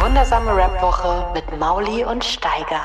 Wundersame 0.00 0.56
Rap-Woche 0.56 1.26
mit 1.34 1.58
Mauli 1.58 2.04
und 2.04 2.24
Steiger. 2.24 2.80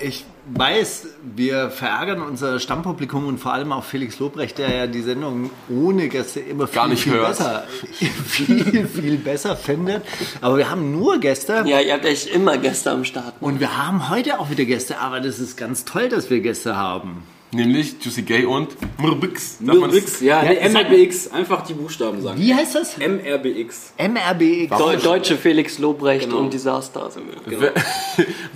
Ich 0.00 0.24
weiß, 0.46 1.06
wir 1.36 1.70
verärgern 1.70 2.20
unser 2.22 2.58
Stammpublikum 2.58 3.28
und 3.28 3.38
vor 3.38 3.52
allem 3.52 3.70
auch 3.72 3.84
Felix 3.84 4.18
Lobrecht, 4.18 4.58
der 4.58 4.74
ja 4.74 4.86
die 4.88 5.02
Sendung 5.02 5.50
ohne 5.70 6.08
Gäste 6.08 6.40
immer 6.40 6.66
viel, 6.66 6.74
Gar 6.74 6.88
nicht 6.88 7.02
viel 7.04 7.12
hört. 7.12 7.28
besser, 7.28 7.64
viel, 8.24 8.88
viel 8.88 9.16
besser 9.18 9.54
findet. 9.56 10.04
Aber 10.40 10.56
wir 10.56 10.68
haben 10.68 10.90
nur 10.90 11.18
Gäste. 11.20 11.62
Ja, 11.66 11.78
ihr 11.80 11.94
habt 11.94 12.04
echt 12.04 12.26
immer 12.26 12.58
Gäste 12.58 12.90
am 12.90 13.04
Start. 13.04 13.34
Und 13.40 13.60
wir 13.60 13.76
haben 13.76 14.08
heute 14.10 14.40
auch 14.40 14.50
wieder 14.50 14.64
Gäste, 14.64 14.98
aber 14.98 15.20
das 15.20 15.38
ist 15.38 15.56
ganz 15.56 15.84
toll, 15.84 16.08
dass 16.08 16.28
wir 16.30 16.40
Gäste 16.40 16.76
haben. 16.76 17.22
Nämlich 17.54 17.96
Juicy 18.00 18.22
Gay 18.22 18.46
und 18.46 18.68
man's- 18.98 19.58
MRBX, 19.60 20.20
ja, 20.22 20.42
Ja, 20.42 20.52
nee, 20.52 20.68
MRBX, 20.70 21.28
einfach 21.32 21.62
die 21.66 21.74
Buchstaben 21.74 22.22
sagen. 22.22 22.40
Wie 22.40 22.54
heißt 22.54 22.74
das? 22.74 22.96
MRBX. 22.96 23.92
MRBX. 23.98 24.78
Deu 24.78 24.96
Deutsche 24.96 25.36
Felix 25.36 25.78
Lobrecht 25.78 26.24
Genau. 26.24 26.38
und 26.38 26.52
Disaster 26.52 27.10
sind 27.10 27.24
wir. 27.46 27.60
Wer- 27.60 27.72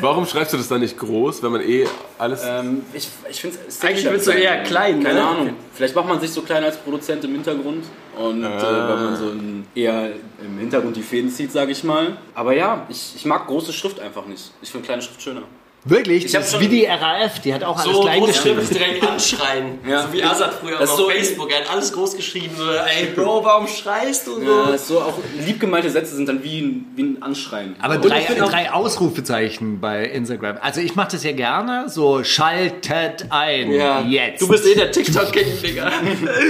Warum 0.00 0.24
schreibst 0.24 0.54
du 0.54 0.56
das 0.56 0.68
dann 0.68 0.80
nicht 0.80 0.96
groß, 0.98 1.42
wenn 1.42 1.52
man 1.52 1.60
eh 1.60 1.86
alles. 2.16 2.40
Ähm, 2.46 2.82
ich 2.94 3.08
ich 3.30 3.38
finde 3.40 3.58
es 3.68 3.82
Eigentlich 3.82 4.04
willst 4.10 4.28
du 4.28 4.30
eher 4.30 4.62
klein, 4.62 5.02
Keine 5.02 5.18
ne? 5.20 5.26
Ahnung. 5.26 5.50
Vielleicht 5.74 5.94
macht 5.94 6.08
man 6.08 6.18
sich 6.18 6.30
so 6.30 6.40
klein 6.40 6.64
als 6.64 6.78
Produzent 6.78 7.22
im 7.24 7.32
Hintergrund. 7.32 7.84
Und 8.18 8.42
äh, 8.44 8.62
wenn 8.62 9.04
man 9.04 9.16
so 9.16 9.26
ein, 9.26 9.66
eher 9.74 10.10
im 10.42 10.58
Hintergrund 10.58 10.96
die 10.96 11.02
Fäden 11.02 11.30
zieht, 11.30 11.52
sage 11.52 11.72
ich 11.72 11.84
mal. 11.84 12.16
Aber 12.34 12.54
ja, 12.54 12.86
ich, 12.88 13.12
ich 13.14 13.26
mag 13.26 13.46
große 13.46 13.74
Schrift 13.74 14.00
einfach 14.00 14.24
nicht. 14.26 14.52
Ich 14.62 14.70
finde 14.70 14.86
kleine 14.86 15.02
Schrift 15.02 15.20
schöner. 15.20 15.42
Wirklich? 15.88 16.24
Ich 16.26 16.32
das 16.32 16.52
ist 16.52 16.60
wie 16.60 16.68
die 16.68 16.84
RAF, 16.84 17.40
die 17.40 17.54
hat 17.54 17.62
auch 17.62 17.78
alles 17.78 17.94
So 17.94 18.00
klein 18.02 18.18
groß 18.18 18.28
geschrieben. 18.32 18.56
Schrift 18.58 18.74
direkt 18.74 19.06
anschreien. 19.08 19.78
Ja. 19.88 20.02
So 20.02 20.12
wie 20.12 20.22
Azad 20.22 20.54
früher 20.54 20.78
Das 20.78 20.90
auf 20.90 20.96
so- 20.98 21.08
Facebook. 21.08 21.50
Er 21.52 21.60
hat 21.60 21.70
alles 21.70 21.92
groß 21.92 22.16
geschrieben. 22.16 22.54
So, 22.56 22.64
ey 22.70 23.06
Bro, 23.14 23.44
warum 23.44 23.68
schreist 23.68 24.26
du 24.26 24.34
so? 24.34 24.40
Ja, 24.42 24.76
so 24.76 25.00
auch 25.00 25.14
lieb 25.38 25.60
gemeinte 25.60 25.88
Sätze 25.90 26.16
sind 26.16 26.28
dann 26.28 26.42
wie 26.42 26.60
ein, 26.60 26.84
wie 26.96 27.02
ein 27.02 27.22
Anschreien. 27.22 27.76
Aber 27.80 27.98
drei, 27.98 28.24
drei 28.36 28.72
Ausrufezeichen 28.72 29.80
bei 29.80 30.04
Instagram. 30.06 30.58
Also 30.60 30.80
ich 30.80 30.94
mache 30.96 31.12
das 31.12 31.22
ja 31.24 31.32
gerne, 31.32 31.88
so 31.88 32.24
schaltet 32.24 33.26
ein, 33.30 33.70
Ja, 33.72 34.00
jetzt. 34.02 34.42
Du 34.42 34.48
bist 34.48 34.66
eh 34.66 34.74
der 34.74 34.90
TikTok-King, 34.90 35.62
Digga. 35.62 35.92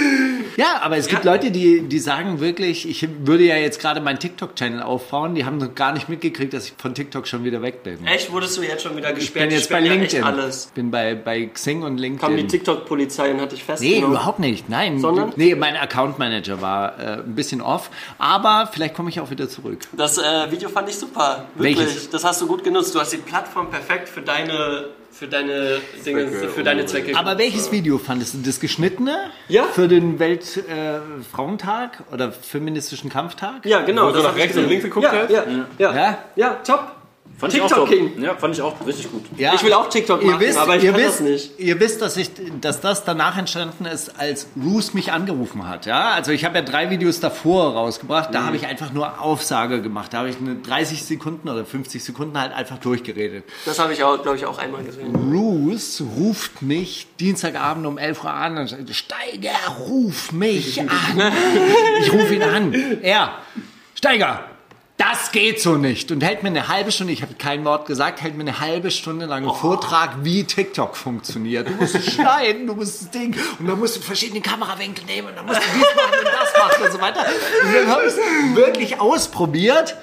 ja, 0.56 0.80
aber 0.82 0.96
es 0.96 1.08
gibt 1.08 1.24
Leute, 1.24 1.50
die, 1.50 1.82
die 1.82 1.98
sagen 1.98 2.40
wirklich, 2.40 2.88
ich 2.88 3.06
würde 3.24 3.44
ja 3.44 3.56
jetzt 3.56 3.80
gerade 3.80 4.00
meinen 4.00 4.18
TikTok-Channel 4.18 4.82
aufbauen, 4.82 5.34
die 5.34 5.44
haben 5.44 5.58
noch 5.58 5.74
gar 5.74 5.92
nicht 5.92 6.08
mitgekriegt, 6.08 6.54
dass 6.54 6.66
ich 6.68 6.74
von 6.78 6.94
TikTok 6.94 7.26
schon 7.26 7.44
wieder 7.44 7.60
weg 7.62 7.82
bin. 7.82 8.04
Echt, 8.06 8.32
wurdest 8.32 8.56
du 8.56 8.62
jetzt 8.62 8.82
schon 8.82 8.96
wieder 8.96 9.12
Ich 9.26 9.32
bin 9.34 9.50
jetzt 9.50 9.68
bei 9.70 9.80
ja 9.80 9.92
LinkedIn. 9.92 10.22
Alles. 10.22 10.66
bin 10.74 10.90
bei, 10.90 11.14
bei 11.14 11.46
Xing 11.46 11.82
und 11.82 11.96
Kam 11.96 12.30
die 12.30 12.36
LinkedIn. 12.36 12.48
TikTok-Polizei 12.48 13.30
und 13.32 13.40
hat 13.40 13.52
dich 13.52 13.60
Nee, 13.60 13.64
festgenommen? 13.66 14.10
überhaupt 14.12 14.38
nicht. 14.38 14.68
Nein. 14.68 14.98
Sondern? 15.00 15.32
Nee, 15.36 15.54
mein 15.54 15.76
Account 15.76 16.18
Manager 16.18 16.60
war 16.60 16.98
äh, 16.98 17.02
ein 17.18 17.34
bisschen 17.34 17.60
off. 17.60 17.90
Aber 18.18 18.68
vielleicht 18.72 18.94
komme 18.94 19.10
ich 19.10 19.20
auch 19.20 19.30
wieder 19.30 19.48
zurück. 19.48 19.80
Das 19.96 20.18
äh, 20.18 20.22
Video 20.50 20.68
fand 20.68 20.88
ich 20.88 20.96
super. 20.96 21.46
Wirklich. 21.54 21.78
Welches? 21.78 22.10
Das 22.10 22.24
hast 22.24 22.40
du 22.40 22.46
gut 22.46 22.62
genutzt. 22.64 22.94
Du 22.94 23.00
hast 23.00 23.12
die 23.12 23.16
Plattform 23.18 23.70
perfekt 23.70 24.08
für 24.08 24.22
deine, 24.22 24.86
für 25.10 25.26
deine 25.28 25.78
Dinge, 26.04 26.28
Zwecke 26.30 26.48
für 26.48 26.62
deine 26.62 26.86
Zwecke. 26.86 27.16
Aber 27.16 27.38
welches 27.38 27.72
Video 27.72 27.98
fandest 27.98 28.34
du? 28.34 28.38
Das 28.44 28.60
geschnittene? 28.60 29.30
Ja. 29.48 29.64
Für 29.64 29.88
den 29.88 30.18
Weltfrauentag 30.18 32.02
äh, 32.10 32.14
oder 32.14 32.32
feministischen 32.32 33.10
Kampftag? 33.10 33.64
Ja, 33.64 33.82
genau. 33.82 34.08
Wo 34.08 34.12
du 34.12 34.22
nach 34.22 34.36
ich 34.36 34.42
rechts 34.42 34.56
und 34.56 34.68
links 34.68 34.84
geguckt 34.84 35.04
ja, 35.04 35.12
hast? 35.12 35.30
Ja, 35.30 35.44
ja, 35.78 35.94
Ja? 35.94 36.18
ja. 36.36 36.54
top. 36.64 36.92
Fand 37.38 37.52
ich 37.52 37.60
auch 37.60 37.66
TikTok 37.68 37.88
top. 37.88 37.98
King. 37.98 38.22
Ja, 38.22 38.34
fand 38.34 38.54
ich 38.54 38.62
auch 38.62 38.86
richtig 38.86 39.10
gut. 39.12 39.24
Ja. 39.36 39.52
Ich 39.54 39.62
will 39.62 39.74
auch 39.74 39.90
TikTok 39.90 40.22
Ihr 40.22 40.30
machen, 40.32 40.40
wisst, 40.40 40.58
aber 40.58 40.76
ich 40.76 40.84
ihr 40.84 40.92
kann 40.92 41.00
wisst, 41.00 41.20
das 41.20 41.20
nicht. 41.20 41.58
Ihr 41.58 41.80
wisst, 41.80 42.00
dass, 42.00 42.16
ich, 42.16 42.30
dass 42.62 42.80
das 42.80 43.04
danach 43.04 43.36
entstanden 43.36 43.84
ist, 43.84 44.18
als 44.18 44.46
Roos 44.56 44.94
mich 44.94 45.12
angerufen 45.12 45.68
hat. 45.68 45.84
Ja? 45.84 46.12
Also 46.12 46.32
ich 46.32 46.46
habe 46.46 46.56
ja 46.56 46.62
drei 46.62 46.88
Videos 46.88 47.20
davor 47.20 47.74
rausgebracht. 47.74 48.30
Mhm. 48.30 48.34
Da 48.34 48.44
habe 48.44 48.56
ich 48.56 48.66
einfach 48.66 48.90
nur 48.92 49.20
Aufsage 49.20 49.82
gemacht. 49.82 50.14
Da 50.14 50.18
habe 50.18 50.30
ich 50.30 50.38
eine 50.38 50.56
30 50.56 51.04
Sekunden 51.04 51.48
oder 51.48 51.66
50 51.66 52.02
Sekunden 52.02 52.40
halt 52.40 52.54
einfach 52.54 52.78
durchgeredet. 52.78 53.44
Das 53.66 53.78
habe 53.78 53.92
ich 53.92 54.02
auch, 54.02 54.22
glaube 54.22 54.38
ich, 54.38 54.46
auch 54.46 54.58
einmal 54.58 54.82
gesehen. 54.82 55.14
Roos 55.14 56.02
ruft 56.16 56.62
mich 56.62 57.06
Dienstagabend 57.20 57.86
um 57.86 57.98
11 57.98 58.24
Uhr 58.24 58.30
an 58.32 58.56
und 58.56 58.68
sagt, 58.68 58.94
Steiger, 58.94 59.50
ruf 59.80 60.32
mich 60.32 60.80
an. 60.80 61.32
Ich 62.00 62.10
rufe 62.12 62.34
ihn 62.34 62.42
an. 62.42 62.72
Er, 63.02 63.32
Steiger, 63.94 64.55
das 64.96 65.30
geht 65.30 65.60
so 65.60 65.76
nicht. 65.76 66.10
Und 66.10 66.22
hält 66.22 66.42
mir 66.42 66.48
eine 66.48 66.68
halbe 66.68 66.90
Stunde, 66.90 67.12
ich 67.12 67.22
habe 67.22 67.34
kein 67.34 67.64
Wort 67.64 67.86
gesagt, 67.86 68.22
hält 68.22 68.34
mir 68.34 68.42
eine 68.42 68.60
halbe 68.60 68.90
Stunde 68.90 69.26
lang 69.26 69.44
einen 69.44 69.54
Vortrag, 69.54 70.24
wie 70.24 70.44
TikTok 70.44 70.96
funktioniert. 70.96 71.68
Du 71.68 71.72
musst 71.74 72.02
schneiden, 72.12 72.66
du 72.66 72.74
musst 72.74 73.02
das 73.02 73.10
Ding, 73.10 73.36
und 73.58 73.66
dann 73.66 73.78
musst 73.78 73.96
du 73.96 74.00
verschiedene 74.00 74.40
Kamerawinkel 74.40 75.04
nehmen, 75.04 75.28
und 75.28 75.36
dann 75.36 75.46
musst 75.46 75.60
du 75.60 75.66
dies 75.74 75.86
machen 75.94 76.18
und 76.18 76.26
das 76.26 76.52
machen 76.58 76.84
und 76.84 76.92
so 76.92 77.00
weiter. 77.00 77.20
Und 77.20 77.74
dann 77.74 77.86
habe 77.88 78.02
ich 78.06 78.14
es 78.14 78.56
wirklich 78.56 79.00
ausprobiert. 79.00 79.96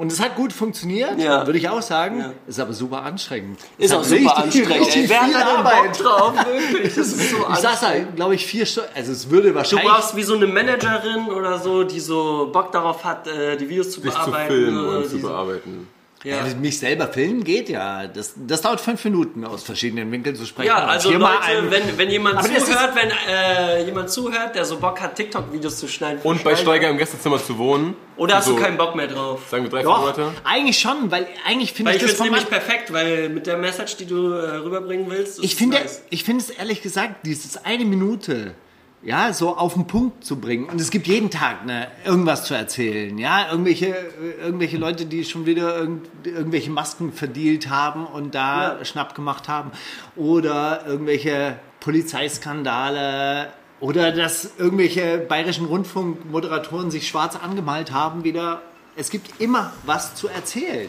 Und 0.00 0.10
es 0.10 0.18
hat 0.20 0.34
gut 0.34 0.52
funktioniert, 0.52 1.20
Ja. 1.20 1.46
würde 1.46 1.58
ich 1.58 1.68
auch 1.68 1.82
sagen. 1.82 2.20
Ja. 2.20 2.32
Ist 2.46 2.58
aber 2.58 2.72
super 2.72 3.02
anstrengend. 3.02 3.60
Ist 3.76 3.90
Es 3.90 3.96
auch 3.96 4.02
super 4.02 4.14
richtig- 4.20 4.32
anstrengend. 4.66 4.86
richtig 4.86 5.08
wer 5.10 5.20
hat 5.20 5.34
da 5.34 5.38
denn 5.38 5.56
Arbeit. 5.58 5.82
Bock 5.82 5.92
drauf? 5.98 6.34
Wirklich, 6.46 6.94
das 6.94 7.06
ist 7.08 7.30
so 7.30 7.36
Ich 7.52 7.56
saß 7.58 7.80
da, 7.80 7.92
glaube 8.16 8.34
ich, 8.34 8.46
vier 8.46 8.64
Stunden. 8.64 8.88
Also 8.94 9.12
es 9.12 9.28
würde 9.30 9.50
Du 9.50 9.54
wahrscheinlich. 9.56 9.86
brauchst 9.88 10.16
wie 10.16 10.22
so 10.22 10.34
eine 10.34 10.46
Managerin 10.46 11.26
oder 11.28 11.58
so, 11.58 11.84
die 11.84 12.00
so 12.00 12.48
Bock 12.52 12.72
darauf 12.72 13.04
hat, 13.04 13.26
äh, 13.28 13.56
die 13.58 13.68
Videos 13.68 13.90
zu 13.90 14.00
dich 14.00 14.10
zu 14.12 14.18
bearbeiten. 14.18 14.48
filmen 14.54 14.84
äh, 14.84 14.96
und 14.96 15.08
zu 15.10 15.18
bearbeiten. 15.20 15.88
Ja. 16.24 16.46
Ja, 16.46 16.54
mich 16.54 16.78
selber 16.78 17.08
filmen 17.08 17.42
geht 17.44 17.68
ja. 17.68 18.06
Das, 18.06 18.34
das 18.36 18.60
dauert 18.60 18.80
fünf 18.80 19.02
Minuten 19.04 19.44
aus 19.44 19.62
verschiedenen 19.62 20.10
Winkeln 20.12 20.36
zu 20.36 20.44
sprechen. 20.46 20.68
Ja, 20.68 20.84
also 20.86 21.10
Leute, 21.10 21.40
ein- 21.40 21.70
wenn, 21.70 21.98
wenn 21.98 22.10
jemand 22.10 22.42
zuhört, 22.44 22.94
wenn 22.94 23.10
äh, 23.28 23.84
jemand 23.84 24.10
zuhört, 24.10 24.54
der 24.54 24.64
so 24.64 24.78
Bock 24.78 25.00
hat, 25.00 25.14
TikTok-Videos 25.16 25.78
zu 25.78 25.88
schneiden. 25.88 26.20
Und 26.22 26.44
bei 26.44 26.54
Steiger 26.56 26.88
im 26.90 26.98
Gästezimmer 26.98 27.42
zu 27.42 27.56
wohnen. 27.58 27.94
Oder 28.16 28.36
hast 28.36 28.46
so, 28.46 28.56
du 28.56 28.62
keinen 28.62 28.76
Bock 28.76 28.94
mehr 28.94 29.06
drauf? 29.06 29.40
Sagen 29.50 29.62
wir 29.64 29.70
drei, 29.70 29.80
vier 29.80 29.88
Monate. 29.90 30.32
eigentlich 30.44 30.78
schon, 30.78 31.10
weil 31.10 31.26
eigentlich 31.46 31.72
finde 31.72 31.92
ich 31.92 31.96
ich 31.96 32.02
das 32.02 32.10
finde 32.12 32.12
es 32.12 32.16
von 32.18 32.26
nämlich 32.26 32.48
perfekt, 32.50 32.92
weil 32.92 33.28
mit 33.30 33.46
der 33.46 33.56
Message, 33.56 33.96
die 33.96 34.06
du 34.06 34.32
äh, 34.32 34.56
rüberbringen 34.56 35.06
willst, 35.10 35.38
ist 35.38 35.44
Ich 35.44 35.52
es 35.52 35.58
finde, 35.58 35.78
nice. 35.78 36.02
ich 36.10 36.24
finde 36.24 36.44
es 36.44 36.50
ehrlich 36.50 36.82
gesagt, 36.82 37.24
dieses 37.24 37.64
eine 37.64 37.84
Minute, 37.86 38.54
ja, 39.02 39.32
so 39.32 39.56
auf 39.56 39.74
den 39.74 39.86
Punkt 39.86 40.24
zu 40.24 40.36
bringen. 40.36 40.66
Und 40.66 40.80
es 40.80 40.90
gibt 40.90 41.06
jeden 41.06 41.30
Tag 41.30 41.64
ne, 41.64 41.88
irgendwas 42.04 42.44
zu 42.44 42.54
erzählen, 42.54 43.16
ja, 43.16 43.50
irgendwelche, 43.50 43.86
äh, 43.86 44.44
irgendwelche 44.44 44.76
Leute, 44.76 45.06
die 45.06 45.24
schon 45.24 45.46
wieder 45.46 45.76
irgend, 45.78 46.06
irgendwelche 46.24 46.70
Masken 46.70 47.12
verdealt 47.12 47.70
haben 47.70 48.06
und 48.06 48.34
da 48.34 48.78
Ja. 48.78 48.84
Schnapp 48.84 49.14
gemacht 49.14 49.48
haben. 49.48 49.70
Oder 50.16 50.84
irgendwelche 50.86 51.56
Polizeiskandale. 51.80 53.48
Oder 53.80 54.12
dass 54.12 54.52
irgendwelche 54.58 55.18
bayerischen 55.18 55.64
Rundfunkmoderatoren 55.64 56.90
sich 56.90 57.08
schwarz 57.08 57.36
angemalt 57.36 57.92
haben 57.92 58.24
wieder. 58.24 58.60
Es 59.00 59.08
gibt 59.08 59.40
immer 59.40 59.72
was 59.86 60.14
zu 60.14 60.28
erzählen. 60.28 60.86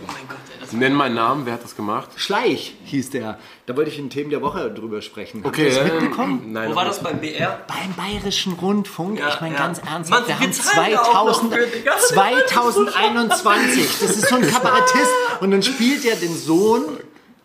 Nenn 0.74 0.94
meinen 0.94 1.16
Namen, 1.16 1.46
wer 1.46 1.54
hat 1.54 1.64
das 1.64 1.78
gemacht? 1.78 2.10
Schleich 2.18 2.76
hieß 2.84 3.12
der. 3.12 3.40
Da 3.68 3.78
wollte 3.78 3.90
ich 3.90 3.98
in 4.00 4.10
Themen 4.10 4.30
der 4.30 4.42
Woche 4.42 4.70
drüber 4.70 5.02
sprechen. 5.02 5.42
Habt 5.46 5.56
Okay, 5.56 5.70
ihr 5.70 5.76
das 5.76 5.90
ähm, 5.90 5.96
mitbekommen? 6.02 6.52
Nein. 6.52 6.72
Wo 6.72 6.76
war 6.76 6.84
das 6.84 7.02
beim 7.02 7.22
BR? 7.22 7.62
Beim 7.68 7.94
Bayerischen 7.96 8.52
Rundfunk, 8.52 9.18
Ja, 9.18 9.30
ich 9.30 9.40
meine 9.40 9.56
ja. 9.56 9.62
ganz 9.62 9.80
ernsthaft, 9.80 10.10
Mann, 10.10 10.28
wir 10.28 10.40
haben 10.42 10.52
zahlen 10.52 10.92
da 10.92 11.02
auch 11.04 11.26
noch 11.26 11.40
2000, 11.40 11.54
für, 11.54 11.68
Digga. 11.68 11.98
2021, 12.00 14.00
das 14.02 14.18
ist 14.18 14.28
so 14.28 14.36
ein 14.36 14.42
Kabarettist 14.52 15.12
und 15.40 15.52
dann 15.52 15.64
spielt 15.64 16.04
er 16.04 16.18
den 16.18 16.38
Sohn, 16.38 16.84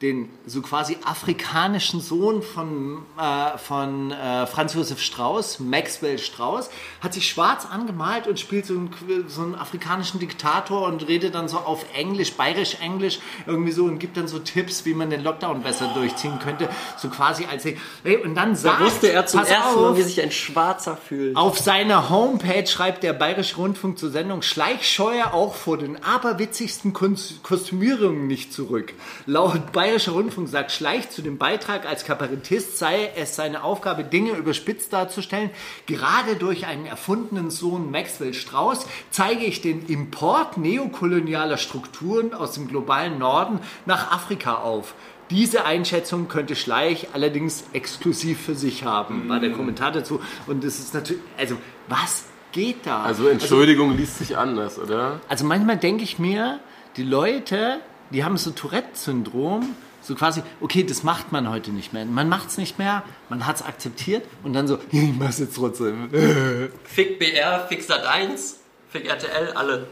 den 0.03 0.29
so 0.47 0.61
quasi 0.61 0.99
afrikanischen 1.05 2.01
Sohn 2.01 2.43
von, 2.43 2.99
äh, 3.19 3.57
von 3.57 4.11
äh, 4.11 4.47
Franz 4.47 4.75
Josef 4.75 5.01
Strauß, 5.01 5.61
Maxwell 5.61 6.19
Strauß, 6.19 6.69
hat 7.01 7.15
sich 7.15 7.29
schwarz 7.29 7.67
angemalt 7.71 8.27
und 8.27 8.39
spielt 8.39 8.67
so 8.67 8.75
einen, 8.75 8.91
so 9.29 9.41
einen 9.41 9.55
afrikanischen 9.55 10.21
Diktator 10.21 10.87
und 10.87 11.09
redet 11.09 11.35
dann 11.35 11.49
so 11.49 11.57
auf 11.57 11.87
Englisch, 11.95 12.35
bayerisch-englisch 12.35 13.21
irgendwie 13.47 13.73
so 13.73 13.85
und 13.85 13.99
gibt 13.99 14.19
dann 14.19 14.29
so 14.29 14.39
Tipps, 14.39 14.85
wie 14.85 14.93
man 14.93 15.09
den 15.09 15.23
Lockdown 15.25 15.63
besser 15.63 15.91
durchziehen 15.95 16.39
könnte, 16.41 16.69
so 16.99 17.09
quasi 17.09 17.47
als 17.47 17.65
hey, 17.65 18.19
und 18.23 18.35
dann 18.35 18.55
sagt, 18.55 18.81
Da 18.81 18.85
wusste 18.85 19.11
er 19.11 19.25
zum 19.25 19.41
ersten 19.41 19.81
Mal, 19.81 19.97
wie 19.97 20.03
sich 20.03 20.21
ein 20.21 20.31
Schwarzer 20.31 20.97
fühlt. 20.97 21.37
auf 21.37 21.59
seiner 21.59 22.11
Homepage 22.11 22.67
schreibt 22.67 23.03
der 23.03 23.15
Bayerische 23.15 23.57
Rundfunk 23.57 23.99
zur 23.99 24.11
Sendung 24.11 24.43
Schleichscheuer 24.43 25.33
auch 25.33 25.55
vor 25.55 25.79
den 25.79 26.03
aberwitzigsten 26.05 26.93
Kostümierungen 26.93 28.27
nicht 28.27 28.53
zurück. 28.53 28.93
Laut 29.25 29.73
Bayerische 29.87 30.11
Rundfunk 30.11 30.49
sagt, 30.49 30.73
Schleich 30.73 31.11
zu 31.11 31.23
dem 31.23 31.39
Beitrag 31.39 31.87
als 31.87 32.05
Kabarettist 32.05 32.77
sei 32.77 33.09
es 33.15 33.37
seine 33.37 33.63
Aufgabe, 33.63 34.03
Dinge 34.03 34.33
überspitzt 34.33 34.93
darzustellen. 34.93 35.51
Gerade 35.87 36.35
durch 36.35 36.67
einen 36.67 36.87
erfundenen 36.87 37.51
Sohn 37.51 37.93
Maxwell 37.93 38.35
Strauß 38.35 38.85
zeige 39.13 39.45
ich 39.45 39.61
den 39.61 39.87
Import 39.87 40.57
neokolonialer 40.57 41.57
Strukturen 41.57 42.35
aus 42.35 42.55
dem 42.55 42.67
globalen 42.67 43.21
Norden 43.21 43.61
nach 43.85 44.11
Afrika 44.11 44.57
auf. 44.57 44.95
Diese 45.31 45.65
Einschätzung 45.65 46.27
könnte 46.27 46.57
Schleich 46.57 47.11
allerdings 47.13 47.63
exklusiv 47.73 48.41
für 48.41 48.57
sich 48.57 48.83
haben, 48.83 49.29
war 49.29 49.39
der 49.39 49.53
Kommentar 49.53 49.93
dazu. 49.93 50.21
Und 50.49 50.65
das 50.65 50.81
ist 50.81 50.95
natürlich, 50.95 51.23
also 51.39 51.57
was 51.87 52.25
geht 52.51 52.87
da? 52.87 53.05
Also 53.05 53.29
Entschuldigung 53.29 53.97
liest 53.97 54.19
sich 54.19 54.37
anders, 54.37 54.81
oder? 54.81 55.21
Also 55.29 55.45
manchmal 55.45 55.77
denke 55.77 56.03
ich 56.03 56.19
mir, 56.19 56.59
die 56.97 57.05
Leute, 57.05 57.79
die 58.11 58.25
haben 58.25 58.37
so 58.37 58.51
Tourette-Syndrom, 58.51 59.75
so 60.03 60.15
quasi, 60.15 60.43
okay, 60.61 60.85
das 60.85 61.03
macht 61.03 61.33
man 61.33 61.51
heute 61.51 61.73
nicht 61.73 61.93
mehr. 61.93 62.05
Man 62.05 62.29
macht 62.29 62.49
es 62.49 62.59
nicht 62.59 62.79
mehr, 62.79 63.03
man 63.29 63.47
hat 63.47 63.57
es 63.57 63.63
akzeptiert 63.63 64.25
und 64.45 64.53
dann 64.53 64.69
so, 64.69 64.79
ich 64.91 65.13
mach's 65.19 65.39
jetzt 65.39 65.57
trotzdem. 65.57 66.11
Fick 66.85 67.19
BR, 67.19 67.67
Fick 67.69 67.83
Sat1, 67.83 68.55
Fick 68.91 69.07
RTL, 69.07 69.53
alle. 69.55 69.87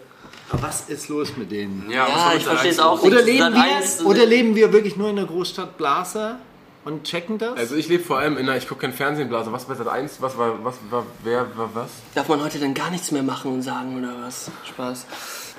Aber 0.50 0.62
was 0.62 0.88
ist 0.88 1.08
los 1.08 1.36
mit 1.36 1.50
denen? 1.50 1.90
Ja, 1.90 2.06
Ja, 2.06 2.32
ich 2.36 2.44
verstehe 2.44 2.70
es 2.70 2.78
auch 2.78 3.02
Oder 3.02 3.22
leben, 3.22 3.38
Sat.1 3.54 4.00
wir, 4.00 4.06
oder 4.06 4.26
leben 4.26 4.54
wir 4.54 4.72
wirklich 4.72 4.96
nur 4.96 5.08
in 5.08 5.16
der 5.16 5.24
Großstadt 5.24 5.78
Blase 5.78 6.36
und 6.84 7.04
checken 7.04 7.38
das? 7.38 7.56
Also 7.56 7.76
ich 7.76 7.88
lebe 7.88 8.04
vor 8.04 8.18
allem 8.18 8.36
in 8.36 8.48
einer, 8.48 8.56
ich 8.58 8.68
gucke 8.68 8.82
kein 8.82 8.92
Fernsehen, 8.92 9.28
Blase. 9.28 9.50
Was 9.52 9.64
bei 9.64 9.74
Sat 9.74 9.88
1, 9.88 10.20
was 10.20 10.36
war, 10.36 10.62
was 10.62 10.76
war, 10.90 11.06
wer 11.24 11.56
war 11.56 11.70
was? 11.74 11.90
Darf 12.14 12.28
man 12.28 12.42
heute 12.42 12.58
denn 12.58 12.74
gar 12.74 12.90
nichts 12.90 13.10
mehr 13.10 13.22
machen 13.22 13.52
und 13.52 13.62
sagen 13.62 13.98
oder 13.98 14.14
was? 14.26 14.50
Spaß. 14.68 15.06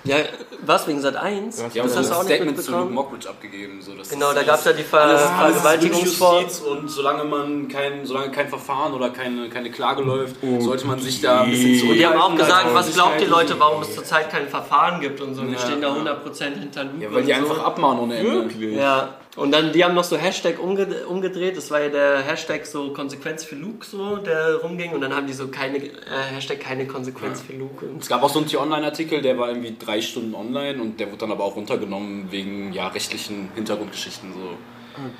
Ja, 0.06 0.18
was 0.62 0.88
wegen 0.88 1.02
Sat 1.02 1.16
1? 1.16 1.56
Die 1.74 1.80
haben 1.80 1.88
das 1.88 1.98
hast 1.98 2.10
du 2.10 2.14
auch 2.16 2.24
nicht 2.24 2.34
Statement 2.36 2.62
zu 2.62 2.72
Luke 2.72 2.84
mitbekommen. 2.84 2.94
Mockridge 2.94 3.30
abgegeben. 3.30 3.82
So, 3.82 3.94
dass 3.96 4.10
Genau, 4.10 4.34
da 4.34 4.44
gab 4.44 4.60
es 4.60 4.66
ja 4.66 4.74
die 4.74 4.84
Ver 4.84 5.02
alles- 5.02 5.22
alles 5.22 5.62
Vergewaltigungsvor. 5.62 6.42
Justiz 6.42 6.62
und 6.62 6.90
solange 6.90 7.24
man 7.24 7.68
kein, 7.68 8.06
solange 8.06 8.32
kein 8.32 8.48
Verfahren 8.48 8.94
oder 8.94 9.10
keine, 9.10 9.50
keine 9.50 9.72
Klage 9.72 10.04
läuft, 10.04 10.36
sollte 10.60 10.86
man 10.88 11.00
sich 11.00 11.22
da 11.22 11.42
ein 11.42 11.50
bisschen 11.52 11.80
zurückhalten. 11.80 11.98
Die 11.98 12.06
haben 12.06 12.22
auch 12.22 12.36
gesagt, 12.38 12.68
was 12.74 12.94
glaubt 12.94 13.20
die. 13.20 13.26
Leute, 13.26 13.60
warum 13.60 13.82
es 13.82 13.96
zurzeit 13.96 14.30
kein 14.30 14.48
Verfahren 14.48 15.02
gibt 15.02 15.20
und 15.22 15.34
so. 15.34 15.42
Wir 15.50 15.58
stehen 15.58 15.82
da 15.82 15.94
100% 15.94 16.60
hinter 16.60 16.84
Luke. 16.84 17.04
Ja, 17.04 17.12
weil 17.14 17.24
die 17.24 17.32
so. 17.34 17.38
einfach 17.40 17.64
abmahnen 17.64 18.00
ohne 18.04 18.16
Ende. 18.18 18.32
Wirklich? 18.32 18.76
Ja, 18.76 19.10
und 19.36 19.52
dann, 19.52 19.74
die 19.74 19.84
haben 19.84 19.96
noch 19.96 20.04
so 20.04 20.18
Hashtag 20.18 20.60
umge 20.60 21.06
umgedreht, 21.08 21.58
das 21.58 21.72
war 21.72 21.82
ja 21.82 21.90
der 21.90 22.22
Hashtag 22.22 22.66
so 22.66 22.94
Konsequenz 22.94 23.44
für 23.44 23.56
Luke 23.56 23.86
so, 23.86 24.18
der 24.18 24.56
rumging 24.56 24.92
und 24.92 25.02
dann 25.02 25.14
haben 25.14 25.28
die 25.28 25.34
so 25.34 25.48
keine, 25.48 25.78
äh, 25.78 25.92
Hashtag 26.34 26.60
keine 26.60 26.88
Konsequenz 26.88 27.42
für 27.42 27.54
Luke. 27.54 27.86
Und 27.86 28.02
Es 28.02 28.08
gab 28.08 28.24
auch 28.24 28.30
so 28.30 28.40
einen 28.40 28.48
T-Online-Artikel, 28.48 29.22
der 29.22 29.38
war 29.38 29.50
irgendwie 29.50 29.76
drei 29.78 30.02
Stunden 30.02 30.36
online 30.36 30.82
und 30.82 31.00
der 31.00 31.08
wurde 31.08 31.20
dann 31.20 31.32
aber 31.32 31.44
auch 31.44 31.56
runtergenommen 31.56 32.32
wegen 32.32 32.72
ja, 32.74 32.88
rechtlichen 32.88 33.50
Hintergrundgeschichten. 33.56 34.34
So. 34.34 34.58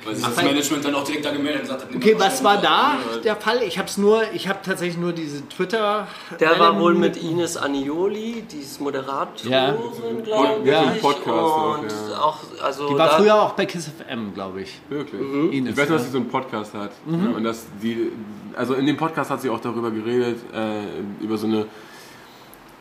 Weil 0.04 0.14
sich 0.14 0.24
das 0.24 0.38
Ach, 0.38 0.42
Management 0.42 0.84
dann 0.84 0.94
auch 0.94 1.04
direkt 1.04 1.24
da 1.24 1.30
gemeldet 1.30 1.56
und 1.62 1.66
gesagt 1.68 1.82
hat, 1.84 1.94
Okay, 1.94 2.14
was 2.18 2.42
war 2.44 2.60
da 2.60 2.92
der 3.24 3.36
Fall? 3.36 3.62
Ich 3.62 3.78
habe 3.78 3.88
es 3.88 3.96
nur, 3.98 4.22
ich 4.34 4.48
habe 4.48 4.58
tatsächlich 4.64 4.96
nur 4.98 5.12
diese 5.12 5.46
Twitter. 5.48 6.06
der 6.40 6.58
war 6.58 6.78
wohl 6.80 6.94
mit 6.94 7.16
Ines 7.16 7.56
Anioli, 7.56 8.44
die 8.50 8.58
ist 8.58 8.80
Moderatorin, 8.80 9.50
Ja. 9.52 9.76
glaube 10.24 10.60
ich. 10.62 10.68
Ja, 10.68 10.82
Podcast 11.00 11.28
auch, 11.28 11.78
und 11.78 11.90
ja. 11.90 12.18
auch, 12.20 12.38
also 12.62 12.88
Die 12.88 12.98
war 12.98 13.10
früher 13.10 13.34
auch 13.42 13.52
bei 13.52 13.66
Kiss 13.66 13.88
FM, 13.88 14.34
glaube 14.34 14.62
ich. 14.62 14.80
Wirklich? 14.88 15.20
Ines, 15.52 15.72
Ich 15.72 15.76
weiß 15.78 15.88
nur, 15.88 15.98
dass 15.98 16.06
sie 16.06 16.12
so 16.12 16.18
einen 16.18 16.28
Podcast 16.28 16.74
hat. 16.74 16.90
Ja, 17.06 17.36
und 17.36 17.44
dass 17.44 17.66
die, 17.82 18.12
also 18.56 18.74
in 18.74 18.86
dem 18.86 18.96
Podcast 18.96 19.30
hat 19.30 19.40
sie 19.42 19.50
auch 19.50 19.60
darüber 19.60 19.90
geredet, 19.90 20.38
äh, 20.54 21.22
über 21.24 21.36
so 21.36 21.46
eine 21.46 21.66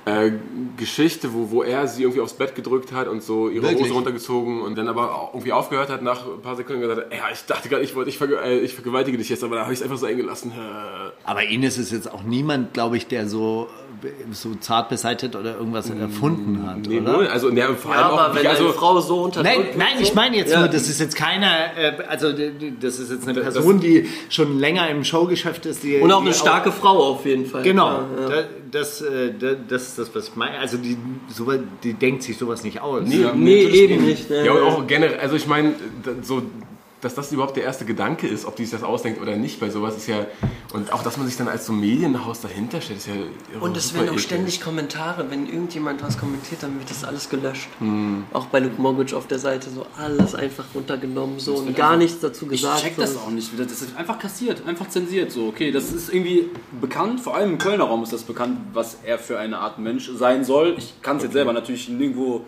äh, 0.06 0.31
Geschichte, 0.78 1.34
wo, 1.34 1.50
wo 1.50 1.63
er 1.63 1.88
sie 1.88 2.04
irgendwie 2.04 2.22
aufs 2.22 2.34
Bett 2.34 2.54
gedrückt 2.56 2.92
hat 2.92 3.07
und 3.07 3.24
so 3.24 3.50
ihre 3.50 3.63
Wirklich? 3.63 3.86
Hose 3.86 3.94
runtergezogen 3.94 4.62
und 4.62 4.78
dann 4.78 4.88
aber 4.88 5.31
irgendwie 5.34 5.52
aufgehört 5.52 5.90
hat 5.90 6.04
nach 6.04 6.25
ein 6.28 6.42
paar 6.42 6.56
Sekunden 6.56 6.84
und 6.84 6.90
gesagt 6.90 7.12
hat, 7.12 7.18
ja, 7.18 7.25
ich 7.34 7.44
dachte 7.46 7.69
gerade, 7.69 7.84
ich 7.84 7.96
wollte, 7.96 8.10
ich, 8.12 8.18
verge 8.18 8.40
äh, 8.40 8.60
ich 8.60 8.75
vergewaltige 8.75 9.18
dich 9.18 9.30
jetzt, 9.30 9.44
aber 9.44 9.56
da 9.56 9.63
habe 9.63 9.74
ich 9.74 9.80
es 9.80 9.84
einfach 9.84 9.98
so 9.98 10.06
eng 10.06 10.18
gelassen. 10.18 10.52
Äh. 10.52 11.12
Aber 11.24 11.44
Ines 11.44 11.80
ist 11.80 11.92
jetzt 11.92 12.12
auch 12.12 12.22
niemand, 12.22 12.74
glaube 12.74 12.98
ich, 12.98 13.07
der 13.07 13.28
so, 13.28 13.68
so 14.31 14.56
zart 14.56 14.89
beseitigt 14.89 15.36
oder 15.36 15.57
irgendwas 15.57 15.89
erfunden 15.89 16.65
hat, 16.68 16.77
Nee, 16.88 17.00
oder? 17.00 17.31
Also, 17.31 17.50
ja, 17.51 17.74
vor 17.74 17.92
Ja, 17.94 17.97
allem 18.01 18.07
auch, 18.13 18.19
aber 18.21 18.36
wenn 18.36 18.47
also, 18.47 18.63
eine 18.65 18.74
Frau 18.74 19.00
so 19.01 19.24
unterdrückt 19.24 19.56
Nein, 19.57 19.65
wird, 19.68 19.77
nein, 19.77 19.88
so, 19.97 20.03
ich 20.03 20.13
meine 20.15 20.38
jetzt 20.38 20.51
Ja. 20.51 20.59
nur, 20.59 20.68
das 20.68 20.88
ist 20.89 21.00
jetzt 21.00 21.15
keiner, 21.15 21.51
äh, 21.77 21.94
also 22.07 22.31
das 22.31 23.00
ist 23.00 23.12
jetzt 23.12 23.27
eine 23.27 23.39
Person, 23.42 23.80
die 23.80 24.07
schon 24.30 24.59
länger 24.59 24.89
im 24.89 25.03
Showgeschäft 25.03 25.65
ist. 25.65 25.83
Die, 25.83 25.97
Und 25.97 26.12
auch 26.12 26.19
die 26.21 26.27
eine 26.27 26.36
starke 26.36 26.71
Frau 26.71 27.12
auf 27.12 27.25
jeden 27.25 27.45
Fall. 27.45 27.63
Genau, 27.63 27.88
Ja, 27.92 28.06
ja. 28.21 28.30
da- 28.30 28.44
Das, 28.71 29.00
äh, 29.01 29.31
da- 29.39 29.53
das 29.69 29.83
ist 29.89 30.00
das, 30.00 30.13
was 30.15 30.27
ich 30.27 30.36
meine. 30.36 30.57
Also 30.59 30.75
die, 30.77 30.97
so, 31.30 31.45
die 31.83 31.94
denkt 31.94 32.24
sich 32.24 32.38
sowas 32.38 32.63
nicht 32.63 32.81
aus. 32.81 33.03
Ja, 33.06 33.31
Nee, 33.33 33.63
natürlich 33.63 33.74
eben 33.92 34.06
nicht. 34.06 34.30
ne? 34.30 34.45
Ja, 34.45 34.51
und 34.51 34.63
auch 34.63 34.86
generell, 34.88 35.18
also 35.19 35.36
ich 35.38 35.47
meine, 35.47 35.75
so, 36.24 36.42
dass 37.06 37.13
das 37.13 37.31
überhaupt 37.31 37.56
der 37.56 37.63
erste 37.63 37.86
Gedanke 37.86 38.28
ist, 38.28 38.46
ob 38.46 38.56
die 38.56 38.63
sich 38.66 38.72
das 38.72 38.81
ausdenkt 38.81 39.22
oder 39.22 39.36
nicht, 39.36 39.60
bei 39.60 39.69
sowas 39.69 39.96
ist 39.96 40.07
ja, 40.07 40.25
und 40.74 40.92
auch, 40.92 41.04
dass 41.04 41.18
man 41.18 41.28
sich 41.28 41.38
dann 41.38 41.48
als 41.48 41.68
so 41.68 41.72
Medienhaus 41.72 42.42
dahinter 42.42 42.81
stellt, 42.81 42.98
ist 42.98 43.07
ja 43.07 43.13
Und 43.60 43.78
es 43.78 43.94
werden 43.94 44.10
auch 44.10 44.18
ständig 44.18 44.60
Kommentare, 44.60 45.30
wenn 45.30 45.46
irgendjemand 45.46 46.02
was 46.02 46.18
kommentiert, 46.18 46.63
dann 46.63 46.80
wird 46.80 46.90
das 46.90 47.04
alles 47.04 47.30
gelöscht. 47.30 47.68
Hm. 47.78 48.24
Auch 48.34 48.48
bei 48.48 48.57
Luke 48.60 48.81
Mogic 48.81 49.13
auf 49.13 49.28
der 49.28 49.38
Seite 49.38 49.69
so 49.69 49.86
alles 49.96 50.34
einfach 50.34 50.66
runtergenommen 50.74 51.40
so 51.40 51.54
und 51.54 51.75
gar 51.75 51.92
einfach- 51.92 52.00
nichts 52.00 52.19
dazu 52.22 52.46
Ich 52.46 52.62
gesagt. 52.62 52.81
check 52.81 52.96
so. 52.96 53.02
das 53.04 53.18
auch 53.18 53.30
nicht 53.30 53.54
wieder. 53.54 53.66
Das 53.66 53.84
ist 53.84 53.96
einfach 53.96 54.18
kassiert, 54.18 54.63
einfach 54.66 54.90
zensiert. 54.90 55.31
So, 55.31 55.48
okay, 55.48 55.72
das 55.72 55.92
ist 55.92 56.12
irgendwie 56.12 56.50
bekannt, 56.81 57.22
vor 57.22 57.36
allem 57.36 57.52
im 57.52 57.57
Kölner 57.60 57.84
Raum 57.84 58.02
ist 58.02 58.13
das 58.13 58.24
bekannt, 58.24 58.57
was 58.74 58.98
er 59.04 59.19
für 59.19 59.38
eine 59.38 59.60
Art 59.60 59.78
Mensch 59.78 60.10
sein 60.16 60.44
soll. 60.44 60.74
Ich 60.80 61.02
kann 61.04 61.18
es 61.18 61.24
jetzt 61.24 61.34
selber 61.34 61.54
natürlich 61.54 61.88
nirgendwo 61.88 62.46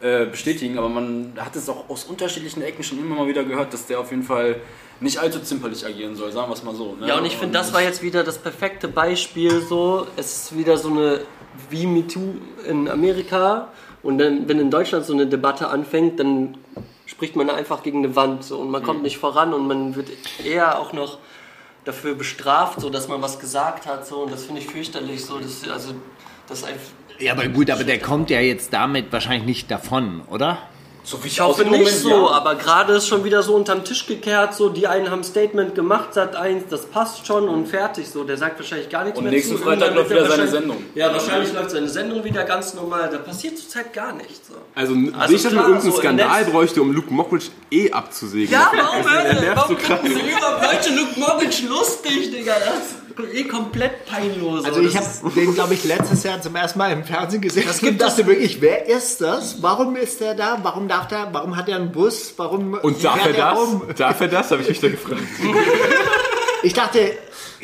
äh, 0.00 0.26
bestätigen, 0.26 0.78
aber 0.78 0.88
man 0.88 1.32
hat 1.38 1.56
es 1.56 1.68
auch 1.68 1.88
aus 1.88 2.04
unterschiedlichen 2.04 2.62
Ecken 2.62 2.82
schon 2.82 2.98
immer 2.98 3.16
mal 3.16 3.26
wieder 3.26 3.44
gehört, 3.44 3.72
dass 3.72 3.86
der 3.86 3.98
auf 3.98 4.10
jeden 4.10 4.22
Fall 4.22 4.60
nicht 5.00 5.18
allzu 5.18 5.40
zimperlich 5.40 5.84
agieren 5.84 6.16
soll, 6.16 6.32
sagen 6.32 6.48
wir 6.50 6.54
es 6.54 6.62
mal 6.62 6.74
so. 6.74 6.94
Ne? 6.94 7.08
Ja, 7.08 7.18
und 7.18 7.24
ich 7.24 7.36
finde, 7.36 7.58
das 7.58 7.72
war 7.72 7.82
jetzt 7.82 8.02
wieder 8.02 8.24
das 8.24 8.38
perfekte 8.38 8.88
Beispiel 8.88 9.60
so. 9.60 10.06
Es 10.16 10.44
ist 10.44 10.56
wieder 10.56 10.76
so 10.76 10.90
eine 10.90 11.20
wie 11.70 11.86
MeToo 11.86 12.34
in 12.66 12.88
Amerika. 12.88 13.68
Und 14.02 14.18
dann, 14.18 14.48
wenn 14.48 14.60
in 14.60 14.70
Deutschland 14.70 15.04
so 15.04 15.12
eine 15.12 15.26
Debatte 15.26 15.68
anfängt, 15.68 16.20
dann 16.20 16.56
spricht 17.06 17.36
man 17.36 17.50
einfach 17.50 17.82
gegen 17.82 18.04
eine 18.04 18.14
Wand 18.14 18.44
so 18.44 18.58
und 18.58 18.70
man 18.70 18.82
kommt 18.82 19.02
nicht 19.02 19.18
voran 19.18 19.54
und 19.54 19.66
man 19.66 19.96
wird 19.96 20.10
eher 20.44 20.78
auch 20.78 20.92
noch 20.92 21.18
dafür 21.84 22.14
bestraft, 22.14 22.80
so 22.80 22.90
dass 22.90 23.08
man 23.08 23.22
was 23.22 23.40
gesagt 23.40 23.86
hat 23.86 24.06
so 24.06 24.22
und 24.22 24.32
das 24.32 24.44
finde 24.44 24.60
ich 24.60 24.68
fürchterlich 24.68 25.24
so. 25.24 25.38
Das, 25.38 25.68
also, 25.68 25.94
das 26.48 26.64
einfach 26.64 26.92
Ja, 27.18 27.32
aber 27.32 27.48
gut, 27.48 27.70
aber 27.70 27.84
der 27.84 27.98
kommt 27.98 28.30
ja 28.30 28.40
jetzt 28.40 28.72
damit 28.72 29.12
wahrscheinlich 29.12 29.44
nicht 29.44 29.70
davon, 29.70 30.22
oder? 30.28 30.58
so 31.08 31.24
wie 31.24 31.28
Ich 31.28 31.40
hoffe 31.40 31.62
im 31.62 31.70
nicht 31.70 31.78
Moment, 31.80 31.96
so, 31.96 32.10
ja. 32.10 32.30
aber 32.32 32.54
gerade 32.56 32.92
ist 32.94 33.08
schon 33.08 33.24
wieder 33.24 33.42
so 33.42 33.54
unterm 33.54 33.82
Tisch 33.82 34.06
gekehrt, 34.06 34.54
so 34.54 34.68
die 34.68 34.86
einen 34.86 35.10
haben 35.10 35.20
ein 35.20 35.24
Statement 35.24 35.74
gemacht, 35.74 36.12
Sat 36.12 36.36
1, 36.36 36.64
das 36.68 36.86
passt 36.86 37.26
schon 37.26 37.48
und 37.48 37.66
fertig, 37.66 38.08
so 38.08 38.24
der 38.24 38.36
sagt 38.36 38.58
wahrscheinlich 38.58 38.90
gar 38.90 39.04
nichts 39.04 39.18
Und 39.18 39.24
mehr 39.24 39.32
nächsten 39.32 39.56
zu. 39.56 39.62
Freitag 39.62 39.94
läuft 39.94 40.10
er 40.10 40.18
wieder 40.18 40.28
seine 40.28 40.48
Sendung. 40.48 40.76
Ja, 40.94 41.12
wahrscheinlich 41.12 41.52
läuft 41.54 41.70
seine 41.70 41.88
Sendung 41.88 42.22
wieder 42.24 42.44
ganz 42.44 42.74
normal, 42.74 43.08
da 43.10 43.18
passiert 43.18 43.56
zurzeit 43.56 43.92
gar 43.94 44.12
nichts. 44.12 44.48
So. 44.48 44.54
Also, 44.74 44.94
Also 45.18 45.32
nicht, 45.32 45.44
dass 45.44 45.52
man 45.52 45.64
irgendeinen 45.64 45.92
so 45.92 45.98
Skandal 45.98 46.44
bräuchte, 46.44 46.82
um 46.82 46.92
Luke 46.92 47.12
Mockridge 47.12 47.46
eh 47.70 47.90
abzusägen. 47.90 48.52
Ja, 48.52 48.70
warum, 48.76 49.06
Alter? 49.06 49.56
Warum 49.56 49.76
so 49.76 49.82
finden 49.82 50.06
sie 50.14 50.20
über 50.20 50.60
Leute 50.62 50.90
Luke 50.94 51.18
Mogic 51.18 51.68
lustig, 51.68 52.30
Digga? 52.30 52.52
Das 52.58 52.90
ist 52.90 52.97
eh 53.26 53.44
komplett 53.44 54.06
peinlos. 54.06 54.64
Also 54.64 54.80
so. 54.80 54.86
ich 54.86 54.94
Das 54.94 55.22
habe 55.22 55.34
den, 55.34 55.54
glaube 55.54 55.74
ich, 55.74 55.84
letztes 55.84 56.22
Jahr 56.22 56.40
zum 56.40 56.54
ersten 56.54 56.78
Mal 56.78 56.92
im 56.92 57.04
Fernsehen 57.04 57.40
gesehen 57.40 57.64
Das 57.66 57.78
gibt 57.80 58.00
dachte 58.00 58.26
wirklich, 58.26 58.60
wer 58.60 58.86
ist 58.88 59.20
das? 59.20 59.62
Warum 59.62 59.96
ist 59.96 60.20
der 60.20 60.34
da? 60.34 60.58
Warum 60.62 60.88
darf 60.88 61.08
der? 61.08 61.28
Warum 61.32 61.56
hat 61.56 61.68
er 61.68 61.76
einen 61.76 61.92
Bus? 61.92 62.34
Warum 62.36 62.74
Und 62.74 63.02
darf 63.04 63.24
er 63.26 63.32
das? 63.32 63.58
rum? 63.58 63.82
Darf 63.96 64.20
er 64.20 64.28
das? 64.28 64.50
Habe 64.50 64.62
ich 64.62 64.68
mich 64.68 64.80
da 64.80 64.88
gefragt. 64.88 65.22
Ich 66.64 66.74
dachte, 66.74 67.12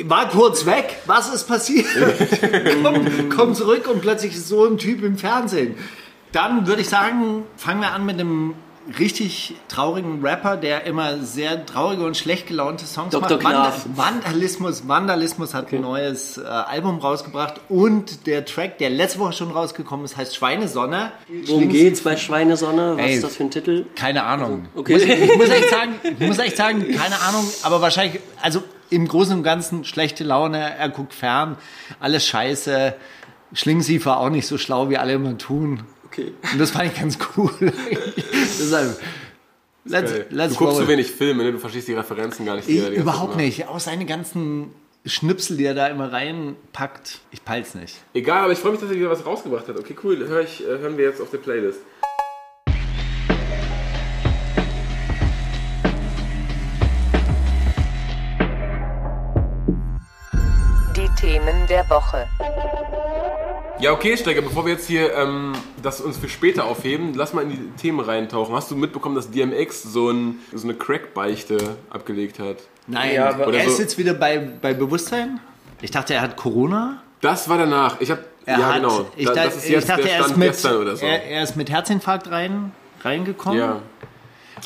war 0.04 0.28
kurz 0.28 0.66
weg. 0.66 0.98
Was 1.06 1.34
ist 1.34 1.48
passiert? 1.48 1.86
komm, 2.84 3.28
komm 3.28 3.54
zurück 3.54 3.88
und 3.88 4.00
plötzlich 4.02 4.36
ist 4.36 4.48
so 4.48 4.64
ein 4.66 4.78
Typ 4.78 5.02
im 5.02 5.18
Fernsehen. 5.18 5.74
Dann 6.30 6.68
würde 6.68 6.82
ich 6.82 6.88
sagen, 6.88 7.42
fangen 7.56 7.80
wir 7.80 7.92
an 7.92 8.06
mit 8.06 8.20
einem 8.20 8.54
richtig 8.98 9.54
traurigen 9.68 10.24
Rapper, 10.24 10.56
der 10.56 10.84
immer 10.84 11.18
sehr 11.18 11.64
traurige 11.64 12.04
und 12.04 12.16
schlecht 12.16 12.46
gelaunte 12.46 12.86
Songs 12.86 13.10
Dr. 13.10 13.42
macht. 13.42 13.54
Knaf. 13.54 13.86
Vandalismus, 13.94 14.86
Vandalismus 14.86 15.54
hat 15.54 15.72
ein 15.72 15.80
neues 15.80 16.38
äh, 16.38 16.42
Album 16.42 16.98
rausgebracht 16.98 17.60
und 17.68 18.26
der 18.26 18.44
Track, 18.44 18.78
der 18.78 18.90
letzte 18.90 19.18
Woche 19.18 19.32
schon 19.32 19.50
rausgekommen 19.50 20.04
ist, 20.04 20.16
heißt 20.16 20.36
Schweinesonne. 20.36 21.12
Worum 21.46 21.68
geht's 21.68 22.02
bei 22.02 22.16
Schweinesonne? 22.16 22.96
Was 22.96 23.04
Ey. 23.04 23.14
ist 23.14 23.24
das 23.24 23.36
für 23.36 23.44
ein 23.44 23.50
Titel? 23.50 23.86
Keine 23.94 24.24
Ahnung. 24.24 24.68
Okay. 24.74 24.94
Muss, 24.94 25.02
ich, 25.02 25.36
muss 25.36 25.48
echt 25.48 25.70
sagen, 25.70 25.94
ich 26.02 26.18
muss 26.26 26.38
echt 26.38 26.56
sagen, 26.56 26.86
keine 26.96 27.20
Ahnung, 27.20 27.44
aber 27.62 27.80
wahrscheinlich, 27.80 28.20
also 28.42 28.62
im 28.90 29.08
Großen 29.08 29.36
und 29.36 29.42
Ganzen 29.42 29.84
schlechte 29.84 30.24
Laune, 30.24 30.76
er 30.78 30.88
guckt 30.88 31.14
fern, 31.14 31.56
alles 32.00 32.26
scheiße. 32.26 32.94
Schlingsiefer 33.52 34.18
auch 34.18 34.30
nicht 34.30 34.46
so 34.46 34.58
schlau, 34.58 34.90
wie 34.90 34.98
alle 34.98 35.12
immer 35.12 35.38
tun 35.38 35.84
okay. 36.14 36.32
Und 36.52 36.58
das 36.58 36.70
fand 36.70 36.92
ich 36.92 36.98
ganz 36.98 37.18
cool. 37.36 37.50
Deshalb. 38.32 39.00
Let's, 39.86 40.12
let's 40.30 40.54
du 40.54 40.58
guckst 40.58 40.76
roll. 40.76 40.84
so 40.84 40.88
wenig 40.88 41.10
Filme, 41.10 41.44
ne? 41.44 41.52
du 41.52 41.58
verstehst 41.58 41.88
die 41.88 41.92
Referenzen 41.92 42.46
gar 42.46 42.56
nicht. 42.56 42.68
Die 42.68 42.78
ich, 42.78 42.88
die 42.88 42.94
überhaupt 42.94 43.36
nicht. 43.36 43.68
Auch 43.68 43.80
seine 43.80 44.06
ganzen 44.06 44.70
Schnipsel, 45.04 45.58
die 45.58 45.66
er 45.66 45.74
da 45.74 45.88
immer 45.88 46.10
reinpackt, 46.10 47.20
ich 47.30 47.44
peil's 47.44 47.74
nicht. 47.74 47.96
Egal, 48.14 48.44
aber 48.44 48.52
ich 48.52 48.58
freue 48.58 48.72
mich, 48.72 48.80
dass 48.80 48.88
er 48.88 48.96
wieder 48.96 49.10
was 49.10 49.26
rausgebracht 49.26 49.68
hat. 49.68 49.78
Okay, 49.78 49.94
cool. 50.02 50.26
Hör 50.26 50.40
ich, 50.40 50.62
äh, 50.62 50.78
hören 50.78 50.96
wir 50.96 51.04
jetzt 51.04 51.20
auf 51.20 51.30
der 51.30 51.38
Playlist. 51.38 51.80
Die 60.96 61.08
Themen 61.20 61.66
der 61.68 61.88
Woche. 61.90 62.26
Ja, 63.84 63.92
okay, 63.92 64.16
Steiger, 64.16 64.40
bevor 64.40 64.64
wir 64.64 64.72
jetzt 64.72 64.86
hier 64.86 65.12
ähm, 65.14 65.52
das 65.82 66.00
uns 66.00 66.16
für 66.16 66.30
später 66.30 66.64
aufheben, 66.64 67.12
lass 67.14 67.34
mal 67.34 67.42
in 67.42 67.50
die 67.50 67.70
Themen 67.76 68.00
reintauchen. 68.00 68.54
Hast 68.54 68.70
du 68.70 68.76
mitbekommen, 68.76 69.14
dass 69.14 69.30
DMX 69.30 69.82
so, 69.82 70.08
ein, 70.08 70.38
so 70.54 70.66
eine 70.66 70.72
Crack-Beichte 70.74 71.76
abgelegt 71.90 72.38
hat? 72.38 72.56
Nein, 72.86 73.14
Ja, 73.14 73.28
aber- 73.28 73.46
Oder 73.48 73.58
er 73.58 73.66
ist 73.66 73.76
so- 73.76 73.82
jetzt 73.82 73.98
wieder 73.98 74.14
bei, 74.14 74.38
bei 74.38 74.72
Bewusstsein. 74.72 75.38
Ich 75.82 75.90
dachte, 75.90 76.14
er 76.14 76.22
hat 76.22 76.38
Corona. 76.38 77.02
Das 77.20 77.46
war 77.50 77.58
danach. 77.58 78.00
Ich 78.00 78.10
hab, 78.10 78.20
Er 78.46 78.58
ja 78.58 78.66
hat, 78.68 78.76
genau. 78.76 79.06
ich, 79.16 79.26
Da- 79.26 79.34
dachte, 79.34 79.48
das 79.48 79.56
ist 79.58 79.68
jetzt 79.68 79.82
ich 79.82 79.88
dachte, 79.90 80.02
der 80.04 80.12
er 80.14 80.20
ist 80.24 80.36
mit, 80.38 80.48
gestern 80.48 80.76
oder 80.78 80.96
so. 80.96 81.04
er, 81.04 81.22
er 81.22 81.42
ist 81.42 81.54
mit 81.56 81.68
Herzinfarkt 81.68 82.30
rein, 82.30 82.72
reingekommen. 83.02 83.58
ja. 83.58 83.82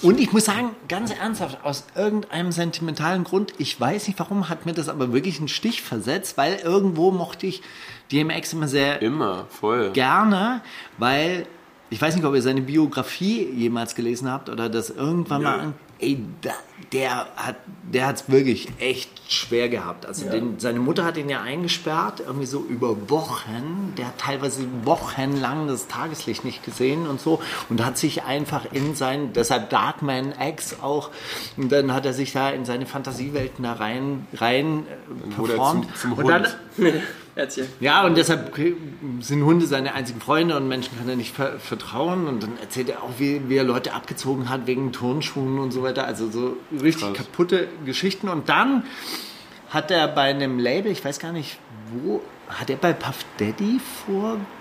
Und 0.03 0.21
ich 0.21 0.33
muss 0.33 0.45
sagen, 0.45 0.77
ganz 0.89 1.11
ernsthaft, 1.13 1.59
aus 1.65 1.85
irgendeinem 1.97 2.53
sentimentalen 2.53 3.25
Grund, 3.25 3.53
ich 3.59 3.81
weiß 3.81 4.07
nicht 4.07 4.19
warum, 4.21 4.49
hat 4.49 4.65
mir 4.65 4.75
das 4.75 4.89
aber 4.89 5.13
wirklich 5.13 5.39
einen 5.39 5.49
Stich 5.49 5.83
versetzt, 5.83 6.37
weil 6.37 6.61
irgendwo 6.63 7.11
mochte 7.11 7.47
ich 7.49 7.63
DMX 8.13 8.53
immer 8.53 8.69
sehr 8.69 9.03
Immer, 9.03 9.47
voll. 9.51 9.91
gerne, 9.93 10.61
weil 10.99 11.47
ich 11.91 12.01
weiß 12.03 12.15
nicht, 12.17 12.25
ob 12.25 12.35
ihr 12.35 12.43
seine 12.43 12.61
Biografie 12.61 13.49
jemals 13.55 13.95
gelesen 13.95 14.31
habt 14.31 14.49
oder 14.51 14.69
das 14.69 14.91
irgendwann 14.91 15.43
mal 15.43 15.61
an. 15.61 15.75
Ey, 16.01 16.21
da, 16.43 16.51
der 16.93 17.27
hat 17.35 17.57
der 17.83 18.07
hat's 18.07 18.31
wirklich 18.31 18.69
echt 18.79 19.11
schwer 19.29 19.69
gehabt. 19.69 20.07
Also 20.07 20.31
den, 20.31 20.61
seine 20.61 20.79
Mutter 20.79 21.05
hat 21.05 21.17
ihn 21.17 21.29
ja 21.29 21.41
eingesperrt, 21.41 22.21
irgendwie 22.21 22.47
so 22.47 22.61
über 22.69 23.11
Wochen. 23.11 23.95
Der 23.99 24.07
hat 24.09 24.19
teilweise 24.19 24.65
wochenlang 24.85 25.67
das 25.67 25.89
Tageslicht 25.89 26.45
nicht 26.45 26.63
gesehen 26.65 27.09
und 27.09 27.21
so 27.21 27.41
und 27.69 27.85
hat 27.85 27.99
sich 27.99 28.23
einfach 28.23 28.67
in 28.73 28.95
sein, 28.95 29.33
deshalb 29.33 29.71
Darkman 29.71 30.35
X 30.41 30.77
auch, 30.83 31.11
und 31.57 31.73
dann 31.73 31.93
hat 31.93 32.07
er 32.07 32.13
sich 32.13 32.33
da 32.33 32.51
in 32.51 32.65
seine 32.65 32.87
Fantasiewelten 32.87 33.65
da 33.65 33.73
rein, 33.73 34.27
rein 34.35 34.85
äh, 34.87 35.31
er 35.41 35.47
performt. 35.47 35.87
zum- 35.97 36.13
zum 36.17 36.25
und 36.25 36.29
dann. 36.29 36.47
Erzähl. 37.39 37.69
ja, 37.79 38.05
und 38.05 38.17
deshalb 38.17 38.53
sind 39.21 39.45
Hunde 39.45 39.67
seine 39.67 39.95
einzigen 39.95 40.21
Freunde 40.21 40.57
und 40.57 40.67
Menschen 40.67 40.99
kann 40.99 41.09
er 41.09 41.15
nicht 41.15 41.37
ver 41.37 41.61
vertrauen. 41.61 42.27
Und 42.27 42.43
dann 42.43 42.59
erzählt 42.61 42.89
er 42.89 43.05
auch, 43.05 43.13
wie, 43.19 43.49
wie 43.49 43.57
er 43.57 43.63
Leute 43.63 43.93
abgezogen 43.95 44.51
hat 44.51 44.67
wegen 44.67 44.91
Turnschuhen 44.91 45.61
und 45.61 45.71
so 45.71 45.85
weiter. 45.85 46.05
Also 46.05 46.29
so 46.31 46.57
richtig 46.73 47.03
Krass. 47.03 47.17
kaputte 47.17 47.69
Geschichten. 47.85 48.29
Und 48.29 48.49
dann 48.49 48.83
hat 49.71 49.93
er 49.93 50.09
bei 50.09 50.23
einem 50.23 50.59
Label, 50.59 50.91
ich 50.91 51.05
weiß 51.05 51.21
gar 51.21 51.31
nicht 51.31 51.59
wo, 51.93 52.21
hat 52.49 52.71
er 52.71 52.77
bei 52.77 52.93
Puff 52.93 53.25
Daddy 53.39 53.79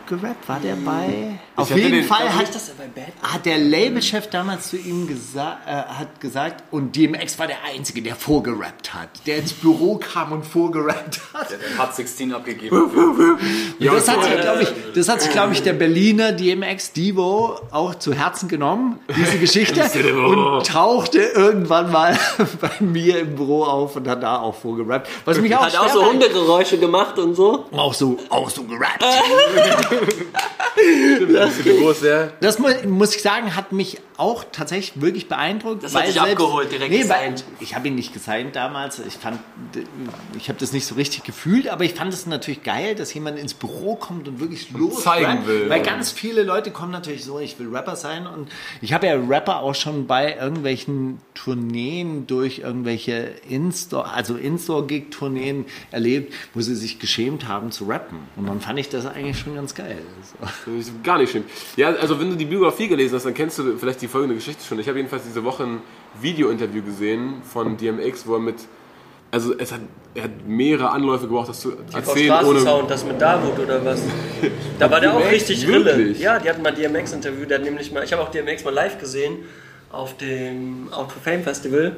vorgerappt? 0.07 0.47
War 0.49 0.59
der 0.59 0.75
bei? 0.75 1.39
Auf 1.55 1.69
hatte 1.69 1.79
jeden 1.79 1.91
den- 1.93 2.03
Fall 2.03 2.33
hat, 2.33 2.45
bei 2.77 3.01
Bad 3.01 3.33
hat 3.33 3.45
der 3.45 3.57
Labelchef 3.57 4.29
damals 4.29 4.69
zu 4.69 4.77
ihm 4.77 5.07
gesa 5.07 5.57
äh, 5.65 5.71
hat 5.71 6.19
gesagt, 6.19 6.63
und 6.71 6.95
DMX 6.95 7.37
war 7.39 7.47
der 7.47 7.57
Einzige, 7.73 8.01
der 8.01 8.15
vorgerappt 8.15 8.93
hat. 8.93 9.09
Der 9.25 9.37
ins 9.37 9.53
Büro 9.53 9.97
kam 9.97 10.31
und 10.31 10.45
vorgerappt 10.45 11.19
hat. 11.33 11.47
Hat 11.77 11.95
16 11.95 12.33
abgegeben. 12.33 12.75
Und 12.79 12.93
das, 13.79 14.07
hat 14.07 14.23
sich, 14.23 14.39
glaube 14.41 14.63
ich, 14.63 14.69
das 14.95 15.09
hat 15.09 15.21
sich, 15.21 15.31
glaube 15.31 15.53
ich, 15.53 15.63
der 15.63 15.73
Berliner 15.73 16.31
DMX 16.31 16.93
Divo 16.93 17.59
auch 17.71 17.95
zu 17.95 18.13
Herzen 18.13 18.47
genommen, 18.47 18.99
diese 19.15 19.37
Geschichte, 19.39 19.81
und 20.27 20.65
tauchte 20.67 21.19
irgendwann 21.19 21.91
mal 21.91 22.17
bei 22.61 22.71
mir 22.79 23.19
im 23.19 23.35
Büro 23.35 23.63
auf 23.63 23.95
und 23.95 24.07
hat 24.07 24.23
da 24.23 24.39
auch 24.39 24.55
vorgerappt. 24.55 25.09
Was 25.25 25.39
mich 25.39 25.55
auch, 25.55 25.65
Hat 25.65 25.77
auch 25.77 25.89
so 25.89 26.05
Hundegeräusche 26.05 26.77
gemacht 26.77 27.17
und 27.19 27.35
so. 27.35 27.65
auch 27.71 27.93
so, 27.93 28.17
auch 28.29 28.49
so 28.49 28.63
gerappt. 28.63 29.03
Das 31.33 31.65
Niveau 31.65 31.89
ist 31.89 32.01
sehr. 32.01 32.33
Das 32.39 32.59
mu 32.59 32.67
muss 32.87 33.15
ich 33.15 33.21
sagen, 33.21 33.55
hat 33.55 33.71
mich 33.71 33.99
auch 34.17 34.43
tatsächlich 34.51 35.01
wirklich 35.01 35.27
beeindruckt. 35.27 35.83
Das 35.83 35.95
hat 35.95 36.05
dich 36.05 36.13
selbst- 36.13 36.31
abgeholt, 36.31 36.71
direkt 36.71 36.91
nee, 36.91 36.99
gesigned. 37.01 37.43
Ich 37.59 37.75
habe 37.75 37.87
ihn 37.87 37.95
nicht 37.95 38.13
gesigned 38.13 38.55
damals. 38.55 38.99
Ich 38.99 39.15
fand, 39.15 39.39
ich 40.37 40.49
habe 40.49 40.59
das 40.59 40.73
nicht 40.73 40.85
so 40.85 40.95
richtig 40.95 41.23
gefühlt, 41.23 41.67
aber 41.67 41.83
ich 41.83 41.93
fand 41.93 42.13
es 42.13 42.25
natürlich 42.27 42.63
geil, 42.63 42.95
dass 42.95 43.13
jemand 43.13 43.39
ins 43.39 43.53
Büro 43.53 43.95
kommt 43.95 44.27
und 44.27 44.39
wirklich 44.39 44.71
los 44.71 45.01
zeigen 45.03 45.25
rappt. 45.25 45.47
will. 45.47 45.69
Weil 45.69 45.81
ganz 45.81 46.11
viele 46.11 46.43
Leute 46.43 46.71
kommen 46.71 46.91
natürlich 46.91 47.23
so, 47.25 47.39
ich 47.39 47.57
will 47.59 47.69
Rapper 47.75 47.95
sein 47.95 48.27
und 48.27 48.49
ich 48.81 48.93
habe 48.93 49.07
ja 49.07 49.15
Rapper 49.15 49.61
auch 49.61 49.75
schon 49.75 50.05
bei 50.07 50.35
irgendwelchen 50.35 51.19
Tourneen 51.33 52.27
durch 52.27 52.59
irgendwelche 52.59 53.31
In-Store, 53.49 54.11
also 54.11 54.35
In-Store-Gig-Tourneen 54.35 55.65
erlebt, 55.91 56.33
wo 56.53 56.61
sie 56.61 56.75
sich 56.75 56.99
geschämt 56.99 57.47
haben 57.47 57.71
zu 57.71 57.85
rappen. 57.85 58.19
Und 58.35 58.47
dann 58.47 58.61
fand 58.61 58.79
ich 58.79 58.89
das 58.89 59.05
eigentlich 59.05 59.39
schon 59.39 59.55
ganz 59.55 59.73
geil. 59.75 59.86
So. 60.65 60.71
Ist 60.71 61.03
Gar 61.03 61.19
nicht 61.19 61.31
schlimm. 61.31 61.45
Ja, 61.75 61.89
also 61.89 62.19
wenn 62.19 62.29
du 62.29 62.35
die 62.35 62.45
Biografie 62.45 62.87
gelesen 62.87 63.15
hast, 63.15 63.25
dann 63.25 63.33
kennst 63.33 63.59
du 63.59 63.77
vielleicht 63.77 64.01
die 64.01 64.07
folgende 64.07 64.35
Geschichte 64.35 64.63
schon. 64.63 64.79
Ich 64.79 64.87
habe 64.87 64.97
jedenfalls 64.97 65.23
diese 65.23 65.43
Woche 65.43 65.63
ein 65.63 65.81
Video-Interview 66.21 66.83
gesehen 66.83 67.41
von 67.43 67.77
DMX, 67.77 68.27
wo 68.27 68.35
er 68.35 68.39
mit, 68.39 68.55
also 69.31 69.53
es 69.57 69.71
hat, 69.71 69.81
er 70.15 70.23
hat 70.23 70.47
mehrere 70.47 70.89
Anläufe 70.89 71.27
gebraucht, 71.27 71.49
das 71.49 71.61
zu 71.61 71.73
Auf 71.73 71.93
erzählen, 71.93 72.31
ohne... 72.31 72.59
Straßensound, 72.59 72.91
das 72.91 73.05
mit 73.05 73.21
Davut 73.21 73.59
oder 73.59 73.83
was? 73.85 74.01
Da 74.79 74.91
war 74.91 74.99
der 74.99 75.13
auch 75.13 75.19
DMX? 75.19 75.33
richtig 75.33 75.67
Rille. 75.67 76.11
Ja, 76.13 76.39
die 76.39 76.49
hatten 76.49 76.61
mal 76.61 76.73
DMX-Interview, 76.73 77.45
der 77.45 77.59
hat 77.59 77.65
nämlich 77.65 77.91
mal, 77.91 78.03
ich 78.03 78.13
habe 78.13 78.21
auch 78.21 78.29
DMX 78.29 78.63
mal 78.63 78.73
live 78.73 78.99
gesehen 78.99 79.37
auf 79.91 80.17
dem 80.17 80.89
Out 80.91 81.11
for 81.11 81.21
Fame 81.21 81.43
Festival. 81.43 81.95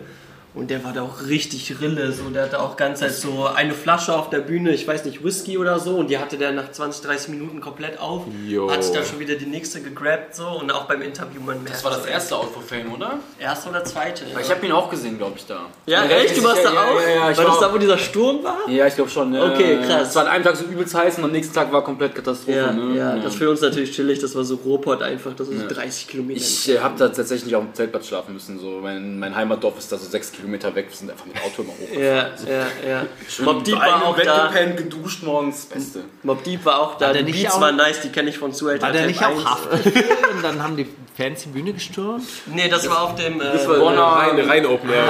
Und 0.59 0.69
der 0.69 0.83
war 0.83 0.91
da 0.91 1.03
auch 1.03 1.25
richtig 1.27 1.79
Rille. 1.79 2.11
So, 2.11 2.29
der 2.29 2.43
hatte 2.43 2.59
auch 2.59 2.75
ganz 2.75 3.01
halt 3.01 3.13
so 3.13 3.45
eine 3.45 3.73
Flasche 3.73 4.13
auf 4.13 4.29
der 4.29 4.39
Bühne, 4.39 4.71
ich 4.71 4.85
weiß 4.85 5.05
nicht, 5.05 5.23
Whisky 5.23 5.57
oder 5.57 5.79
so. 5.79 5.95
Und 5.95 6.09
die 6.09 6.17
hatte 6.17 6.37
der 6.37 6.51
nach 6.51 6.69
20, 6.69 7.01
30 7.05 7.29
Minuten 7.29 7.61
komplett 7.61 7.97
auf. 7.99 8.23
Jo. 8.45 8.69
Hat 8.69 8.83
sich 8.83 8.93
dann 8.93 9.05
schon 9.05 9.19
wieder 9.19 9.35
die 9.35 9.45
nächste 9.45 9.79
gegrabt. 9.81 10.35
So. 10.35 10.47
Und 10.47 10.69
auch 10.71 10.83
beim 10.83 11.01
Interview, 11.01 11.39
man 11.39 11.63
merkt 11.63 11.77
Das 11.77 11.83
war 11.85 11.91
das 11.91 12.05
erste 12.05 12.35
Out 12.35 12.51
for 12.53 12.61
Fame, 12.61 12.91
oder? 12.93 13.19
Erste 13.39 13.69
oder 13.69 13.85
zweite. 13.85 14.25
Ja, 14.25 14.39
Ich 14.41 14.49
habe 14.51 14.65
ihn 14.65 14.73
auch 14.73 14.89
gesehen, 14.89 15.17
glaube 15.17 15.35
ich, 15.37 15.45
da. 15.45 15.61
ja 15.85 16.01
bin 16.01 16.11
echt? 16.11 16.37
Du 16.37 16.43
warst 16.43 16.65
da 16.65 16.69
sicher, 16.71 16.81
auch? 16.81 16.99
Ja, 17.01 17.07
ja, 17.07 17.15
ja, 17.15 17.31
ich 17.31 17.37
war 17.37 17.45
das 17.45 17.61
war 17.61 17.67
da, 17.69 17.73
wo 17.73 17.77
dieser 17.77 17.97
Sturm 17.97 18.43
war? 18.43 18.57
Ja, 18.67 18.85
ich 18.85 18.95
glaube 18.95 19.09
schon. 19.09 19.33
Ja, 19.33 19.53
Okay, 19.53 19.75
ja, 19.75 19.79
ja. 19.79 19.87
krass. 19.87 20.09
Es 20.09 20.15
war 20.15 20.23
an 20.23 20.29
einem 20.29 20.43
Tag 20.43 20.57
so 20.57 20.65
übelst 20.65 20.93
heiß 20.93 21.19
und 21.19 21.23
am 21.23 21.31
nächsten 21.31 21.53
Tag 21.53 21.71
war 21.71 21.85
komplett 21.85 22.15
Katastrophe. 22.15 22.57
Ja, 22.57 22.71
ne? 22.73 22.97
ja, 22.97 23.15
das 23.15 23.33
ist 23.33 23.35
für 23.39 23.49
uns 23.49 23.61
natürlich 23.61 23.93
chillig. 23.93 24.19
Das 24.19 24.35
war 24.35 24.43
so 24.43 24.55
Ruhrpott 24.55 25.01
einfach. 25.01 25.33
Das 25.37 25.47
ist 25.47 25.61
so 25.61 25.67
30 25.67 26.07
Kilometer. 26.09 26.41
Ich 26.41 26.69
äh, 26.69 26.79
habe 26.79 26.95
da 26.97 27.07
tatsächlich 27.07 27.55
auf 27.55 27.63
dem 27.63 27.73
Zeltplatz 27.73 28.07
schlafen 28.07 28.33
müssen. 28.33 28.59
So. 28.59 28.79
Mein, 28.81 29.17
mein 29.19 29.33
Heimatdorf 29.33 29.77
ist 29.77 29.89
da 29.91 29.97
so 29.97 30.09
sechs 30.09 30.31
Kilometer 30.31 30.48
weg. 30.53 30.87
Wir 30.89 30.95
sind 30.95 31.11
einfach 31.11 31.25
mit 31.25 31.35
Auto 31.43 31.61
immer 31.63 31.71
hoch. 31.73 31.93
Ja, 31.99 32.15
ja, 32.47 32.67
ja. 32.87 33.05
Mob 33.43 33.63
Deep 33.63 33.75
war 33.79 34.05
auch 34.05 34.17
da. 34.17 34.49
weggepennt, 34.51 34.77
geduscht 34.77 35.23
morgens. 35.23 35.65
Beste. 35.65 36.01
Mob 36.23 36.43
Deep 36.43 36.65
war 36.65 36.79
auch 36.81 36.97
da. 36.97 37.07
War 37.07 37.13
der 37.13 37.23
die 37.23 37.31
Beats 37.31 37.53
auch- 37.55 37.61
waren 37.61 37.75
nice, 37.75 38.01
die 38.01 38.09
kenne 38.09 38.29
ich 38.29 38.37
von 38.37 38.53
Zuhälter. 38.53 38.85
War 38.87 38.91
der 38.93 39.05
nicht 39.07 39.23
auch 39.23 39.29
1. 39.29 39.45
Haftbefehl 39.45 40.03
und 40.35 40.43
dann 40.43 40.61
haben 40.63 40.75
die 40.77 40.87
Fans 41.15 41.43
die 41.43 41.49
Bühne 41.49 41.73
gestürmt? 41.73 42.23
Nee, 42.47 42.67
das 42.69 42.89
war 42.89 43.01
auf 43.03 43.15
dem. 43.15 43.39
Äh, 43.41 43.43
Das 43.53 43.67
war 43.67 43.77
Bonner- 43.77 44.01
rein, 44.03 44.39
rein 44.39 44.65
Open 44.65 44.89
Air. 44.89 45.05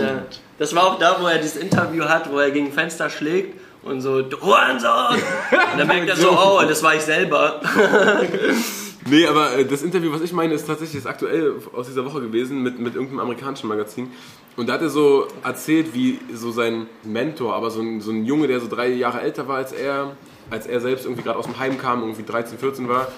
ja. 0.00 0.22
Das 0.58 0.74
war 0.74 0.84
auch 0.86 0.98
da, 0.98 1.16
wo 1.20 1.26
er 1.26 1.38
dieses 1.38 1.56
Interview 1.56 2.04
hat, 2.04 2.30
wo 2.32 2.38
er 2.38 2.50
gegen 2.50 2.72
Fenster 2.72 3.10
schlägt 3.10 3.58
und 3.82 4.00
so, 4.00 4.22
du 4.22 4.40
Hurensohn! 4.40 5.16
Und 5.72 5.78
dann 5.78 5.86
merkt 5.88 6.08
er 6.08 6.16
so, 6.16 6.30
oh, 6.30 6.62
das 6.68 6.82
war 6.84 6.94
ich 6.94 7.02
selber. 7.02 7.60
Nee, 9.06 9.26
aber 9.26 9.58
äh, 9.58 9.64
das 9.64 9.82
Interview, 9.82 10.12
was 10.12 10.20
ich 10.20 10.32
meine, 10.32 10.54
ist 10.54 10.66
tatsächlich 10.66 11.02
das 11.02 11.10
aktuell 11.10 11.54
aus 11.72 11.86
dieser 11.86 12.04
Woche 12.04 12.20
gewesen 12.20 12.62
mit, 12.62 12.78
mit 12.78 12.94
irgendeinem 12.94 13.20
amerikanischen 13.20 13.68
Magazin. 13.68 14.10
Und 14.56 14.68
da 14.68 14.74
hat 14.74 14.82
er 14.82 14.90
so 14.90 15.26
erzählt, 15.42 15.94
wie 15.94 16.20
so 16.32 16.50
sein 16.50 16.86
Mentor, 17.02 17.54
aber 17.54 17.70
so 17.70 17.80
ein, 17.80 18.00
so 18.00 18.10
ein 18.10 18.24
Junge, 18.24 18.46
der 18.46 18.60
so 18.60 18.68
drei 18.68 18.88
Jahre 18.88 19.20
älter 19.20 19.48
war 19.48 19.56
als 19.56 19.72
er, 19.72 20.16
als 20.50 20.66
er 20.66 20.80
selbst 20.80 21.04
irgendwie 21.04 21.22
gerade 21.22 21.38
aus 21.38 21.46
dem 21.46 21.58
Heim 21.58 21.78
kam, 21.78 22.02
irgendwie 22.02 22.22
13, 22.22 22.58
14 22.58 22.88
war. 22.88 23.08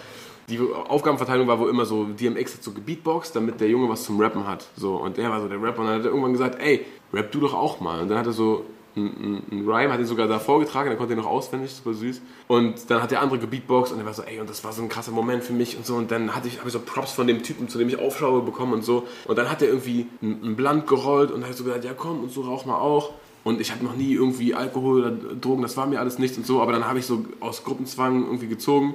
Die 0.48 0.60
Aufgabenverteilung 0.60 1.48
war 1.48 1.58
wohl 1.58 1.70
immer 1.70 1.86
so, 1.86 2.04
DMX 2.04 2.54
hat 2.54 2.62
so 2.62 2.72
gebeatboxt, 2.72 3.34
damit 3.34 3.60
der 3.60 3.68
Junge 3.68 3.88
was 3.88 4.04
zum 4.04 4.20
Rappen 4.20 4.46
hat. 4.46 4.66
So, 4.76 4.96
und 4.96 5.16
der 5.16 5.30
war 5.30 5.40
so 5.40 5.48
der 5.48 5.60
Rapper 5.60 5.80
und 5.80 5.86
dann 5.86 5.96
hat 5.96 6.04
er 6.04 6.10
irgendwann 6.10 6.32
gesagt, 6.32 6.60
ey, 6.60 6.84
rap 7.12 7.32
du 7.32 7.40
doch 7.40 7.54
auch 7.54 7.80
mal. 7.80 8.00
Und 8.00 8.08
dann 8.08 8.18
hat 8.18 8.26
er 8.26 8.32
so 8.32 8.64
ein, 8.96 9.06
ein, 9.06 9.42
ein 9.50 9.68
Rhyme, 9.68 9.92
hat 9.92 10.00
ihn 10.00 10.06
sogar 10.06 10.28
da 10.28 10.38
vorgetragen, 10.38 10.88
der 10.88 10.96
konnte 10.96 11.14
ihn 11.14 11.18
noch 11.18 11.26
auswendig, 11.26 11.72
super 11.72 11.94
süß. 11.94 12.20
Und 12.46 12.90
dann 12.90 13.02
hat 13.02 13.10
der 13.10 13.20
andere 13.20 13.38
gebeatboxt 13.38 13.92
und 13.92 13.98
er 13.98 14.06
war 14.06 14.14
so, 14.14 14.22
ey, 14.22 14.40
und 14.40 14.48
das 14.48 14.62
war 14.64 14.72
so 14.72 14.82
ein 14.82 14.88
krasser 14.88 15.12
Moment 15.12 15.44
für 15.44 15.52
mich 15.52 15.76
und 15.76 15.86
so. 15.86 15.96
Und 15.96 16.10
dann 16.10 16.34
hatte 16.34 16.48
ich, 16.48 16.58
habe 16.58 16.68
ich 16.68 16.72
so 16.72 16.80
Props 16.80 17.12
von 17.12 17.26
dem 17.26 17.42
Typen, 17.42 17.68
zu 17.68 17.78
dem 17.78 17.88
ich 17.88 17.98
aufschaue, 17.98 18.42
bekommen 18.42 18.72
und 18.72 18.84
so. 18.84 19.06
Und 19.26 19.36
dann 19.36 19.50
hat 19.50 19.62
er 19.62 19.68
irgendwie 19.68 20.06
ein, 20.22 20.40
ein 20.42 20.56
Blunt 20.56 20.86
gerollt 20.86 21.30
und 21.30 21.44
hat 21.44 21.54
so 21.54 21.64
gesagt, 21.64 21.84
ja 21.84 21.92
komm, 21.94 22.22
und 22.22 22.32
so 22.32 22.42
rauch 22.42 22.64
mal 22.66 22.78
auch. 22.78 23.12
Und 23.44 23.60
ich 23.60 23.72
hatte 23.72 23.84
noch 23.84 23.96
nie 23.96 24.14
irgendwie 24.14 24.54
Alkohol 24.54 25.00
oder 25.00 25.10
Drogen, 25.10 25.62
das 25.62 25.76
war 25.76 25.86
mir 25.86 26.00
alles 26.00 26.18
nichts 26.18 26.38
und 26.38 26.46
so. 26.46 26.62
Aber 26.62 26.72
dann 26.72 26.86
habe 26.86 26.98
ich 26.98 27.06
so 27.06 27.24
aus 27.40 27.64
Gruppenzwang 27.64 28.24
irgendwie 28.24 28.46
gezogen. 28.46 28.94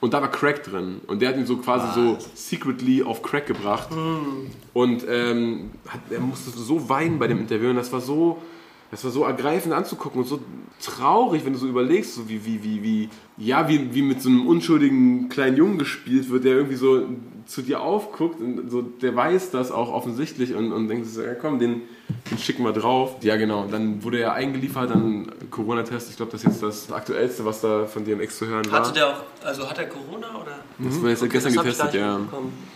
Und 0.00 0.12
da 0.12 0.20
war 0.20 0.30
Crack 0.30 0.62
drin. 0.62 1.00
Und 1.06 1.22
der 1.22 1.30
hat 1.30 1.36
ihn 1.36 1.46
so 1.46 1.56
quasi 1.56 1.86
so 1.94 2.18
secretly 2.34 3.02
auf 3.02 3.22
Crack 3.22 3.46
gebracht. 3.46 3.88
Und 4.74 5.06
ähm, 5.08 5.70
hat, 5.88 6.00
er 6.10 6.20
musste 6.20 6.50
so 6.50 6.90
weinen 6.90 7.18
bei 7.18 7.28
dem 7.28 7.38
Interview. 7.38 7.70
Und 7.70 7.76
das 7.76 7.90
war 7.92 8.02
so, 8.02 8.42
das 8.96 9.04
war 9.04 9.10
so 9.10 9.24
ergreifend 9.24 9.74
anzugucken 9.74 10.22
und 10.22 10.26
so 10.26 10.40
traurig, 10.80 11.44
wenn 11.44 11.52
du 11.52 11.58
so 11.58 11.68
überlegst, 11.68 12.14
so 12.14 12.30
wie, 12.30 12.46
wie, 12.46 12.64
wie, 12.64 12.82
wie, 12.82 13.08
ja, 13.36 13.68
wie, 13.68 13.94
wie 13.94 14.00
mit 14.00 14.22
so 14.22 14.30
einem 14.30 14.46
unschuldigen 14.46 15.28
kleinen 15.28 15.58
Jungen 15.58 15.76
gespielt 15.76 16.30
wird, 16.30 16.44
der 16.44 16.54
irgendwie 16.54 16.76
so 16.76 17.06
zu 17.46 17.62
dir 17.62 17.80
aufguckt 17.80 18.40
und 18.40 18.70
so, 18.70 18.82
der 18.82 19.14
weiß 19.14 19.50
das 19.50 19.70
auch 19.70 19.92
offensichtlich 19.92 20.54
und, 20.54 20.72
und 20.72 20.88
denkt 20.88 21.06
so, 21.06 21.22
ja 21.22 21.34
komm, 21.34 21.58
den, 21.58 21.82
den 22.30 22.38
schicken 22.38 22.64
wir 22.64 22.72
drauf. 22.72 23.16
Ja 23.22 23.36
genau, 23.36 23.66
dann 23.70 24.02
wurde 24.02 24.20
er 24.20 24.34
eingeliefert, 24.34 24.90
dann 24.90 25.30
Corona-Test, 25.50 26.10
ich 26.10 26.16
glaube 26.16 26.32
das 26.32 26.42
ist 26.42 26.60
jetzt 26.60 26.62
das 26.62 26.92
aktuellste, 26.92 27.44
was 27.44 27.60
da 27.60 27.86
von 27.86 28.04
DMX 28.04 28.38
zu 28.38 28.46
hören 28.46 28.70
war. 28.70 28.80
Hatte 28.80 28.92
der 28.92 29.08
auch, 29.08 29.22
also 29.44 29.68
hat 29.68 29.78
er 29.78 29.86
Corona 29.86 30.28
oder? 30.40 30.58
das 30.78 31.00
wurde 31.00 31.10
jetzt 31.10 31.30
gestern 31.30 31.54
Das 31.54 31.58
hab 31.58 31.66
ich 31.66 31.76
getestet, 31.76 32.00
ja. 32.00 32.20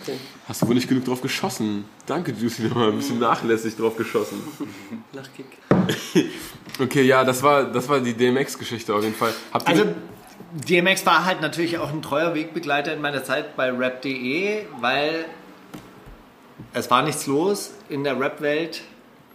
Okay. 0.01 0.17
Hast 0.47 0.63
du 0.63 0.69
wohl 0.69 0.75
nicht 0.75 0.89
genug 0.89 1.05
drauf 1.05 1.21
geschossen? 1.21 1.85
Danke 2.07 2.33
Juicy 2.33 2.63
nochmal, 2.63 2.91
ein 2.91 2.97
bisschen 2.97 3.19
nachlässig 3.19 3.77
drauf 3.77 3.97
geschossen. 3.97 4.41
Lachkick. 5.13 5.47
Okay, 6.79 7.03
ja, 7.03 7.25
das 7.25 7.43
war, 7.43 7.65
das 7.65 7.87
war 7.91 8.01
die 8.01 8.15
DMX-Geschichte 8.15 8.95
auf 8.95 9.03
jeden 9.03 9.15
Fall. 9.15 9.35
Habt 9.53 9.69
ihr 9.69 9.75
Also 9.75 9.85
DMX 10.53 11.07
war 11.07 11.25
halt 11.25 11.41
natürlich 11.41 11.79
auch 11.79 11.91
ein 11.91 12.03
treuer 12.03 12.35
Wegbegleiter 12.35 12.93
in 12.93 13.01
meiner 13.01 13.23
Zeit 13.23 13.57
bei 13.57 13.71
rap.de, 13.71 14.65
weil 14.81 15.25
es 16.73 16.91
war 16.91 17.03
nichts 17.03 17.27
los 17.27 17.73
in 17.89 18.05
der 18.05 18.19
Rap-Welt. 18.19 18.83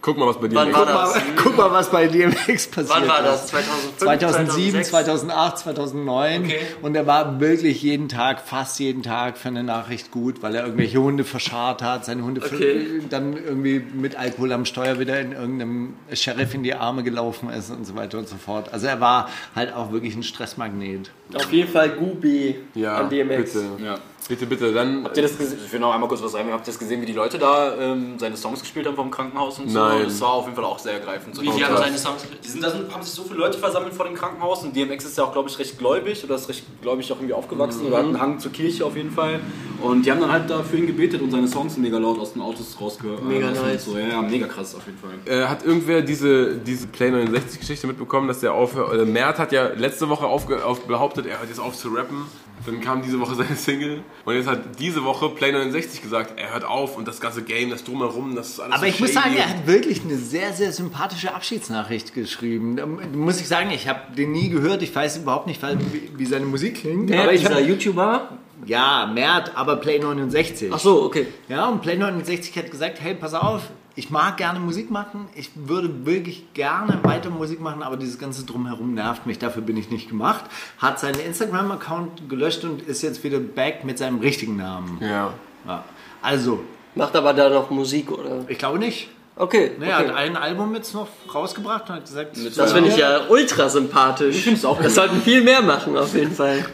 Guck 0.06 0.18
mal, 0.18 0.28
was 0.28 0.38
bei 0.40 0.46
dir 0.46 0.54
Wann 0.54 0.72
war 0.72 0.84
Guck 0.86 0.94
mal, 0.94 1.12
das? 1.14 1.22
guck 1.42 1.56
mal, 1.56 1.72
was 1.72 1.90
bei 1.90 2.06
DMX 2.06 2.68
passiert 2.68 2.88
Wann 3.00 3.08
war 3.08 3.22
das? 3.24 3.48
2005, 3.48 3.96
2007, 3.98 4.84
2006? 4.84 4.88
2008, 4.90 5.58
2009 5.58 6.44
Okay. 6.44 6.58
und 6.82 6.94
er 6.94 7.06
war 7.08 7.40
wirklich 7.40 7.82
jeden 7.82 8.08
Tag, 8.08 8.40
fast 8.40 8.78
jeden 8.78 9.02
Tag 9.02 9.36
für 9.36 9.48
eine 9.48 9.64
Nachricht 9.64 10.12
gut, 10.12 10.42
weil 10.44 10.54
er 10.54 10.62
irgendwelche 10.62 11.02
Hunde 11.02 11.24
verscharrt 11.24 11.82
hat, 11.82 12.04
seine 12.04 12.22
Hunde 12.22 12.40
Okay. 12.40 12.86
dann 13.10 13.32
irgendwie 13.36 13.80
mit 13.80 14.14
Alkohol 14.16 14.52
am 14.52 14.64
Steuer 14.64 15.00
wieder 15.00 15.18
in 15.18 15.32
irgendeinem 15.32 15.94
Sheriff 16.12 16.54
in 16.54 16.62
die 16.62 16.74
Arme 16.74 17.02
gelaufen 17.02 17.50
ist 17.50 17.70
und 17.70 17.84
so 17.84 17.96
weiter 17.96 18.18
und 18.18 18.28
so 18.28 18.36
fort. 18.36 18.72
Also 18.72 18.86
er 18.86 19.00
war 19.00 19.28
halt 19.56 19.74
auch 19.74 19.90
wirklich 19.90 20.14
ein 20.14 20.22
Stressmagnet. 20.22 21.10
Auf 21.34 21.52
jeden 21.52 21.68
Fall 21.72 21.88
Gubi 21.90 22.54
Ja, 22.76 22.98
an 22.98 23.10
DMX. 23.10 23.54
bitte. 23.54 23.64
Ja. 23.84 23.98
Bitte, 24.28 24.46
bitte, 24.46 24.72
dann. 24.72 25.04
Habt 25.04 25.16
ihr 25.16 25.22
das 25.22 25.38
gesehen? 25.38 25.58
Ich 25.64 25.72
will 25.72 25.78
noch 25.78 25.94
einmal 25.94 26.08
kurz 26.08 26.22
was 26.22 26.32
sagen. 26.32 26.50
Habt 26.52 26.66
ihr 26.66 26.72
das 26.72 26.78
gesehen, 26.78 27.00
wie 27.00 27.06
die 27.06 27.12
Leute 27.12 27.38
da 27.38 27.76
ähm, 27.76 28.18
seine 28.18 28.36
Songs 28.36 28.60
gespielt 28.60 28.86
haben 28.86 28.96
vom 28.96 29.10
Krankenhaus 29.10 29.60
und 29.60 29.70
so? 29.70 29.78
Nein. 29.78 30.04
Das 30.04 30.20
war 30.20 30.32
auf 30.32 30.44
jeden 30.44 30.56
Fall 30.56 30.64
auch 30.64 30.78
sehr 30.78 30.94
ergreifend. 30.94 31.36
So 31.36 31.42
Wie 31.42 31.50
die 31.50 31.64
haben 31.64 31.76
seine 31.76 31.96
Songs 31.96 32.24
Die 32.42 32.48
sind, 32.48 32.62
da 32.62 32.70
sind, 32.70 32.92
haben 32.92 33.02
sich 33.02 33.12
so 33.12 33.22
viele 33.22 33.38
Leute 33.38 33.58
versammelt 33.58 33.94
vor 33.94 34.06
dem 34.06 34.14
Krankenhaus 34.14 34.64
und 34.64 34.74
DMX 34.74 35.04
ist 35.04 35.16
ja 35.16 35.24
auch, 35.24 35.32
glaube 35.32 35.48
ich, 35.48 35.58
recht 35.58 35.78
gläubig 35.78 36.24
oder 36.24 36.34
ist 36.34 36.48
recht 36.48 36.64
gläubig 36.82 37.12
auch 37.12 37.16
irgendwie 37.16 37.34
aufgewachsen 37.34 37.86
oder 37.86 37.98
hat 37.98 38.04
einen 38.04 38.20
Hang 38.20 38.40
zur 38.40 38.50
Kirche 38.50 38.84
auf 38.84 38.96
jeden 38.96 39.12
Fall. 39.12 39.40
Und 39.80 40.04
die 40.04 40.10
haben 40.10 40.20
dann 40.20 40.32
halt 40.32 40.50
da 40.50 40.62
für 40.62 40.76
ihn 40.76 40.86
gebetet 40.86 41.22
und 41.22 41.30
seine 41.30 41.46
Songs 41.46 41.76
mega 41.76 41.98
laut 41.98 42.18
aus 42.18 42.32
den 42.32 42.42
Autos 42.42 42.76
rausgehört. 42.80 43.22
Mega 43.22 43.48
und 43.48 43.62
nice. 43.62 43.84
So. 43.84 43.96
Ja, 43.96 44.08
ja, 44.08 44.22
mega 44.22 44.46
krass 44.48 44.74
auf 44.74 44.86
jeden 44.86 44.98
Fall. 44.98 45.10
Äh, 45.24 45.46
hat 45.46 45.64
irgendwer 45.64 46.02
diese, 46.02 46.56
diese 46.56 46.88
Play 46.88 47.10
69 47.10 47.60
Geschichte 47.60 47.86
mitbekommen, 47.86 48.26
dass 48.26 48.40
der 48.40 48.54
aufhört? 48.54 48.92
Äh, 48.92 49.04
Mert 49.04 49.38
hat 49.38 49.52
ja 49.52 49.68
letzte 49.68 50.08
Woche 50.08 50.26
auf, 50.26 50.46
behauptet, 50.86 51.26
er 51.26 51.38
hört 51.38 51.48
jetzt 51.48 51.60
auf 51.60 51.76
zu 51.76 51.88
rappen. 51.90 52.26
Dann 52.66 52.80
kam 52.80 53.02
diese 53.02 53.18
Woche 53.20 53.34
seine 53.36 53.56
Single. 53.56 54.02
Und 54.24 54.34
jetzt 54.34 54.48
hat 54.48 54.78
diese 54.78 55.04
Woche 55.04 55.28
Play 55.30 55.52
69 55.52 56.02
gesagt, 56.02 56.38
er 56.38 56.52
hört 56.52 56.64
auf 56.64 56.96
und 56.96 57.06
das 57.08 57.20
ganze 57.20 57.42
Game, 57.42 57.70
das 57.70 57.84
Drumherum, 57.84 58.34
das 58.34 58.50
ist 58.50 58.60
alles 58.60 58.74
Aber 58.74 58.82
so 58.82 58.86
ich 58.86 59.00
muss 59.00 59.12
sagen, 59.12 59.34
er 59.36 59.48
hat 59.48 59.66
wirklich 59.66 60.02
eine 60.02 60.16
sehr, 60.16 60.52
sehr 60.52 60.72
sympathische 60.72 61.34
Abschiedsnachricht 61.34 62.12
geschrieben. 62.14 62.76
Da 62.76 62.86
muss 62.86 63.40
ich 63.40 63.48
sagen, 63.48 63.70
ich 63.70 63.88
habe 63.88 64.14
den 64.16 64.32
nie 64.32 64.48
gehört. 64.48 64.82
Ich 64.82 64.94
weiß 64.94 65.18
überhaupt 65.18 65.46
nicht, 65.46 65.62
wie, 65.62 66.10
wie 66.16 66.26
seine 66.26 66.46
Musik 66.46 66.80
klingt. 66.80 67.10
Ja, 67.10 67.22
aber 67.22 67.32
ich 67.32 67.40
dieser 67.40 67.56
hab, 67.56 67.66
YouTuber. 67.66 68.28
ja, 68.66 69.10
Mert, 69.12 69.56
aber 69.56 69.76
Play 69.76 69.98
69. 69.98 70.70
Ach 70.72 70.78
so, 70.78 71.02
okay. 71.04 71.26
Ja, 71.48 71.68
und 71.68 71.82
Play 71.82 71.96
69 71.96 72.56
hat 72.58 72.70
gesagt, 72.70 73.00
hey, 73.00 73.14
pass 73.14 73.34
auf, 73.34 73.62
ich 73.96 74.10
mag 74.10 74.36
gerne 74.36 74.60
Musik 74.60 74.90
machen, 74.90 75.26
ich 75.34 75.50
würde 75.54 76.04
wirklich 76.06 76.52
gerne 76.52 77.00
weiter 77.02 77.30
Musik 77.30 77.60
machen, 77.60 77.82
aber 77.82 77.96
dieses 77.96 78.18
ganze 78.18 78.44
Drumherum 78.44 78.92
nervt 78.94 79.26
mich, 79.26 79.38
dafür 79.38 79.62
bin 79.62 79.76
ich 79.78 79.90
nicht 79.90 80.08
gemacht. 80.08 80.44
Hat 80.78 81.00
seinen 81.00 81.18
Instagram-Account 81.18 82.28
gelöscht 82.28 82.62
und 82.64 82.82
ist 82.82 83.02
jetzt 83.02 83.24
wieder 83.24 83.40
back 83.40 83.84
mit 83.84 83.98
seinem 83.98 84.20
richtigen 84.20 84.56
Namen. 84.56 84.98
Ja. 85.00 85.32
Ja. 85.66 85.84
Also, 86.22 86.60
Macht 86.94 87.16
aber 87.16 87.32
da 87.34 87.48
noch 87.48 87.70
Musik, 87.70 88.10
oder? 88.10 88.44
ich 88.48 88.58
glaube 88.58 88.78
nicht. 88.78 89.08
Okay. 89.34 89.72
Nee, 89.78 89.86
Er 89.88 89.98
okay. 90.00 90.08
hat 90.08 90.16
ein 90.16 90.36
Album 90.36 90.74
jetzt 90.74 90.94
noch 90.94 91.08
rausgebracht 91.34 91.88
und 91.90 91.96
hat 91.96 92.06
gesagt, 92.06 92.36
Das 92.56 92.72
finde 92.72 92.88
ich 92.90 92.96
ja 92.96 93.20
ultra 93.28 93.68
sympathisch. 93.68 94.36
Ich 94.36 94.44
find's 94.44 94.64
auch 94.64 94.80
Das 94.80 94.94
sollten 94.94 95.20
viel 95.20 95.42
mehr 95.42 95.60
machen, 95.62 95.96
auf 95.96 96.14
jeden 96.14 96.32
Fall. 96.32 96.64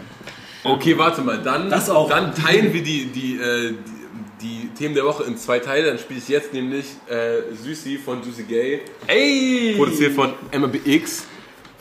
Okay, 0.64 0.97
warte 0.97 1.23
mal. 1.23 1.38
Dann, 1.43 1.69
Das 1.71 1.91
auch. 1.91 2.09
dann 2.09 2.33
teilen 2.35 2.73
wir 2.73 2.83
die, 2.85 3.07
die, 3.07 3.35
äh, 3.37 3.73
die, 3.73 4.01
die 4.42 4.68
Themen 4.76 4.94
der 4.94 5.04
Woche 5.04 5.25
in 5.25 5.37
zwei 5.37 5.58
Teile. 5.58 5.87
Dann 5.87 5.99
spiele 5.99 6.18
ich 6.18 6.28
jetzt 6.28 6.52
nämlich 6.52 6.87
äh, 7.08 7.54
Süßi 7.54 7.99
von 7.99 8.22
Juicy 8.22 8.42
Gay, 8.44 8.80
Ey! 9.06 9.75
produziert 9.76 10.12
von 10.12 10.32
MBX 10.52 11.26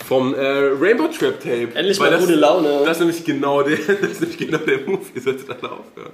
vom 0.06 0.34
äh, 0.34 0.40
Rainbow 0.80 1.08
Trap 1.08 1.40
Tape. 1.40 1.70
Endlich 1.74 2.00
Weil 2.00 2.12
mal 2.12 2.18
das, 2.18 2.26
gute 2.26 2.36
Laune. 2.36 2.82
Das 2.86 2.98
ist 2.98 3.00
nämlich 3.00 3.24
genau 3.24 3.62
der, 3.62 3.78
das 4.02 4.12
ist 4.12 4.22
nämlich 4.22 4.38
genau 4.38 4.58
der 4.58 4.80
Move. 4.82 5.02
Ihr 5.16 5.22
solltet 5.22 5.50
alle 5.50 5.72
aufhören. 5.72 6.12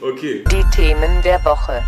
Okay. 0.00 0.44
Die 0.50 0.76
Themen 0.76 1.22
der 1.24 1.44
Woche. 1.44 1.82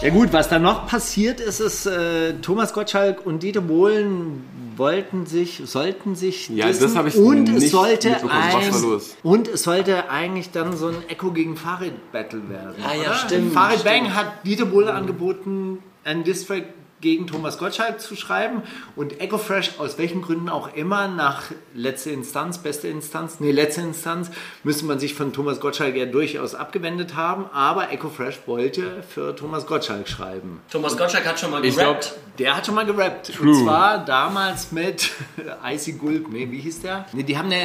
Ja 0.00 0.10
gut, 0.10 0.32
was 0.32 0.48
da 0.48 0.58
noch 0.58 0.88
passiert 0.88 1.40
ist, 1.40 1.60
ist, 1.60 1.86
äh, 1.86 2.34
Thomas 2.42 2.72
Gottschalk 2.72 3.24
und 3.24 3.42
Dieter 3.42 3.60
Bohlen 3.60 4.44
wollten 4.76 5.26
sich, 5.26 5.62
sollten 5.64 6.14
sich 6.14 6.48
Ja, 6.48 6.68
das 6.68 6.78
dissen 6.78 6.96
hab 6.98 7.06
ich 7.06 7.16
und 7.16 7.44
nicht 7.44 7.64
es 7.64 7.70
sollte 7.70 8.16
ein, 8.16 8.52
war 8.52 8.80
los? 8.80 9.16
und 9.22 9.48
es 9.48 9.62
sollte 9.62 10.10
eigentlich 10.10 10.50
dann 10.50 10.76
so 10.76 10.88
ein 10.88 10.96
Echo 11.08 11.32
gegen 11.32 11.56
Farid 11.56 11.94
Battle 12.12 12.48
werden. 12.48 12.74
Ah, 12.82 12.94
ja, 12.94 13.00
oder? 13.02 13.14
stimmt, 13.14 13.52
Farid 13.52 13.80
stimmt. 13.80 13.94
Bang 13.94 14.14
hat 14.14 14.44
Dieter 14.44 14.66
Bohlen 14.66 14.88
angeboten, 14.88 15.78
einen 16.04 16.24
Distrack 16.24 16.64
gegen 17.02 17.26
Thomas 17.26 17.58
Gottschalk 17.58 18.00
zu 18.00 18.16
schreiben 18.16 18.62
und 18.96 19.20
Echo 19.20 19.36
Fresh 19.36 19.72
aus 19.78 19.98
welchen 19.98 20.22
Gründen 20.22 20.48
auch 20.48 20.74
immer 20.74 21.08
nach 21.08 21.42
letzte 21.74 22.10
Instanz, 22.10 22.58
beste 22.58 22.88
Instanz, 22.88 23.40
nee, 23.40 23.50
letzte 23.50 23.82
Instanz, 23.82 24.30
müsste 24.64 24.86
man 24.86 24.98
sich 24.98 25.12
von 25.14 25.34
Thomas 25.34 25.60
Gottschalk 25.60 25.94
ja 25.96 26.06
durchaus 26.06 26.54
abgewendet 26.54 27.14
haben, 27.16 27.44
aber 27.52 27.90
Echo 27.92 28.08
Fresh 28.08 28.40
wollte 28.46 29.02
für 29.10 29.36
Thomas 29.36 29.66
Gottschalk 29.66 30.08
schreiben. 30.08 30.60
Thomas 30.70 30.96
Gottschalk 30.96 31.26
hat 31.26 31.38
schon 31.38 31.50
mal 31.50 31.62
Ich 31.64 31.76
gerappt. 31.76 32.00
glaub- 32.14 32.36
Der 32.38 32.56
hat 32.56 32.64
schon 32.64 32.74
mal 32.76 32.86
gerappt. 32.86 33.34
True. 33.34 33.48
Und 33.50 33.64
zwar 33.64 34.04
damals 34.04 34.72
mit 34.72 35.10
Icy 35.70 35.92
Gulp. 35.92 36.28
Nee, 36.30 36.48
wie 36.50 36.60
hieß 36.60 36.80
der? 36.80 37.04
Nee, 37.12 37.24
die 37.24 37.36
haben 37.36 37.50
eine, 37.50 37.60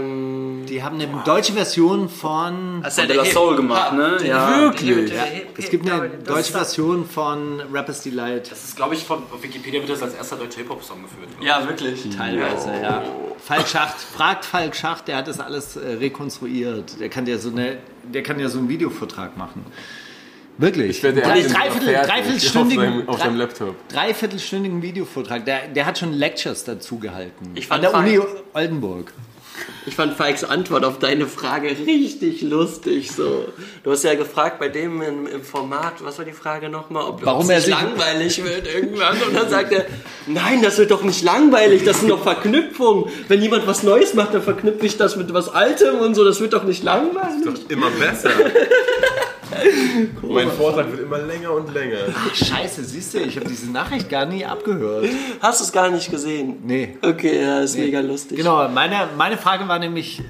ähm, 0.00 0.66
die 0.68 0.82
haben 0.82 0.96
eine 1.00 1.08
deutsche 1.24 1.52
Version 1.54 2.08
von. 2.08 2.82
hast 2.84 2.98
du 2.98 3.06
De 3.06 3.16
La 3.16 3.24
Soul 3.24 3.56
gemacht, 3.56 3.92
ne? 3.94 4.18
Ja. 4.24 4.60
Wirklich? 4.60 5.10
Ja, 5.12 5.24
es 5.56 5.70
gibt 5.70 5.88
eine 5.88 6.08
deutsche 6.10 6.52
Version 6.52 7.06
von 7.08 7.60
Rappers 7.72 8.02
Delight. 8.02 8.50
Das 8.50 8.64
ist, 8.64 8.76
glaube 8.80 8.94
ich, 8.94 9.04
von 9.04 9.18
auf 9.30 9.42
Wikipedia 9.42 9.78
wird 9.80 9.90
das 9.90 10.02
als 10.02 10.14
erster 10.14 10.36
deutscher 10.36 10.60
Hip-Hop-Song 10.60 11.02
geführt. 11.02 11.28
Ja, 11.42 11.68
wirklich. 11.68 12.08
Teilweise, 12.16 12.72
ja. 12.82 13.02
Falk 13.38 13.68
Schacht, 13.68 14.00
fragt 14.00 14.46
Falk 14.46 14.74
Schacht, 14.74 15.06
der 15.06 15.18
hat 15.18 15.28
das 15.28 15.38
alles 15.38 15.76
äh, 15.76 15.80
rekonstruiert. 15.96 16.98
Der 16.98 17.10
kann 17.10 17.26
ja 17.26 17.36
so 17.36 17.50
eine, 17.50 17.76
der 18.04 18.22
kann 18.22 18.40
ja 18.40 18.48
so 18.48 18.58
einen 18.58 18.70
Videovortrag 18.70 19.36
machen. 19.36 19.66
Wirklich. 20.56 20.90
Ich 20.96 21.02
werde 21.02 21.20
dreiviertel, 21.20 21.92
dreiviertelstündigen, 22.06 23.06
auf 23.06 23.18
seinem, 23.18 23.36
Laptop. 23.36 23.76
dreiviertelstündigen 23.88 24.80
Videovortrag. 24.80 25.44
Der, 25.44 25.68
der 25.68 25.84
hat 25.84 25.98
schon 25.98 26.14
Lectures 26.14 26.64
dazu 26.64 26.98
gehalten. 26.98 27.50
Ich 27.54 27.64
An 27.64 27.82
fand 27.82 27.84
der 27.84 27.90
Falk- 27.90 28.06
Uni 28.06 28.20
Oldenburg. 28.54 29.12
Ich 29.86 29.94
fand 29.96 30.14
Falks 30.16 30.44
Antwort 30.44 30.84
auf 30.84 30.98
deine 30.98 31.26
Frage 31.26 31.68
richtig 31.86 32.42
lustig. 32.42 33.10
So. 33.12 33.46
Du 33.82 33.90
hast 33.90 34.04
ja 34.04 34.14
gefragt 34.14 34.58
bei 34.58 34.68
dem 34.68 35.00
im, 35.02 35.26
im 35.26 35.42
Format, 35.42 35.94
was 36.04 36.18
war 36.18 36.24
die 36.24 36.32
Frage 36.32 36.68
nochmal, 36.68 37.04
ob 37.04 37.24
Warum 37.24 37.48
er 37.50 37.58
es 37.58 37.64
sich- 37.64 37.74
langweilig 37.74 38.44
wird 38.44 38.66
irgendwann. 38.72 39.16
Und 39.22 39.34
dann 39.34 39.48
sagt 39.48 39.72
er, 39.72 39.86
nein, 40.26 40.62
das 40.62 40.78
wird 40.78 40.90
doch 40.90 41.02
nicht 41.02 41.22
langweilig, 41.24 41.82
das 41.84 42.00
sind 42.00 42.08
doch 42.10 42.22
Verknüpfungen. 42.22 43.06
Wenn 43.28 43.42
jemand 43.42 43.66
was 43.66 43.82
Neues 43.82 44.14
macht, 44.14 44.34
dann 44.34 44.42
verknüpfe 44.42 44.84
ich 44.86 44.96
das 44.96 45.16
mit 45.16 45.32
was 45.32 45.48
Altem 45.48 45.96
und 46.00 46.14
so, 46.14 46.24
das 46.24 46.40
wird 46.40 46.52
doch 46.52 46.64
nicht 46.64 46.82
langweilig. 46.82 47.44
Doch 47.44 47.54
immer 47.70 47.90
besser. 47.90 48.30
mein 50.22 50.48
Vortrag 50.52 50.90
wird 50.92 51.00
immer 51.00 51.18
länger 51.18 51.52
und 51.52 51.74
länger. 51.74 51.98
Ach, 52.14 52.32
scheiße, 52.34 52.84
siehst 52.84 53.14
du, 53.14 53.18
ich 53.18 53.36
habe 53.36 53.48
diese 53.48 53.68
Nachricht 53.70 54.08
gar 54.08 54.24
nie 54.24 54.44
abgehört. 54.44 55.06
Hast 55.40 55.60
du 55.60 55.64
es 55.64 55.72
gar 55.72 55.90
nicht 55.90 56.08
gesehen? 56.10 56.58
Nee. 56.64 56.96
Okay, 57.02 57.42
ja, 57.42 57.60
ist 57.60 57.76
mega 57.76 57.98
lustig. 58.00 58.38
Genau, 58.38 58.68
meine, 58.68 59.08
meine 59.18 59.36
Frage 59.36 59.49
war 59.58 59.78
nämlich, 59.78 60.20
äh, 60.20 60.24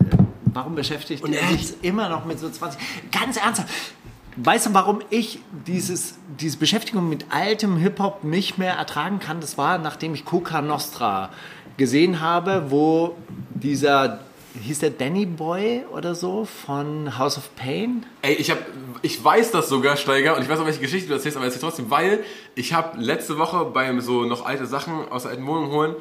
warum 0.46 0.74
beschäftigt 0.74 1.22
Und 1.22 1.32
er 1.32 1.46
sich 1.48 1.74
immer 1.82 2.08
noch 2.08 2.24
mit 2.24 2.38
so 2.38 2.48
20? 2.48 2.80
Ganz 3.12 3.36
ernsthaft. 3.36 3.68
Weißt 4.36 4.66
du, 4.66 4.74
warum 4.74 5.00
ich 5.10 5.40
dieses, 5.66 6.14
diese 6.38 6.56
Beschäftigung 6.56 7.08
mit 7.08 7.26
altem 7.30 7.76
Hip-Hop 7.76 8.24
nicht 8.24 8.58
mehr 8.58 8.74
ertragen 8.74 9.18
kann? 9.18 9.40
Das 9.40 9.58
war, 9.58 9.78
nachdem 9.78 10.14
ich 10.14 10.24
Coca 10.24 10.62
Nostra 10.62 11.30
gesehen 11.76 12.20
habe, 12.20 12.70
wo 12.70 13.16
dieser, 13.50 14.20
hieß 14.62 14.78
der 14.78 14.90
Danny 14.90 15.26
Boy 15.26 15.84
oder 15.92 16.14
so 16.14 16.44
von 16.44 17.18
House 17.18 17.36
of 17.36 17.54
Pain? 17.56 18.06
Ey, 18.22 18.34
ich 18.34 18.50
hab, 18.50 18.58
ich 19.02 19.22
weiß 19.22 19.50
das 19.50 19.68
sogar, 19.68 19.96
Steiger, 19.96 20.36
und 20.36 20.42
ich 20.42 20.48
weiß 20.48 20.60
auch, 20.60 20.66
welche 20.66 20.80
Geschichte 20.80 21.08
du 21.08 21.14
erzählst, 21.14 21.36
aber 21.36 21.46
erzähl 21.46 21.60
trotzdem, 21.60 21.90
weil 21.90 22.22
ich 22.54 22.72
habe 22.72 22.98
letzte 22.98 23.36
Woche 23.36 23.64
beim 23.66 24.00
so 24.00 24.24
noch 24.24 24.46
alte 24.46 24.66
Sachen 24.66 25.08
aus 25.10 25.22
der 25.22 25.32
alten 25.32 25.46
Wohnung 25.46 25.70
holen 25.70 25.96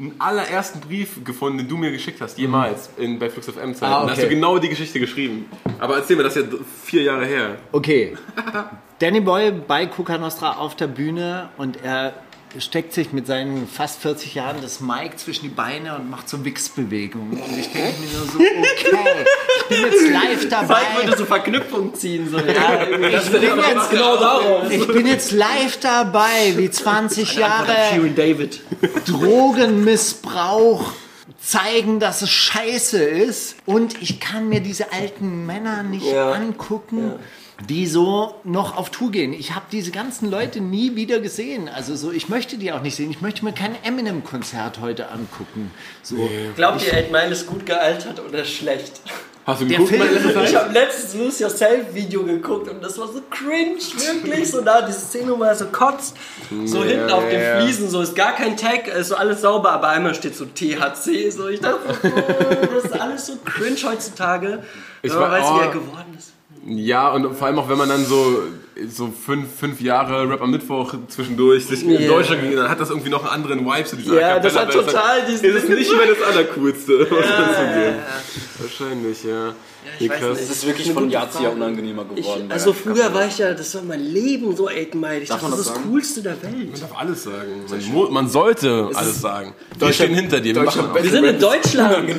einen 0.00 0.14
allerersten 0.18 0.80
Brief 0.80 1.22
gefunden, 1.24 1.58
den 1.58 1.68
du 1.68 1.76
mir 1.76 1.92
geschickt 1.92 2.20
hast, 2.22 2.38
jemals, 2.38 2.88
in, 2.96 3.18
bei 3.18 3.28
Flux 3.28 3.48
FM 3.48 3.74
Zeit. 3.74 3.90
Ah, 3.90 4.00
Und 4.00 4.06
da 4.06 4.12
hast 4.12 4.18
okay. 4.18 4.28
du 4.28 4.34
genau 4.34 4.58
die 4.58 4.70
Geschichte 4.70 4.98
geschrieben. 4.98 5.46
Aber 5.78 5.96
erzähl 5.96 6.16
mir, 6.16 6.22
das 6.22 6.36
ist 6.36 6.50
ja 6.50 6.58
vier 6.84 7.02
Jahre 7.02 7.26
her. 7.26 7.58
Okay. 7.70 8.16
Danny 8.98 9.20
Boy 9.20 9.52
bei 9.52 9.86
Coca 9.86 10.16
Nostra 10.16 10.52
auf 10.52 10.74
der 10.74 10.86
Bühne 10.86 11.50
und 11.58 11.82
er 11.82 12.14
steckt 12.58 12.92
sich 12.92 13.12
mit 13.12 13.26
seinen 13.26 13.68
fast 13.68 14.00
40 14.02 14.34
Jahren 14.34 14.56
das 14.62 14.80
Mic 14.80 15.16
zwischen 15.18 15.42
die 15.42 15.48
Beine 15.48 15.94
und 15.96 16.10
macht 16.10 16.28
so 16.28 16.44
Wichsbewegungen. 16.44 17.40
Und 17.40 17.58
ich 17.58 17.70
denke 17.72 18.00
mir 18.00 18.18
nur 18.18 18.26
so, 18.26 18.38
okay, 18.40 19.24
ich 19.68 19.68
bin 19.68 19.84
jetzt 19.84 20.08
live 20.10 20.48
dabei. 20.48 20.66
Bald 20.74 21.04
würde 21.06 21.16
so 21.18 21.24
Verknüpfung 21.24 21.94
ziehen. 21.94 22.28
So, 22.30 22.38
ja, 22.38 22.84
irgendwie. 22.86 23.16
Ich 23.16 23.30
bin, 23.30 23.42
jetzt, 23.42 23.90
genau 23.90 24.16
darauf. 24.16 24.70
ich 24.70 24.86
bin 24.88 25.06
jetzt 25.06 25.32
live 25.32 25.78
dabei, 25.80 26.54
wie 26.56 26.70
20 26.70 27.36
Jahre 27.36 27.74
David. 28.16 28.60
Drogenmissbrauch 29.06 30.92
zeigen, 31.42 32.00
dass 32.00 32.22
es 32.22 32.30
scheiße 32.30 33.02
ist. 33.02 33.56
Und 33.66 34.00
ich 34.02 34.20
kann 34.20 34.48
mir 34.48 34.60
diese 34.60 34.92
alten 34.92 35.46
Männer 35.46 35.82
nicht 35.82 36.06
Ja. 36.06 36.32
angucken, 36.32 37.14
die 37.68 37.86
so 37.86 38.34
noch 38.44 38.76
auf 38.76 38.90
Tour 38.90 39.10
gehen. 39.10 39.32
Ich 39.32 39.54
habe 39.54 39.66
diese 39.70 39.90
ganzen 39.90 40.30
Leute 40.30 40.60
nie 40.60 40.96
wieder 40.96 41.20
gesehen. 41.20 41.68
Also 41.68 41.94
so, 41.94 42.10
ich 42.10 42.28
möchte 42.28 42.56
die 42.56 42.72
auch 42.72 42.82
nicht 42.82 42.96
sehen. 42.96 43.10
Ich 43.10 43.20
möchte 43.20 43.44
mir 43.44 43.52
kein 43.52 43.76
Eminem-Konzert 43.82 44.80
heute 44.80 45.10
angucken. 45.10 45.70
So. 46.02 46.16
Glaubt 46.56 46.82
ihr, 46.86 46.92
8 46.92 47.10
Mile 47.10 47.28
ist 47.28 47.46
gut 47.46 47.66
gealtert 47.66 48.20
oder 48.20 48.44
schlecht? 48.44 49.00
Hast 49.46 49.62
du 49.62 49.64
Der 49.64 49.78
geguckt, 49.78 49.96
Film- 49.96 50.44
Ich 50.44 50.54
habe 50.54 50.72
letztens 50.72 51.14
Lose 51.14 51.42
Yourself 51.42 51.94
Video 51.94 52.22
geguckt 52.24 52.68
und 52.68 52.82
das 52.82 52.98
war 52.98 53.08
so 53.08 53.20
cringe, 53.30 53.78
wirklich. 53.78 54.50
So 54.50 54.60
da, 54.60 54.82
diese 54.82 55.00
Szene, 55.00 55.36
wo 55.36 55.42
er 55.42 55.54
so 55.54 55.66
kotzt, 55.66 56.16
so 56.66 56.84
hinten 56.84 57.10
auf 57.10 57.26
den 57.28 57.40
ja. 57.40 57.60
Fliesen, 57.60 57.88
so 57.88 58.02
ist 58.02 58.14
gar 58.14 58.34
kein 58.34 58.56
Tag, 58.56 58.86
ist 58.88 59.08
so 59.08 59.16
alles 59.16 59.40
sauber, 59.40 59.72
aber 59.72 59.88
einmal 59.88 60.14
steht 60.14 60.36
so 60.36 60.44
THC. 60.44 61.30
So, 61.30 61.48
ich 61.48 61.60
dachte, 61.60 61.78
oh, 61.88 62.74
das 62.74 62.84
ist 62.84 63.00
alles 63.00 63.26
so 63.26 63.38
cringe 63.44 63.78
heutzutage. 63.82 64.62
Ich 65.02 65.10
wenn 65.10 65.20
man 65.20 65.30
weiß, 65.30 65.44
wie 65.44 65.58
oh. 65.58 65.60
er 65.60 65.70
geworden 65.70 66.16
ist. 66.18 66.32
Ja, 66.66 67.08
und 67.10 67.34
vor 67.34 67.46
allem 67.46 67.58
auch, 67.58 67.68
wenn 67.70 67.78
man 67.78 67.88
dann 67.88 68.04
so, 68.04 68.42
so 68.88 69.08
fünf, 69.08 69.48
fünf 69.58 69.80
Jahre 69.80 70.28
Rap 70.28 70.42
am 70.42 70.50
Mittwoch 70.50 70.94
zwischendurch 71.08 71.66
sich 71.66 71.82
in 71.84 71.90
Ja. 71.92 72.08
Deutschland 72.08 72.42
ging, 72.42 72.54
dann 72.56 72.68
hat 72.68 72.78
das 72.80 72.90
irgendwie 72.90 73.08
noch 73.08 73.22
einen 73.24 73.44
anderen 73.44 73.64
Vibe. 73.66 73.88
So 73.88 73.96
diese 73.96 74.20
Ja, 74.20 74.38
das 74.38 74.56
hat 74.58 74.70
total 74.72 75.24
diesen- 75.26 75.46
Ist 75.46 75.64
es 75.64 75.68
nicht 75.70 75.90
mehr 75.96 76.06
das 76.06 76.22
Allercoolste, 76.22 77.00
was 77.10 77.24
ja, 77.28 77.48
zugeben. 77.54 77.96
Wahrscheinlich, 78.58 79.24
ja. 79.24 79.54
Ich 79.98 80.08
nicht. 80.08 80.22
Es 80.22 80.50
ist 80.50 80.66
wirklich 80.66 80.92
von 80.92 81.10
Jahr 81.10 81.30
zu 81.30 81.42
Jahr 81.42 81.52
unangenehmer 81.52 82.04
Ich, 82.14 82.22
geworden. 82.24 82.48
bei 82.48 82.54
also 82.54 82.72
früher 82.72 83.12
war 83.14 83.26
ich 83.26 83.38
ja, 83.38 83.52
das 83.54 83.74
war 83.74 83.82
mein 83.82 84.00
Leben, 84.00 84.54
so 84.56 84.68
8 84.68 84.94
Mile. 84.94 85.18
Ich 85.20 85.28
dachte, 85.28 85.46
das 85.50 85.60
ist 85.60 85.70
das? 85.70 85.82
Coolste 85.82 86.22
der 86.22 86.42
Welt. 86.42 86.70
Man 86.72 86.80
darf 86.80 86.96
alles 86.98 87.22
sagen. 87.24 87.64
Man, 87.92 88.12
man 88.12 88.28
sollte 88.28 88.90
alles 88.94 89.20
sagen. 89.20 89.54
Wir 89.78 89.92
stehen 89.92 90.14
hinter 90.14 90.40
dir. 90.40 90.54
Wir 90.56 91.10
sind 91.10 91.24
in 91.24 91.38
Deutschland. 91.38 92.10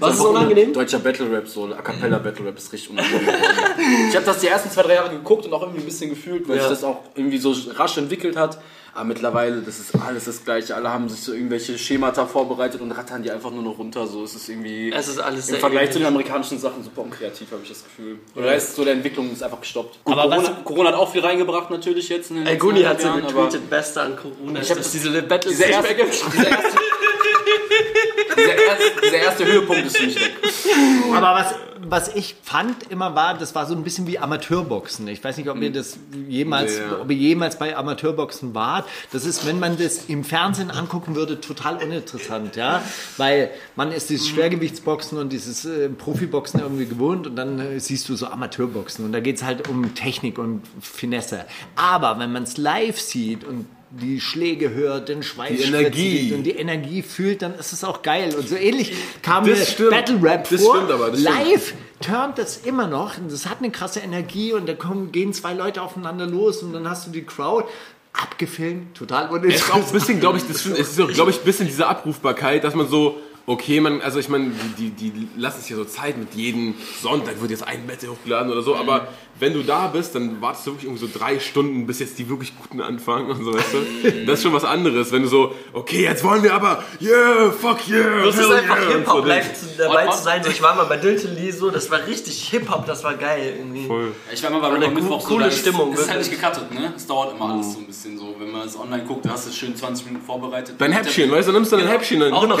Was 0.00 0.14
ist 0.14 0.20
unangenehm? 0.24 0.72
Deutscher 0.72 0.98
Battle 0.98 1.30
Rap, 1.30 1.46
so 1.46 1.66
A 1.66 1.82
Cappella 1.82 2.18
Battle 2.18 2.46
Rap 2.46 2.56
ist 2.56 2.72
richtig 2.72 2.90
unangenehm. 2.90 3.20
geworden. 3.26 4.08
ich 4.08 4.16
habe 4.16 4.24
das 4.26 4.38
die 4.40 4.46
ersten 4.46 4.70
zwei, 4.70 4.82
drei 4.82 4.94
Jahre 4.94 5.10
geguckt 5.10 5.44
und 5.46 5.52
auch 5.52 5.62
irgendwie 5.62 5.80
ein 5.80 5.84
bisschen 5.86 6.10
gefühlt, 6.10 6.48
weil 6.48 6.56
Ja. 6.56 6.62
sich 6.62 6.70
das 6.70 6.84
auch 6.84 7.00
irgendwie 7.14 7.38
so 7.38 7.54
rasch 7.74 7.98
entwickelt 7.98 8.36
hat. 8.36 8.58
Aber 8.96 9.04
mittlerweile, 9.04 9.60
das 9.60 9.78
ist 9.78 9.94
alles 9.94 10.24
das 10.24 10.42
Gleiche. 10.42 10.74
Alle 10.74 10.90
haben 10.90 11.06
sich 11.10 11.20
so 11.20 11.34
irgendwelche 11.34 11.76
Schemata 11.76 12.24
vorbereitet 12.24 12.80
und 12.80 12.92
rattern 12.92 13.22
die 13.22 13.30
einfach 13.30 13.50
nur 13.50 13.62
noch 13.62 13.76
runter. 13.78 14.06
So 14.06 14.24
es 14.24 14.34
ist 14.34 14.48
irgendwie 14.48 14.90
Es 14.90 15.06
ist 15.06 15.18
alles 15.18 15.50
im 15.50 15.56
Vergleich 15.56 15.90
zu 15.90 15.98
ähnlich. 15.98 16.04
den 16.04 16.06
amerikanischen 16.06 16.58
Sachen 16.58 16.82
super 16.82 17.02
unkreativ, 17.02 17.50
habe 17.52 17.60
ich 17.62 17.68
das 17.68 17.84
Gefühl. 17.84 18.18
Oder 18.34 18.56
ist 18.56 18.74
so 18.74 18.84
der 18.84 18.94
Entwicklung 18.94 19.30
ist 19.30 19.42
einfach 19.42 19.60
gestoppt. 19.60 20.02
Gut, 20.02 20.16
Aber 20.16 20.34
Corona, 20.34 20.56
Corona 20.64 20.88
hat 20.88 20.94
auch 20.96 21.12
viel 21.12 21.20
reingebracht 21.20 21.70
natürlich 21.70 22.08
jetzt. 22.08 22.30
In 22.30 22.36
den 22.38 22.46
Ey, 22.46 22.56
Guni 22.56 22.82
hat 22.84 22.98
so 23.02 23.12
getweetet, 23.12 23.68
Beste 23.68 24.00
an 24.00 24.16
Corona. 24.16 24.60
Ich 24.60 24.70
hab 24.70 24.78
dass 24.78 24.90
diese 24.90 25.10
Battle 25.22 25.50
Dieser 25.50 25.66
erste, 25.66 25.94
dieser, 25.94 26.48
erste, 26.48 26.78
dieser, 28.36 28.54
erste, 28.54 29.00
dieser 29.04 29.16
erste 29.18 29.46
Höhepunkt 29.46 29.86
ist 29.86 30.00
nicht 30.00 30.20
weg. 30.20 30.32
Aber 31.14 31.34
was, 31.34 31.54
was 31.88 32.14
ich 32.14 32.36
fand 32.42 32.90
immer 32.90 33.14
war, 33.14 33.34
das 33.38 33.54
war 33.54 33.66
so 33.66 33.74
ein 33.74 33.84
bisschen 33.84 34.06
wie 34.06 34.18
Amateurboxen. 34.18 35.06
Ich 35.08 35.22
weiß 35.22 35.36
nicht, 35.36 35.48
ob 35.48 35.60
ihr 35.60 35.72
das 35.72 35.98
jemals, 36.28 36.78
Ja. 36.78 37.00
ob 37.00 37.10
ihr 37.10 37.16
jemals 37.16 37.58
bei 37.58 37.76
Amateurboxen 37.76 38.54
wart. 38.54 38.86
Das 39.12 39.24
ist, 39.24 39.46
wenn 39.46 39.58
man 39.60 39.78
das 39.78 40.06
im 40.08 40.24
Fernsehen 40.24 40.70
angucken 40.70 41.14
würde, 41.14 41.40
total 41.40 41.76
uninteressant, 41.76 42.56
ja, 42.56 42.82
weil 43.16 43.50
man 43.76 43.92
ist 43.92 44.10
dieses 44.10 44.28
Schwergewichtsboxen 44.28 45.18
und 45.18 45.32
dieses 45.32 45.64
äh, 45.64 45.88
Profiboxen 45.88 46.60
irgendwie 46.60 46.86
gewohnt 46.86 47.26
und 47.26 47.36
dann 47.36 47.58
äh, 47.60 47.78
siehst 47.80 48.08
du 48.08 48.16
so 48.16 48.26
Amateurboxen 48.26 49.04
und 49.04 49.12
da 49.12 49.20
geht 49.20 49.36
es 49.36 49.44
halt 49.44 49.68
um 49.68 49.94
Technik 49.94 50.38
und 50.38 50.62
Finesse. 50.80 51.44
Aber 51.76 52.18
wenn 52.18 52.32
man 52.32 52.42
es 52.42 52.56
live 52.56 52.98
sieht 53.00 53.44
und 53.44 53.66
die 54.00 54.20
Schläge 54.20 54.70
hört, 54.70 55.08
den 55.08 55.22
Schweiß 55.22 55.56
Die 55.56 55.62
Energie. 55.64 56.32
und 56.34 56.42
die 56.44 56.52
Energie 56.52 57.02
fühlt, 57.02 57.42
dann 57.42 57.54
ist 57.54 57.72
es 57.72 57.82
auch 57.84 58.02
geil. 58.02 58.34
Und 58.36 58.48
so 58.48 58.56
ähnlich 58.56 58.92
kam 59.22 59.44
Das 59.46 59.58
mir 59.58 59.66
stimmt. 59.66 59.90
Battle 59.90 60.18
Rap 60.22 60.48
Das 60.48 60.62
vor. 60.62 60.76
stimmt 60.76 60.90
aber, 60.92 61.10
das 61.10 61.20
live 61.20 61.74
turnt 62.00 62.38
das 62.38 62.58
immer 62.58 62.86
noch. 62.86 63.16
Und 63.18 63.32
Das 63.32 63.46
hat 63.46 63.58
eine 63.58 63.70
krasse 63.70 64.00
Energie 64.00 64.52
und 64.52 64.68
da 64.68 64.74
kommen, 64.74 65.12
gehen 65.12 65.32
zwei 65.32 65.52
Leute 65.54 65.82
aufeinander 65.82 66.26
los 66.26 66.62
und 66.62 66.72
dann 66.72 66.88
hast 66.88 67.06
du 67.06 67.10
die 67.10 67.22
Crowd 67.24 67.66
abgefilmt, 68.12 68.94
total 68.96 69.24
Es 69.24 69.26
ist 69.26 69.30
auch 69.30 69.36
ein 69.76 69.80
uninteressant. 69.82 69.92
bisschen, 69.92 70.20
glaube 70.20 70.38
ich, 70.38 70.44
das 70.46 70.64
es 70.64 70.88
ist 70.92 71.00
auch, 71.00 71.08
glaube 71.12 71.30
ich, 71.30 71.38
ein 71.38 71.44
bisschen 71.44 71.66
diese 71.66 71.86
Abrufbarkeit, 71.86 72.64
dass 72.64 72.74
man 72.74 72.88
so, 72.88 73.18
okay, 73.46 73.80
man, 73.80 74.00
also 74.00 74.18
ich 74.18 74.28
meine, 74.28 74.50
die, 74.78 74.90
die, 74.90 75.10
die 75.10 75.28
lassen 75.36 75.60
sich 75.60 75.70
ja 75.70 75.76
so 75.76 75.84
Zeit 75.84 76.18
mit 76.18 76.34
jedem 76.34 76.74
Sonntag 77.02 77.40
wird 77.40 77.50
jetzt 77.50 77.66
ein 77.66 77.86
Battle 77.86 78.10
hochgeladen 78.10 78.50
oder 78.52 78.62
so, 78.62 78.76
aber 78.76 79.08
wenn 79.38 79.52
du 79.52 79.62
da 79.62 79.88
bist, 79.88 80.14
dann 80.14 80.40
wartest 80.40 80.66
du 80.66 80.70
wirklich 80.72 80.86
irgendwie 80.86 81.06
so 81.12 81.18
drei 81.18 81.38
Stunden, 81.38 81.86
bis 81.86 81.98
jetzt 82.00 82.18
die 82.18 82.26
wirklich 82.28 82.54
guten 82.58 82.80
anfangen 82.80 83.30
und 83.30 83.44
so, 83.44 83.52
weißt 83.52 83.74
du? 83.74 84.10
Das 84.24 84.38
ist 84.38 84.42
schon 84.44 84.54
was 84.54 84.64
anderes, 84.64 85.12
wenn 85.12 85.22
du 85.22 85.28
so, 85.28 85.54
okay, 85.74 86.04
jetzt 86.04 86.24
wollen 86.24 86.42
wir 86.42 86.54
aber, 86.54 86.82
yeah, 87.02 87.50
fuck 87.52 87.86
yeah, 87.86 88.24
Das 88.24 88.38
ist 88.38 88.50
einfach 88.50 88.80
yeah, 88.80 88.88
Hip-Hop, 88.96 89.20
so, 89.22 89.28
live 89.28 89.52
zu, 89.52 89.66
dabei 89.76 90.06
zu 90.08 90.22
sein. 90.22 90.42
So, 90.42 90.50
ich 90.50 90.62
war 90.62 90.74
mal 90.74 90.84
bei 90.84 90.96
Diltily 90.96 91.52
so, 91.52 91.70
das 91.70 91.90
war 91.90 92.06
richtig 92.06 92.48
Hip-Hop, 92.48 92.86
das 92.86 93.04
war 93.04 93.14
geil 93.14 93.56
irgendwie. 93.58 93.86
Voll. 93.86 94.12
Ich 94.32 94.42
war 94.42 94.50
immer 94.50 94.60
bei 94.60 94.70
co- 94.86 94.90
Mittwoch 94.90 95.20
so, 95.20 95.28
coole 95.28 95.44
da 95.44 95.48
ist, 95.50 95.58
Stimmung, 95.58 95.92
ist 95.92 96.08
halt 96.08 96.18
nicht 96.20 96.30
gecuttet, 96.30 96.72
ne? 96.72 96.94
Es 96.96 97.06
dauert 97.06 97.34
immer 97.36 97.50
alles 97.52 97.74
so 97.74 97.80
ein 97.80 97.86
bisschen 97.86 98.18
so. 98.18 98.34
Wenn 98.38 98.50
man 98.50 98.66
es 98.66 98.78
online 98.78 99.04
guckt, 99.04 99.26
da 99.26 99.30
hast 99.32 99.44
du 99.44 99.50
es 99.50 99.56
schön 99.56 99.76
20 99.76 100.06
Minuten 100.06 100.24
vorbereitet. 100.24 100.76
Dein 100.78 100.92
Häppchen, 100.92 101.30
weißt 101.30 101.48
du, 101.48 101.52
dann 101.52 101.60
nimmst 101.60 101.72
du 101.72 101.76
dein 101.76 101.88
Häppchen. 101.88 102.20
Dann 102.20 102.32
Auch 102.32 102.46
noch 102.46 102.58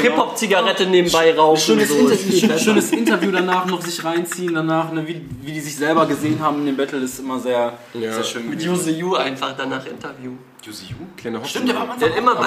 Hip-Hop-Zigarette 0.76 0.86
nebenbei 0.86 1.34
rauchen. 1.34 1.60
Schönes, 1.60 1.88
so. 1.88 1.98
Interview, 1.98 2.58
schönes 2.58 2.90
Interview 2.92 3.30
danach 3.30 3.66
noch 3.66 3.80
sich 3.80 4.04
reinziehen, 4.04 4.54
danach, 4.54 4.92
ne, 4.92 5.06
wie, 5.06 5.22
wie 5.42 5.52
die 5.52 5.60
sich 5.60 5.76
selber 5.76 6.06
gesehen 6.06 6.40
haben 6.40 6.60
in 6.60 6.66
dem 6.66 6.76
Battle, 6.76 6.98
ist 6.98 7.18
immer 7.18 7.38
sehr, 7.38 7.78
sehr 7.92 8.24
schön. 8.24 8.48
Mit 8.48 8.66
Use 8.66 8.90
You 8.90 9.14
einfach 9.14 9.54
danach 9.56 9.84
Interview. 9.86 10.32
Yuzi 10.66 10.84
Yu? 10.90 10.96
Kleine 11.16 11.36
Hoffnung. 11.36 11.50
Stimmt, 11.50 11.68
der 11.68 11.76
war 11.76 11.82
am 11.90 11.98
Der 11.98 12.08
Anfang. 12.08 12.10
hat 12.10 12.18
immer 12.18 12.34
bei 12.34 12.40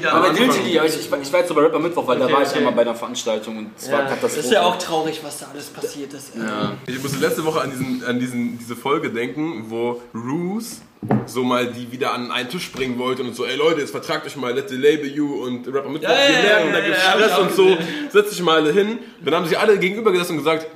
da. 0.00 0.10
Aber 0.12 0.28
bei. 0.28 0.38
Diltily, 0.38 0.78
aber 0.78 0.88
ich, 0.88 0.98
ich, 1.00 1.10
war- 1.10 1.20
ich 1.20 1.32
war 1.32 1.40
jetzt 1.40 1.48
so 1.48 1.54
bei 1.54 1.60
Rapper 1.62 1.78
Mittwoch, 1.78 2.06
weil 2.06 2.18
da 2.18 2.24
Okay, 2.24 2.34
war 2.34 2.42
ich 2.42 2.48
okay. 2.48 2.58
einmal 2.58 2.72
bei 2.72 2.82
einer 2.82 2.94
Veranstaltung 2.94 3.58
und 3.58 3.70
es 3.76 3.90
war 3.90 4.00
Ja, 4.00 4.06
Katastrophe. 4.06 4.40
ist 4.40 4.52
ja 4.52 4.62
auch 4.62 4.78
traurig, 4.78 5.20
was 5.22 5.38
da 5.40 5.46
alles 5.52 5.66
passiert 5.66 6.12
ist. 6.14 6.32
Ja. 6.36 6.72
Ich 6.86 7.02
musste 7.02 7.18
letzte 7.18 7.44
Woche 7.44 7.60
an, 7.60 7.70
diesen, 7.70 8.04
an 8.04 8.18
diesen, 8.18 8.58
diese 8.58 8.76
Folge 8.76 9.10
denken, 9.10 9.66
wo 9.68 10.00
Roos 10.14 10.80
so 11.26 11.42
mal 11.44 11.66
die 11.72 11.90
wieder 11.92 12.12
an 12.12 12.30
einen 12.30 12.48
Tisch 12.50 12.70
bringen 12.72 12.98
wollte 12.98 13.22
und 13.22 13.34
so, 13.34 13.44
ey 13.46 13.56
Leute, 13.56 13.80
jetzt 13.80 13.90
vertragt 13.90 14.26
euch 14.26 14.36
mal, 14.36 14.52
let 14.54 14.68
the 14.68 14.76
label 14.76 15.06
you 15.06 15.42
und 15.44 15.66
Rapper 15.68 15.88
mit 15.88 16.02
Ja, 16.02 16.10
ja, 16.12 16.16
wir 16.28 16.42
merken, 16.42 16.66
ja, 16.68 16.72
da 16.72 16.80
gibt's 16.80 17.02
Stress 17.02 17.38
und 17.38 17.52
so, 17.54 17.76
setzt 18.10 18.32
euch 18.32 18.42
mal 18.42 18.56
alle 18.56 18.72
hin. 18.72 18.98
Dann 19.24 19.34
haben 19.34 19.46
sich 19.48 19.58
alle 19.58 19.78
gegenüber 19.78 20.12
gesessen 20.12 20.32
und 20.32 20.38
gesagt, 20.38 20.66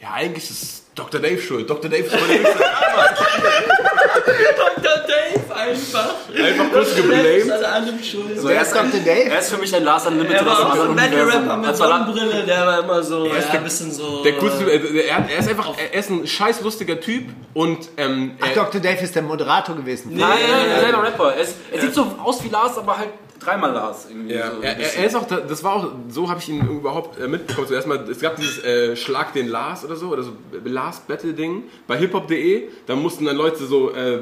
ja, 0.00 0.12
eigentlich 0.12 0.48
ist 0.50 0.81
Dr. 0.94 1.20
Dave 1.20 1.40
schuld. 1.40 1.68
Dr. 1.70 1.90
Dave 1.90 2.04
ist 2.04 2.12
meine 2.12 2.42
Dr. 2.42 2.54
Dave 5.06 5.56
einfach. 5.56 6.14
einfach 6.36 6.72
kurz 6.72 6.94
Dr. 6.94 7.10
Dave 7.10 7.28
ist 7.28 7.42
geblamed. 7.44 7.64
an 7.64 7.72
allem 7.72 8.02
schuld. 8.02 8.40
So, 8.40 8.48
er, 8.48 8.62
ist, 8.62 8.74
Dr. 8.74 9.00
Dave? 9.04 9.30
er 9.30 9.38
ist 9.38 9.50
für 9.50 9.56
mich 9.58 9.74
ein 9.74 9.84
Last 9.84 10.06
Unlimited 10.06 10.40
Er 10.40 10.46
war 10.46 10.66
auch 10.70 10.76
so 10.76 10.82
ein 10.82 10.88
Universum. 10.90 11.60
mit 11.60 11.76
Sonnenbrille, 11.76 12.44
der 12.44 12.66
war 12.66 12.78
immer 12.84 13.02
so, 13.02 13.24
ist 13.24 13.34
ja, 13.34 13.40
der- 13.40 13.52
ein 13.54 13.64
bisschen 13.64 13.90
so... 13.92 14.22
Der 14.22 14.32
coolste, 14.34 14.70
er, 14.70 14.84
er, 14.84 15.30
er 15.30 15.38
ist 15.38 15.48
einfach, 15.48 15.74
er 15.78 15.94
ist 15.98 16.10
ein 16.10 16.26
scheiß 16.26 16.60
lustiger 16.62 17.00
Typ 17.00 17.28
und 17.54 17.88
ähm, 17.96 18.36
Ach, 18.40 18.48
er, 18.48 18.54
Dr. 18.54 18.80
Dave 18.80 19.02
ist 19.02 19.14
der 19.14 19.22
Moderator 19.22 19.76
gewesen. 19.76 20.10
Nein, 20.14 20.28
nein, 20.28 20.68
nein, 20.68 20.80
selber 20.80 21.02
Rapper. 21.04 21.34
Er, 21.34 21.42
ist, 21.42 21.54
er 21.70 21.80
sieht 21.80 21.94
so 21.94 22.06
aus 22.22 22.42
wie 22.44 22.48
Lars, 22.48 22.76
aber 22.76 22.98
halt 22.98 23.10
dreimal 23.44 23.72
Lars 23.72 24.06
irgendwie. 24.10 24.34
Ja, 24.34 24.50
so 24.52 24.62
er, 24.62 24.76
er, 24.78 25.06
ist 25.06 25.14
auch, 25.16 25.26
da- 25.26 25.40
das 25.40 25.62
war 25.64 25.76
auch, 25.76 25.88
so 26.08 26.28
habe 26.30 26.40
ich 26.40 26.48
ihn 26.48 26.60
überhaupt 26.68 27.18
äh, 27.20 27.28
mitbekommen. 27.28 27.66
Zuerst 27.68 27.86
mal, 27.86 28.04
es 28.10 28.20
gab 28.20 28.36
dieses 28.36 28.62
äh, 28.64 28.96
Schlag 28.96 29.32
den 29.32 29.48
Lars 29.48 29.84
oder 29.84 29.96
so, 29.96 30.08
oder 30.08 30.22
so 30.22 30.32
Lars 30.64 31.00
Battle 31.00 31.32
Ding 31.34 31.64
bei 31.86 31.96
hiphop.de. 31.98 32.68
Da 32.86 32.96
mussten 32.96 33.24
dann 33.24 33.36
Leute 33.36 33.64
so 33.64 33.92
äh, 33.92 34.14
äh, 34.14 34.20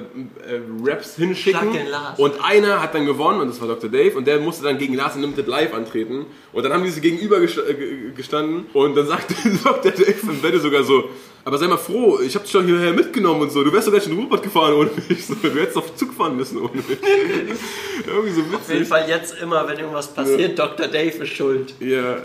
Raps 0.85 1.16
hinschicken. 1.16 1.61
Schlag 1.61 1.72
den 1.72 1.88
Lars. 1.88 2.18
Und 2.18 2.35
einer 2.44 2.83
hat 2.83 2.94
dann 2.94 3.06
gewonnen 3.06 3.40
und 3.40 3.48
das 3.48 3.61
war 3.61 3.68
Dr. 3.68 3.90
Dave 3.90 4.16
und 4.16 4.26
der 4.26 4.40
musste 4.40 4.64
dann 4.64 4.78
gegen 4.78 4.94
Lars 4.94 5.14
Unlimited 5.16 5.46
live 5.46 5.74
antreten. 5.74 6.26
Und 6.52 6.62
dann 6.64 6.72
haben 6.72 6.85
die 6.85 6.90
sich 6.90 7.02
gegenüber 7.02 7.37
gesta- 7.38 7.66
äh, 7.68 7.74
ge- 7.74 8.12
gestanden 8.16 8.66
und 8.72 8.96
dann 8.96 9.06
sagte 9.06 9.35
Dr. 9.64 9.92
Dave 9.92 10.14
im 10.22 10.40
Battle 10.42 10.61
sogar 10.61 10.83
so, 10.83 11.04
aber 11.44 11.59
sei 11.59 11.66
mal 11.66 11.79
froh, 11.79 12.20
ich 12.20 12.35
hab 12.35 12.44
dich 12.44 12.53
doch 12.53 12.62
hierher 12.62 12.92
mitgenommen 12.92 13.42
und 13.42 13.53
so. 13.53 13.64
Du 13.64 13.72
wärst 13.72 13.87
doch 13.87 13.92
gleich 13.92 14.07
in 14.07 14.12
Ruhrpott 14.12 14.42
gefahren 14.42 14.74
ohne 14.74 14.90
mich. 15.09 15.26
So, 15.26 15.35
du 15.35 15.61
hättest 15.61 15.76
auf 15.76 15.94
Zug 15.96 16.12
fahren 16.12 16.37
müssen 16.37 16.59
ohne 16.59 16.76
mich. 16.76 16.87
Irgendwie 18.07 18.33
so 18.33 18.40
witzig. 18.40 18.55
Auf 18.55 18.72
jeden 18.72 18.87
Fall 18.87 19.09
jetzt 19.09 19.35
immer, 19.40 19.66
wenn 19.66 19.79
irgendwas 19.79 20.09
passiert, 20.09 20.59
Dr. 20.59 20.87
Dave 20.88 21.22
ist 21.22 21.29
schuld. 21.29 21.74
Ja. 21.81 22.18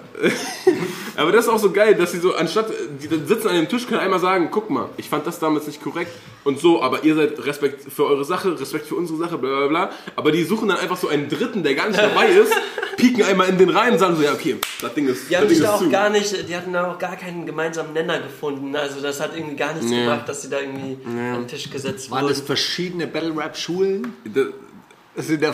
Aber 1.15 1.31
das 1.31 1.45
ist 1.45 1.51
auch 1.51 1.59
so 1.59 1.71
geil, 1.71 1.95
dass 1.95 2.11
sie 2.11 2.19
so, 2.19 2.35
anstatt, 2.35 2.71
die 3.01 3.07
sitzen 3.07 3.47
an 3.47 3.55
dem 3.55 3.69
Tisch, 3.69 3.87
können 3.87 4.01
einmal 4.01 4.19
sagen, 4.19 4.49
guck 4.51 4.69
mal, 4.69 4.89
ich 4.97 5.07
fand 5.07 5.25
das 5.25 5.39
damals 5.39 5.67
nicht 5.67 5.81
korrekt 5.81 6.11
und 6.45 6.59
so, 6.59 6.81
aber 6.81 7.03
ihr 7.03 7.15
seid 7.15 7.45
Respekt 7.45 7.91
für 7.91 8.05
eure 8.05 8.23
Sache, 8.23 8.57
Respekt 8.57 8.85
für 8.87 8.95
unsere 8.95 9.19
Sache, 9.19 9.37
bla 9.37 9.49
bla 9.57 9.67
bla. 9.67 9.89
Aber 10.15 10.31
die 10.31 10.43
suchen 10.43 10.69
dann 10.69 10.77
einfach 10.77 10.95
so 10.95 11.09
einen 11.09 11.27
Dritten, 11.27 11.63
der 11.63 11.75
gar 11.75 11.89
nicht 11.89 11.99
dabei 11.99 12.27
ist, 12.29 12.53
pieken 12.97 13.23
einmal 13.23 13.49
in 13.49 13.57
den 13.57 13.69
rein 13.69 13.93
und 13.93 13.99
sagen 13.99 14.15
so, 14.15 14.21
ja, 14.23 14.31
okay, 14.31 14.55
das 14.81 14.93
Ding 14.93 15.07
ist, 15.07 15.29
Die 15.29 15.35
haben 15.35 15.49
sich 15.49 15.59
da 15.59 15.73
auch 15.73 15.79
zu. 15.79 15.89
gar 15.89 16.09
nicht, 16.09 16.47
die 16.47 16.55
hatten 16.55 16.71
da 16.71 16.91
auch 16.91 16.97
gar 16.99 17.17
keinen 17.17 17.45
gemeinsamen 17.45 17.91
Nenner 17.93 18.19
gefunden. 18.21 18.73
Also 18.75 19.01
das 19.01 19.19
hat 19.19 19.35
irgendwie 19.35 19.55
gar 19.57 19.73
nichts 19.73 19.89
Nee. 19.89 20.01
gebracht, 20.03 20.29
dass 20.29 20.43
sie 20.43 20.49
da 20.49 20.59
irgendwie 20.61 20.97
an 21.05 21.41
den 21.41 21.47
Tisch 21.49 21.69
gesetzt 21.69 22.09
Waren 22.11 22.27
das 22.27 22.37
wurden. 22.37 22.45
verschiedene 22.47 23.07
Battle-Rap-Schulen? 23.07 24.13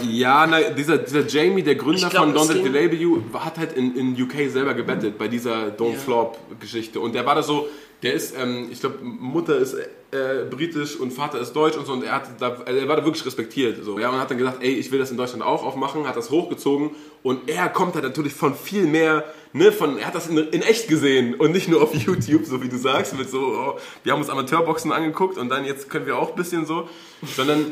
Ja, 0.09 0.47
na, 0.47 0.61
dieser, 0.71 0.97
dieser 0.97 1.25
Jamie, 1.27 1.61
der 1.61 1.75
Gründer 1.75 2.09
glaub, 2.09 2.23
von 2.25 2.35
Don't 2.35 2.51
Let 2.51 2.65
Delay 2.65 2.95
You, 2.95 3.21
hat 3.35 3.59
halt 3.59 3.73
in, 3.73 3.95
in 3.95 4.21
UK 4.21 4.49
selber 4.51 4.73
gebettet 4.73 5.17
bei 5.19 5.27
dieser 5.27 5.67
Don't 5.67 5.93
Ja. 5.93 5.99
Flop-Geschichte. 5.99 6.99
Und 6.99 7.13
der 7.13 7.25
war 7.27 7.35
da 7.35 7.43
so, 7.43 7.67
der 8.01 8.13
ist, 8.13 8.33
ähm, 8.35 8.69
ich 8.71 8.79
glaube, 8.79 8.97
Mutter 9.03 9.55
ist 9.57 9.75
äh, 10.11 10.45
britisch 10.49 10.97
und 10.97 11.11
Vater 11.11 11.39
ist 11.39 11.53
deutsch 11.53 11.77
und 11.77 11.85
so. 11.85 11.93
Und 11.93 12.03
er, 12.03 12.13
hat 12.13 12.23
da, 12.39 12.49
also 12.65 12.79
er 12.79 12.87
war 12.87 12.97
da 12.97 13.05
wirklich 13.05 13.25
respektiert. 13.25 13.83
So. 13.83 13.99
Ja, 13.99 14.09
und 14.09 14.19
hat 14.19 14.29
dann 14.29 14.37
gesagt, 14.37 14.61
ey, 14.61 14.73
ich 14.73 14.91
will 14.91 14.99
das 14.99 15.09
in 15.11 15.17
Deutschland 15.17 15.43
auch 15.43 15.63
aufmachen, 15.63 16.07
hat 16.07 16.17
das 16.17 16.29
hochgezogen. 16.29 16.91
Und 17.23 17.49
er 17.49 17.69
kommt 17.69 17.95
halt 17.95 18.03
natürlich 18.03 18.33
von 18.33 18.53
viel 18.53 18.85
mehr, 18.87 19.23
ne, 19.53 19.71
von, 19.71 19.97
er 19.97 20.07
hat 20.07 20.15
das 20.15 20.27
in, 20.27 20.37
in 20.37 20.61
echt 20.61 20.87
gesehen 20.87 21.35
und 21.35 21.51
nicht 21.51 21.69
nur 21.69 21.81
auf 21.81 21.93
YouTube, 21.95 22.45
so 22.45 22.61
wie 22.61 22.69
du 22.69 22.77
sagst, 22.77 23.17
mit 23.17 23.29
so, 23.29 23.39
oh, 23.39 23.79
wir 24.03 24.11
haben 24.11 24.19
uns 24.19 24.29
Amateurboxen 24.29 24.91
angeguckt 24.91 25.37
und 25.37 25.49
dann 25.49 25.65
jetzt 25.65 25.89
können 25.89 26.05
wir 26.05 26.17
auch 26.17 26.31
ein 26.31 26.35
bisschen 26.35 26.65
so, 26.65 26.89
sondern 27.35 27.67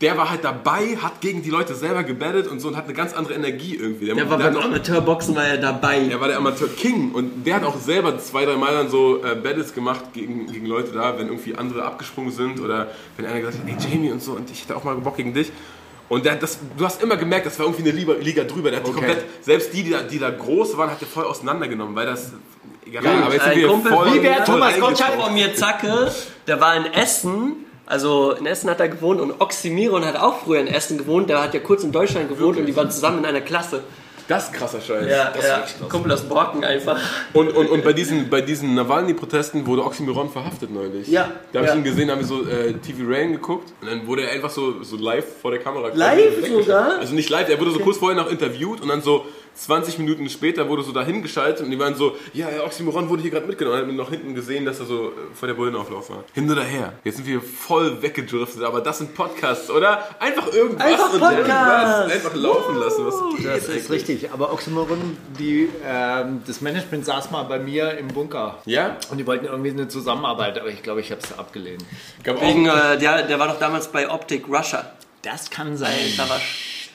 der 0.00 0.18
war 0.18 0.28
halt 0.28 0.44
dabei, 0.44 0.96
hat 1.00 1.22
gegen 1.22 1.42
die 1.42 1.48
Leute 1.48 1.74
selber 1.74 2.02
gebettet 2.02 2.48
und 2.48 2.60
so 2.60 2.68
und 2.68 2.76
hat 2.76 2.84
eine 2.84 2.92
ganz 2.92 3.14
andere 3.14 3.34
Energie 3.34 3.76
irgendwie. 3.76 4.06
Der 4.06 4.28
war 4.28 4.36
der 4.36 4.50
beim 4.50 4.56
Amateurboxen 4.58 5.34
war 5.34 5.44
er 5.44 5.56
dabei. 5.56 6.06
er 6.10 6.20
war 6.20 6.28
der 6.28 6.36
Amateur 6.36 6.68
King 6.68 7.12
und 7.12 7.46
der 7.46 7.56
hat 7.56 7.64
auch 7.64 7.78
selber 7.78 8.18
zwei, 8.18 8.44
drei 8.44 8.56
Mal 8.56 8.74
dann 8.74 8.90
so 8.90 9.24
äh, 9.24 9.34
Battles 9.34 9.72
gemacht 9.72 10.12
gegen, 10.12 10.52
gegen 10.52 10.66
Leute 10.66 10.92
da, 10.92 11.18
wenn 11.18 11.28
irgendwie 11.28 11.54
andere 11.54 11.82
abgesprungen 11.84 12.30
sind 12.30 12.60
oder 12.60 12.88
wenn 13.16 13.24
einer 13.24 13.40
gesagt 13.40 13.58
hat, 13.58 13.68
ey 13.68 13.76
Jamie 13.90 14.10
und 14.12 14.22
so 14.22 14.32
und 14.32 14.50
ich 14.50 14.62
hätte 14.62 14.76
auch 14.76 14.84
mal 14.84 14.94
Bock 14.96 15.16
gegen 15.16 15.32
dich. 15.32 15.50
Und 16.08 16.24
der, 16.24 16.36
das, 16.36 16.58
du 16.76 16.84
hast 16.84 17.02
immer 17.02 17.16
gemerkt, 17.16 17.46
das 17.46 17.58
war 17.58 17.66
irgendwie 17.66 17.88
eine 17.88 17.98
Liga, 17.98 18.12
Liga 18.20 18.44
drüber. 18.44 18.70
Der 18.70 18.78
hat 18.80 18.86
die 18.86 18.90
Okay. 18.90 19.00
komplett, 19.00 19.24
selbst 19.44 19.72
die, 19.72 19.82
die 19.82 19.90
da, 19.90 20.02
die 20.02 20.18
da 20.20 20.30
groß 20.30 20.76
waren, 20.76 20.90
hat 20.90 21.00
der 21.00 21.08
voll 21.08 21.24
auseinandergenommen, 21.24 21.96
weil 21.96 22.06
das. 22.06 22.32
Egal, 22.86 23.04
aber 23.24 23.34
jetzt 23.34 23.44
sind 23.44 23.56
wir 23.56 23.66
Kumpel 23.66 23.92
voll. 23.92 24.10
mir, 24.10 24.22
wer 24.22 24.44
Thomas 24.44 24.78
Gottschalk 24.78 25.20
von 25.20 25.34
mir 25.34 25.52
Zacke, 25.56 26.12
der 26.46 26.60
war 26.60 26.76
in 26.76 26.84
Essen. 26.92 27.65
Also 27.86 28.32
in 28.32 28.46
Essen 28.46 28.68
hat 28.68 28.80
er 28.80 28.88
gewohnt 28.88 29.20
und 29.20 29.40
Oxymiron 29.40 30.04
hat 30.04 30.16
auch 30.16 30.40
früher 30.40 30.60
in 30.60 30.66
Essen 30.66 30.98
gewohnt. 30.98 31.30
Der 31.30 31.40
hat 31.40 31.54
ja 31.54 31.60
kurz 31.60 31.84
in 31.84 31.92
Deutschland 31.92 32.28
gewohnt 32.28 32.58
und 32.58 32.66
die 32.66 32.74
waren 32.74 32.90
zusammen 32.90 33.18
in 33.18 33.26
einer 33.26 33.40
Klasse. 33.40 33.84
Das 34.28 34.46
ist 34.46 34.54
krasser 34.54 34.80
Scheiß. 34.80 35.06
Ja, 35.08 35.30
das 35.30 35.46
ja. 35.46 35.58
krass. 35.58 35.76
Kumpel 35.88 36.10
aus 36.10 36.22
Borken 36.22 36.64
einfach. 36.64 36.98
Und, 37.32 37.48
und, 37.54 37.68
und 37.68 37.84
bei 37.84 37.92
diesen, 37.92 38.28
bei 38.28 38.40
diesen 38.40 38.74
Nawalny-Protesten 38.74 39.66
wurde 39.66 39.84
Oxymoron 39.84 40.30
verhaftet 40.30 40.72
neulich. 40.72 41.06
Ja, 41.06 41.30
Da 41.52 41.60
habe 41.60 41.68
ja. 41.68 41.74
ich 41.74 41.78
ihn 41.78 41.84
gesehen, 41.84 42.10
haben 42.10 42.18
wir 42.18 42.26
so 42.26 42.44
äh, 42.44 42.72
TV 42.72 43.04
Rain 43.06 43.32
geguckt 43.32 43.72
und 43.80 43.88
dann 43.88 44.04
wurde 44.06 44.22
er 44.22 44.32
einfach 44.32 44.50
so, 44.50 44.82
so 44.82 44.96
live 44.96 45.24
vor 45.40 45.52
der 45.52 45.60
Kamera. 45.60 45.90
Live 45.94 46.44
sogar? 46.44 46.98
Also 46.98 47.14
nicht 47.14 47.30
live, 47.30 47.48
er 47.48 47.60
wurde 47.60 47.70
so 47.70 47.78
kurz 47.78 47.98
vorher 47.98 48.20
noch 48.20 48.28
interviewt 48.28 48.80
und 48.80 48.88
dann 48.88 49.00
so 49.00 49.26
20 49.56 49.98
Minuten 49.98 50.28
später 50.28 50.68
wurde 50.68 50.82
so 50.82 50.92
dahin 50.92 51.22
geschaltet 51.22 51.64
und 51.64 51.70
die 51.70 51.78
waren 51.78 51.94
so, 51.94 52.16
ja, 52.34 52.48
Oxymoron 52.64 53.08
wurde 53.08 53.22
hier 53.22 53.30
gerade 53.30 53.46
mitgenommen. 53.46 53.82
Und 53.82 53.88
hat 53.88 53.96
noch 53.96 54.10
hinten 54.10 54.34
gesehen, 54.34 54.64
dass 54.64 54.80
er 54.80 54.86
so 54.86 55.08
äh, 55.08 55.12
vor 55.34 55.48
der 55.48 55.54
Bullenauflauf 55.54 56.10
war. 56.10 56.24
Hin 56.34 56.50
oder 56.50 56.62
her. 56.62 56.92
Jetzt 57.04 57.16
sind 57.16 57.26
wir 57.26 57.40
voll 57.40 58.02
weggedriftet, 58.02 58.62
aber 58.62 58.80
das 58.80 58.98
sind 58.98 59.14
Podcasts, 59.14 59.70
oder? 59.70 60.08
Einfach 60.20 60.52
irgendwas 60.52 60.86
Einfach 60.86 61.12
und 61.14 61.22
irgendwas 61.22 62.12
einfach 62.12 62.34
laufen 62.34 62.76
lassen. 62.76 63.06
Was 63.06 63.14
Das 63.42 63.68
ist 63.68 63.90
richtig, 63.90 64.30
aber 64.30 64.52
Oxymoron, 64.52 65.16
die, 65.38 65.68
ähm, 65.84 66.42
das 66.46 66.60
Management 66.60 67.06
saß 67.06 67.30
mal 67.30 67.44
bei 67.44 67.58
mir 67.58 67.96
im 67.96 68.08
Bunker. 68.08 68.58
Ja? 68.66 68.96
Und 69.10 69.18
die 69.18 69.26
wollten 69.26 69.46
irgendwie 69.46 69.70
eine 69.70 69.88
Zusammenarbeit, 69.88 70.58
aber 70.58 70.68
ich 70.68 70.82
glaube, 70.82 71.00
ich 71.00 71.10
habe 71.10 71.22
es 71.22 71.36
abgelehnt. 71.36 71.84
Wegen, 72.24 72.66
äh, 72.66 72.98
der, 72.98 73.22
der 73.22 73.38
war 73.38 73.48
doch 73.48 73.58
damals 73.58 73.88
bei 73.88 74.10
Optic 74.10 74.48
Russia. 74.48 74.84
Das 75.22 75.50
kann 75.50 75.76
sein. 75.76 75.90
Da 76.16 76.28
war 76.28 76.40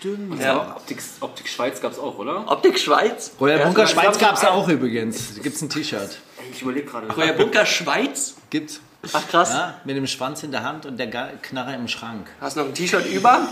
Stimmt. 0.02 0.42
Ja. 0.42 0.76
Optik, 0.78 0.98
Optik 1.20 1.48
Schweiz 1.48 1.80
gab's 1.80 2.00
auch, 2.00 2.18
oder? 2.18 2.44
Optik 2.52 2.80
Schweiz. 2.80 3.34
Royal 3.40 3.60
Ja, 3.60 3.66
Bunker 3.66 3.86
Schweiz 3.86 4.18
gab 4.18 4.36
es 4.36 4.44
auch 4.44 4.68
übrigens. 4.68 5.36
Da 5.36 5.42
gibt 5.44 5.56
es 5.56 5.62
ein 5.62 5.70
T-Shirt. 5.70 6.18
Ey, 6.40 6.46
Ich 6.52 6.62
überlege 6.64 6.88
gerade. 6.88 7.08
Royal 7.14 7.34
Bunker 7.36 7.66
Schweiz. 7.68 8.34
Gibt's. 8.50 8.82
Ach 9.14 9.28
krass. 9.30 9.52
Ja, 9.54 9.76
mit 9.84 9.96
dem 9.96 10.08
Schwanz 10.08 10.42
in 10.42 10.52
der 10.52 10.64
Hand 10.64 10.88
und 10.88 10.98
der 10.98 11.08
Knarre 11.08 11.76
im 11.76 11.88
Schrank. 11.88 12.28
Hast 12.40 12.56
du 12.56 12.62
noch 12.62 12.68
ein 12.70 12.74
T-Shirt 12.74 13.06
über? 13.12 13.48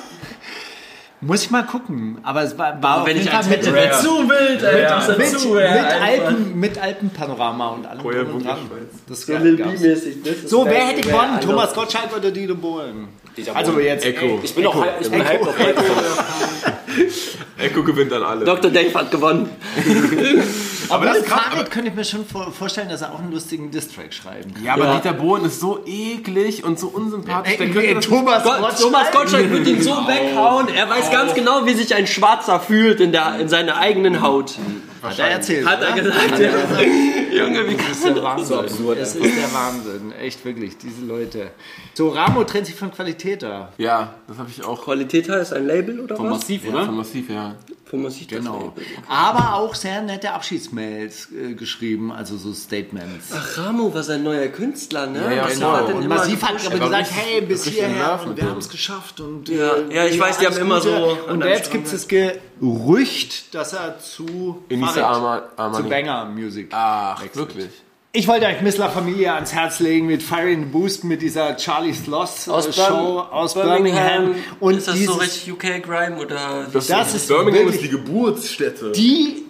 Muss 1.22 1.44
ich 1.44 1.52
mal 1.52 1.64
gucken. 1.66 2.18
Aber 2.24 2.44
es 2.44 2.58
war, 2.58 2.82
war 2.82 3.02
auf 3.02 3.08
Wenn 3.08 3.18
jeden 3.18 3.28
ich 3.28 3.34
Fall 3.34 3.46
mit, 3.46 3.72
wäre 3.74 4.00
zu 4.00 4.28
wild, 4.30 4.64
Alter. 4.64 5.18
mit, 5.18 5.28
Zu, 5.40 5.50
mit, 5.50 5.64
ja, 5.64 5.70
einfach. 5.72 6.02
Alpen, 6.28 6.60
mit 6.60 6.78
Alpenpanorama 6.78 7.68
und 7.70 7.86
allem 7.86 8.00
Royal 8.02 8.24
drum 8.26 8.36
und 8.38 8.44
Bunker 8.44 8.56
dran. 8.58 8.68
Schweiz. 8.70 9.02
Das 9.08 9.28
gab- 9.28 9.44
das 9.44 9.82
ist 10.06 10.50
So, 10.50 10.66
wer 10.66 10.72
geil. 10.74 10.86
hätte 10.88 11.02
gewonnen? 11.10 11.42
Thomas 11.42 11.74
Gottschalk 11.74 12.16
oder 12.16 12.32
Dieter 12.32 12.54
Bohlen? 12.56 13.10
Also 13.54 13.80
jetzt 13.80 14.06
Echo. 14.06 14.40
Ich 14.44 14.54
bin 14.56 14.66
auch 14.66 14.84
hype, 14.84 15.02
ich 15.02 15.10
bin 15.10 15.26
hype 15.26 15.42
auf 15.42 15.56
Echo. 17.60 17.84
Gewinnt 17.84 18.12
an 18.14 18.24
alle. 18.24 18.46
Dr. 18.46 18.72
Dave 18.72 18.94
hat 18.94 19.12
gewonnen. 19.12 19.50
aber 20.90 21.06
das 21.06 21.18
ist 21.18 21.26
krass. 21.28 21.42
Farid 21.52 21.72
könnte 21.72 21.90
ich 21.90 21.96
mir 21.96 22.04
schon 22.04 22.26
vor- 22.26 22.52
vorstellen, 22.52 22.90
dass 22.90 23.02
er 23.02 23.14
auch 23.14 23.20
einen 23.20 23.32
lustigen 23.32 23.72
Distrack 23.72 24.14
schreiben 24.14 24.54
kann. 24.54 24.64
Ja, 24.64 24.74
aber 24.74 24.86
Ja. 24.86 24.96
Dieter 24.96 25.14
Bohlen 25.14 25.46
ist 25.46 25.60
so 25.60 25.84
eklig 25.86 26.64
und 26.64 26.80
so 26.80 26.88
unsympathisch. 26.88 27.58
Der 27.58 27.70
könnte 27.70 27.94
das 27.96 28.06
Thomas 28.06 28.44
Gott, 28.44 28.80
Thomas 28.80 29.12
Gottschalk 29.12 29.52
wird 29.52 29.68
ihn 29.68 29.82
so 29.82 29.92
weghauen. 29.92 30.68
Er 30.70 30.90
weiß 30.90 31.12
ganz 31.12 31.34
genau, 31.34 31.66
wie 31.66 31.74
sich 31.74 31.94
ein 31.94 32.08
Schwarzer 32.08 32.60
fühlt 32.60 33.00
in, 33.00 33.12
der, 33.12 33.40
in 33.40 33.50
seiner 33.50 33.78
eigenen 33.78 34.22
Haut. 34.22 34.56
hat 35.04 35.20
er 35.20 35.28
erzählt. 35.28 35.66
Hat 35.68 35.82
er 35.82 35.92
gesagt. 35.94 36.40
Ja. 36.40 36.50
Junge, 37.46 37.68
wie 37.70 37.76
Das 37.76 37.90
ist 37.98 38.06
der 38.06 38.24
Wahnsinn. 38.24 38.58
Das 38.98 39.16
ist 39.16 39.38
der 39.38 39.54
Wahnsinn. 39.54 40.12
Echt 40.20 40.44
wirklich, 40.44 40.78
diese 40.78 41.06
Leute. 41.06 41.52
So, 41.94 42.10
Ramo 42.10 42.44
trennt 42.44 42.66
sich 42.66 42.76
von 42.76 42.92
Qualität 42.92 43.44
da. 43.44 43.72
Ja, 43.78 44.16
das 44.28 44.38
habe 44.40 44.50
ich 44.50 44.64
auch 44.66 44.84
Qualität 44.84 45.30
heißt 45.30 45.54
ein 45.54 45.68
Label 45.68 46.00
oder 46.00 46.16
Von 46.16 46.26
was? 46.32 46.40
Massiv, 46.40 46.66
ja, 46.66 46.72
oder? 46.72 46.86
von 46.86 46.98
Massiv, 46.98 47.30
ja. 47.30 47.49
Von 47.86 48.04
Massiv 48.04 48.28
das 48.28 48.40
Genau. 48.40 48.60
Label. 48.76 48.84
Aber 49.08 49.56
auch 49.56 49.74
sehr 49.74 50.02
nette 50.04 50.32
Abschiedsmails 50.32 51.30
äh, 51.32 51.54
geschrieben, 51.56 52.12
also 52.12 52.38
so 52.38 52.54
Statements. 52.54 53.30
Ach, 53.34 53.58
Ramo 53.58 53.92
war 53.94 54.04
sein 54.04 54.22
neuer 54.24 54.48
Künstler, 54.50 55.08
ne? 55.08 55.24
Ja, 55.24 55.32
ja, 55.32 55.44
Was 55.46 55.54
genau. 55.56 55.86
Und 55.86 56.08
Massiv 56.08 56.42
hat 56.44 56.66
aber 56.66 56.76
Er 56.76 56.80
gesagt, 56.82 57.12
hey, 57.12 57.42
bis 57.42 57.66
hierher 57.66 58.20
und 58.26 58.38
wir 58.38 58.44
haben 58.50 58.58
es 58.60 58.70
geschafft. 58.70 59.20
Und, 59.22 59.50
Ja, 59.50 59.74
äh, 59.76 59.96
ja, 59.96 60.06
ich 60.06 60.20
weiß, 60.20 60.38
die 60.38 60.46
haben 60.46 60.58
immer 60.58 60.82
so 60.82 61.18
Und 61.30 61.44
jetzt 61.44 61.72
gibt 61.72 61.86
es 61.88 61.92
das 61.94 62.08
Gerücht, 62.08 63.54
dass 63.56 63.74
er 63.74 64.00
zu 64.00 64.64
Farid, 64.70 65.04
Arma- 65.04 65.44
zu. 65.74 65.84
Banger 65.90 66.26
Music 66.26 66.68
Ach, 66.72 67.22
wechselt. 67.24 67.36
wirklich? 67.36 67.70
Ich 68.12 68.28
wollte 68.28 68.48
euch 68.48 68.62
Miss 68.62 68.78
La 68.78 68.90
Familia 68.90 69.36
ans 69.36 69.54
Herz 69.54 69.80
legen 69.80 70.08
mit 70.08 70.24
Fire 70.24 70.50
in 70.50 70.62
the 70.62 70.66
Boost, 70.66 71.04
mit 71.04 71.22
dieser 71.22 71.56
Charlie 71.58 71.94
Sloss 71.94 72.48
äh, 72.48 72.52
Aus 72.52 72.76
Show 72.76 72.82
Bir- 73.30 73.32
aus 73.34 73.54
Birmingham. 73.54 74.34
Und 74.60 74.78
ist 74.78 74.88
das 74.88 74.96
dieses, 74.96 75.14
so 75.14 75.20
richtig 75.22 75.52
UK 75.52 75.84
Grime 75.84 76.18
oder? 76.18 76.66
das 76.74 76.90
ist 77.14 77.28
Birmingham 77.28 77.66
wirklich, 77.66 77.76
ist 77.76 77.84
die 77.84 77.90
Geburtsstätte. 77.90 78.92
die 78.94 79.44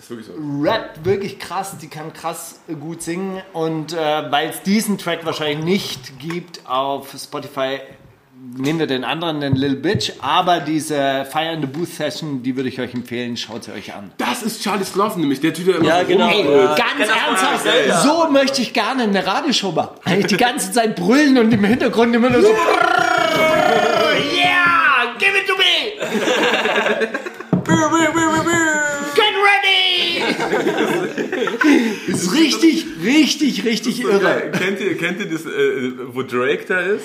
ist 0.00 0.10
wirklich 0.10 0.26
so. 0.26 0.32
rappt 0.62 1.04
wirklich 1.04 1.38
krass, 1.38 1.76
die 1.80 1.86
kann 1.86 2.12
krass 2.12 2.58
gut 2.80 3.02
singen 3.02 3.40
und 3.52 3.92
äh, 3.92 3.96
weil 4.32 4.48
es 4.50 4.62
diesen 4.62 4.98
Track 4.98 5.24
wahrscheinlich 5.24 5.64
nicht 5.64 6.18
gibt 6.18 6.66
auf 6.66 7.14
Spotify, 7.16 7.78
nehmen 8.56 8.78
wir 8.78 8.86
den 8.86 9.04
anderen, 9.04 9.40
den 9.40 9.54
Lil 9.56 9.76
Bitch, 9.76 10.12
aber 10.20 10.60
diese 10.60 11.24
Fire 11.30 11.52
in 11.52 11.60
the 11.60 11.66
Booth 11.66 11.88
Session, 11.94 12.42
die 12.42 12.56
würde 12.56 12.68
ich 12.68 12.80
euch 12.80 12.92
empfehlen, 12.94 13.36
schaut 13.36 13.64
sie 13.64 13.72
euch 13.72 13.94
an. 13.94 14.10
Das 14.18 14.42
ist 14.42 14.62
Charlie 14.62 14.84
Sloth 14.84 15.16
nämlich, 15.16 15.40
der 15.40 15.54
Typ, 15.54 15.66
der 15.66 15.76
immer 15.76 15.86
Ja, 15.86 16.00
so 16.00 16.06
genau. 16.06 16.28
Ja. 16.28 16.74
Ganz 16.74 16.98
das 16.98 17.08
ernsthaft, 17.08 17.62
selber. 17.62 17.94
so 18.00 18.28
möchte 18.30 18.60
ich 18.62 18.72
gerne 18.72 19.04
eine 19.04 19.26
Radioshow 19.26 19.72
machen. 19.72 19.90
Eigentlich 20.04 20.26
die 20.26 20.36
ganze 20.36 20.72
Zeit 20.72 20.96
brüllen 20.96 21.38
und 21.38 21.52
im 21.52 21.64
Hintergrund 21.64 22.14
immer 22.14 22.30
nur 22.30 22.42
so 22.42 22.48
Yeah, 24.34 25.14
give 25.18 25.32
it 25.36 25.46
to 25.46 25.54
me! 25.56 25.92
Get 29.14 29.34
ready! 29.46 30.22
ist 32.08 32.32
richtig, 32.34 32.86
richtig, 33.04 33.64
richtig 33.64 33.96
So 34.02 34.08
irre. 34.08 34.20
geil. 34.20 34.52
Kennt 34.58 34.80
ihr, 34.80 34.96
kennt 34.96 35.20
ihr 35.20 35.30
das, 35.30 35.42
äh, 35.46 35.92
wo 36.12 36.22
Drake 36.22 36.64
da 36.66 36.78
ist? 36.80 37.04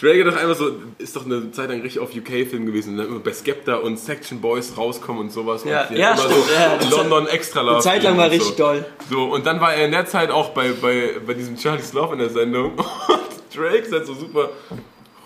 Drake 0.00 0.24
doch 0.24 0.36
einfach 0.36 0.54
so, 0.54 0.70
ist 0.98 1.16
doch 1.16 1.24
eine 1.24 1.50
Zeit 1.50 1.70
lang 1.70 1.80
richtig 1.80 2.00
auf 2.00 2.14
UK-Film 2.14 2.66
gewesen, 2.66 2.94
ne? 2.96 3.04
immer 3.04 3.18
bei 3.18 3.32
Skepta 3.32 3.76
und 3.76 3.98
Section 3.98 4.40
Boys 4.40 4.76
rauskommen 4.76 5.20
und 5.22 5.32
sowas. 5.32 5.64
Ja, 5.64 5.88
und 5.88 5.96
ja, 5.96 6.12
immer 6.12 6.22
stimmt. 6.22 6.44
so 6.44 6.54
Ja, 6.54 6.96
London 7.02 7.26
extra 7.26 7.62
laufen. 7.62 7.82
Zeit 7.82 8.02
lang 8.04 8.16
war 8.16 8.30
richtig 8.30 8.50
so. 8.50 8.56
doll. 8.56 8.86
So, 9.10 9.24
und 9.24 9.44
dann 9.46 9.60
war 9.60 9.74
er 9.74 9.86
in 9.86 9.90
der 9.90 10.06
Zeit 10.06 10.30
auch 10.30 10.50
bei, 10.50 10.70
bei, 10.80 11.16
bei 11.26 11.34
diesem 11.34 11.56
Charlie 11.56 11.82
Sloth 11.82 12.12
in 12.12 12.18
der 12.20 12.30
Sendung. 12.30 12.72
Und 12.78 13.56
Drake 13.56 13.78
ist 13.78 13.92
halt 13.92 14.06
so 14.06 14.14
super 14.14 14.50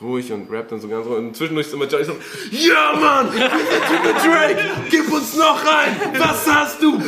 ruhig 0.03 0.33
und 0.33 0.51
rappt 0.51 0.73
dann 0.73 0.81
so 0.81 0.89
ganz 0.89 1.07
ruhig. 1.07 1.19
Und 1.19 1.37
zwischendurch 1.37 1.67
ist 1.67 1.75
immer 1.75 1.89
Charlie 1.89 2.05
Sloth, 2.05 2.19
ja 2.51 2.95
Mann, 2.99 3.31
Drake, 3.31 4.59
gib 4.91 5.13
uns 5.13 5.37
noch 5.37 5.65
rein, 5.65 5.97
was 6.19 6.47
hast 6.47 6.83
du? 6.83 7.01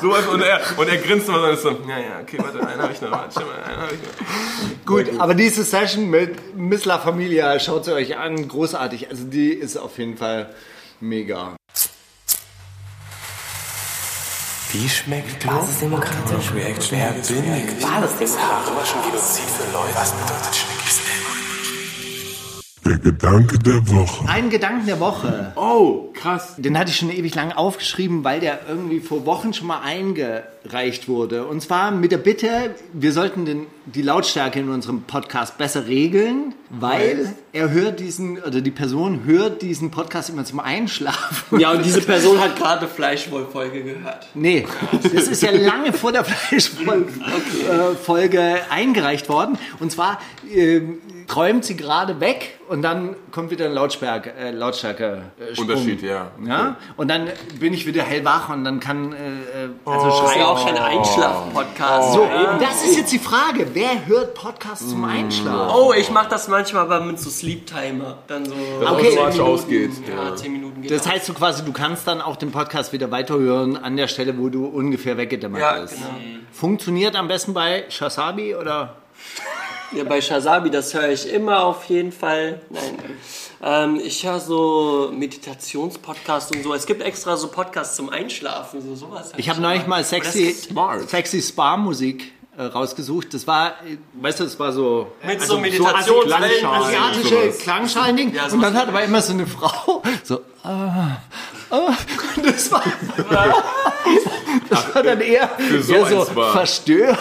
so 0.00 0.12
einfach, 0.12 0.32
und 0.34 0.42
er, 0.42 0.60
und 0.76 0.88
er 0.88 0.96
grinst 0.96 1.28
immer 1.28 1.54
so 1.56 1.70
so, 1.70 1.78
ja, 1.88 1.98
ja, 1.98 2.20
okay, 2.22 2.38
warte, 2.38 2.66
einen 2.66 2.82
hab 2.82 2.92
ich 2.92 3.00
noch, 3.00 3.10
warte, 3.10 3.40
mal, 3.40 3.62
einen 3.64 3.82
hab 3.82 3.92
ich 3.92 3.98
noch. 3.98 4.86
Gut, 4.86 5.06
aber 5.18 5.34
diese 5.34 5.62
Session 5.62 6.10
mit 6.10 6.56
Miss 6.56 6.84
La 6.84 6.98
Familia, 6.98 7.58
schaut 7.60 7.84
sie 7.84 7.94
euch 7.94 8.16
an, 8.16 8.48
großartig. 8.48 9.08
Also 9.08 9.24
die 9.24 9.52
ist 9.52 9.76
auf 9.76 9.98
jeden 9.98 10.16
Fall 10.16 10.52
mega. 11.00 11.56
Wie 14.72 14.88
schmeckt 14.88 15.44
Basisdemokratisch? 15.44 16.52
Reaction. 16.54 16.98
Wer 16.98 17.10
bin 17.12 17.54
ich? 17.54 17.84
Basisdemokratisch. 17.84 18.86
schon 18.86 19.02
Genozid 19.02 19.50
für 19.50 19.72
Leute. 19.72 19.94
Was 19.94 20.12
bedeutet 20.12 20.54
Schnickis 20.54 21.00
Der 22.84 22.96
Gedanke 22.96 23.58
der 23.58 23.86
Woche. 23.88 24.26
Ein 24.26 24.48
Gedanken 24.48 24.86
der 24.86 25.00
Woche. 25.00 25.52
Oh, 25.54 26.08
krass. 26.14 26.54
Den 26.56 26.78
hatte 26.78 26.90
ich 26.90 26.96
schon 26.96 27.10
ewig 27.10 27.34
lang 27.34 27.52
aufgeschrieben, 27.52 28.24
weil 28.24 28.40
der 28.40 28.60
irgendwie 28.66 29.00
vor 29.00 29.26
Wochen 29.26 29.52
schon 29.52 29.66
mal 29.66 29.80
eingereicht 29.82 31.06
wurde. 31.06 31.44
Und 31.44 31.60
zwar 31.60 31.90
mit 31.90 32.10
der 32.10 32.18
Bitte, 32.18 32.74
wir 32.94 33.12
sollten 33.12 33.44
den, 33.44 33.66
die 33.84 34.00
Lautstärke 34.00 34.60
in 34.60 34.70
unserem 34.70 35.02
Podcast 35.02 35.58
besser 35.58 35.88
regeln, 35.88 36.54
weil 36.70 37.34
er 37.52 37.70
hört 37.70 38.00
diesen, 38.00 38.38
oder 38.38 38.62
die 38.62 38.70
Person 38.70 39.24
hört 39.26 39.60
diesen 39.60 39.90
Podcast 39.90 40.30
immer 40.30 40.46
zum 40.46 40.60
Einschlafen. 40.60 41.60
Ja, 41.60 41.72
und 41.72 41.84
diese 41.84 42.00
Person 42.00 42.40
hat 42.40 42.56
gerade 42.56 42.88
Fleischwoll-Folge 42.88 43.82
gehört. 43.82 44.28
Nee, 44.32 44.66
das 45.02 45.28
ist 45.28 45.42
ja 45.42 45.50
lange 45.50 45.92
vor 45.92 46.12
der 46.12 46.24
Fleischfolge 46.24 47.10
äh, 47.70 47.94
Folge 47.94 48.60
eingereicht 48.70 49.28
worden. 49.28 49.58
Und 49.80 49.92
zwar 49.92 50.18
ähm, 50.50 50.98
träumt 51.30 51.64
sie 51.64 51.76
gerade 51.76 52.18
weg 52.20 52.58
und 52.68 52.82
dann 52.82 53.14
kommt 53.30 53.50
wieder 53.52 53.66
ein 53.66 53.72
Lautstärke, 53.72 54.32
äh, 54.34 54.50
Lautstärke 54.50 55.22
äh, 55.38 55.54
Sprung. 55.54 55.68
Unterschied, 55.68 56.02
ja. 56.02 56.32
Ja? 56.44 56.76
Und 56.96 57.08
dann 57.08 57.28
bin 57.60 57.72
ich 57.72 57.86
wieder 57.86 58.02
hellwach 58.02 58.48
und 58.48 58.64
dann 58.64 58.80
kann 58.80 59.12
äh, 59.12 59.16
äh, 59.16 59.68
also 59.84 60.06
Das 60.06 60.14
ist 60.14 60.20
schreien. 60.20 60.40
ja 60.40 60.46
auch 60.48 60.64
kein 60.66 60.76
Einschlaf-Podcast. 60.76 62.12
So, 62.14 62.22
Ja. 62.24 62.58
das 62.58 62.82
ist 62.84 62.96
jetzt 62.96 63.12
die 63.12 63.18
Frage. 63.20 63.68
Wer 63.74 64.06
hört 64.06 64.34
Podcasts 64.34 64.88
zum 64.90 65.04
Einschlafen? 65.04 65.74
Oh, 65.74 65.92
ich 65.92 66.10
mach 66.10 66.26
das 66.26 66.48
manchmal 66.48 66.82
aber 66.82 67.00
mit 67.00 67.20
so 67.20 67.30
Sleep-Timer. 67.30 68.18
Dann 68.26 68.44
so 68.44 68.54
Dass 68.80 68.90
Okay. 68.92 69.08
automatisch 69.16 69.40
ausgeht. 69.40 69.90
ja. 70.08 70.34
10 70.34 70.52
Minuten 70.52 70.82
geht 70.82 70.90
Das 70.90 71.08
heißt 71.08 71.26
so 71.26 71.32
quasi, 71.34 71.64
du 71.64 71.72
kannst 71.72 72.06
dann 72.08 72.20
auch 72.20 72.36
den 72.36 72.50
Podcast 72.50 72.92
wieder 72.92 73.10
weiterhören 73.12 73.76
an 73.76 73.96
der 73.96 74.08
Stelle, 74.08 74.36
wo 74.38 74.48
du 74.48 74.66
ungefähr 74.66 75.16
weggedämmert 75.16 75.60
Ja, 75.62 75.80
bist. 75.80 75.94
genau. 75.94 76.06
Funktioniert 76.52 77.14
am 77.14 77.28
besten 77.28 77.54
bei 77.54 77.84
Shasabi 77.88 78.54
oder? 78.56 78.96
Ja, 79.92 80.04
bei 80.04 80.20
Shazabi, 80.20 80.70
das 80.70 80.94
höre 80.94 81.08
ich 81.08 81.28
immer 81.32 81.64
auf 81.64 81.84
jeden 81.86 82.12
Fall. 82.12 82.60
Nein. 82.70 82.98
Ähm, 83.62 84.00
ich 84.02 84.24
höre 84.24 84.38
so 84.38 85.10
Meditationspodcasts 85.12 86.52
und 86.52 86.62
so. 86.62 86.72
Es 86.74 86.86
gibt 86.86 87.02
extra 87.02 87.36
so 87.36 87.48
Podcasts 87.48 87.96
zum 87.96 88.08
Einschlafen, 88.08 88.80
so 88.82 88.94
sowas. 88.94 89.32
Ich 89.36 89.48
habe 89.48 89.60
neulich 89.60 89.86
mal 89.88 90.04
sexy, 90.04 90.56
sexy 91.08 91.42
Spa-Musik 91.42 92.32
äh, 92.56 92.62
rausgesucht. 92.62 93.34
Das 93.34 93.46
war, 93.48 93.70
äh, 93.84 93.96
weißt 94.14 94.40
du, 94.40 94.44
das 94.44 94.58
war 94.60 94.72
so... 94.72 95.08
Mit 95.24 95.40
also 95.40 95.56
so. 95.56 95.86
Asi- 95.86 96.20
Klangschalen. 96.24 96.64
asiatische. 96.64 97.52
Klangschalen-Ding. 97.62 98.34
Ja, 98.34 98.46
und 98.46 98.60
dann 98.60 98.74
hat 98.74 98.88
aber 98.88 99.02
immer 99.02 99.20
so 99.20 99.32
eine 99.32 99.46
Frau 99.46 100.02
so... 100.22 100.40
Ah, 100.62 101.16
ah, 101.70 101.92
das 102.44 102.70
war... 102.70 102.82
Das 104.68 104.94
war 104.94 105.02
dann 105.02 105.20
eher, 105.20 105.50
so 105.80 105.94
eher 105.94 106.06
so 106.06 106.24
verstör, 106.24 107.16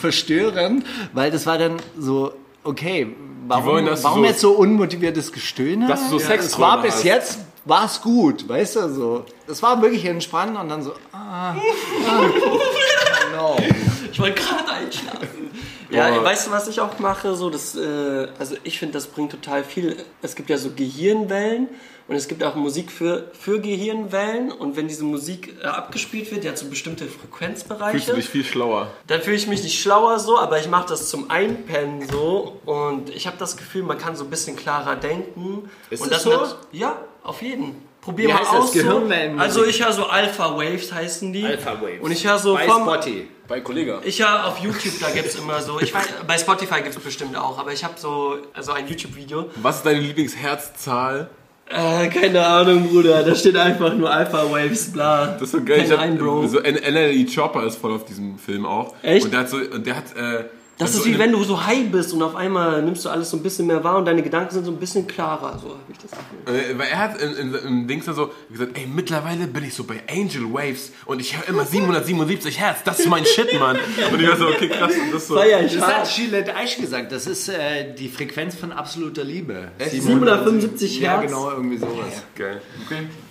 verstörend, 0.00 0.84
weil 1.12 1.30
das 1.30 1.46
war 1.46 1.58
dann 1.58 1.76
so, 1.98 2.32
okay, 2.64 3.14
warum, 3.46 3.64
wollen, 3.66 3.88
warum 4.02 4.20
so- 4.20 4.24
jetzt 4.24 4.40
so 4.40 4.52
unmotiviertes 4.52 5.32
Gestöhne? 5.32 5.86
Dass 5.88 6.04
du 6.04 6.10
so 6.10 6.18
Sex 6.18 6.46
Es 6.46 6.58
war 6.58 6.82
bis 6.82 7.02
jetzt, 7.02 7.38
war 7.64 7.84
es 7.86 8.00
gut, 8.00 8.48
weißt 8.48 8.76
du, 8.76 8.94
so. 8.94 9.24
Das 9.46 9.62
war 9.62 9.80
wirklich 9.82 10.04
entspannt 10.04 10.58
und 10.58 10.68
dann 10.68 10.82
so, 10.82 10.92
ah, 11.12 11.54
ah, 11.54 12.22
no. 13.36 13.56
Ich 14.12 14.18
wollte 14.20 14.40
gerade 14.40 14.70
einschlafen. 14.70 15.28
Ja, 15.90 16.22
weißt 16.22 16.46
du, 16.46 16.50
was 16.50 16.68
ich 16.68 16.80
auch 16.80 16.98
mache? 16.98 17.34
So, 17.34 17.50
das, 17.50 17.74
äh, 17.76 18.28
also 18.38 18.56
ich 18.64 18.78
finde, 18.78 18.94
das 18.94 19.06
bringt 19.06 19.30
total 19.32 19.64
viel. 19.64 19.96
Es 20.22 20.34
gibt 20.34 20.50
ja 20.50 20.58
so 20.58 20.70
Gehirnwellen 20.74 21.68
und 22.08 22.14
es 22.16 22.28
gibt 22.28 22.42
auch 22.44 22.54
Musik 22.54 22.90
für, 22.90 23.30
für 23.38 23.60
Gehirnwellen. 23.60 24.50
Und 24.52 24.76
wenn 24.76 24.88
diese 24.88 25.04
Musik 25.04 25.56
äh, 25.62 25.66
abgespielt 25.66 26.30
wird, 26.32 26.46
hat 26.46 26.58
so 26.58 26.66
bestimmte 26.68 27.04
Fühlst 27.04 27.16
du 27.16 27.28
Frequenzbereiche, 27.28 28.14
dich 28.14 28.28
viel 28.28 28.44
schlauer. 28.44 28.90
dann 29.06 29.20
fühle 29.22 29.36
ich 29.36 29.46
mich 29.46 29.62
nicht 29.62 29.80
schlauer 29.80 30.18
so, 30.18 30.38
aber 30.38 30.58
ich 30.58 30.68
mache 30.68 30.88
das 30.88 31.08
zum 31.08 31.30
Einpennen 31.30 32.08
so. 32.08 32.60
Und 32.64 33.10
ich 33.10 33.26
habe 33.26 33.36
das 33.38 33.56
Gefühl, 33.56 33.82
man 33.82 33.98
kann 33.98 34.16
so 34.16 34.24
ein 34.24 34.30
bisschen 34.30 34.56
klarer 34.56 34.96
denken. 34.96 35.70
Ist 35.90 36.02
und 36.02 36.10
das 36.12 36.24
das 36.24 36.32
so? 36.32 36.40
hat- 36.40 36.58
ja, 36.72 36.96
auf 37.22 37.42
jeden. 37.42 37.85
Probier 38.06 38.28
Wie 38.28 38.32
mal 38.32 38.38
heißt 38.38 38.52
das? 38.52 38.60
aus. 38.60 38.72
So. 38.72 38.78
Gehirnwellenmusik? 38.78 39.42
Also 39.42 39.64
ich 39.64 39.84
höre 39.84 39.92
so 39.92 40.06
Alpha 40.06 40.56
Waves 40.56 40.92
heißen 40.92 41.32
die. 41.32 41.44
Alpha 41.44 41.72
Waves. 41.72 42.00
Und 42.02 42.12
ich 42.12 42.24
höre 42.24 42.38
so 42.38 42.54
Bei 42.54 42.64
vom, 42.64 42.84
Spotty. 42.84 43.26
Bei 43.48 43.60
Kollege. 43.60 44.00
ich 44.04 44.20
höre 44.20 44.46
auf 44.46 44.58
YouTube, 44.60 44.94
da 45.00 45.10
gibt 45.10 45.26
es 45.26 45.34
immer 45.34 45.60
so, 45.60 45.80
ich 45.80 45.92
weiß, 45.92 46.04
bei 46.24 46.38
Spotify 46.38 46.82
gibt 46.82 46.96
es 46.96 47.02
bestimmt 47.02 47.36
auch, 47.36 47.58
aber 47.58 47.72
ich 47.72 47.82
habe 47.82 47.94
so 47.96 48.36
also 48.54 48.70
ein 48.70 48.86
YouTube-Video. 48.86 49.50
Was 49.56 49.78
ist 49.78 49.86
deine 49.86 49.98
Lieblingsherzzahl? 49.98 51.30
Äh, 51.68 52.08
keine 52.10 52.46
Ahnung, 52.46 52.88
Bruder, 52.90 53.24
da 53.24 53.34
steht 53.34 53.56
einfach 53.56 53.92
nur 53.92 54.08
Alpha 54.08 54.52
Waves, 54.52 54.92
bla. 54.92 55.26
Das 55.32 55.42
ist 55.42 55.50
so 55.50 55.64
geil. 55.64 55.82
Ich 55.84 55.90
hab, 55.90 55.98
ein, 55.98 56.16
Bro. 56.16 56.46
so 56.46 56.60
NLE 56.60 57.26
Chopper 57.26 57.66
ist 57.66 57.78
voll 57.78 57.92
auf 57.92 58.04
diesem 58.04 58.38
Film 58.38 58.64
auch. 58.64 58.94
Echt? 59.02 59.24
Und 59.24 59.32
der 59.32 59.40
hat 59.40 59.48
so, 59.48 59.56
und 59.56 59.84
der 59.84 59.96
hat, 59.96 60.16
äh, 60.16 60.44
Das 60.78 60.88
also 60.90 60.98
ist 61.00 61.06
wie 61.06 61.12
in- 61.12 61.18
wenn 61.18 61.32
du 61.32 61.42
so 61.42 61.64
high 61.64 61.90
bist 61.90 62.12
und 62.12 62.22
auf 62.22 62.34
einmal 62.36 62.82
nimmst 62.82 63.04
du 63.04 63.08
alles 63.08 63.30
so 63.30 63.38
ein 63.38 63.42
bisschen 63.42 63.66
mehr 63.66 63.82
wahr 63.82 63.96
und 63.96 64.04
deine 64.04 64.22
Gedanken 64.22 64.52
sind 64.52 64.64
so 64.66 64.70
ein 64.70 64.76
bisschen 64.76 65.06
klarer, 65.06 65.58
so 65.58 65.70
habe 65.70 65.80
ich 65.90 65.96
das 65.96 66.10
Gefühl. 66.10 66.54
Äh, 66.74 66.78
Weil 66.78 66.88
er 66.88 66.98
hat 66.98 67.20
in, 67.22 67.32
in, 67.34 67.54
im 67.54 67.88
Dings 67.88 68.04
dann 68.04 68.14
so 68.14 68.30
gesagt, 68.50 68.72
ey, 68.76 68.86
mittlerweile 68.86 69.46
bin 69.46 69.64
ich 69.64 69.72
so 69.74 69.84
bei 69.84 70.02
Angel 70.10 70.52
Waves 70.52 70.92
und 71.06 71.20
ich 71.20 71.34
höre 71.34 71.48
immer 71.48 71.64
777 71.64 72.60
Hertz, 72.60 72.82
das 72.84 73.00
ist 73.00 73.08
mein 73.08 73.24
Shit, 73.24 73.58
Mann. 73.58 73.76
Und 74.12 74.20
ich 74.20 74.28
war 74.28 74.36
so, 74.36 74.48
okay, 74.48 74.68
krass. 74.68 74.92
Und 74.92 75.14
das 75.14 75.26
so, 75.28 75.34
Feier 75.36 75.62
ich 75.64 75.74
Das 75.78 75.86
hat. 75.86 76.14
Gillette 76.14 76.54
Eich 76.54 76.76
gesagt. 76.76 77.10
Das 77.10 77.26
ist 77.26 77.48
äh, 77.48 77.94
die 77.94 78.08
Frequenz 78.08 78.54
von 78.54 78.70
absoluter 78.72 79.24
Liebe. 79.24 79.68
775 79.78 81.00
Ja, 81.00 81.18
Hertz. 81.20 81.30
genau, 81.30 81.50
irgendwie 81.50 81.78
sowas. 81.78 82.22
Geil. 82.34 82.60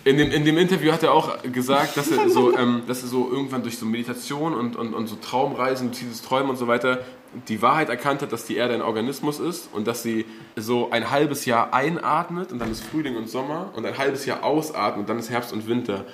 In 0.03 0.17
dem, 0.17 0.31
in 0.31 0.45
dem 0.45 0.57
Interview 0.57 0.91
hat 0.91 1.03
er 1.03 1.13
auch 1.13 1.41
gesagt, 1.43 1.97
dass 1.97 2.09
er 2.11 2.29
so, 2.29 2.55
ähm, 2.57 2.83
dass 2.87 3.01
er 3.03 3.07
so 3.09 3.29
irgendwann 3.31 3.63
durch 3.63 3.77
so 3.77 3.85
Meditation 3.85 4.53
und, 4.53 4.75
und, 4.75 4.93
und 4.93 5.07
so 5.07 5.15
Traumreisen, 5.15 5.91
dieses 5.91 6.21
Träumen 6.21 6.49
und 6.49 6.57
so 6.57 6.67
weiter, 6.67 6.99
die 7.47 7.61
Wahrheit 7.61 7.89
erkannt 7.89 8.21
hat, 8.21 8.31
dass 8.31 8.45
die 8.45 8.55
Erde 8.55 8.73
ein 8.73 8.81
Organismus 8.81 9.39
ist 9.39 9.69
und 9.73 9.87
dass 9.87 10.03
sie 10.03 10.25
so 10.55 10.91
ein 10.91 11.11
halbes 11.11 11.45
Jahr 11.45 11.73
einatmet 11.73 12.51
und 12.51 12.59
dann 12.59 12.71
ist 12.71 12.83
Frühling 12.83 13.15
und 13.15 13.29
Sommer 13.29 13.71
und 13.75 13.85
ein 13.85 13.97
halbes 13.97 14.25
Jahr 14.25 14.43
ausatmet 14.43 15.01
und 15.01 15.09
dann 15.09 15.19
ist 15.19 15.29
Herbst 15.29 15.53
und 15.53 15.67
Winter. 15.67 16.05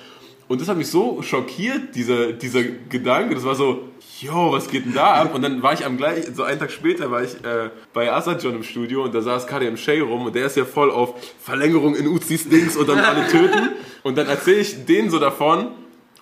Und 0.48 0.60
das 0.60 0.68
hat 0.68 0.76
mich 0.76 0.88
so 0.88 1.22
schockiert, 1.22 1.94
dieser, 1.94 2.32
dieser 2.32 2.62
Gedanke. 2.62 3.34
Das 3.34 3.44
war 3.44 3.54
so, 3.54 3.88
yo, 4.20 4.52
was 4.52 4.68
geht 4.68 4.84
denn 4.84 4.92
da 4.92 5.14
ab? 5.14 5.34
Und 5.34 5.42
dann 5.42 5.62
war 5.62 5.72
ich 5.72 5.86
am 5.86 5.96
gleich, 5.96 6.26
so 6.34 6.42
einen 6.42 6.58
Tag 6.58 6.70
später 6.70 7.10
war 7.10 7.22
ich 7.22 7.34
äh, 7.44 7.70
bei 7.92 8.12
Asajon 8.12 8.56
im 8.56 8.62
Studio 8.62 9.04
und 9.04 9.14
da 9.14 9.22
saß 9.22 9.46
KDM 9.46 9.76
Shay 9.76 10.00
rum 10.00 10.26
und 10.26 10.34
der 10.34 10.46
ist 10.46 10.56
ja 10.56 10.64
voll 10.64 10.90
auf 10.90 11.14
Verlängerung 11.40 11.94
in 11.94 12.06
Uzis 12.06 12.48
Dings 12.48 12.76
und 12.76 12.88
dann 12.88 12.98
alle 12.98 13.26
töten. 13.28 13.70
Und 14.02 14.18
dann 14.18 14.28
erzähle 14.28 14.58
ich 14.58 14.84
denen 14.84 15.10
so 15.10 15.18
davon 15.18 15.68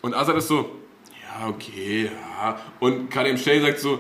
und 0.01 0.15
Asad 0.15 0.37
ist 0.37 0.49
so, 0.49 0.71
ja, 1.23 1.49
okay, 1.49 2.11
ja. 2.41 2.59
Und 2.79 3.11
KDM 3.11 3.37
Shay 3.37 3.61
sagt 3.61 3.81
so, 3.81 3.99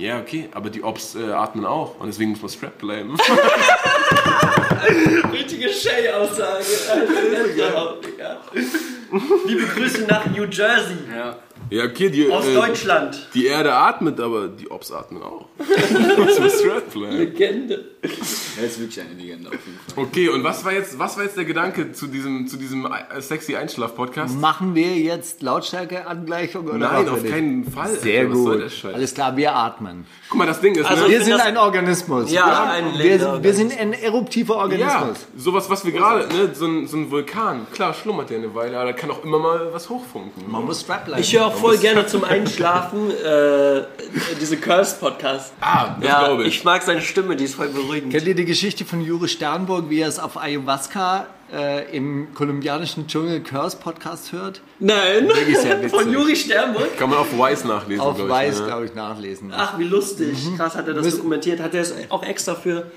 ja, 0.00 0.18
okay, 0.18 0.48
aber 0.52 0.70
die 0.70 0.82
Ops 0.82 1.14
äh, 1.14 1.30
atmen 1.30 1.66
auch 1.66 2.00
und 2.00 2.06
deswegen 2.06 2.30
muss 2.30 2.40
man 2.40 2.50
Strap 2.50 2.78
bleiben. 2.78 3.18
Richtige 5.32 5.68
Shay-Aussage. 5.68 6.64
Liebe 9.46 9.66
Grüße 9.66 10.04
nach 10.04 10.24
New 10.26 10.44
Jersey. 10.44 10.96
Ja. 11.14 11.36
Ja, 11.70 11.84
okay, 11.84 12.10
die, 12.10 12.30
Aus 12.30 12.46
äh, 12.46 12.54
Deutschland. 12.54 13.28
die 13.34 13.46
Erde 13.46 13.72
atmet, 13.74 14.20
aber 14.20 14.48
die 14.48 14.70
Ops 14.70 14.90
atmen 14.92 15.22
auch. 15.22 15.46
man 15.58 16.50
Strap 16.50 16.90
bleiben. 16.92 17.16
Legende. 17.16 17.84
Er 18.58 18.64
ist 18.66 18.80
wirklich 18.80 19.00
eine 19.00 19.14
Legende 19.14 19.48
auf 19.48 19.54
jeden 19.54 19.78
Fall. 19.94 20.04
Okay, 20.04 20.28
und 20.28 20.42
was 20.42 20.64
war 20.64 20.72
jetzt, 20.72 20.98
was 20.98 21.16
war 21.16 21.24
jetzt 21.24 21.36
der 21.36 21.44
Gedanke 21.44 21.92
zu 21.92 22.06
diesem, 22.06 22.46
zu 22.48 22.56
diesem 22.56 22.86
äh, 22.86 23.20
sexy 23.20 23.56
Einschlaf-Podcast? 23.56 24.38
Machen 24.38 24.74
wir 24.74 24.96
jetzt 24.96 25.42
Lautstärke-Angleichung 25.42 26.66
oder 26.66 26.78
Nein, 26.78 27.08
auf 27.08 27.22
wir 27.22 27.30
keinen 27.30 27.60
nicht? 27.60 27.72
Fall. 27.72 27.90
Sehr 27.96 28.22
Alter, 28.22 28.32
gut. 28.34 28.62
Alles 28.94 29.14
klar, 29.14 29.36
wir 29.36 29.54
atmen. 29.54 30.06
Guck 30.28 30.38
mal, 30.38 30.46
das 30.46 30.60
Ding 30.60 30.74
ist, 30.74 30.86
Also 30.86 31.04
ne? 31.04 31.10
Wir 31.10 31.22
sind 31.22 31.34
das- 31.34 31.42
ein 31.42 31.56
Organismus. 31.56 32.30
Ja, 32.32 32.46
wir, 32.46 32.70
ein 32.72 32.98
wir, 32.98 33.42
wir 33.42 33.54
sind 33.54 33.78
ein 33.78 33.92
eruptiver 33.92 34.54
ja, 34.54 34.60
Organismus. 34.60 35.26
sowas, 35.36 35.68
was 35.70 35.84
wir 35.84 35.92
gerade, 35.92 36.26
ne, 36.28 36.50
so 36.54 36.66
ein, 36.66 36.86
so 36.86 36.96
ein 36.96 37.10
Vulkan, 37.10 37.66
klar, 37.72 37.92
schlummert 37.94 38.30
der 38.30 38.38
eine 38.38 38.54
Weile, 38.54 38.78
aber 38.78 38.92
da 38.92 38.96
kann 38.96 39.10
auch 39.10 39.24
immer 39.24 39.38
mal 39.38 39.68
was 39.72 39.88
hochfunken. 39.88 40.50
Man 40.50 40.64
muss 40.64 40.80
strap 40.80 41.04
bleiben. 41.06 41.20
Ich 41.20 41.34
höre 41.36 41.46
auch 41.46 41.59
voll 41.60 41.78
gerne 41.78 42.06
zum 42.06 42.24
Einschlafen 42.24 43.10
äh, 43.10 43.82
diese 44.40 44.56
Curse-Podcast. 44.56 45.52
Ah, 45.60 45.96
das 46.00 46.08
Ja, 46.08 46.24
glaube 46.26 46.42
ich. 46.44 46.58
ich. 46.58 46.64
mag 46.64 46.82
seine 46.82 47.00
Stimme, 47.00 47.36
die 47.36 47.44
ist 47.44 47.54
voll 47.54 47.68
beruhigend. 47.68 48.12
Kennt 48.12 48.26
ihr 48.26 48.34
die 48.34 48.44
Geschichte 48.44 48.84
von 48.84 49.00
Juri 49.00 49.28
Sternburg, 49.28 49.88
wie 49.88 50.00
er 50.00 50.08
es 50.08 50.18
auf 50.18 50.36
Ayahuasca 50.40 51.26
äh, 51.52 51.96
im 51.96 52.32
kolumbianischen 52.34 53.06
Dschungel 53.06 53.40
Curse 53.40 53.76
Podcast 53.76 54.32
hört? 54.32 54.60
Nein, 54.78 55.28
Wirklich 55.28 55.58
sehr 55.58 55.78
witzig. 55.82 55.98
von 56.00 56.12
Juri 56.12 56.36
Sternburg. 56.36 56.96
Kann 56.98 57.10
man 57.10 57.18
auf 57.20 57.32
Wise 57.32 57.66
nachlesen, 57.68 58.00
Auf 58.00 58.16
glaube 58.16 58.30
Weiß, 58.30 58.54
ich. 58.54 58.60
Ne? 58.60 58.66
glaube 58.66 58.84
ich, 58.86 58.94
nachlesen. 58.94 59.52
Ach, 59.54 59.78
wie 59.78 59.84
lustig. 59.84 60.36
Krass, 60.56 60.74
hat 60.74 60.88
er 60.88 60.94
das 60.94 61.04
Müssen- 61.04 61.16
dokumentiert. 61.18 61.60
Hat 61.60 61.74
er 61.74 61.82
es 61.82 61.94
auch 62.08 62.22
extra 62.24 62.54
für 62.54 62.90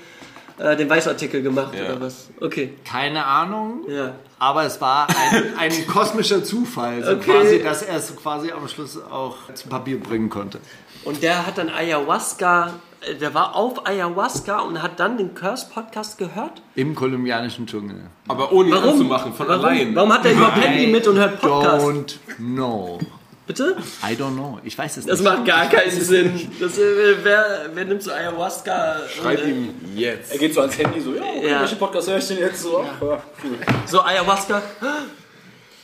äh, 0.58 0.76
den 0.76 0.88
Weißartikel 0.88 1.42
gemacht 1.42 1.74
Ja. 1.74 1.84
oder 1.92 2.00
was? 2.00 2.28
Okay. 2.40 2.74
Keine 2.84 3.24
Ahnung, 3.26 3.82
Ja. 3.88 4.12
aber 4.38 4.64
es 4.64 4.80
war 4.80 5.06
ein, 5.08 5.56
ein 5.58 5.86
kosmischer 5.88 6.44
Zufall, 6.44 7.02
so 7.04 7.12
Okay. 7.12 7.30
quasi, 7.32 7.62
dass 7.62 7.82
er 7.82 7.96
es 7.96 8.14
quasi 8.16 8.52
am 8.52 8.66
Schluss 8.68 8.98
auch 9.10 9.36
zu 9.54 9.68
Papier 9.68 9.98
bringen 10.00 10.30
konnte. 10.30 10.58
Und 11.04 11.22
der 11.22 11.46
hat 11.46 11.58
dann 11.58 11.68
Ayahuasca, 11.70 12.72
äh, 13.02 13.14
der 13.16 13.34
war 13.34 13.54
auf 13.56 13.86
Ayahuasca 13.86 14.60
und 14.60 14.82
hat 14.82 14.98
dann 15.00 15.18
den 15.18 15.34
Curse-Podcast 15.34 16.18
gehört. 16.18 16.62
Im 16.76 16.94
kolumbianischen 16.94 17.66
Dschungel. 17.66 17.96
Aber 18.28 18.52
ohne 18.52 18.68
ihn 18.70 18.74
anzumachen, 18.74 19.34
von 19.34 19.48
Warum? 19.48 19.64
allein. 19.64 19.94
Warum 19.94 20.12
hat 20.12 20.24
er 20.24 20.32
überhaupt 20.32 20.56
Handy 20.64 20.86
mit 20.86 21.06
und 21.08 21.16
hört 21.16 21.40
Podcast? 21.40 21.84
Don't 21.86 22.14
know. 22.38 22.98
Bitte? 23.46 23.76
I 24.02 24.14
don't 24.14 24.32
know. 24.34 24.58
Ich 24.64 24.76
weiß 24.78 24.96
es 24.96 25.04
Das 25.06 25.20
nicht. 25.20 25.28
macht 25.30 25.44
gar 25.44 25.68
keinen 25.68 25.90
Sinn. 25.90 26.50
Das, 26.58 26.78
äh, 26.78 27.16
wer, 27.22 27.66
wer 27.74 27.84
nimmt 27.84 28.02
so 28.02 28.10
Ayahuasca? 28.10 28.96
Schreib 29.08 29.38
äh, 29.44 29.50
ihm 29.50 29.74
jetzt. 29.94 30.32
Er 30.32 30.38
geht 30.38 30.54
so 30.54 30.60
ans 30.62 30.78
Handy 30.78 30.98
so, 31.00 31.14
ja, 31.14 31.22
okay, 31.22 31.50
Ja. 31.50 31.60
welchen 31.60 31.78
Podcast 31.78 32.08
höre 32.08 32.16
ich 32.18 32.26
denn 32.28 32.38
jetzt 32.38 32.62
so? 32.62 32.82
Ja. 32.82 33.22
cool. 33.44 33.58
So 33.84 34.02
Ayahuasca. 34.02 34.62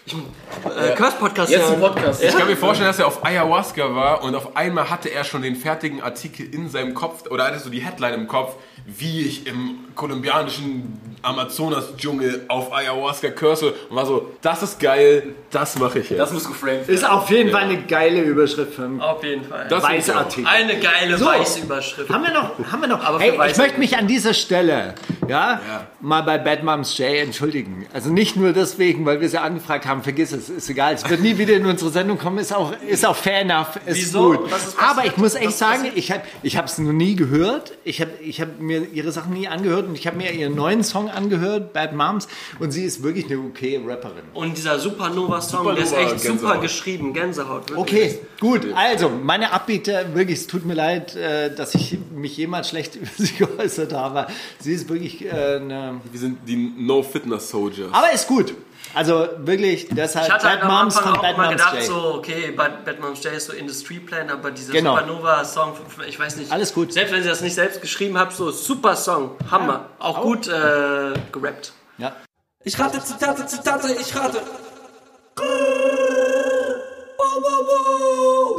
Ich, 0.06 0.14
äh, 0.14 0.94
Curse-Podcast 0.96 1.50
Jetzt 1.52 1.68
ja. 1.68 1.74
ein 1.74 1.80
Podcast. 1.80 2.22
Ich 2.24 2.34
kann 2.36 2.48
mir 2.48 2.56
vorstellen, 2.56 2.88
dass 2.88 2.98
er 2.98 3.06
auf 3.06 3.24
Ayahuasca 3.24 3.94
war 3.94 4.22
und 4.24 4.34
auf 4.34 4.56
einmal 4.56 4.88
hatte 4.88 5.11
er 5.11 5.22
schon 5.24 5.42
den 5.42 5.54
fertigen 5.54 6.00
Artikel 6.02 6.52
in 6.52 6.70
seinem 6.70 6.94
Kopf 6.94 7.30
oder 7.30 7.44
hatte 7.44 7.58
so 7.61 7.68
die 7.68 7.80
Headline 7.80 8.14
im 8.14 8.26
Kopf, 8.26 8.54
wie 8.86 9.20
ich 9.20 9.46
im 9.46 9.84
kolumbianischen 10.01 10.98
Amazonas-Dschungel 11.22 12.46
auf 12.48 12.72
Ayahuasca 12.72 13.28
curse 13.28 13.74
und 13.90 13.96
war 13.96 14.07
so, 14.07 14.30
das 14.40 14.62
ist 14.62 14.80
geil, 14.80 15.34
das 15.51 15.78
mache 15.78 15.98
ich 15.98 16.09
jetzt. 16.09 16.18
Das 16.18 16.32
muss 16.32 16.46
geframed 16.46 16.88
Ist 16.88 17.07
auf 17.07 17.28
jeden 17.30 17.51
Fall 17.51 17.64
eine 17.64 17.82
geile 17.82 18.22
Überschrift 18.22 18.72
für 18.74 18.84
einen 18.84 19.03
Auf 19.03 19.22
jeden 19.22 19.44
Fall. 19.44 19.66
Das 19.68 19.82
weiße. 19.82 20.16
Artikel. 20.16 20.48
Eine 20.48 20.78
geile 20.78 21.18
So. 21.18 21.26
weiße 21.26 21.61
Überschrift. 21.61 22.09
Haben 22.11 22.24
wir 22.24 22.32
noch, 22.32 22.53
haben 22.72 22.80
wir 22.80 22.88
noch. 22.88 23.05
Aber 23.05 23.20
hey, 23.20 23.38
ich 23.51 23.59
möchte 23.59 23.78
mich 23.78 23.98
an 23.98 24.07
dieser 24.07 24.32
Stelle, 24.32 24.94
ja, 25.28 25.61
mal 26.01 26.22
bei 26.22 26.38
Bad 26.38 26.64
Moms 26.64 26.96
Jay 26.96 27.18
entschuldigen. 27.18 27.86
Also 27.92 28.11
nicht 28.11 28.36
nur 28.36 28.55
deswegen, 28.55 29.05
weil 29.05 29.20
wir 29.20 29.28
sie 29.28 29.38
angefragt 29.38 29.84
haben, 29.86 30.03
vergiss 30.03 30.32
es, 30.32 30.48
ist 30.48 30.70
egal. 30.70 30.94
Es 30.94 31.09
wird 31.09 31.20
nie 31.20 31.36
wieder 31.36 31.55
in 31.55 31.66
unsere 31.66 31.90
Sendung 31.90 32.16
kommen, 32.16 32.38
ist 32.38 32.55
auch, 32.55 32.72
ist 32.88 33.05
auch 33.05 33.16
fair 33.16 33.40
enough, 33.40 33.78
ist 33.84 33.98
Wieso? 33.98 34.30
gut. 34.32 34.51
Was 34.51 34.68
ist? 34.68 34.78
Aber 34.80 35.05
ich 35.05 35.18
muss 35.18 35.34
echt 35.34 35.53
sagen, 35.53 35.82
passiert? 35.82 35.96
ich 35.98 36.11
habe 36.12 36.22
ich 36.42 36.55
es 36.55 36.78
noch 36.78 36.92
nie 36.92 37.16
gehört. 37.16 37.72
Ich 37.84 38.01
habe 38.01 38.12
ich 38.22 38.40
hab 38.40 38.59
mir 38.59 38.86
ihre 38.92 39.12
Sachen 39.12 39.34
nie 39.34 39.46
angehört 39.48 39.89
und 39.91 39.99
ich 39.99 40.07
habe 40.07 40.16
mir 40.16 40.32
ihren 40.32 40.55
neuen 40.55 40.82
Song 40.84 41.11
angehört, 41.11 41.72
Bad 41.72 41.93
Moms, 41.95 42.28
und 42.59 42.70
sie 42.70 42.84
ist 42.84 43.03
wirklich 43.03 43.26
eine 43.26 43.38
okay 43.38 43.80
Rapperin. 43.84 44.22
Und 44.34 44.57
dieser 44.57 44.78
Supernova-Song, 44.78 45.66
der 45.74 45.78
ist 45.78 45.91
Supernova, 45.91 46.12
echt 46.12 46.20
super 46.20 46.32
Gänsehaut. 46.38 46.62
geschrieben. 46.62 47.12
Gänsehaut. 47.12 47.70
Wirklich. 47.70 47.78
Okay, 47.78 48.18
gut. 48.41 48.66
Also, 48.74 49.09
meine 49.11 49.53
Abbieter, 49.53 50.14
wirklich, 50.14 50.38
es 50.41 50.47
tut 50.47 50.64
mir 50.64 50.74
leid, 50.74 51.16
äh, 51.16 51.55
dass 51.55 51.74
ich 51.74 51.99
mich 52.14 52.36
jemals 52.36 52.68
schlecht 52.68 52.97
über 52.97 53.11
sie 53.16 53.34
geäußert 53.34 53.93
habe. 53.93 54.26
Sie 54.61 54.72
ist 54.72 54.88
wirklich 54.88 55.24
äh, 55.24 55.30
eine. 55.30 56.01
Wir 56.11 56.20
sind 56.20 56.38
die 56.47 56.57
No-Fitness-Soldiers. 56.57 57.93
Aber 57.93 58.12
ist 58.12 58.26
gut. 58.28 58.55
Also 58.95 59.28
wirklich, 59.38 59.88
deshalb 59.91 60.26
Ich 60.26 60.32
hatte 60.32 60.49
halt 60.49 60.61
Bad 60.62 60.70
am 60.70 60.76
Moms 60.82 60.97
Anfang 60.97 61.12
von 61.14 61.18
auch 61.20 61.22
Bad 61.22 61.36
Moms 61.38 61.51
gedacht, 61.51 61.74
Jay. 61.74 61.82
so, 61.82 62.14
okay, 62.14 62.51
Bad, 62.51 62.84
Bad 62.84 63.01
Moms 63.01 63.22
Jay 63.22 63.36
ist 63.36 63.47
so 63.47 63.53
Industrieplan, 63.53 64.30
aber 64.30 64.51
dieser 64.51 64.72
Genau. 64.72 64.95
Supernova-Song, 64.97 65.74
ich 66.09 66.18
weiß 66.18 66.36
nicht. 66.36 66.51
Alles 66.51 66.74
gut. 66.74 66.93
Selbst 66.93 67.12
wenn 67.12 67.22
sie 67.22 67.28
das 67.28 67.41
nicht 67.41 67.55
selbst 67.55 67.80
geschrieben 67.80 68.18
haben, 68.18 68.30
so 68.32 68.51
super 68.51 68.97
Song, 68.97 69.36
Hammer. 69.51 69.86
auch 70.01 70.22
gut 70.22 70.49
äh, 70.49 71.12
gerappt. 71.30 71.72
Ja. 71.99 72.16
Ich 72.64 72.78
rate, 72.78 73.03
Zitate, 73.03 73.47
Zitate, 73.47 73.88
ich 74.01 74.14
rate. 74.16 74.41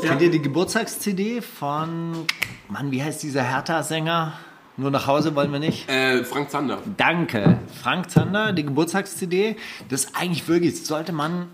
Kennt 0.02 0.22
ihr 0.22 0.32
die 0.32 0.42
Geburtstags-CD 0.42 1.42
von, 1.42 2.26
Mann, 2.70 2.90
wie 2.92 3.04
heißt 3.04 3.22
dieser 3.22 3.44
Hertha-Sänger? 3.44 4.34
Nur 4.78 4.92
nach 4.92 5.08
Hause 5.08 5.36
wollen 5.36 5.52
wir 5.52 5.60
nicht. 5.60 5.90
Äh, 5.90 6.24
Frank 6.24 6.50
Zander. 6.50 6.80
Danke. 6.98 7.60
Frank 7.82 8.10
Zander, 8.10 8.54
die 8.54 8.64
Geburtstags-CD. 8.64 9.58
Das 9.90 10.16
eigentlich 10.16 10.48
wirklich, 10.48 10.86
sollte 10.86 11.12
man 11.12 11.48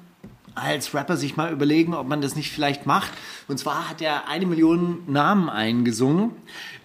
als 0.56 0.94
Rapper 0.94 1.18
sich 1.18 1.38
mal 1.38 1.52
überlegen, 1.52 1.94
ob 1.94 2.08
man 2.08 2.22
das 2.22 2.36
nicht 2.36 2.52
vielleicht 2.52 2.86
macht. 2.86 3.12
Und 3.48 3.60
zwar 3.60 3.90
hat 3.90 4.02
er 4.02 4.28
eine 4.28 4.46
Million 4.46 5.04
Namen 5.08 5.50
eingesungen. 5.50 6.32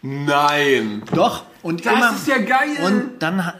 Nein. 0.03 1.03
Doch. 1.15 1.45
Und 1.63 1.87
Das 1.87 1.95
immer, 1.95 2.13
ist 2.13 2.27
ja 2.27 2.39
geil. 2.39 2.77
Und 2.85 3.21
dann, 3.21 3.53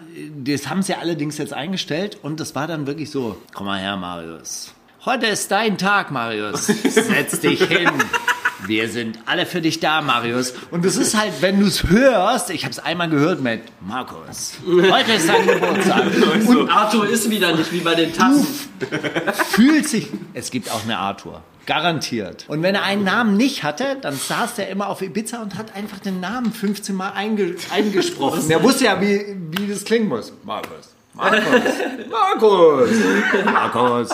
das 0.45 0.69
haben 0.69 0.83
sie 0.83 0.95
allerdings 0.95 1.39
jetzt 1.39 1.53
eingestellt 1.53 2.19
und 2.23 2.41
das 2.41 2.55
war 2.55 2.67
dann 2.67 2.87
wirklich 2.87 3.11
so, 3.11 3.39
komm 3.55 3.67
mal 3.67 3.79
her, 3.79 3.97
Marius. 3.97 4.75
Heute 5.05 5.27
ist 5.27 5.51
dein 5.51 5.79
Tag, 5.79 6.11
Marius. 6.11 6.67
Setz 6.67 7.41
dich 7.41 7.63
hin. 7.65 7.91
Wir 8.73 8.89
sind 8.89 9.19
alle 9.27 9.45
für 9.45 9.61
dich 9.61 9.81
da, 9.81 10.01
Marius. 10.01 10.55
Und 10.71 10.83
das 10.87 10.97
ist 10.97 11.15
halt, 11.15 11.43
wenn 11.43 11.61
du 11.61 11.67
es 11.67 11.91
hörst, 11.91 12.49
ich 12.49 12.65
habe 12.65 12.73
es 12.73 12.79
einmal 12.79 13.11
gehört 13.11 13.43
mit 13.43 13.61
Markus. 13.87 14.55
Heute 14.67 15.13
ist 15.13 15.29
dein 15.29 15.47
Geburtstag. 15.47 16.05
Und 16.49 16.71
Arthur 16.71 17.07
ist 17.07 17.29
wieder 17.29 17.55
nicht 17.55 17.71
wie 17.71 17.81
bei 17.81 17.95
den 17.95 18.15
Tassen. 18.15 18.47
fühlt 19.51 19.87
sich, 19.87 20.09
es 20.33 20.51
gibt 20.51 20.73
auch 20.73 20.85
eine 20.85 20.97
Arthur. 20.97 21.43
Garantiert. 21.67 22.47
Und 22.49 22.63
wenn 22.63 22.75
er 22.75 22.85
einen 22.85 23.05
Namen 23.05 23.37
nicht 23.37 23.63
hatte, 23.63 23.99
dann 24.01 24.17
saß 24.17 24.55
der 24.55 24.71
immer 24.71 24.89
auf 24.89 25.03
Ibiza 25.03 25.43
und 25.43 25.59
hat 25.59 25.77
einfach 25.77 25.99
den 25.99 26.21
Namen 26.21 26.51
15 26.51 26.97
Mal 26.97 27.11
einge 27.11 27.57
eingesprochen. 27.71 28.49
Der 28.49 28.63
wusste 28.63 28.87
ja, 28.87 28.99
wie, 29.03 29.37
wie 29.51 29.69
das 29.69 29.85
klingen 29.85 30.09
muss. 30.09 30.33
Markus. 30.45 30.92
Markus. 31.15 31.43
Markus. 32.11 32.91
Markus. 33.45 34.11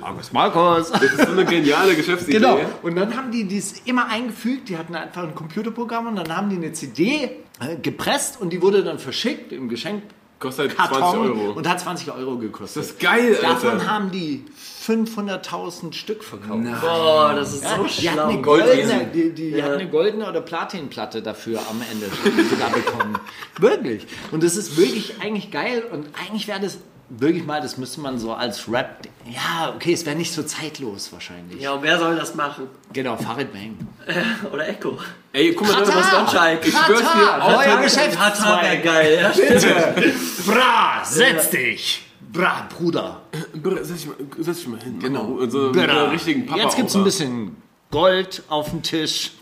Markus. 0.00 0.32
Markus. 0.32 0.90
Das 0.90 1.02
ist 1.02 1.26
so 1.26 1.32
eine 1.32 1.44
geniale 1.44 1.94
Geschäftsidee. 1.94 2.38
Genau. 2.38 2.58
Und 2.82 2.96
dann 2.96 3.16
haben 3.16 3.30
die 3.30 3.44
dies 3.44 3.82
immer 3.84 4.08
eingefügt. 4.08 4.68
Die 4.68 4.78
hatten 4.78 4.94
einfach 4.94 5.22
ein 5.22 5.34
Computerprogramm 5.34 6.06
und 6.06 6.16
dann 6.16 6.34
haben 6.34 6.48
die 6.48 6.56
eine 6.56 6.72
CD 6.72 7.30
äh, 7.60 7.76
gepresst 7.82 8.40
und 8.40 8.52
die 8.52 8.62
wurde 8.62 8.82
dann 8.82 8.98
verschickt 8.98 9.52
im 9.52 9.68
Geschenk. 9.68 10.02
Kostet 10.40 10.74
Karton 10.76 10.98
20 10.98 11.20
Euro. 11.20 11.52
und 11.52 11.68
hat 11.68 11.80
20 11.80 12.12
Euro 12.12 12.36
gekostet. 12.38 12.82
Das 12.82 12.90
ist 12.92 12.98
geil, 12.98 13.38
Davon 13.40 13.70
Alter. 13.72 13.86
haben 13.86 14.10
die 14.10 14.44
500.000 14.86 15.92
Stück 15.92 16.24
verkauft. 16.24 16.64
Boah, 16.80 17.34
das 17.34 17.52
ist 17.54 17.62
Ja, 17.62 17.76
so 17.76 17.84
die, 17.84 18.08
hatten 18.10 18.20
eine 18.20 18.32
schlau. 18.32 18.42
goldene, 18.42 19.10
die, 19.14 19.32
die 19.34 19.50
Ja. 19.50 19.64
hatten 19.64 19.74
eine 19.74 19.88
goldene 19.90 20.28
oder 20.28 20.40
Platinplatte 20.40 21.22
dafür 21.22 21.60
am 21.70 21.82
Ende 21.92 22.06
sogar 22.48 22.70
bekommen. 22.70 23.18
Wirklich. 23.58 24.06
Und 24.30 24.42
das 24.42 24.56
ist 24.56 24.76
wirklich 24.78 25.20
eigentlich 25.20 25.50
geil 25.50 25.84
und 25.92 26.06
eigentlich 26.18 26.48
wäre 26.48 26.60
das 26.60 26.78
wirklich 27.10 27.44
mal, 27.44 27.60
das 27.60 27.76
müsste 27.76 28.00
man 28.00 28.18
so 28.18 28.32
als 28.32 28.70
Rap, 28.70 29.02
ja, 29.26 29.72
okay, 29.74 29.92
es 29.92 30.06
wäre 30.06 30.16
nicht 30.16 30.32
so 30.32 30.42
zeitlos 30.42 31.12
wahrscheinlich. 31.12 31.60
Ja, 31.60 31.72
und 31.72 31.82
wer 31.82 31.98
soll 31.98 32.16
das 32.16 32.34
machen? 32.34 32.68
Genau, 32.92 33.16
Farid 33.16 33.52
Bang. 33.52 33.76
Oder 34.52 34.68
Echo? 34.68 34.98
Ey, 35.32 35.52
guck 35.54 35.68
mal, 35.68 35.80
das 35.80 35.88
Thomas 35.90 36.10
Gottschalk. 36.10 36.66
Ich 36.66 36.72
schwör's 36.72 37.00
dir, 37.00 37.32
Alter. 37.34 37.58
Hatar 37.58 37.82
Geschäftszweig. 37.82 38.62
wäre 38.62 38.78
geil. 38.78 39.18
Ja, 39.20 39.32
stimmt. 39.32 40.46
Bra, 40.46 41.04
setz 41.04 41.50
dich. 41.50 42.06
Bra, 42.32 42.68
Bruder. 42.76 43.22
Brr, 43.54 43.84
Setz 43.84 44.02
dich 44.02 44.06
mal, 44.06 44.16
setz 44.38 44.58
dich 44.58 44.68
mal 44.68 44.80
hin. 44.80 45.00
Genau. 45.00 45.38
So 45.48 45.70
mit 45.70 45.72
Bra. 45.74 45.82
einer 45.82 46.12
richtigen 46.12 46.46
Papa 46.46 46.62
Jetzt 46.62 46.76
gibt's 46.76 46.94
ein 46.94 47.02
bisschen 47.04 47.56
Gold 47.90 48.44
auf 48.48 48.70
dem 48.70 48.82
Tisch. 48.82 49.32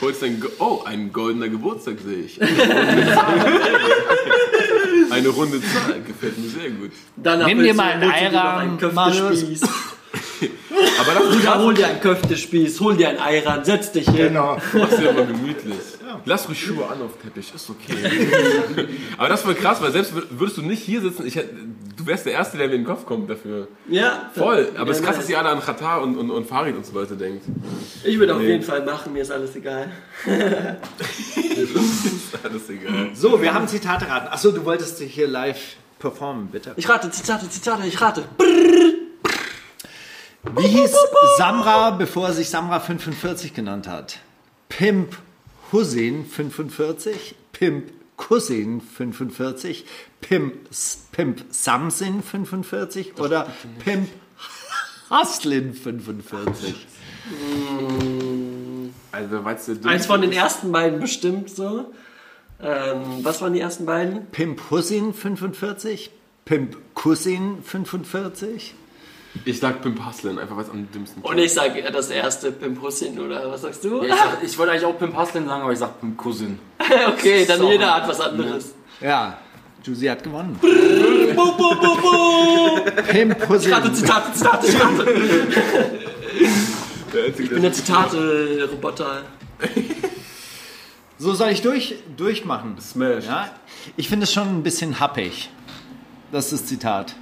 Holst 0.00 0.22
oh, 0.58 0.82
ein 0.84 1.12
goldener 1.12 1.48
Geburtstag 1.48 1.96
sehe 2.04 2.24
ich. 2.24 2.38
Eine 5.18 5.28
runde 5.28 5.60
Zahl. 5.60 6.00
Gefällt 6.06 6.38
mir 6.38 6.48
sehr 6.48 6.70
gut. 6.70 6.92
Danach 7.16 7.46
Nimm 7.46 7.62
dir 7.62 7.74
mal 7.74 7.92
einen 7.92 8.10
einen 8.10 8.94
Marius. 8.94 9.18
Köftespieß. 9.18 9.62
Aber 11.00 11.14
das 11.14 11.24
ist 11.24 11.36
Bruder, 11.36 11.58
hol 11.58 11.74
dir 11.74 11.86
einen 11.88 12.00
Köftespieß, 12.00 12.80
hol 12.80 12.96
dir 12.96 13.08
einen 13.08 13.18
Ayran, 13.18 13.64
setz 13.64 13.92
dich 13.92 14.06
hin. 14.06 14.16
Genau. 14.16 14.58
Mach's 14.72 14.96
dir 14.96 15.10
aber 15.10 15.24
gemütlich. 15.24 15.76
Lass 16.24 16.48
ruhig 16.48 16.60
Schuhe 16.62 16.86
an 16.86 17.02
auf 17.02 17.16
Teppich, 17.22 17.52
ist 17.54 17.70
okay. 17.70 17.96
aber 19.18 19.28
das 19.28 19.46
war 19.46 19.54
krass, 19.54 19.80
weil 19.80 19.92
selbst 19.92 20.12
würdest 20.30 20.58
du 20.58 20.62
nicht 20.62 20.82
hier 20.82 21.00
sitzen, 21.00 21.26
ich 21.26 21.36
hätt, 21.36 21.50
du 21.98 22.06
wärst 22.06 22.26
der 22.26 22.32
Erste, 22.32 22.56
der 22.56 22.68
mir 22.68 22.74
in 22.74 22.82
den 22.82 22.86
Kopf 22.86 23.04
kommt 23.04 23.28
dafür. 23.28 23.68
Ja, 23.88 24.30
Voll. 24.34 24.70
Aber 24.76 24.90
es 24.90 24.98
ist 24.98 25.02
Ja, 25.02 25.10
krass, 25.10 25.20
dass 25.20 25.28
ihr 25.28 25.38
alle 25.38 25.50
an 25.50 25.60
Katar 25.60 26.00
und, 26.02 26.16
und, 26.16 26.30
und 26.30 26.46
Farid 26.46 26.76
und 26.76 26.86
so 26.86 26.94
weiter 26.94 27.16
denkt. 27.16 27.44
Ich 28.04 28.18
würde 28.18 28.34
auf 28.34 28.40
jeden 28.40 28.62
Fall 28.62 28.84
machen, 28.84 29.12
mir 29.12 29.22
ist 29.22 29.30
alles 29.30 29.54
egal. 29.56 29.90
ist 30.24 32.38
alles 32.42 32.70
egal. 32.70 33.10
So, 33.14 33.42
wir 33.42 33.52
haben 33.52 33.68
Zitate 33.68 34.08
raten. 34.08 34.28
Achso, 34.28 34.52
du 34.52 34.64
wolltest 34.64 35.00
hier 35.00 35.28
live 35.28 35.76
performen, 35.98 36.48
bitte. 36.48 36.72
Ich 36.76 36.88
rate, 36.88 37.10
Zitate, 37.10 37.50
Zitate, 37.50 37.86
ich 37.86 38.00
rate. 38.00 38.24
Wie 40.56 40.66
hieß 40.66 40.96
Samra, 41.36 41.90
bevor 41.90 42.28
er 42.28 42.32
sich 42.32 42.48
Samra 42.48 42.80
45 42.80 43.54
genannt 43.54 43.88
hat? 43.88 44.18
Pimp 44.68 45.16
Hussein 45.72 46.24
45, 46.24 47.34
Pimp 47.52 47.90
Cousin 48.18 48.82
45, 48.82 49.86
Pimp, 50.20 50.68
Pimp 51.12 51.44
Samsin 51.48 52.22
45 52.22 53.18
oder 53.18 53.50
Pimp 53.82 54.08
Haslin 55.08 55.72
45? 55.72 56.74
Also, 59.12 59.44
weißt 59.44 59.68
du, 59.68 59.88
Eins 59.88 60.04
von 60.06 60.20
den 60.20 60.32
ersten 60.32 60.70
beiden 60.70 61.00
bestimmt 61.00 61.48
so. 61.48 61.92
Ähm, 62.60 63.00
was 63.22 63.40
waren 63.40 63.54
die 63.54 63.60
ersten 63.60 63.86
beiden? 63.86 64.26
Pimp 64.26 64.70
Hussein 64.70 65.14
45, 65.14 66.10
Pimp 66.44 66.76
Cousin 66.94 67.62
45. 67.62 68.74
Ich 69.44 69.60
sag 69.60 69.82
Pimp 69.82 70.04
Hustlin, 70.04 70.38
einfach 70.38 70.56
was 70.56 70.70
am 70.70 70.90
dümmsten 70.90 71.22
Und 71.22 71.38
ich 71.38 71.52
sage 71.52 71.82
das 71.92 72.08
erste 72.10 72.50
Pimp 72.50 72.80
Hussein, 72.82 73.18
oder 73.18 73.50
was 73.50 73.60
sagst 73.62 73.84
du? 73.84 74.02
Ich, 74.02 74.08
sag- 74.12 74.42
ich 74.42 74.58
wollte 74.58 74.72
eigentlich 74.72 74.84
auch 74.86 74.98
Pimp 74.98 75.16
Hustlin 75.16 75.46
sagen, 75.46 75.62
aber 75.62 75.72
ich 75.72 75.78
sag 75.78 76.00
Pimp 76.00 76.16
Cousin. 76.18 76.58
okay, 77.08 77.44
dann 77.46 77.58
Sorry. 77.58 77.72
jeder 77.72 77.94
hat 77.94 78.08
was 78.08 78.20
anderes. 78.20 78.74
Ja, 79.00 79.38
Juicy 79.84 80.06
hat 80.06 80.22
gewonnen. 80.24 80.58
Pimp 83.08 83.50
rate, 83.50 83.60
Zitate, 83.92 83.92
Zitate, 84.32 84.66
ich 84.66 84.80
rate. 84.80 85.06
Der 87.12 87.24
Einzige, 87.24 87.42
Ich 87.44 87.50
bin 87.50 87.62
der 87.62 87.72
Zitate-Roboter. 87.72 89.22
So 91.18 91.32
soll 91.32 91.48
ich 91.50 91.62
durch, 91.62 91.94
durchmachen. 92.16 92.76
Smash. 92.80 93.24
Ja, 93.24 93.50
ich 93.96 94.08
finde 94.08 94.24
es 94.24 94.32
schon 94.32 94.48
ein 94.48 94.62
bisschen 94.62 95.00
happig. 95.00 95.48
Das 96.32 96.52
ist 96.52 96.62
das 96.62 96.68
Zitat. 96.68 97.14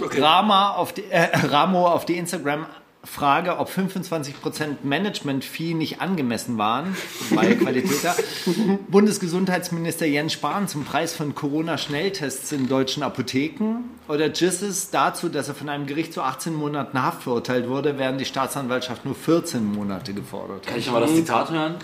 Okay. 0.00 0.20
Rama 0.20 0.70
auf 0.70 0.92
die, 0.92 1.04
äh, 1.10 1.28
Ramo 1.46 1.86
auf 1.88 2.04
die 2.04 2.16
Instagram 2.16 2.66
Frage, 3.04 3.58
ob 3.58 3.68
25% 3.68 4.76
Management-Fee 4.84 5.74
nicht 5.74 6.00
angemessen 6.00 6.56
waren 6.56 6.96
bei 7.34 7.54
Qualitäter. 7.54 8.14
Bundesgesundheitsminister 8.88 10.06
Jens 10.06 10.34
Spahn 10.34 10.68
zum 10.68 10.84
Preis 10.84 11.12
von 11.12 11.34
Corona-Schnelltests 11.34 12.52
in 12.52 12.68
deutschen 12.68 13.02
Apotheken 13.02 13.78
oder 14.06 14.28
Gisses 14.28 14.90
dazu, 14.90 15.28
dass 15.28 15.48
er 15.48 15.56
von 15.56 15.68
einem 15.68 15.86
Gericht 15.86 16.12
zu 16.12 16.22
18 16.22 16.54
Monaten 16.54 17.02
Haft 17.02 17.24
verurteilt 17.24 17.68
wurde, 17.68 17.98
während 17.98 18.20
die 18.20 18.24
Staatsanwaltschaft 18.24 19.04
nur 19.04 19.16
14 19.16 19.64
Monate 19.64 20.14
gefordert 20.14 20.64
Kann 20.66 20.74
hat. 20.74 20.80
ich 20.80 20.90
mal 20.90 21.00
das 21.00 21.14
Zitat 21.14 21.50
hören? 21.50 21.74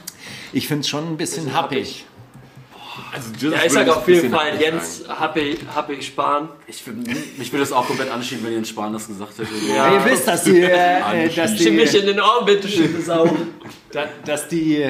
Ich 0.53 0.69
finde 0.69 0.83
es 0.83 0.89
schon 0.89 1.05
ein 1.09 1.17
bisschen 1.17 1.53
happig. 1.53 2.07
Also, 3.13 3.31
Ja, 3.49 3.57
ich 3.57 3.63
würde 3.63 3.71
sage 3.71 3.97
auf 3.97 4.09
jeden 4.09 4.31
Fall. 4.31 4.61
Jens, 4.61 5.03
Happy, 5.09 5.59
Happy 5.75 6.03
Spahn. 6.03 6.49
Ich 6.67 6.87
würd, 6.87 6.97
mich 7.39 7.53
würde 7.53 7.61
das 7.61 7.73
auch 7.73 7.87
komplett 7.87 8.11
anschieben, 8.11 8.45
wenn 8.45 8.53
Jens 8.53 8.69
Spahn 8.69 8.93
das 8.93 9.07
gesagt 9.07 9.39
hätte. 9.39 9.49
Ja, 9.69 9.93
ihr 9.95 10.05
wisst, 10.05 10.27
dass 10.29 10.45
die, 10.45 10.61
äh, 10.63 11.29
dass 11.35 11.57
Schieb 11.57 11.75
mich 11.75 11.91
die, 11.91 11.99
in 11.99 12.07
den 12.07 12.21
Orbit, 12.21 12.63
du 12.65 12.69
schöne 12.69 13.01
Sau. 13.03 13.29
da- 13.93 14.07
dass 14.25 14.49
die 14.49 14.85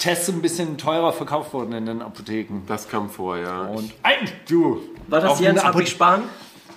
Tests 0.00 0.28
ein 0.28 0.40
bisschen 0.40 0.78
teurer 0.78 1.12
verkauft 1.12 1.52
wurden 1.52 1.72
in 1.72 1.86
den 1.86 2.00
Apotheken. 2.02 2.62
Das 2.66 2.88
kam 2.88 3.10
vor, 3.10 3.36
ja. 3.38 3.62
Und 3.62 3.92
ein, 4.02 4.28
du, 4.48 4.80
War 5.08 5.20
das 5.20 5.40
Jens 5.40 5.62
Happy 5.64 5.78
Apothe- 5.78 5.86
Spahn? 5.86 6.22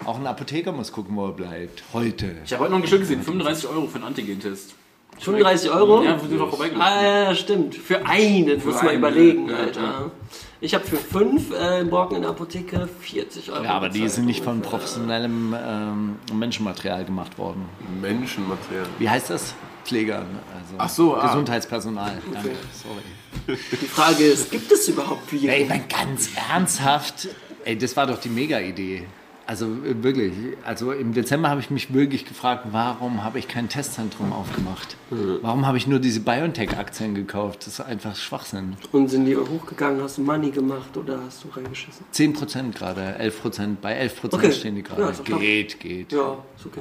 auch 0.06 0.20
ein 0.20 0.26
Apotheker 0.28 0.72
muss 0.72 0.92
gucken, 0.92 1.16
wo 1.16 1.28
er 1.28 1.32
bleibt. 1.34 1.84
Heute. 1.94 2.36
Ich 2.44 2.52
habe 2.54 2.64
heute 2.64 2.72
noch 2.72 2.80
ein 2.80 2.82
Geschenk 2.82 3.02
gesehen, 3.02 3.22
35 3.22 3.68
Euro 3.70 3.86
für 3.88 3.96
einen 3.96 4.06
Antigen-Test. 4.06 4.74
35 5.22 5.72
Euro? 5.72 6.04
Ja, 6.04 6.22
wo 6.22 6.26
du 6.26 6.38
doch 6.38 6.50
vorbeigelaufen. 6.50 6.94
Ah, 6.94 7.26
ja, 7.26 7.36
stimmt. 7.36 7.76
Für 7.76 8.06
einen, 8.06 8.64
muss 8.64 8.82
man 8.82 8.96
überlegen, 8.96 9.50
ja, 9.50 9.56
Alter. 9.56 10.12
Ich 10.60 10.76
habe 10.76 10.86
für 10.86 10.98
fünf 10.98 11.52
äh, 11.52 11.82
im 11.82 11.90
Brocken 11.90 12.18
in 12.18 12.22
der 12.22 12.32
Apotheke 12.32 12.88
40 13.00 13.52
Euro. 13.52 13.64
Ja, 13.64 13.72
aber 13.72 13.90
die 13.90 14.00
bezahlt 14.00 14.12
sind 14.14 14.26
nicht 14.26 14.44
von 14.44 14.62
professionellem 14.62 15.56
ähm, 15.58 16.16
Menschenmaterial 16.34 17.04
gemacht 17.06 17.38
worden. 17.38 17.66
Menschenmaterial. 18.00 18.86
Wie 19.00 19.10
heißt 19.10 19.30
das? 19.32 19.56
Pflegern, 19.84 20.28
also 20.54 20.76
Ach 20.78 20.90
so, 20.90 21.16
ah. 21.16 21.28
Gesundheitspersonal. 21.28 22.22
Danke, 22.32 22.52
sorry. 22.72 23.58
Die 23.72 23.88
Frage 23.88 24.24
ist, 24.26 24.52
gibt 24.52 24.72
es 24.72 24.88
überhaupt 24.88 25.32
Viren? 25.32 25.50
Ey, 25.50 25.66
mein 25.68 25.88
ganz 25.88 26.30
ernsthaft, 26.36 27.30
ey, 27.66 27.76
das 27.76 27.98
war 27.98 28.06
doch 28.06 28.20
die 28.20 28.30
Mega-Idee. 28.30 29.08
Also 29.52 29.66
äh, 29.66 30.02
wirklich, 30.02 30.32
also 30.64 30.94
im 30.94 31.14
Dezember 31.14 31.50
habe 31.50 31.60
ich 31.60 31.70
mich 31.70 31.94
wirklich 31.94 32.24
gefragt, 32.24 32.68
warum 32.72 33.22
habe 33.26 33.38
ich 33.38 33.50
kein 33.50 33.68
Testzentrum 33.68 34.32
aufgemacht? 34.32 34.96
Warum 35.42 35.68
habe 35.68 35.78
ich 35.78 35.88
nur 35.88 36.00
diese 36.00 36.22
BioNTech-Aktien 36.22 37.16
gekauft? 37.16 37.60
Das 37.68 37.74
ist 37.80 37.82
einfach 37.82 38.16
Schwachsinn. 38.16 38.78
Und 38.94 39.10
sind 39.10 39.26
die 39.26 39.36
hochgegangen, 39.36 40.02
hast 40.02 40.20
du 40.20 40.22
Money 40.22 40.52
gemacht 40.52 40.96
oder 40.96 41.20
hast 41.26 41.44
du 41.44 41.50
reingeschissen? 41.50 42.06
10% 42.14 42.72
gerade, 42.72 43.20
11%, 43.20 43.76
bei 43.82 44.02
11% 44.02 44.34
Okay. 44.34 44.54
stehen 44.54 44.76
die 44.76 44.84
Ja, 44.84 44.96
gerade. 44.96 45.18
top. 45.22 45.42
geht, 45.42 45.82
geht. 45.82 46.14
Ja, 46.14 46.38
ist 46.58 46.66
okay. 46.68 46.80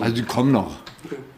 Also 0.00 0.14
die 0.14 0.22
kommen 0.22 0.52
noch. 0.52 0.76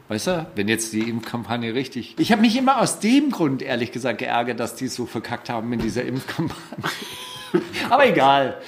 Weißt 0.08 0.26
du, 0.26 0.46
wenn 0.56 0.68
jetzt 0.68 0.92
die 0.92 1.08
Impfkampagne 1.08 1.72
richtig. 1.72 2.16
Ich 2.18 2.32
habe 2.32 2.42
mich 2.42 2.54
immer 2.54 2.82
aus 2.82 3.00
dem 3.00 3.30
Grund, 3.30 3.62
ehrlich 3.62 3.92
gesagt, 3.92 4.18
geärgert, 4.18 4.60
dass 4.60 4.74
die 4.74 4.84
es 4.84 4.94
so 4.94 5.06
verkackt 5.06 5.48
haben 5.48 5.72
in 5.72 5.78
dieser 5.78 6.04
Impfkampagne. 6.04 6.84
Aber 7.88 8.06
egal. 8.06 8.58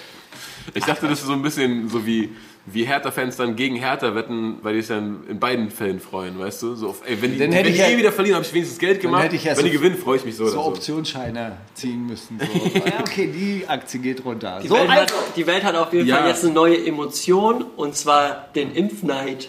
Ich 0.74 0.84
dachte, 0.84 1.08
das 1.08 1.20
ist 1.20 1.26
so 1.26 1.32
ein 1.32 1.42
bisschen 1.42 1.88
so 1.88 2.04
wie, 2.06 2.30
wie 2.66 2.84
Hertha-Fans 2.84 3.36
dann 3.36 3.56
gegen 3.56 3.76
Hertha 3.76 4.14
wetten, 4.14 4.56
weil 4.62 4.74
die 4.74 4.80
sich 4.80 4.88
dann 4.88 5.24
in 5.28 5.38
beiden 5.38 5.70
Fällen 5.70 6.00
freuen, 6.00 6.38
weißt 6.38 6.62
du? 6.62 6.74
So 6.74 6.94
ey, 7.06 7.20
wenn 7.22 7.32
die, 7.32 7.38
Dann 7.38 7.52
wenn 7.52 7.64
die 7.64 7.70
ich 7.70 7.78
ja- 7.78 7.88
eh 7.88 7.96
wieder 7.96 8.12
verlieren, 8.12 8.36
habe 8.36 8.46
ich 8.46 8.52
wenigstens 8.52 8.78
Geld 8.78 9.00
gemacht. 9.00 9.24
hätte 9.24 9.36
ich 9.36 9.44
ja 9.44 9.50
wenn 9.52 9.56
so- 9.58 9.62
die 9.62 9.70
gewinnen, 9.70 9.96
freue 9.96 10.16
ich 10.18 10.24
mich 10.24 10.36
so. 10.36 10.46
So 10.46 10.52
so. 10.52 10.64
Optionsscheine 10.66 11.56
ziehen 11.74 12.06
müssen. 12.06 12.38
So. 12.40 12.78
ja, 12.86 13.00
okay, 13.00 13.26
die 13.32 13.64
Aktie 13.66 14.00
geht 14.00 14.24
runter. 14.24 14.60
Die, 14.62 14.68
So, 14.68 14.74
Welt 14.74 14.88
hat, 14.90 14.98
also, 15.00 15.14
die 15.36 15.46
Welt 15.46 15.64
hat 15.64 15.74
auf 15.76 15.92
jeden 15.92 16.06
Ja. 16.08 16.16
Fall 16.18 16.28
jetzt 16.28 16.44
eine 16.44 16.52
neue 16.54 16.86
Emotion 16.86 17.62
und 17.76 17.94
zwar 17.94 18.48
den 18.54 18.72
Impfneid. 18.74 19.48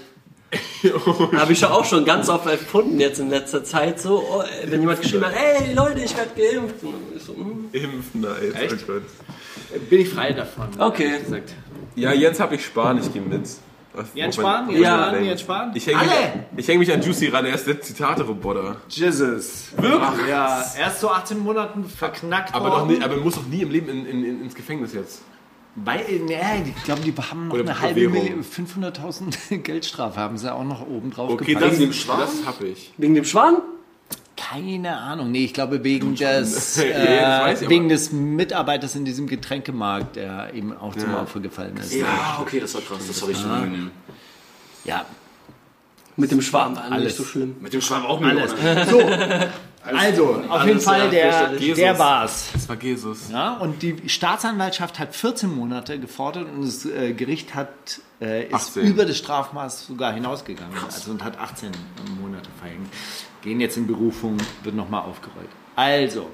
Habe 1.38 1.54
ich 1.54 1.62
ja 1.62 1.70
auch 1.70 1.86
schon 1.86 2.06
ganz 2.06 2.30
oft 2.30 2.48
erfunden 2.48 3.00
jetzt 3.00 3.20
in 3.20 3.30
letzter 3.30 3.64
Zeit. 3.64 4.00
So, 4.00 4.18
oh, 4.20 4.44
wenn 4.66 4.80
jemand 4.82 5.02
geschrieben 5.02 5.26
hat, 5.26 5.34
hey 5.36 5.74
Leute, 5.74 6.02
ich 6.02 6.16
werde 6.18 6.32
geimpft. 6.36 6.84
Und 6.84 6.94
ich 7.16 7.24
so, 7.24 7.36
hm. 7.36 7.70
Impfneid. 7.72 8.72
Oh 8.72 8.92
Gott. 8.94 9.90
bin 9.90 10.02
ich 10.02 10.10
frei 10.10 10.34
davon. 10.34 10.70
Okay. 10.78 11.06
ehrlich 11.06 11.24
gesagt. 11.26 11.54
Ja, 11.96 12.14
Jens 12.14 12.40
habe 12.40 12.56
ich 12.56 12.66
Spahn, 12.66 12.98
ich 12.98 13.12
gehe 13.12 13.22
mit. 13.22 13.42
Was- 13.94 14.08
Jens 14.14 14.36
Spahn, 14.36 14.68
man- 14.68 14.76
Jens 14.76 14.88
Spahn, 14.88 15.14
denkt. 15.14 15.28
Jens 15.28 15.42
Spahn. 15.42 15.72
Ich 15.76 15.88
hänge 15.88 16.00
mich, 16.00 16.10
ich 16.58 16.68
häng 16.68 16.80
mich 16.80 16.92
an 16.94 17.02
Juicy 17.02 17.28
ran, 17.28 17.46
er 17.46 17.56
ist 17.56 17.68
der 17.68 17.82
Zitate-Roboter. 17.82 18.78
Jesus. 18.88 19.70
Wirklich? 19.76 20.28
Ja, 20.30 20.64
erst 20.80 21.00
zu 21.00 21.10
18 21.10 21.40
Monaten 21.40 21.86
verknackt 21.86 22.54
Aber, 22.54 22.70
doch 22.70 22.80
worden. 22.82 22.98
nie, 22.98 23.04
aber 23.04 23.16
er 23.16 23.20
muss 23.20 23.36
doch 23.36 23.46
nie 23.46 23.62
im 23.62 23.72
Leben 23.72 23.90
in, 23.90 24.06
in, 24.06 24.24
in, 24.24 24.44
ins 24.44 24.56
Gefängnis 24.56 24.94
jetzt. 24.94 25.22
Weil, 25.76 26.04
nee, 26.26 26.38
ich 26.76 26.84
glaube, 26.84 27.02
die 27.02 27.14
haben 27.14 27.48
noch 27.48 27.54
Oder 27.54 27.64
eine 27.64 27.80
halbe. 27.80 28.10
Million, 28.10 28.44
500.000 28.44 29.58
Geldstrafe 29.64 30.20
haben 30.20 30.38
sie 30.38 30.54
auch 30.54 30.64
noch 30.64 30.82
oben 30.86 31.12
drauf 31.12 31.30
Okay, 31.32 31.54
gepackt. 31.54 31.72
das, 31.74 31.78
dem 31.80 31.94
Schwan? 31.94 32.20
das 32.20 32.46
hab 32.46 32.62
ich. 32.62 32.92
Wegen 32.98 33.16
dem 33.16 33.24
Schwan? 33.26 33.58
Keine 34.36 34.98
Ahnung. 34.98 35.32
Nee, 35.32 35.46
ich 35.46 35.54
glaube 35.54 35.84
wegen 35.84 36.16
des, 36.16 36.76
Ja, 36.78 36.84
äh, 36.84 37.20
das 37.22 37.42
weiß 37.44 37.62
ich 37.64 37.70
wegen 37.70 37.86
aber. 37.86 37.94
des 37.94 38.12
Mitarbeiters 38.12 38.96
in 38.96 39.06
diesem 39.06 39.28
Getränkemarkt, 39.28 40.16
der 40.16 40.54
ihm 40.54 40.74
auch 40.76 40.96
zum 40.96 41.14
Opfer 41.14 41.40
gefallen 41.40 41.78
ist. 41.78 41.94
Ja, 41.94 42.40
okay, 42.42 42.60
das 42.60 42.74
war 42.74 42.82
krass, 42.82 43.00
das 43.08 43.22
war 43.22 43.30
richtig 43.30 43.46
unangenehm. 43.46 43.92
Ja, 44.86 45.06
Mit 46.20 46.32
dem 46.32 46.42
Schwan 46.42 46.76
war 46.76 46.84
Alles. 46.84 47.04
nicht 47.06 47.18
so 47.18 47.24
schlimm. 47.24 47.56
Mit 47.60 47.74
dem 47.74 47.82
Schwamm 47.82 48.06
auch 48.06 48.20
Millionen. 48.20 48.48
So, 48.90 49.00
also, 49.84 50.44
auf 50.50 50.66
jeden 50.66 50.78
alles, 50.78 50.84
Fall, 50.84 51.10
der, 51.10 51.50
der 51.58 51.98
war's. 51.98 52.50
Das 52.54 52.68
war 52.68 52.82
Jesus. 52.82 53.30
Ja, 53.32 53.54
und 53.54 53.82
die 53.82 54.10
Staatsanwaltschaft 54.10 55.00
hat 55.00 55.16
14 55.16 55.54
Monate 55.54 56.00
gefordert 56.00 56.48
und 56.54 56.66
das 56.66 56.86
äh, 56.86 57.14
Gericht 57.14 57.56
hat, 57.56 57.70
äh, 58.22 58.48
ist 58.48 58.54
18. 58.54 58.86
über 58.86 59.06
das 59.06 59.18
Strafmaß 59.18 59.88
sogar 59.88 60.14
hinausgegangen. 60.14 60.78
Also 60.84 61.12
und 61.12 61.24
hat 61.24 61.40
18 61.40 61.72
Monate 62.22 62.50
verhängt. 62.60 62.90
Gehen 63.42 63.62
jetzt 63.62 63.78
in 63.78 63.88
Berufung, 63.88 64.38
wird 64.64 64.76
nochmal 64.76 65.04
aufgerollt. 65.04 65.50
Also, 65.76 66.30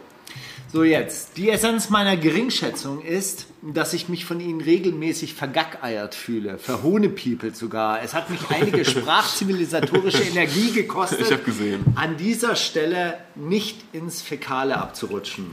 so 0.71 0.83
jetzt. 0.83 1.37
Die 1.37 1.49
Essenz 1.49 1.89
meiner 1.89 2.17
Geringschätzung 2.17 3.01
ist, 3.01 3.47
dass 3.61 3.93
ich 3.93 4.09
mich 4.09 4.25
von 4.25 4.39
Ihnen 4.39 4.61
regelmäßig 4.61 5.33
vergackeiert 5.33 6.15
fühle. 6.15 6.57
Verhohnepiepelt 6.57 7.55
sogar. 7.55 8.01
Es 8.03 8.13
hat 8.13 8.29
mich 8.29 8.41
einige 8.49 8.83
sprachzivilisatorische 8.85 10.23
Energie 10.23 10.71
gekostet, 10.71 11.21
Ich 11.21 11.31
hab 11.31 11.45
gesehen. 11.45 11.83
an 11.95 12.17
dieser 12.17 12.55
Stelle 12.55 13.17
nicht 13.35 13.77
ins 13.93 14.21
Fäkale 14.21 14.77
abzurutschen. 14.77 15.45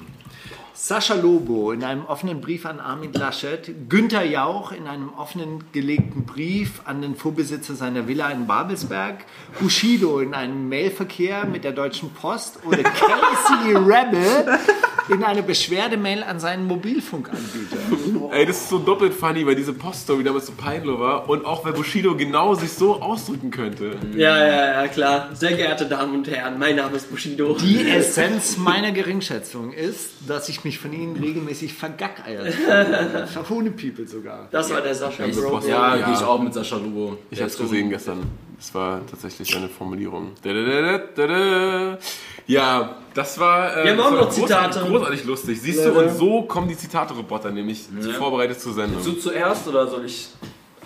Sascha 0.75 1.15
Lobo 1.15 1.73
in 1.73 1.85
einem 1.85 2.07
offenen 2.07 2.41
Brief 2.41 2.65
an 2.65 2.81
Armin 2.81 3.13
Laschet, 3.13 3.75
Günther 3.91 4.25
Jauch 4.25 4.73
in 4.73 4.87
einem 4.87 5.11
offenen 5.11 5.65
gelegten 5.73 6.25
Brief 6.25 6.81
an 6.87 7.03
den 7.03 7.15
Vorbesitzer 7.15 7.75
seiner 7.75 8.09
Villa 8.09 8.31
in 8.31 8.47
Babelsberg, 8.47 9.25
Bushido 9.61 10.21
in 10.21 10.33
einem 10.33 10.69
Mailverkehr 10.69 11.45
mit 11.45 11.65
der 11.65 11.73
Deutschen 11.73 12.11
Post 12.11 12.61
oder 12.65 12.83
Casey 12.83 13.75
Rebel 13.75 14.59
in 15.09 15.25
einer 15.25 15.43
Beschwerdemail 15.43 16.23
an 16.23 16.41
seinen 16.41 16.67
Mobilfunkanbieter. 16.67 17.77
Ey, 18.33 18.47
das 18.47 18.63
ist 18.63 18.69
so 18.69 18.79
doppelt 18.79 19.13
funny, 19.13 19.47
weil 19.47 19.55
diese 19.55 19.73
Poststory 19.73 20.25
damals 20.25 20.47
so 20.47 20.53
peinlich 20.53 20.99
war 20.99 21.29
und 21.29 21.45
auch 21.45 21.65
weil 21.65 21.73
Bushido 21.73 22.17
genau 22.17 22.55
sich 22.55 22.73
so 22.73 23.01
ausdrücken 23.01 23.51
könnte. 23.51 23.97
Ja, 24.17 24.39
ja, 24.39 24.83
ja, 24.83 24.89
klar. 24.89 25.31
Sehr 25.35 25.53
geehrte 25.53 25.87
Damen 25.87 26.15
und 26.15 26.31
Herren, 26.31 26.59
mein 26.59 26.77
Name 26.77 26.97
ist 26.97 27.11
Bushido. 27.11 27.57
Die 27.61 27.89
Essenz 27.89 28.57
meiner 28.57 28.93
Geringschätzung 28.93 29.73
ist, 29.73 30.11
dass 30.27 30.49
ich 30.49 30.62
mich 30.65 30.79
von 30.79 30.93
ihnen 30.93 31.17
regelmäßig 31.17 31.75
vergackeiert. 31.75 32.55
Verhohnepiepelt 33.29 34.09
sogar. 34.09 34.49
Das 34.51 34.71
war 34.71 34.81
der 34.81 34.95
Sascha 34.95 35.25
Bro. 35.27 35.51
Post- 35.51 35.69
Ja, 35.69 35.97
Ja. 35.97 36.07
gehe 36.07 36.15
ich 36.15 36.23
auch 36.23 36.41
mit 36.43 36.55
Sascha 36.55 36.77
Lugo. 36.77 37.19
Ich 37.31 37.41
hab's 37.43 37.57
gesehen 37.59 37.91
gestern. 37.91 38.21
Das 38.57 38.73
war 38.75 39.01
tatsächlich 39.11 39.57
eine 39.57 39.69
Formulierung. 39.69 40.33
Ja, 42.47 42.97
das 43.15 43.39
war, 43.39 43.77
äh, 43.77 43.85
Wir 43.85 43.91
haben 43.91 43.97
das 43.99 44.07
auch 44.07 44.13
war 44.13 44.21
noch 44.21 44.35
großartig, 44.35 44.73
Zitate. 44.75 44.91
großartig 44.91 45.25
lustig. 45.25 45.61
Siehst 45.61 45.85
du, 45.85 45.93
und 45.93 46.11
so 46.17 46.43
kommen 46.43 46.69
die 46.69 46.77
Zitate-Roboter 46.77 47.51
nämlich 47.51 47.87
vorbereitet 48.19 48.61
zur 48.61 48.75
Sendung. 48.75 49.03
Du 49.05 49.13
zuerst 49.13 49.67
oder 49.69 49.87
soll 49.89 50.05
ich? 50.05 50.29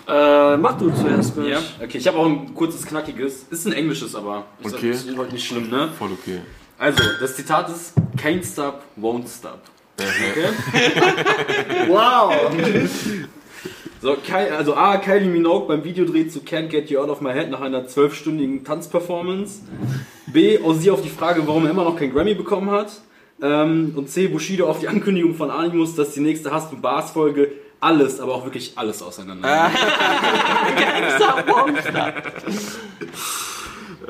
Äh, 0.07 0.55
mach 0.57 0.77
du 0.77 0.89
zuerst, 0.89 1.35
Mensch. 1.35 1.49
Ja, 1.49 1.59
okay, 1.83 1.97
ich 1.97 2.07
habe 2.07 2.17
auch 2.17 2.25
ein 2.25 2.53
kurzes, 2.55 2.85
knackiges. 2.85 3.43
Ist 3.49 3.67
ein 3.67 3.73
englisches, 3.73 4.15
aber 4.15 4.45
ich 4.61 4.67
Okay. 4.67 4.93
sag, 4.93 5.01
das 5.03 5.11
ist 5.11 5.17
heute 5.17 5.33
nicht 5.33 5.45
schlimm, 5.47 5.69
ne? 5.69 5.89
Voll 5.99 6.11
okay. 6.13 6.39
Also, 6.77 7.03
das 7.19 7.35
Zitat 7.35 7.69
ist: 7.69 7.93
Can't 8.17 8.45
stop, 8.45 8.83
won't 8.99 9.27
stop. 9.27 9.61
Wow. 11.87 12.33
So, 13.99 14.15
Kai, 14.15 14.51
also 14.51 14.75
A, 14.75 14.97
Kylie 14.97 15.27
Minogue 15.27 15.67
beim 15.67 15.83
Videodreh 15.83 16.27
zu 16.27 16.39
Can't 16.41 16.67
Get 16.67 16.91
You 16.91 16.99
Out 16.99 17.09
of 17.09 17.19
My 17.21 17.33
Head 17.33 17.49
nach 17.49 17.61
einer 17.61 17.87
zwölfstündigen 17.87 18.63
Tanzperformance. 18.63 19.61
B, 20.27 20.59
Ozzy 20.59 20.91
auf 20.91 21.01
die 21.01 21.09
Frage, 21.09 21.47
warum 21.47 21.65
er 21.65 21.71
immer 21.71 21.83
noch 21.83 21.95
kein 21.97 22.13
Grammy 22.13 22.35
bekommen 22.35 22.69
hat. 22.69 22.91
Ähm, 23.41 23.93
und 23.95 24.09
C, 24.09 24.27
Bushido 24.27 24.69
auf 24.69 24.79
die 24.79 24.87
Ankündigung 24.87 25.33
von 25.33 25.49
Animus, 25.49 25.95
dass 25.95 26.13
die 26.13 26.19
nächste 26.19 26.51
Hast 26.51 26.71
und 26.73 26.81
Bars 26.83 27.09
Folge 27.11 27.51
alles, 27.79 28.19
aber 28.19 28.35
auch 28.35 28.43
wirklich 28.43 28.73
alles 28.75 29.01
auseinander. 29.01 29.71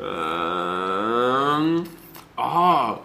Ähm, 0.00 1.84
oh, 2.38 2.98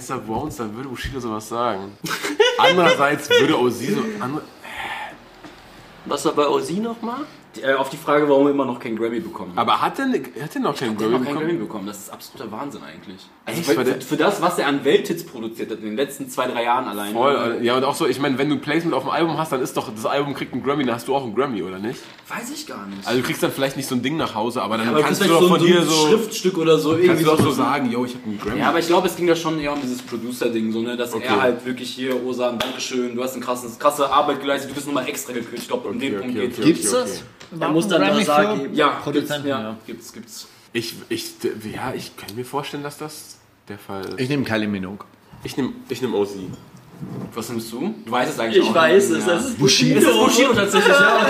Stop 0.00 0.28
Won't 0.28 0.52
Stop, 0.52 0.74
würde 0.74 0.88
Bushido 0.88 1.20
sowas 1.20 1.48
sagen. 1.48 1.96
Andererseits 2.58 3.28
würde 3.30 3.58
Ozzy 3.58 3.92
so... 3.92 4.02
Was 6.04 6.24
war 6.24 6.32
bei 6.32 6.46
Ozzy 6.48 6.74
nochmal? 6.74 7.20
Äh, 7.60 7.74
auf 7.74 7.88
die 7.90 7.96
Frage, 7.96 8.28
warum 8.28 8.46
er 8.46 8.52
immer 8.52 8.64
noch 8.64 8.78
keinen 8.78 8.96
Grammy 8.96 9.20
bekommen 9.20 9.52
hat. 9.52 9.58
Aber 9.58 9.80
hat 9.80 9.98
er, 9.98 10.06
hat 10.06 10.54
er 10.54 10.60
noch 10.60 10.76
keinen 10.76 10.96
Der 10.96 11.06
hat 11.06 11.12
Grammy 11.12 11.18
noch 11.18 11.24
keinen 11.24 11.38
Grammy 11.38 11.52
bekommen? 11.52 11.58
bekommen. 11.58 11.86
Das 11.86 11.98
ist 11.98 12.10
absoluter 12.10 12.50
Wahnsinn 12.52 12.82
eigentlich. 12.82 13.28
Also 13.48 13.60
Echt? 13.62 13.80
für, 13.80 14.00
für, 14.02 14.16
das, 14.18 14.42
was 14.42 14.58
er 14.58 14.66
an 14.66 14.84
Welthits 14.84 15.24
produziert 15.24 15.70
hat 15.70 15.78
in 15.78 15.86
den 15.86 15.96
letzten 15.96 16.28
zwei, 16.28 16.48
drei 16.48 16.64
Jahren 16.64 16.86
allein. 16.86 17.14
Voll, 17.14 17.60
ja, 17.62 17.78
und 17.78 17.84
auch 17.84 17.94
so, 17.94 18.06
ich 18.06 18.20
meine, 18.20 18.36
wenn 18.36 18.50
du 18.50 18.56
ein 18.56 18.60
Placement 18.60 18.94
auf 18.94 19.04
dem 19.04 19.10
Album 19.10 19.38
hast, 19.38 19.52
dann 19.52 19.62
ist 19.62 19.74
doch, 19.74 19.90
das 19.90 20.04
Album 20.04 20.34
kriegt 20.34 20.52
einen 20.52 20.62
Grammy, 20.62 20.84
dann 20.84 20.94
hast 20.94 21.08
du 21.08 21.16
auch 21.16 21.24
einen 21.24 21.34
Grammy, 21.34 21.62
oder 21.62 21.78
nicht? 21.78 21.98
Weiß 22.28 22.50
ich 22.54 22.66
gar 22.66 22.84
nicht. 22.86 23.06
Also 23.06 23.20
du 23.20 23.26
kriegst 23.26 23.42
dann 23.42 23.50
vielleicht 23.50 23.78
nicht 23.78 23.88
so 23.88 23.94
ein 23.94 24.02
Ding 24.02 24.18
nach 24.18 24.34
Hause, 24.34 24.60
aber 24.60 24.76
dann 24.76 24.88
aber 24.90 25.00
kannst 25.00 25.24
du 25.24 25.28
doch 25.28 25.40
so, 25.40 25.48
von 25.48 25.60
so 25.60 25.66
dir 25.66 25.80
ein 25.80 25.86
so, 25.86 26.08
Schriftstück 26.08 26.58
oder 26.58 26.78
so 26.78 26.90
kannst 26.90 27.04
irgendwie 27.04 27.24
du 27.24 27.30
doch 27.30 27.40
so 27.40 27.50
sagen, 27.50 27.90
yo, 27.90 28.04
ich 28.04 28.16
habe 28.16 28.24
einen 28.26 28.38
Grammy. 28.38 28.60
Ja, 28.60 28.68
aber 28.68 28.80
ich 28.80 28.86
glaube, 28.86 29.06
es 29.06 29.16
ging 29.16 29.26
da 29.26 29.34
schon 29.34 29.58
eher 29.58 29.72
um 29.72 29.80
dieses 29.80 30.02
Producer-Ding, 30.02 30.70
so, 30.70 30.82
ne? 30.82 30.98
dass 30.98 31.14
Okay. 31.14 31.24
er 31.26 31.40
halt 31.40 31.64
wirklich 31.64 31.88
hier, 31.88 32.22
Osan, 32.22 32.58
Dankeschön, 32.58 33.16
du 33.16 33.22
hast 33.24 33.32
eine 33.32 33.42
krasse, 33.42 33.66
krasse 33.78 34.10
Arbeit 34.10 34.42
geleistet, 34.42 34.70
du 34.70 34.74
bist 34.74 34.86
nochmal 34.86 35.08
extra 35.08 35.32
gekürt. 35.32 35.58
Ich 35.62 35.68
glaube, 35.68 35.88
um 35.88 35.98
den 35.98 36.16
Okay, 36.16 36.22
Punkt 36.22 36.36
okay, 36.36 36.46
geht's. 36.48 36.58
okay. 36.58 36.66
Gibt's 36.66 36.90
das? 36.90 37.22
Er 37.58 37.68
muss 37.70 37.88
dann 37.88 38.02
da 38.02 38.20
sagen. 38.22 38.68
Ja, 38.74 39.00
gibt's, 39.10 39.30
ja, 39.30 39.46
ja. 39.46 39.76
gibt's, 39.86 40.12
gibt's. 40.12 40.48
Ich, 40.72 40.94
ich, 41.08 41.32
ja, 41.74 41.94
ich 41.94 42.16
kann 42.16 42.34
mir 42.36 42.44
vorstellen, 42.44 42.82
dass 42.82 42.98
das 42.98 43.37
der 43.68 43.78
Fall 43.78 44.04
ist. 44.06 44.20
Ich 44.20 44.28
nehme 44.28 44.44
Kylie 44.44 44.68
Minogue. 44.68 45.04
Ich 45.44 45.56
nehme 45.56 45.72
ich 45.88 46.02
nehm 46.02 46.14
OZ. 46.14 46.30
Was 47.32 47.48
nimmst 47.48 47.70
du? 47.70 47.94
Du 48.04 48.10
weißt 48.10 48.32
es 48.32 48.40
eigentlich 48.40 48.56
Ich 48.64 48.68
auch. 48.70 48.74
weiß 48.74 49.10
es, 49.10 49.24
Ja. 49.24 49.34
das 49.34 49.46
ist 49.50 49.58
Bushido. 49.58 49.98
Es 50.00 50.04
ist 50.04 50.12
Bushido 50.18 50.52
tatsächlich, 50.52 50.96
ja. 50.98 51.18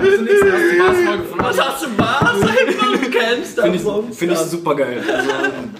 Und 0.00 0.28
so. 0.28 1.38
Was 1.38 1.58
hast 1.60 1.84
du 1.84 1.88
Mars 1.96 2.42
einfach? 2.42 2.92
Du 2.92 3.10
kennst 3.10 3.58
Finde 3.58 3.78
das. 3.78 3.86
ich, 4.10 4.18
find 4.18 4.32
ich 4.32 4.38
super 4.38 4.74
geil. 4.76 5.02
Also, 5.10 5.30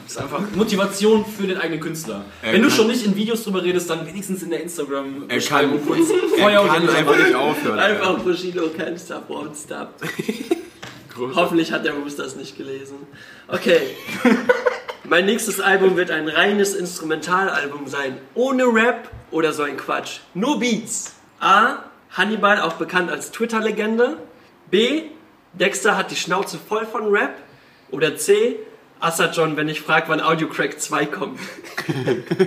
ist 0.07 0.19
einfach 0.19 0.41
Motivation 0.55 1.27
für 1.27 1.47
den 1.47 1.59
eigenen 1.59 1.81
Künstler. 1.81 2.25
Er 2.41 2.55
Wenn 2.55 2.63
du 2.63 2.69
kann- 2.69 2.77
schon 2.79 2.87
nicht 2.87 3.05
in 3.05 3.15
Videos 3.15 3.45
drüber 3.45 3.63
redest, 3.63 3.91
dann 3.91 4.07
wenigstens 4.07 4.43
in 4.43 4.49
der 4.51 4.63
instagram 4.63 5.25
Er 5.29 5.41
kann, 5.41 5.87
kurz 5.87 6.09
er 6.11 6.39
Feuer 6.43 6.67
kann 6.67 6.83
und 6.83 6.91
einfach 6.97 7.19
nicht 7.19 7.35
aufhören. 7.35 7.79
Einfach 7.79 8.19
Bushido, 8.21 8.63
can't 8.79 8.99
stop, 8.99 9.29
won't 9.29 9.63
stop. 9.63 9.89
Hoffentlich 11.35 11.71
hat 11.71 11.85
der 11.85 11.93
Moose 11.93 12.17
das 12.17 12.35
nicht 12.37 12.57
gelesen. 12.57 12.95
Okay. 13.47 13.81
mein 15.05 15.27
nächstes 15.27 15.61
Album 15.61 15.97
wird 15.97 16.11
ein 16.11 16.29
reines 16.29 16.75
Instrumentalalbum 16.75 17.87
sein. 17.87 18.19
Ohne 18.35 18.65
Rap 18.65 19.11
oder 19.31 19.53
so 19.53 19.63
ein 19.63 19.77
Quatsch. 19.77 20.21
Nur 20.35 20.59
Beats. 20.59 21.15
A. 21.41 21.85
Hannibal, 22.11 22.61
auch 22.61 22.75
bekannt 22.75 23.11
als 23.11 23.31
Twitter-Legende. 23.31 24.19
B. 24.71 25.05
Dexter 25.53 25.97
hat 25.97 26.11
die 26.11 26.17
Schnauze 26.17 26.59
voll 26.59 26.87
von 26.87 27.09
Rap. 27.09 27.35
Oder 27.91 28.17
C. 28.17 28.57
Assad 29.01 29.37
John, 29.37 29.57
wenn 29.57 29.69
ich 29.69 29.81
frage, 29.81 30.09
wann 30.09 30.21
Audiocrack 30.21 30.81
2 30.81 31.07
kommt. 31.07 31.41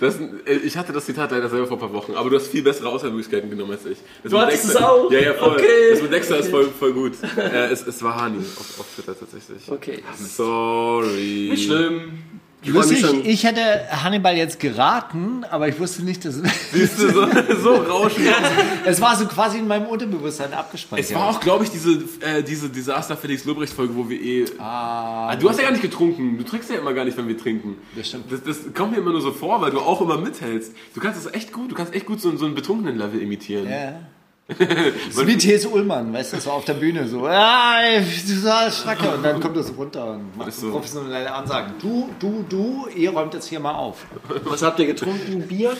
Das, 0.00 0.16
äh, 0.46 0.54
ich 0.64 0.76
hatte 0.76 0.92
das 0.92 1.06
Zitat 1.06 1.30
leider 1.30 1.48
selber 1.48 1.66
vor 1.66 1.76
ein 1.76 1.80
paar 1.80 1.92
Wochen, 1.92 2.14
aber 2.14 2.30
du 2.30 2.36
hast 2.36 2.48
viel 2.48 2.62
bessere 2.62 2.88
Auswahlmöglichkeiten 2.88 3.50
genommen 3.50 3.72
als 3.72 3.86
ich. 3.86 3.98
Das 4.22 4.32
Du 4.32 4.38
hattest 4.38 4.64
Dexter- 4.64 4.78
es 4.80 4.84
auch? 4.84 5.10
Ja, 5.10 5.20
ja, 5.20 5.34
voll. 5.34 5.52
Okay. 5.56 5.90
Das 5.90 6.02
mit 6.02 6.12
Dexter 6.12 6.38
ist 6.38 6.48
voll, 6.50 6.66
voll 6.78 6.92
gut. 6.92 7.12
äh, 7.36 7.66
es, 7.70 7.86
es 7.86 8.02
war 8.02 8.20
Hani 8.20 8.38
auf, 8.38 8.80
auf 8.80 8.86
Twitter 8.94 9.18
tatsächlich. 9.18 9.70
Okay. 9.70 10.02
Sorry. 10.18 11.48
Nicht 11.50 11.66
schlimm. 11.66 12.18
Ich 12.64 12.70
Lustig, 12.70 13.00
schon. 13.00 13.24
ich 13.24 13.44
hätte 13.44 13.62
Hannibal 14.02 14.36
jetzt 14.36 14.58
geraten, 14.58 15.44
aber 15.50 15.68
ich 15.68 15.78
wusste 15.78 16.02
nicht, 16.02 16.24
dass 16.24 16.36
Siehst 16.72 16.98
du, 16.98 17.12
so, 17.12 17.26
so 17.62 17.74
rauschen. 17.74 18.24
es 18.86 19.00
war 19.02 19.16
so 19.16 19.26
quasi 19.26 19.58
in 19.58 19.68
meinem 19.68 19.86
Unterbewusstsein 19.86 20.52
abgespeichert. 20.54 21.10
Es 21.10 21.14
war 21.14 21.28
auch, 21.28 21.40
glaube 21.40 21.64
ich, 21.64 21.70
diese, 21.70 22.02
äh, 22.20 22.42
diese 22.42 22.70
Desaster 22.70 23.18
Felix 23.18 23.44
Lobrecht 23.44 23.74
Folge, 23.74 23.94
wo 23.94 24.08
wir 24.08 24.18
eh. 24.18 24.46
Ah, 24.58 25.36
du 25.36 25.48
hast 25.48 25.58
ja 25.58 25.64
gar 25.64 25.72
nicht 25.72 25.82
getrunken. 25.82 26.38
Du 26.38 26.44
trinkst 26.44 26.70
ja 26.70 26.76
immer 26.76 26.94
gar 26.94 27.04
nicht, 27.04 27.18
wenn 27.18 27.28
wir 27.28 27.36
trinken. 27.36 27.76
Das 27.96 28.08
stimmt. 28.08 28.32
Das, 28.32 28.42
das 28.42 28.72
kommt 28.72 28.92
mir 28.92 28.98
immer 28.98 29.12
nur 29.12 29.20
so 29.20 29.32
vor, 29.32 29.60
weil 29.60 29.70
du 29.70 29.80
auch 29.80 30.00
immer 30.00 30.16
mithältst. 30.16 30.72
Du 30.94 31.00
kannst 31.00 31.22
das 31.24 31.34
echt 31.34 31.52
gut. 31.52 31.70
Du 31.70 31.74
kannst 31.74 31.94
echt 31.94 32.06
gut 32.06 32.20
so, 32.20 32.34
so 32.36 32.46
einen 32.46 32.54
betrunkenen 32.54 32.96
Level 32.96 33.20
imitieren. 33.20 33.68
Ja. 33.68 33.90
Das 33.90 34.00
ist 34.48 35.26
wie 35.26 35.36
T.S. 35.38 35.64
Ullmann, 35.66 36.12
weißt 36.12 36.34
du, 36.34 36.40
so 36.40 36.50
auf 36.50 36.64
der 36.66 36.74
Bühne 36.74 37.08
so, 37.08 37.26
ah, 37.26 37.78
du 37.98 38.34
sagst 38.38 38.80
Schracke 38.82 39.08
und 39.10 39.22
dann 39.22 39.40
kommt 39.40 39.56
er 39.56 39.62
so 39.62 39.72
runter 39.72 40.12
und 40.12 40.36
macht 40.36 40.52
so 40.52 40.66
so. 40.66 40.72
professionelle 40.72 41.32
Ansagen. 41.32 41.74
Du, 41.80 42.10
du, 42.18 42.44
du, 42.48 42.86
ihr 42.94 43.10
räumt 43.10 43.32
jetzt 43.34 43.46
hier 43.46 43.60
mal 43.60 43.74
auf. 43.74 44.04
Was 44.44 44.62
habt 44.62 44.78
ihr 44.80 44.86
getrunken? 44.86 45.46
Bier? 45.48 45.74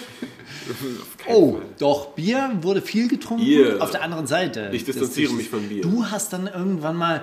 Oh, 1.29 1.59
doch, 1.79 2.09
Bier 2.13 2.51
wurde 2.63 2.81
viel 2.81 3.09
getrunken 3.09 3.45
Bier. 3.45 3.77
auf 3.81 3.91
der 3.91 4.03
anderen 4.03 4.27
Seite. 4.27 4.71
Ich 4.73 4.85
distanziere 4.85 5.29
Das- 5.29 5.37
mich 5.37 5.51
von 5.51 5.69
Bier. 5.69 5.83
Du 5.83 6.07
hast 6.11 6.33
dann 6.33 6.47
irgendwann 6.47 6.97
mal 6.97 7.23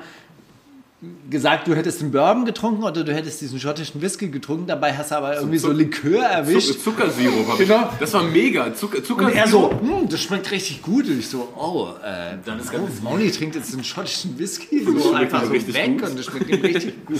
gesagt, 1.32 1.68
du 1.68 1.74
hättest 1.76 2.02
den 2.02 2.12
Bourbon 2.12 2.45
getrunken 2.45 2.84
oder 2.84 3.04
du 3.04 3.12
hättest 3.14 3.41
diesen 3.41 3.60
schottischen 3.60 4.02
Whisky 4.02 4.28
getrunken, 4.30 4.68
dabei 4.68 4.93
hast 4.95 5.10
du 5.10 5.16
aber 5.16 5.36
irgendwie 5.36 5.58
so 5.58 5.70
Zuck- 5.70 5.78
Likör 5.78 6.24
erwischt. 6.24 6.70
Zuck- 6.74 6.84
Zuckersirup. 6.84 7.47
hab 7.49 7.58
Genau. 7.58 7.89
Ich. 7.93 7.97
Das 7.99 8.14
war 8.14 8.24
mega. 8.24 8.74
Zucker, 8.76 8.97
Und 8.99 9.06
Zuckersirup. 9.06 9.36
er 9.36 9.47
so, 9.47 9.72
hm, 9.72 10.08
das 10.10 10.20
schmeckt 10.22 10.52
richtig 10.52 10.82
gut. 10.84 11.08
Und 11.08 11.18
ich 11.20 11.28
so, 11.28 11.52
oh, 11.58 11.89
äh, 12.04 12.38
Dann 12.45 12.60
ist 12.60 12.70
oh, 12.70 12.78
ganz- 12.78 13.02
Mauli 13.02 13.32
trinkt 13.32 13.56
jetzt 13.56 13.74
einen 13.74 13.84
schottischen 13.84 14.38
Whisky. 14.38 14.84
So 14.84 14.91
schmeckt 14.91 15.16
einfach 15.34 15.45
so 15.45 15.52
richtig 15.52 15.74
weg 15.74 15.99
gut. 15.99 16.10
und 16.10 16.20
das 16.20 16.26
schmeckt 16.26 16.49
richtig 16.64 16.93
gut. 17.06 17.20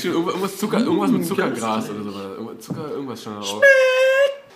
Schön, 0.00 0.12
irgendwas, 0.12 0.56
Zucker, 0.56 0.80
irgendwas 0.80 1.10
mit 1.10 1.26
Zuckergras 1.26 1.90
oder 1.90 2.02
so. 2.10 2.54
Zucker, 2.60 2.90
irgendwas 2.92 3.22
schon 3.22 3.34
drauf. 3.34 3.60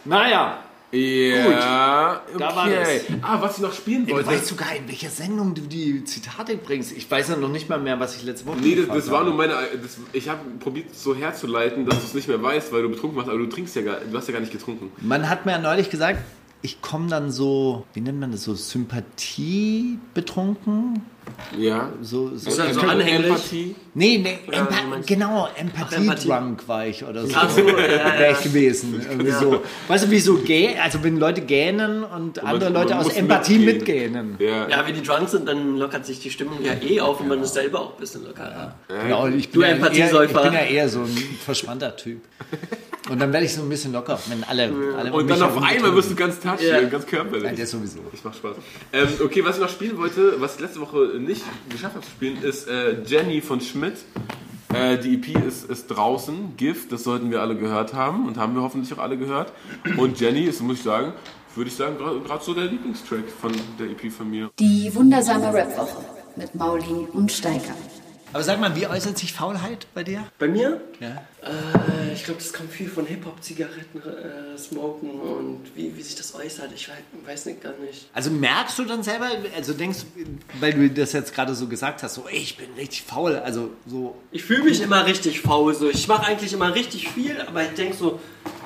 Naja, 0.05 0.59
Ja, 0.97 2.22
Da 2.38 2.57
war 2.57 2.66
okay. 2.66 3.01
Ah, 3.22 3.40
was 3.40 3.57
ich 3.57 3.62
noch 3.62 3.72
spielen 3.72 4.09
wollte. 4.11 4.26
weißt 4.28 4.47
sogar, 4.47 4.74
in 4.76 4.86
welcher 4.88 5.11
Sendung 5.11 5.55
du 5.55 5.62
die 5.62 6.05
Zitate 6.05 6.57
bringst. 6.57 6.92
Ich 6.92 7.11
weiß 7.11 7.28
ja 7.28 7.36
noch 7.36 7.49
nicht 7.49 7.68
mal 7.68 7.78
mehr, 7.78 7.99
was 8.01 8.16
ich 8.16 8.22
letzte 8.22 8.47
Woche 8.47 8.59
Nee, 8.59 8.74
das, 8.76 8.88
das 8.88 9.11
war 9.11 9.24
nur 9.24 9.34
meine. 9.34 9.53
Das, 9.82 9.99
ich 10.12 10.28
habe 10.28 10.40
probiert 10.61 10.94
so 10.94 11.14
herzuleiten, 11.14 11.86
dass 11.86 11.99
du 12.01 12.07
es 12.07 12.14
nicht 12.14 12.28
mehr 12.28 12.42
weißt, 12.42 12.72
weil 12.72 12.82
du 12.82 12.88
betrunken 12.88 13.16
warst, 13.16 13.28
aber 13.28 13.38
du 13.38 13.47
trinkst 13.47 13.76
ja 13.76 13.82
gar, 13.82 13.97
du 14.01 14.16
hast 14.16 14.26
ja 14.28 14.32
gar 14.32 14.40
nicht 14.40 14.53
getrunken. 14.53 14.90
Man 15.01 15.28
hat 15.28 15.47
mir 15.47 15.53
ja 15.53 15.59
neulich 15.59 15.90
gesagt, 15.90 16.20
ich 16.67 16.83
komme 16.83 17.09
dann 17.09 17.31
so, 17.31 17.85
wie 17.95 18.01
nennt 18.01 18.19
man 18.19 18.33
das, 18.33 18.43
so 18.43 18.55
Sympathie 18.55 19.99
betrunken? 20.14 21.01
Ja. 21.57 21.91
So, 22.03 22.37
so 22.37 22.49
Ist 22.49 22.59
das 22.59 22.75
so 22.75 22.81
anhänglich? 22.83 23.31
Empathie. 23.31 23.75
Nee, 23.95 24.19
nee, 24.19 24.39
Ja, 24.53 24.61
Empa 24.61 24.97
du? 24.97 25.03
genau, 25.07 25.49
Empathie. 25.57 25.95
Empathie-drunk 25.97 26.69
war 26.69 26.87
ich 26.87 27.05
oder 27.05 27.27
so. 27.27 27.33
Ach 27.37 27.51
so, 27.51 27.61
ja, 27.61 27.67
ja, 27.69 27.79
Wäre 27.79 28.23
ja. 28.25 28.31
ich 28.33 28.43
gewesen. 28.43 29.01
Irgendwie 29.09 29.31
so. 29.31 29.62
Weißt 29.87 30.07
du, 30.07 30.11
wie 30.11 30.19
so 30.21 30.41
also 30.83 31.03
wenn 31.05 31.19
Leute 31.19 31.41
gähnen 31.43 32.03
und 32.05 32.43
andere 32.43 32.71
man 32.71 32.83
Leute 32.83 32.99
aus 32.99 33.09
Empathie 33.11 33.59
mitgehen. 33.59 34.12
mitgähnen. 34.12 34.37
Ja. 34.39 34.69
Ja, 34.69 34.87
wenn 34.87 34.95
die 34.95 35.03
drunk 35.03 35.29
sind, 35.29 35.47
dann 35.47 35.77
lockert 35.79 36.05
sich 36.05 36.19
die 36.21 36.31
Stimmung 36.31 36.59
ja 36.64 36.73
eh 36.81 37.01
auf 37.01 37.21
und 37.21 37.29
man 37.29 37.41
ist 37.43 37.55
selber 37.55 37.81
auch 37.81 37.95
ein 37.95 38.01
bisschen 38.01 38.25
lockerer. 38.25 38.75
Genau, 38.89 39.27
ich 39.29 39.51
Du 39.51 39.61
bin, 39.61 39.69
ja 39.81 39.89
eher, 39.89 40.23
ich 40.25 40.33
bin 40.33 40.53
ja 40.53 40.61
eher 40.61 40.89
so 40.89 41.01
ein 41.03 41.17
verspannter 41.45 41.97
Typ. 41.97 42.23
Und 43.09 43.21
dann 43.21 43.33
werde 43.33 43.47
ich 43.47 43.55
so 43.55 43.63
ein 43.63 43.69
bisschen 43.69 43.93
locker, 43.93 44.19
wenn 44.29 44.43
alle, 44.45 44.73
alle 44.99 45.13
Und 45.13 45.29
dann 45.31 45.41
auf 45.43 45.63
einmal 45.63 45.95
wirst 45.95 46.11
du 46.11 46.15
ganz 46.17 46.41
touchy 46.41 46.67
Ja. 46.67 46.79
und 46.81 46.91
ganz 46.91 47.07
körperlich. 47.07 47.45
Ja, 47.45 47.53
der 47.53 47.67
sowieso. 47.67 48.01
Ich 48.13 48.25
mach 48.25 48.35
Spaß. 48.35 48.57
Ähm, 48.93 49.09
okay, 49.25 49.45
was 49.45 49.57
ich 49.57 49.63
noch 49.63 49.69
spielen 49.69 49.97
wollte, 49.99 50.41
was 50.41 50.57
ich 50.57 50.61
letzte 50.61 50.81
Woche 50.81 50.99
nicht 51.19 51.43
geschafft 51.69 51.95
habe 51.95 52.05
zu 52.05 52.11
spielen, 52.11 52.43
ist 52.43 52.69
äh, 52.69 53.01
Jenny 53.05 53.41
von 53.41 53.61
Schmidt. 53.61 53.95
Äh, 54.75 54.99
die 54.99 55.15
EP 55.15 55.47
ist, 55.47 55.71
ist 55.71 55.87
draußen, 55.87 56.57
Gift, 56.57 56.91
das 56.91 57.05
sollten 57.05 57.31
wir 57.31 57.41
alle 57.41 57.57
gehört 57.57 57.95
haben 57.95 58.27
und 58.27 58.37
haben 58.37 58.55
wir 58.57 58.63
hoffentlich 58.63 58.93
auch 58.93 59.03
alle 59.03 59.17
gehört. 59.17 59.53
Und 59.97 60.19
Jenny 60.21 60.43
ist, 60.43 60.61
muss 60.61 60.79
ich 60.79 60.83
sagen, 60.83 61.13
würde 61.55 61.71
ich 61.71 61.77
sagen, 61.77 61.97
gerade 61.99 62.45
so 62.45 62.53
der 62.55 62.65
Lieblingstrack 62.65 63.25
von 63.41 63.53
der 63.79 63.87
EP 63.87 64.13
von 64.13 64.29
mir. 64.29 64.51
Die 64.59 64.93
wundersame 64.95 65.55
Rap-Woche 65.55 66.05
mit 66.37 66.55
Mauli 66.55 67.07
und 67.13 67.31
Steiger. 67.33 67.75
Aber 68.33 68.43
sag 68.43 68.61
mal, 68.61 68.74
wie 68.74 68.87
äußert 68.87 69.16
sich 69.16 69.33
Faulheit 69.33 69.87
bei 69.95 70.03
dir? 70.03 70.24
Bei 70.39 70.49
mir? 70.49 70.81
Ja. 71.01 71.22
Äh, 71.43 72.12
ich 72.12 72.24
glaube, 72.24 72.41
das 72.41 72.53
kommt 72.53 72.70
viel 72.72 72.89
von 72.89 73.07
Hip-Hop, 73.07 73.43
Zigaretten, 73.43 73.99
äh, 73.99 74.59
Smoken 74.59 75.11
und 75.11 75.61
wie, 75.74 75.97
wie 75.97 76.03
sich 76.03 76.16
das 76.16 76.35
äußert. 76.35 76.70
Ich 76.74 76.91
weiß, 77.24 77.47
nicht, 77.47 77.62
gar 77.62 77.72
nicht. 77.79 78.09
Also 78.12 78.31
merkst 78.31 78.79
du 78.79 78.85
dann 78.85 79.03
selber, 79.03 79.29
also 79.55 79.72
denkst 79.72 79.99
du, 80.16 80.24
weil 80.61 80.72
du 80.74 80.91
das 80.91 81.12
jetzt 81.12 81.35
gerade 81.35 81.55
so 81.55 81.66
gesagt 81.68 82.03
hast, 82.03 82.14
so 82.14 82.27
ey, 82.29 82.39
ich 82.39 82.57
bin 82.57 82.66
richtig 82.77 83.03
faul, 83.03 83.37
also 83.37 83.70
so, 83.87 84.16
Ich 84.33 84.45
fühle 84.45 84.64
mich 84.64 84.81
immer 84.83 85.07
richtig 85.07 85.41
faul. 85.41 85.74
So. 85.74 85.89
Ich 85.89 86.09
mache 86.09 86.27
eigentlich 86.27 86.53
immer 86.53 86.74
richtig 86.74 87.09
viel, 87.09 87.41
aber 87.41 87.62
ich 87.62 87.70
denke 87.74 87.97
so, 87.97 88.20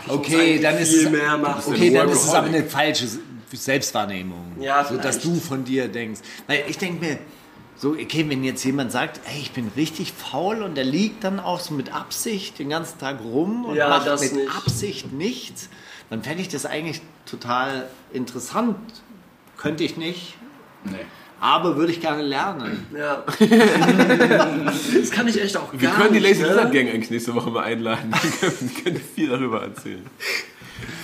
ich 0.06 0.12
okay, 0.12 0.58
dann 0.58 0.78
ist 0.78 0.94
viel 0.94 1.10
mehr 1.10 1.36
machen. 1.36 1.72
okay, 1.72 1.92
dann 1.92 2.08
ist 2.08 2.24
es 2.24 2.30
aber 2.34 2.46
eine 2.46 2.64
falsche 2.64 3.06
Selbstwahrnehmung, 3.52 4.56
Ja, 4.60 4.84
so 4.84 4.96
dass 4.96 5.18
du 5.18 5.34
von 5.34 5.64
dir 5.64 5.88
denkst, 5.88 6.20
weil 6.46 6.64
ich 6.68 6.78
denke 6.78 7.04
mir, 7.04 7.18
so, 7.80 7.92
okay, 7.92 8.26
wenn 8.28 8.44
jetzt 8.44 8.62
jemand 8.64 8.92
sagt, 8.92 9.20
ey, 9.24 9.40
ich 9.40 9.52
bin 9.52 9.70
richtig 9.74 10.12
faul 10.12 10.62
und 10.62 10.74
der 10.76 10.84
liegt 10.84 11.24
dann 11.24 11.40
auch 11.40 11.60
so 11.60 11.72
mit 11.72 11.94
Absicht 11.94 12.58
den 12.58 12.68
ganzen 12.68 12.98
Tag 12.98 13.20
rum 13.24 13.64
und 13.64 13.74
Ja, 13.74 13.88
macht 13.88 14.06
das 14.06 14.20
mit 14.20 14.34
nicht. 14.34 14.54
Absicht 14.54 15.12
nichts, 15.14 15.70
dann 16.10 16.22
fände 16.22 16.42
ich 16.42 16.48
das 16.48 16.66
eigentlich 16.66 17.00
total 17.24 17.88
interessant. 18.12 18.76
Könnte 19.56 19.82
ich 19.84 19.96
nicht, 19.96 20.34
Nee. 20.84 20.98
aber 21.40 21.76
würde 21.76 21.92
ich 21.92 22.02
gerne 22.02 22.20
lernen. 22.22 22.86
Ja. 22.94 23.24
das 25.00 25.10
kann 25.10 25.26
ich 25.28 25.40
echt 25.40 25.56
auch 25.56 25.72
Wir 25.72 25.88
gar 25.88 25.96
können 25.96 26.12
die 26.12 26.20
nicht. 26.20 26.38
Lazy 26.38 26.42
ne? 26.42 26.48
Lizard 26.48 26.72
Gang 26.72 26.88
eigentlich 26.90 27.10
nächste 27.10 27.34
Woche 27.34 27.50
mal 27.50 27.64
einladen. 27.64 28.12
Die 28.22 28.28
können, 28.30 28.56
die 28.76 28.82
können 28.82 29.00
viel 29.14 29.28
darüber 29.30 29.62
erzählen. 29.62 30.04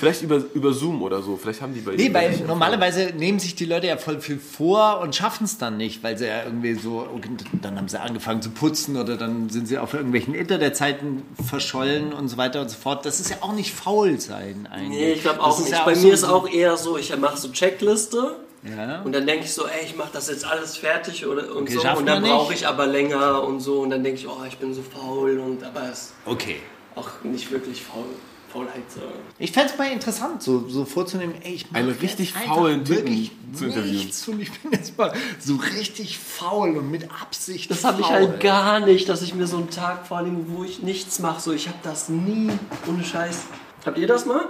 Vielleicht 0.01 0.23
über, 0.23 0.43
über 0.55 0.73
Zoom 0.73 1.03
oder 1.03 1.23
so. 1.23 1.37
Vielleicht 1.37 1.61
haben 1.63 1.73
die 1.75 1.81
bei 1.81 1.93
Nee, 1.97 2.13
weil 2.13 2.37
normalerweise 2.47 3.13
nehmen 3.17 3.39
sich 3.39 3.55
die 3.55 3.65
Leute 3.65 3.87
ja 3.87 3.97
voll 3.97 4.21
viel 4.21 4.39
vor 4.39 5.01
und 5.01 5.15
schaffen 5.15 5.45
es 5.45 5.59
dann 5.59 5.77
nicht, 5.77 6.03
weil 6.03 6.19
sie 6.19 6.27
ja 6.27 6.45
irgendwie 6.45 6.75
so, 6.75 7.07
okay, 7.15 7.31
dann 7.63 7.77
haben 7.79 7.89
sie 7.89 8.01
angefangen 8.01 8.43
zu 8.43 8.51
putzen 8.51 8.97
oder 8.97 9.17
dann 9.17 9.49
sind 9.49 9.67
sie 9.69 9.79
auf 9.79 9.95
irgendwelchen 9.95 10.35
Internetzeiten 10.35 11.23
verschollen 11.49 12.13
und 12.13 12.29
so 12.29 12.37
weiter 12.37 12.61
und 12.61 12.69
so 12.71 12.77
fort. 12.77 13.07
Das 13.07 13.21
ist 13.21 13.31
ja 13.31 13.37
auch 13.41 13.53
nicht 13.55 13.73
faul 13.75 14.21
sein 14.21 14.69
eigentlich. 14.71 14.89
Nee, 14.89 15.13
ich 15.13 15.23
glaube 15.23 15.43
auch 15.43 15.59
nicht. 15.59 15.71
ja 15.71 15.85
Bei 15.85 15.95
so- 15.95 16.07
mir 16.07 16.15
ist 16.15 16.25
auch 16.25 16.49
eher 16.49 16.77
so, 16.77 16.97
ich 16.99 17.17
mache 17.17 17.37
so 17.37 17.49
Checkliste 17.51 18.37
Ja. 18.77 19.03
Und 19.03 19.13
dann 19.15 19.27
denke 19.27 19.45
ich 19.45 19.53
so, 19.53 19.65
ey, 19.67 19.85
ich 19.87 19.97
mache 19.97 20.11
das 20.13 20.29
jetzt 20.29 20.45
alles 20.45 20.77
fertig 20.77 21.27
oder, 21.27 21.55
und 21.55 21.63
Okay, 21.63 21.75
so. 21.75 21.89
Und 21.99 22.07
dann 22.07 22.23
brauche 22.23 22.53
ich 22.53 22.67
aber 22.67 22.87
länger 22.87 23.45
und 23.45 23.61
so. 23.61 23.81
Und 23.81 23.91
dann 23.91 24.03
denke 24.03 24.19
ich, 24.21 24.27
oh, 24.29 24.43
ich 24.49 24.59
bin 24.59 24.75
so 24.75 24.83
faul. 24.83 25.39
Und 25.39 25.63
aber 25.63 25.85
es 25.93 25.99
ist 25.99 26.13
Okay. 26.25 26.57
auch 26.97 27.09
nicht 27.23 27.51
wirklich 27.53 27.83
faul, 27.83 28.05
Faulheit. 28.53 28.83
So. 28.95 29.01
Ich 29.39 29.53
fände 29.53 29.73
es 29.73 29.79
mal 29.79 29.91
interessant, 29.91 30.43
so, 30.43 30.69
so 30.69 30.85
vorzunehmen, 30.85 31.35
ey, 31.43 31.55
ich 31.55 31.67
Einen 31.73 31.91
richtig 31.91 32.33
faulen 32.33 32.85
Typen 32.85 33.05
wirklich 33.05 33.33
zu 33.55 33.65
interviewen. 33.67 33.97
nichts 33.97 34.29
und 34.29 34.41
ich 34.41 34.53
bin 34.61 34.73
jetzt 34.73 34.97
mal 34.97 35.13
so 35.39 35.57
richtig 35.57 36.19
faul 36.19 36.77
und 36.77 36.91
mit 36.91 37.09
Absicht 37.23 37.71
Das 37.71 37.85
habe 37.85 38.01
ich 38.01 38.09
halt 38.09 38.41
gar 38.41 38.81
nicht, 38.81 39.09
dass 39.09 39.23
ich 39.23 39.35
mir 39.35 39.47
so 39.47 39.57
einen 39.59 39.71
Tag 39.71 40.07
vornehme, 40.07 40.45
wo 40.49 40.65
ich 40.65 40.83
nichts 40.83 41.19
mache. 41.19 41.41
So, 41.41 41.53
ich 41.53 41.69
habe 41.69 41.79
das 41.83 42.09
nie. 42.09 42.51
Ohne 42.89 43.05
Scheiß. 43.05 43.45
Habt 43.85 43.99
ihr 43.99 44.07
das 44.07 44.27
mal? 44.27 44.47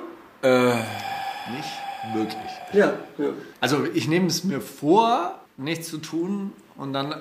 Nicht 1.51 2.15
wirklich. 2.15 2.53
Ja. 2.73 2.95
ja. 3.19 3.29
Also 3.61 3.85
ich 3.95 4.09
nehme 4.09 4.27
es 4.27 4.45
mir 4.45 4.61
vor, 4.61 5.41
nichts 5.57 5.89
zu 5.89 5.99
tun 5.99 6.53
und 6.77 6.93
dann 6.93 7.13
äh, 7.13 7.17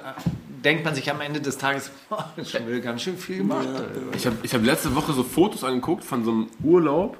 denkt 0.66 0.84
man 0.84 0.95
sich 0.95 1.09
am 1.09 1.22
Ende 1.22 1.39
des 1.39 1.57
Tages, 1.57 1.91
oh, 2.09 2.18
schon 2.43 2.68
wieder 2.68 2.80
ganz 2.80 3.03
schön 3.03 3.18
viel 3.18 3.38
gemacht. 3.38 3.68
Ich 4.16 4.26
habe 4.26 4.38
ich 4.43 4.53
hab 4.53 4.63
letzte 4.63 4.93
Woche 4.95 5.13
so 5.13 5.24
Fotos 5.24 5.63
angeguckt 5.63 6.03
von 6.03 6.26
so 6.26 6.32
einem 6.32 6.47
Urlaub. 6.63 7.18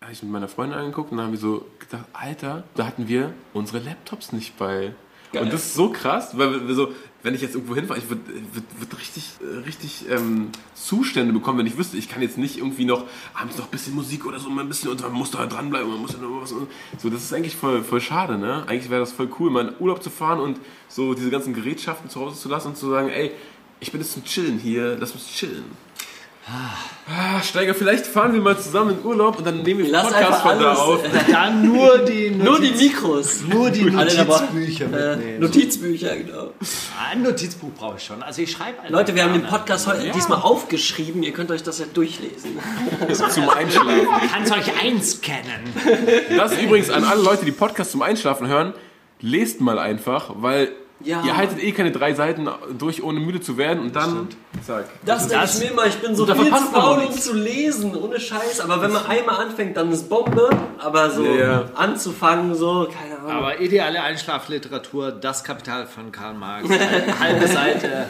Habe 0.00 0.12
ich 0.12 0.22
mit 0.22 0.30
meiner 0.30 0.48
Freundin 0.48 0.78
angeguckt 0.78 1.10
und 1.10 1.18
dann 1.18 1.26
haben 1.26 1.32
wir 1.32 1.38
so 1.38 1.66
gedacht, 1.78 2.04
Alter, 2.12 2.64
da 2.74 2.86
hatten 2.86 3.08
wir 3.08 3.32
unsere 3.54 3.78
Laptops 3.78 4.32
nicht 4.32 4.56
bei. 4.58 4.94
Und 5.32 5.52
das 5.52 5.66
ist 5.66 5.74
so 5.74 5.88
krass, 5.90 6.36
weil 6.36 6.68
wir 6.68 6.74
so, 6.74 6.92
wenn 7.22 7.34
ich 7.34 7.40
jetzt 7.40 7.54
irgendwo 7.54 7.74
hinfahre, 7.74 7.98
ich 8.00 8.08
würde 8.08 8.22
würd, 8.52 8.64
würd 8.78 8.98
richtig, 9.00 9.24
äh, 9.40 9.58
richtig 9.64 10.06
ähm, 10.10 10.48
Zustände 10.74 11.32
bekommen, 11.32 11.58
wenn 11.60 11.66
ich 11.66 11.78
wüsste, 11.78 11.96
ich 11.96 12.08
kann 12.08 12.20
jetzt 12.22 12.36
nicht 12.38 12.58
irgendwie 12.58 12.84
noch 12.84 13.04
abends 13.34 13.56
noch 13.58 13.66
ein 13.66 13.70
bisschen 13.70 13.94
Musik 13.94 14.26
oder 14.26 14.38
so, 14.40 14.50
mal 14.50 14.62
ein 14.62 14.68
bisschen 14.68 14.90
und 14.90 15.00
man 15.02 15.12
muss 15.12 15.30
da 15.30 15.46
dranbleiben, 15.46 15.88
man 15.88 16.00
muss 16.00 16.12
ja 16.12 16.18
noch 16.18 16.42
was. 16.42 16.52
und- 16.52 16.68
So, 16.98 17.10
das 17.10 17.22
ist 17.22 17.32
eigentlich 17.32 17.54
voll, 17.56 17.82
voll 17.84 18.00
schade, 18.00 18.38
ne? 18.38 18.64
Eigentlich 18.66 18.90
wäre 18.90 19.00
das 19.00 19.12
voll 19.12 19.28
cool, 19.38 19.50
mal 19.50 19.68
in 19.68 19.74
Urlaub 19.78 20.02
zu 20.02 20.10
fahren 20.10 20.40
und 20.40 20.58
so 20.88 21.14
diese 21.14 21.30
ganzen 21.30 21.54
Gerätschaften 21.54 22.10
zu 22.10 22.20
Hause 22.20 22.38
zu 22.40 22.48
lassen 22.48 22.68
und 22.68 22.76
zu 22.76 22.90
sagen, 22.90 23.08
ey, 23.08 23.30
ich 23.80 23.90
bin 23.92 24.00
jetzt 24.00 24.12
zum 24.12 24.24
Chillen 24.24 24.58
hier, 24.58 24.96
lass 24.98 25.12
uns 25.12 25.26
chillen. 25.28 25.64
Ah, 26.46 27.40
Steiger, 27.42 27.72
vielleicht 27.74 28.04
fahren 28.06 28.32
wir 28.32 28.40
mal 28.40 28.58
zusammen 28.58 28.98
in 28.98 29.04
Urlaub 29.06 29.38
und 29.38 29.46
dann 29.46 29.62
nehmen 29.62 29.80
wir 29.84 29.88
Lass 29.90 30.08
Podcast 30.08 30.42
von 30.42 30.58
da 30.58 30.72
auf. 30.74 31.04
äh, 31.04 31.08
Dann 31.32 31.64
nur 31.66 31.98
die, 31.98 32.30
Nur 32.30 32.60
die 32.60 32.70
Notiz- 32.70 32.80
Mikros. 32.80 33.40
nur 33.48 33.70
die. 33.70 33.84
Notizbücher 33.84 34.84
Äh, 34.86 35.16
mitnehmen. 35.16 35.40
Notizbücher, 35.40 36.16
genau. 36.16 36.50
Ein 37.10 37.22
Notizbuch 37.22 37.70
brauche 37.78 37.96
ich 37.98 38.04
schon. 38.04 38.22
Also 38.22 38.42
ich 38.42 38.50
schreibe 38.50 38.76
Leute, 38.88 39.14
wir 39.14 39.22
haben 39.24 39.34
den. 39.34 39.42
Podcast 39.44 39.86
heute 39.86 40.06
Ja. 40.06 40.12
diesmal 40.12 40.40
aufgeschrieben. 40.40 41.22
Ihr 41.22 41.32
könnt 41.32 41.50
euch 41.52 41.62
das 41.62 41.78
ja 41.78 41.86
durchlesen. 41.92 42.58
Zum 43.30 43.48
Einschlafen. 43.48 44.08
Kannst 44.32 44.52
euch 44.52 44.82
einscannen. 44.82 45.72
Das 46.36 46.58
übrigens 46.58 46.90
an 46.90 47.04
alle 47.04 47.22
Leute, 47.22 47.44
die 47.44 47.52
Podcast 47.52 47.92
zum 47.92 48.02
Einschlafen 48.02 48.46
hören, 48.48 48.72
lest 49.20 49.60
mal 49.60 49.78
einfach, 49.78 50.32
weil 50.36 50.70
Ja. 51.04 51.22
ihr 51.24 51.36
haltet 51.36 51.62
eh 51.62 51.72
keine 51.72 51.90
drei 51.92 52.14
Seiten 52.14 52.48
durch, 52.78 53.02
ohne 53.02 53.20
müde 53.20 53.40
zu 53.40 53.56
werden 53.56 53.80
und 53.80 53.96
dann, 53.96 54.28
zack. 54.64 54.84
Das 55.04 55.28
denke 55.28 55.44
ich 55.46 55.58
mir 55.58 55.70
immer, 55.70 55.86
ich 55.86 55.96
bin 55.96 56.14
so 56.14 56.26
viel 56.26 56.46
zu 56.46 56.64
faul, 56.72 57.04
um 57.08 57.12
zu 57.12 57.34
lesen, 57.34 57.96
ohne 57.96 58.20
Scheiß. 58.20 58.60
Aber 58.60 58.80
wenn 58.82 58.92
man 58.92 59.06
einmal 59.06 59.36
anfängt, 59.44 59.76
dann 59.76 59.90
ist 59.92 60.08
Bombe. 60.08 60.48
Aber 60.78 61.10
so 61.10 61.24
Ja, 61.24 61.34
ja. 61.34 61.64
anzufangen, 61.74 62.54
so, 62.54 62.88
keine 62.92 63.18
Ahnung. 63.18 63.30
Aber 63.32 63.60
ideale 63.60 64.02
Einschlafliteratur, 64.02 65.10
das 65.12 65.44
Kapital 65.44 65.86
von 65.86 66.12
Karl 66.12 66.34
Marx. 66.34 66.68
Eine 66.70 67.18
halbe 67.20 67.48
Seite. 67.48 68.06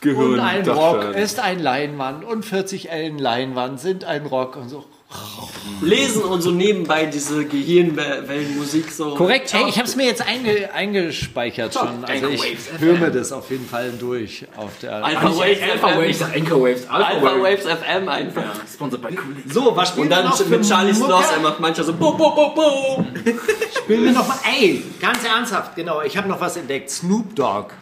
Gehirn, 0.00 0.34
Und 0.34 0.40
ein 0.40 0.68
Rock 0.68 1.14
ist 1.14 1.40
ein 1.40 1.58
Leinwand 1.58 2.24
und 2.24 2.44
40 2.44 2.90
Ellen 2.90 3.18
Leinwand 3.18 3.80
sind 3.80 4.04
ein 4.04 4.26
Rock 4.26 4.56
und 4.56 4.68
so. 4.68 4.84
Lesen 5.82 6.22
und 6.22 6.40
so 6.40 6.50
nebenbei 6.50 7.06
diese 7.06 7.44
Gehirnwellenmusik 7.44 8.90
so. 8.90 9.14
Korrekt, 9.14 9.48
Ciao. 9.48 9.62
ey, 9.64 9.68
ich 9.68 9.76
habe 9.76 9.86
es 9.86 9.94
mir 9.96 10.06
jetzt 10.06 10.26
einge 10.26 10.72
eingespeichert 10.72 11.74
schon. 11.74 12.04
Also 12.04 12.28
ich 12.28 12.42
höre 12.78 12.94
mir 12.98 13.10
das 13.10 13.32
auf 13.32 13.50
jeden 13.50 13.68
Fall 13.68 13.92
durch 13.98 14.46
auf 14.56 14.70
der. 14.80 15.04
Alpha 15.04 15.28
Waves 15.36 15.60
Alpha 15.62 15.88
FM. 15.88 15.98
Waves, 15.98 16.22
Anchor 16.22 16.62
Waves, 16.62 16.88
Alpha, 16.88 17.08
Alpha 17.08 17.42
Waves. 17.42 17.64
Waves 17.66 17.78
FM 17.78 18.08
einfach. 18.08 18.42
Sponsored 18.72 19.02
by 19.02 19.08
Cool. 19.10 19.52
So, 19.52 19.76
was 19.76 19.88
spielen 19.88 20.04
Und 20.04 20.10
dann 20.10 20.24
noch 20.24 20.46
mit 20.46 20.66
Charlie? 20.66 20.94
Sloss, 20.94 21.30
er 21.32 21.40
macht 21.40 21.60
manchmal 21.60 21.86
so 21.86 21.92
boom, 21.92 22.16
boom, 22.16 22.34
boom, 22.34 22.54
boom. 22.54 23.06
Spielen 23.78 24.04
wir 24.04 24.12
noch 24.12 24.26
mal, 24.26 24.38
ey, 24.58 24.82
ganz 25.00 25.24
ernsthaft, 25.24 25.76
genau, 25.76 26.02
ich 26.02 26.16
habe 26.16 26.28
noch 26.28 26.40
was 26.40 26.56
entdeckt. 26.56 26.90
Snoop 26.90 27.34
Dogg 27.34 27.72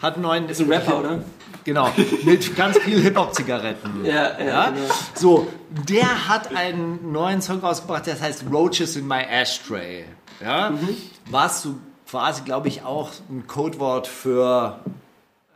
hat 0.00 0.14
einen 0.14 0.22
neuen... 0.22 0.48
Ist 0.48 0.60
ein 0.60 0.72
Rapper, 0.72 1.00
oder? 1.00 1.24
Genau, 1.64 1.90
mit 2.24 2.56
ganz 2.56 2.78
viel 2.78 3.00
Hip-Hop-Zigaretten. 3.02 4.04
Ja, 4.04 4.38
ja, 4.38 4.44
Ja? 4.44 4.70
genau. 4.70 4.86
So, 5.14 5.46
der 5.88 6.28
hat 6.28 6.54
einen 6.56 7.12
neuen 7.12 7.42
Song 7.42 7.60
rausgebracht, 7.60 8.06
der 8.06 8.18
heißt 8.18 8.44
Roaches 8.50 8.96
in 8.96 9.06
My 9.06 9.22
Ashtray. 9.28 10.04
Ja? 10.42 10.70
Mhm. 10.70 10.96
Was 11.30 11.62
so 11.62 11.74
quasi, 12.08 12.42
glaube 12.42 12.68
ich, 12.68 12.82
auch 12.82 13.10
ein 13.28 13.46
Codewort 13.46 14.06
für 14.06 14.78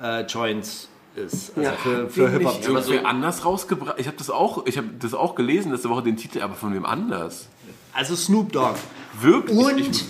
äh, 0.00 0.20
Joints 0.22 0.88
ist. 1.16 1.52
Also 1.56 1.60
Ja. 1.62 1.72
für, 1.76 2.08
für 2.10 2.30
Hip-Hop. 2.30 2.54
Nicht 2.58 2.68
irgendwer 2.68 3.06
anders 3.06 3.44
rausgebracht. 3.44 3.94
Ich 3.98 4.06
habe 4.06 4.16
das 4.16 4.30
auch, 4.30 4.66
ich 4.66 4.76
habe 4.78 4.88
das 4.98 5.14
auch 5.14 5.34
gelesen 5.34 5.72
letzte 5.72 5.90
Woche 5.90 6.02
den 6.02 6.16
Titel, 6.16 6.40
aber 6.40 6.54
von 6.54 6.74
wem 6.74 6.84
anders? 6.84 7.48
Also 7.92 8.16
Snoop 8.16 8.50
Dogg. 8.52 8.74
Wirklich? 9.20 9.56
Und 9.56 9.78
Ich 9.78 10.04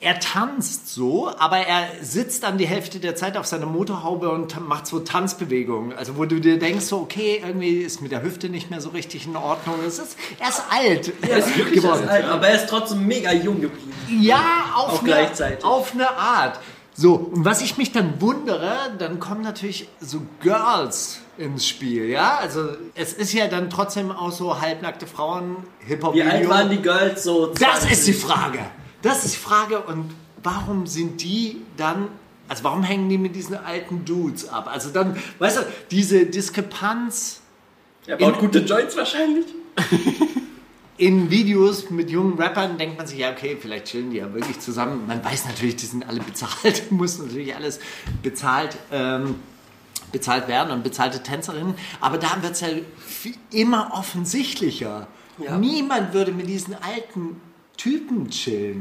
er 0.00 0.18
tanzt 0.18 0.92
so, 0.92 1.28
aber 1.38 1.58
er 1.58 1.86
sitzt 2.02 2.42
dann 2.42 2.58
die 2.58 2.66
Hälfte 2.66 2.98
der 2.98 3.14
Zeit 3.14 3.36
auf 3.36 3.46
seiner 3.46 3.66
Motorhaube 3.66 4.30
und 4.30 4.60
macht 4.66 4.88
so 4.88 4.98
Tanzbewegungen. 4.98 5.96
Also 5.96 6.16
wo 6.16 6.24
du 6.24 6.40
dir 6.40 6.58
denkst, 6.58 6.84
so, 6.86 6.98
okay, 6.98 7.40
irgendwie 7.44 7.78
ist 7.78 8.02
mit 8.02 8.10
der 8.10 8.22
Hüfte 8.24 8.48
nicht 8.48 8.70
mehr 8.70 8.80
so 8.80 8.88
richtig 8.88 9.26
in 9.26 9.36
Ordnung. 9.36 9.76
Es 9.86 10.00
ist, 10.00 10.16
er 10.40 10.48
ist 10.48 10.62
alt. 10.70 11.12
Er 11.22 11.38
ist 11.38 11.56
Wirklich 11.56 11.82
geworden. 11.82 12.08
alt, 12.08 12.24
aber 12.24 12.48
er 12.48 12.56
ist 12.56 12.68
trotzdem 12.68 13.06
mega 13.06 13.32
jung 13.32 13.60
geblieben. 13.60 13.92
Ja, 14.20 14.40
auf, 14.74 14.94
Auch 14.94 14.98
eine, 14.98 15.06
gleichzeitig. 15.08 15.64
auf 15.64 15.92
eine 15.94 16.10
Art. 16.10 16.58
So, 17.00 17.14
und 17.14 17.44
was 17.44 17.62
ich 17.62 17.76
mich 17.76 17.92
dann 17.92 18.20
wundere, 18.20 18.92
dann 18.98 19.20
kommen 19.20 19.42
natürlich 19.42 19.88
so 20.00 20.20
Girls 20.40 21.20
ins 21.36 21.64
Spiel, 21.64 22.06
ja? 22.06 22.38
Also 22.38 22.70
es 22.96 23.12
ist 23.12 23.32
ja 23.32 23.46
dann 23.46 23.70
trotzdem 23.70 24.10
auch 24.10 24.32
so 24.32 24.60
halbnackte 24.60 25.06
Frauen, 25.06 25.58
hip 25.78 26.02
hop 26.02 26.16
Wie 26.16 26.24
alt 26.24 26.48
waren 26.48 26.68
die 26.70 26.82
Girls 26.82 27.22
so? 27.22 27.46
Das 27.46 27.82
20? 27.82 27.92
ist 27.92 28.06
die 28.08 28.12
Frage. 28.14 28.58
Das 29.00 29.24
ist 29.24 29.36
die 29.36 29.38
Frage. 29.38 29.78
Und 29.78 30.10
warum 30.42 30.88
sind 30.88 31.22
die 31.22 31.58
dann, 31.76 32.08
also 32.48 32.64
warum 32.64 32.82
hängen 32.82 33.08
die 33.08 33.16
mit 33.16 33.36
diesen 33.36 33.54
alten 33.56 34.04
Dudes 34.04 34.48
ab? 34.48 34.68
Also 34.68 34.90
dann, 34.90 35.16
weißt 35.38 35.58
du, 35.58 35.62
diese 35.92 36.26
Diskrepanz 36.26 37.42
Er 38.08 38.16
baut 38.16 38.40
gute 38.40 38.58
Joints 38.58 38.96
wahrscheinlich. 38.96 39.46
in 40.98 41.30
Videos 41.30 41.90
mit 41.90 42.10
jungen 42.10 42.36
Rappern 42.38 42.76
denkt 42.76 42.98
man 42.98 43.06
sich, 43.06 43.18
ja, 43.18 43.30
okay, 43.30 43.56
vielleicht 43.58 43.86
chillen 43.86 44.10
die 44.10 44.18
ja 44.18 44.34
wirklich 44.34 44.58
zusammen. 44.58 45.06
Man 45.06 45.24
weiß 45.24 45.46
natürlich, 45.46 45.76
die 45.76 45.86
sind 45.86 46.06
alle 46.06 46.20
bezahlt, 46.20 46.90
muss 46.90 47.18
natürlich 47.18 47.54
alles 47.54 47.78
bezahlt, 48.22 48.76
ähm, 48.90 49.36
bezahlt 50.10 50.48
werden 50.48 50.72
und 50.72 50.82
bezahlte 50.82 51.22
Tänzerinnen. 51.22 51.74
Aber 52.00 52.18
da 52.18 52.42
wird 52.42 52.52
es 52.52 52.60
ja 52.60 52.68
immer 53.52 53.92
offensichtlicher. 53.94 55.06
Ja. 55.38 55.56
Niemand 55.56 56.12
würde 56.12 56.32
mit 56.32 56.48
diesen 56.48 56.74
alten 56.74 57.40
Typen 57.76 58.28
chillen. 58.28 58.80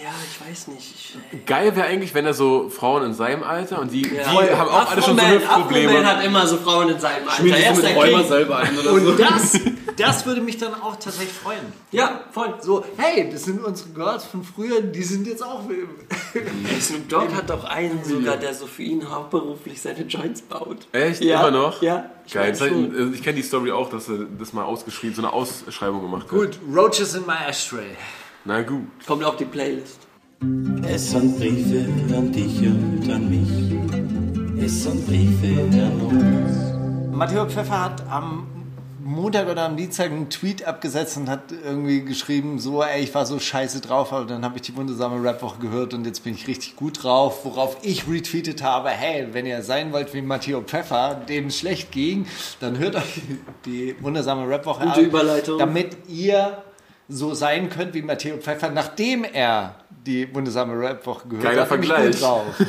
Ja, 0.00 0.10
ich 0.30 0.48
weiß 0.48 0.68
nicht. 0.68 1.16
Ich, 1.32 1.44
Geil 1.44 1.74
wäre 1.74 1.88
eigentlich, 1.88 2.14
wenn 2.14 2.24
er 2.24 2.34
so 2.34 2.68
Frauen 2.68 3.04
in 3.04 3.14
seinem 3.14 3.42
Alter 3.42 3.80
und 3.80 3.90
die, 3.90 4.02
ja. 4.02 4.30
die 4.30 4.54
haben 4.54 4.68
auch 4.68 4.88
alle 4.88 5.02
schon 5.02 5.18
so 5.18 5.26
Hüftprobleme. 5.26 5.88
Afro-Man 5.90 6.06
hat 6.06 6.24
immer 6.24 6.46
so 6.46 6.56
Frauen 6.58 6.88
in 6.90 7.00
seinem 7.00 7.28
Alter. 7.28 7.40
Schmiert 7.40 7.58
Er 7.58 7.62
sich 7.62 7.70
ist 7.70 7.76
so 7.76 7.82
der 7.82 7.90
mit 7.90 8.14
Räuber 8.14 8.24
selber 8.24 8.56
ein 8.58 8.78
oder 8.78 8.90
so. 8.90 9.10
Und 9.10 9.18
das, 9.18 9.60
das 9.96 10.24
würde 10.24 10.40
mich 10.40 10.56
dann 10.58 10.74
auch 10.74 10.94
tatsächlich 10.94 11.32
freuen. 11.32 11.72
Ja, 11.90 12.20
voll. 12.30 12.54
So, 12.60 12.84
hey, 12.96 13.28
das 13.28 13.42
sind 13.42 13.64
unsere 13.64 13.88
Girls 13.90 14.24
von 14.24 14.44
früher, 14.44 14.82
die 14.82 15.02
sind 15.02 15.26
jetzt 15.26 15.42
auch. 15.42 15.62
Snoop 16.80 17.08
Dogg 17.08 17.34
hat 17.34 17.50
doch 17.50 17.64
einen 17.64 18.04
sogar, 18.04 18.36
der 18.36 18.54
so 18.54 18.68
für 18.68 18.84
ihn 18.84 19.10
hauptberuflich 19.10 19.82
seine 19.82 20.02
Joints 20.02 20.42
baut. 20.42 20.86
Echt? 20.92 21.24
Ja, 21.24 21.40
Immer 21.40 21.58
noch? 21.58 21.82
ja, 21.82 22.08
ich 22.24 22.34
Geil. 22.34 22.54
schon. 22.54 23.12
ich 23.12 23.22
kenne 23.24 23.34
die 23.34 23.42
Story 23.42 23.72
auch, 23.72 23.90
dass 23.90 24.08
er 24.08 24.26
das 24.38 24.52
mal 24.52 24.62
ausgeschrieben, 24.62 25.16
so 25.16 25.22
eine 25.22 25.32
Ausschreibung 25.32 26.02
gemacht 26.02 26.22
hat. 26.22 26.28
Gut, 26.30 26.58
Roaches 26.72 27.16
in 27.16 27.26
my 27.26 27.48
ashtray. 27.48 27.96
Na 28.44 28.60
gut. 28.62 28.88
Kommt 29.06 29.22
auf 29.22 29.36
die 29.36 29.44
Playlist. 29.44 30.00
Es 30.84 31.12
sind 31.12 31.38
Briefe 31.38 31.86
an 32.12 32.32
dich 32.32 32.58
und 32.62 33.08
an 33.08 33.30
mich. 33.30 34.64
Es 34.64 34.82
sind 34.82 35.06
Briefe 35.06 35.62
an 35.62 36.00
uns. 36.00 37.16
Matteo 37.16 37.48
Pfeffer 37.48 37.84
hat 37.84 38.02
am 38.10 38.48
Montag 39.04 39.48
oder 39.48 39.62
am 39.62 39.76
Dienstag 39.76 40.06
einen 40.06 40.28
Tweet 40.28 40.64
abgesetzt 40.64 41.16
und 41.18 41.28
hat 41.28 41.52
irgendwie 41.52 42.04
geschrieben, 42.04 42.58
so, 42.58 42.82
ey, 42.82 43.04
ich 43.04 43.14
war 43.14 43.26
so 43.26 43.38
scheiße 43.38 43.80
drauf, 43.80 44.12
aber 44.12 44.24
dann 44.24 44.44
habe 44.44 44.56
ich 44.56 44.62
die 44.62 44.74
wundersame 44.74 45.22
Rap-Woche 45.22 45.60
gehört 45.60 45.94
und 45.94 46.04
jetzt 46.04 46.24
bin 46.24 46.34
ich 46.34 46.48
richtig 46.48 46.74
gut 46.74 47.04
drauf, 47.04 47.44
worauf 47.44 47.76
ich 47.82 48.08
retweetet 48.08 48.64
habe, 48.64 48.88
hey, 48.88 49.28
wenn 49.32 49.46
ihr 49.46 49.62
sein 49.62 49.92
wollt 49.92 50.14
wie 50.14 50.22
Matteo 50.22 50.62
Pfeffer, 50.62 51.14
dem 51.28 51.46
es 51.46 51.58
schlecht 51.60 51.92
ging, 51.92 52.26
dann 52.58 52.78
hört 52.78 52.96
euch 52.96 53.22
die 53.66 53.94
wundersame 54.00 54.48
Rap-Woche 54.48 55.00
Überleitung. 55.00 55.58
damit 55.58 55.96
ihr 56.08 56.62
so 57.12 57.34
sein 57.34 57.68
könnt 57.70 57.94
wie 57.94 58.02
Matteo 58.02 58.36
Pfeffer, 58.38 58.70
nachdem 58.70 59.24
er 59.24 59.74
die 60.06 60.34
wundersame 60.34 60.78
Rap-Woche 60.78 61.28
gehört 61.28 61.44
Geiler 61.44 61.60
hat. 61.62 61.68
Vergleich. 61.68 62.18
Drauf. 62.18 62.44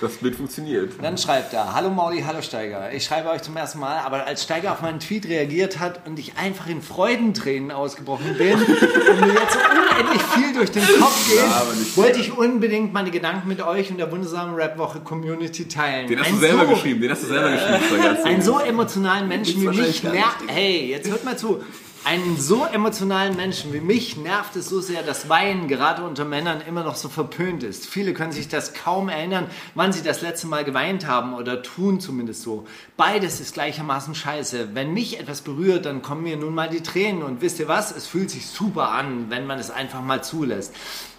Das 0.00 0.12
Bild 0.18 0.36
funktioniert. 0.36 0.92
Dann 1.02 1.18
schreibt 1.18 1.52
er, 1.52 1.74
hallo 1.74 1.90
Mauli, 1.90 2.22
hallo 2.24 2.40
Steiger. 2.40 2.92
Ich 2.92 3.04
schreibe 3.04 3.30
euch 3.30 3.42
zum 3.42 3.56
ersten 3.56 3.80
Mal, 3.80 3.98
aber 3.98 4.26
als 4.28 4.44
Steiger 4.44 4.70
auf 4.70 4.80
meinen 4.80 5.00
Tweet 5.00 5.26
reagiert 5.26 5.80
hat 5.80 6.06
und 6.06 6.20
ich 6.20 6.34
einfach 6.38 6.68
in 6.68 6.82
Freudentränen 6.82 7.72
ausgebrochen 7.72 8.36
bin 8.38 8.52
und 8.60 8.68
mir 8.68 9.32
jetzt 9.34 9.58
unendlich 9.58 10.22
viel 10.22 10.52
durch 10.54 10.70
den 10.70 10.84
Kopf 11.00 11.28
geht, 11.28 11.96
wollte 11.96 12.20
ich 12.20 12.30
unbedingt 12.38 12.92
meine 12.92 13.10
Gedanken 13.10 13.48
mit 13.48 13.60
euch 13.60 13.90
und 13.90 13.98
der 13.98 14.12
wundersamen 14.12 14.54
Rap-Woche 14.54 15.00
Community 15.00 15.66
teilen. 15.66 16.06
Den 16.06 16.20
hast 16.20 16.28
Ein 16.28 16.34
du 16.34 16.40
selber 16.42 16.66
so- 16.66 16.74
geschrieben, 16.74 17.00
den 17.00 17.10
hast 17.10 17.22
du 17.24 17.26
selber 17.26 17.50
geschrieben. 17.50 17.78
Steiger. 17.88 18.04
Erzähl. 18.10 18.26
einen 18.26 18.42
so 18.42 18.58
emotionalen 18.60 19.26
Menschen 19.26 19.60
wie 19.62 19.66
mich 19.80 20.04
nervt. 20.04 20.44
Hey, 20.46 20.90
jetzt 20.90 21.10
hört 21.10 21.24
mal 21.24 21.36
zu. 21.36 21.60
Einen 22.08 22.40
so 22.40 22.64
emotionalen 22.64 23.36
Menschen 23.36 23.74
wie 23.74 23.82
mich 23.82 24.16
nervt 24.16 24.56
es 24.56 24.70
so 24.70 24.80
sehr, 24.80 25.02
dass 25.02 25.28
Weinen 25.28 25.68
gerade 25.68 26.02
unter 26.02 26.24
Männern 26.24 26.62
immer 26.62 26.82
noch 26.82 26.96
so 26.96 27.10
verpönt 27.10 27.62
ist. 27.62 27.86
Viele 27.86 28.14
können 28.14 28.32
sich 28.32 28.48
das 28.48 28.72
kaum 28.72 29.10
erinnern, 29.10 29.44
wann 29.74 29.92
sie 29.92 30.02
das 30.02 30.22
letzte 30.22 30.46
Mal 30.46 30.64
geweint 30.64 31.06
haben 31.06 31.34
oder 31.34 31.62
tun 31.62 32.00
zumindest 32.00 32.40
so. 32.40 32.66
Beides 32.96 33.40
ist 33.40 33.52
gleichermaßen 33.52 34.14
scheiße. 34.14 34.70
Wenn 34.72 34.94
mich 34.94 35.20
etwas 35.20 35.42
berührt, 35.42 35.84
dann 35.84 36.00
kommen 36.00 36.22
mir 36.22 36.38
nun 36.38 36.54
mal 36.54 36.70
die 36.70 36.82
Tränen. 36.82 37.22
Und 37.22 37.42
wisst 37.42 37.60
ihr 37.60 37.68
was? 37.68 37.94
Es 37.94 38.06
fühlt 38.06 38.30
sich 38.30 38.46
super 38.46 38.90
an, 38.92 39.26
wenn 39.28 39.46
man 39.46 39.58
es 39.58 39.70
einfach 39.70 40.00
mal 40.00 40.24
zulässt. 40.24 40.74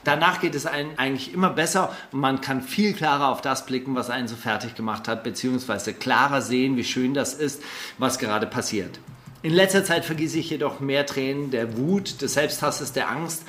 Danach 0.05 0.41
geht 0.41 0.55
es 0.55 0.65
einem 0.65 0.93
eigentlich 0.97 1.35
immer 1.35 1.51
besser 1.51 1.95
und 2.11 2.19
man 2.19 2.41
kann 2.41 2.63
viel 2.63 2.93
klarer 2.93 3.27
auf 3.27 3.41
das 3.41 3.67
blicken, 3.67 3.93
was 3.93 4.09
einen 4.09 4.27
so 4.27 4.35
fertig 4.35 4.73
gemacht 4.73 5.07
hat, 5.07 5.23
beziehungsweise 5.23 5.93
klarer 5.93 6.41
sehen, 6.41 6.77
wie 6.77 6.83
schön 6.83 7.13
das 7.13 7.35
ist, 7.35 7.61
was 7.99 8.17
gerade 8.17 8.47
passiert. 8.47 8.99
In 9.41 9.53
letzter 9.53 9.85
Zeit 9.85 10.03
vergieße 10.03 10.37
ich 10.37 10.49
jedoch 10.49 10.81
mehr 10.81 11.05
Tränen 11.05 11.49
der 11.49 11.77
Wut, 11.77 12.21
des 12.21 12.33
Selbsthasses, 12.33 12.91
der 12.91 13.09
Angst 13.09 13.43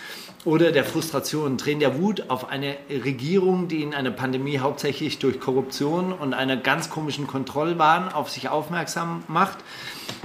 oder 0.45 0.71
der 0.71 0.85
Frustration. 0.85 1.59
Tränen 1.59 1.81
der 1.81 1.99
Wut 1.99 2.31
auf 2.31 2.49
eine 2.49 2.77
Regierung, 2.89 3.67
die 3.67 3.83
in 3.83 3.93
einer 3.93 4.13
Pandemie 4.13 4.61
hauptsächlich 4.61 5.19
durch 5.19 5.41
Korruption 5.41 6.13
und 6.13 6.33
einer 6.33 6.57
ganz 6.57 6.91
komischen 6.91 7.27
Kontrollwahn 7.27 8.09
auf 8.09 8.31
sich 8.31 8.49
aufmerksam 8.49 9.25
macht. 9.27 9.59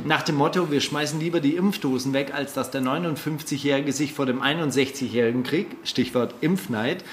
Nach 0.04 0.22
dem 0.22 0.36
Motto, 0.36 0.70
wir 0.70 0.82
schmeißen 0.82 1.20
lieber 1.20 1.40
die 1.40 1.56
Impfdosen 1.56 2.14
weg, 2.14 2.32
als 2.36 2.54
dass 2.54 2.70
der 2.70 2.82
59-Jährige 2.82 3.92
sich 3.92 4.14
vor 4.14 4.28
dem 4.28 4.44
61-Jährigen 4.44 5.42
kriegt. 5.42 5.88
Stichwort 5.88 6.36
Impfneid 6.42 7.04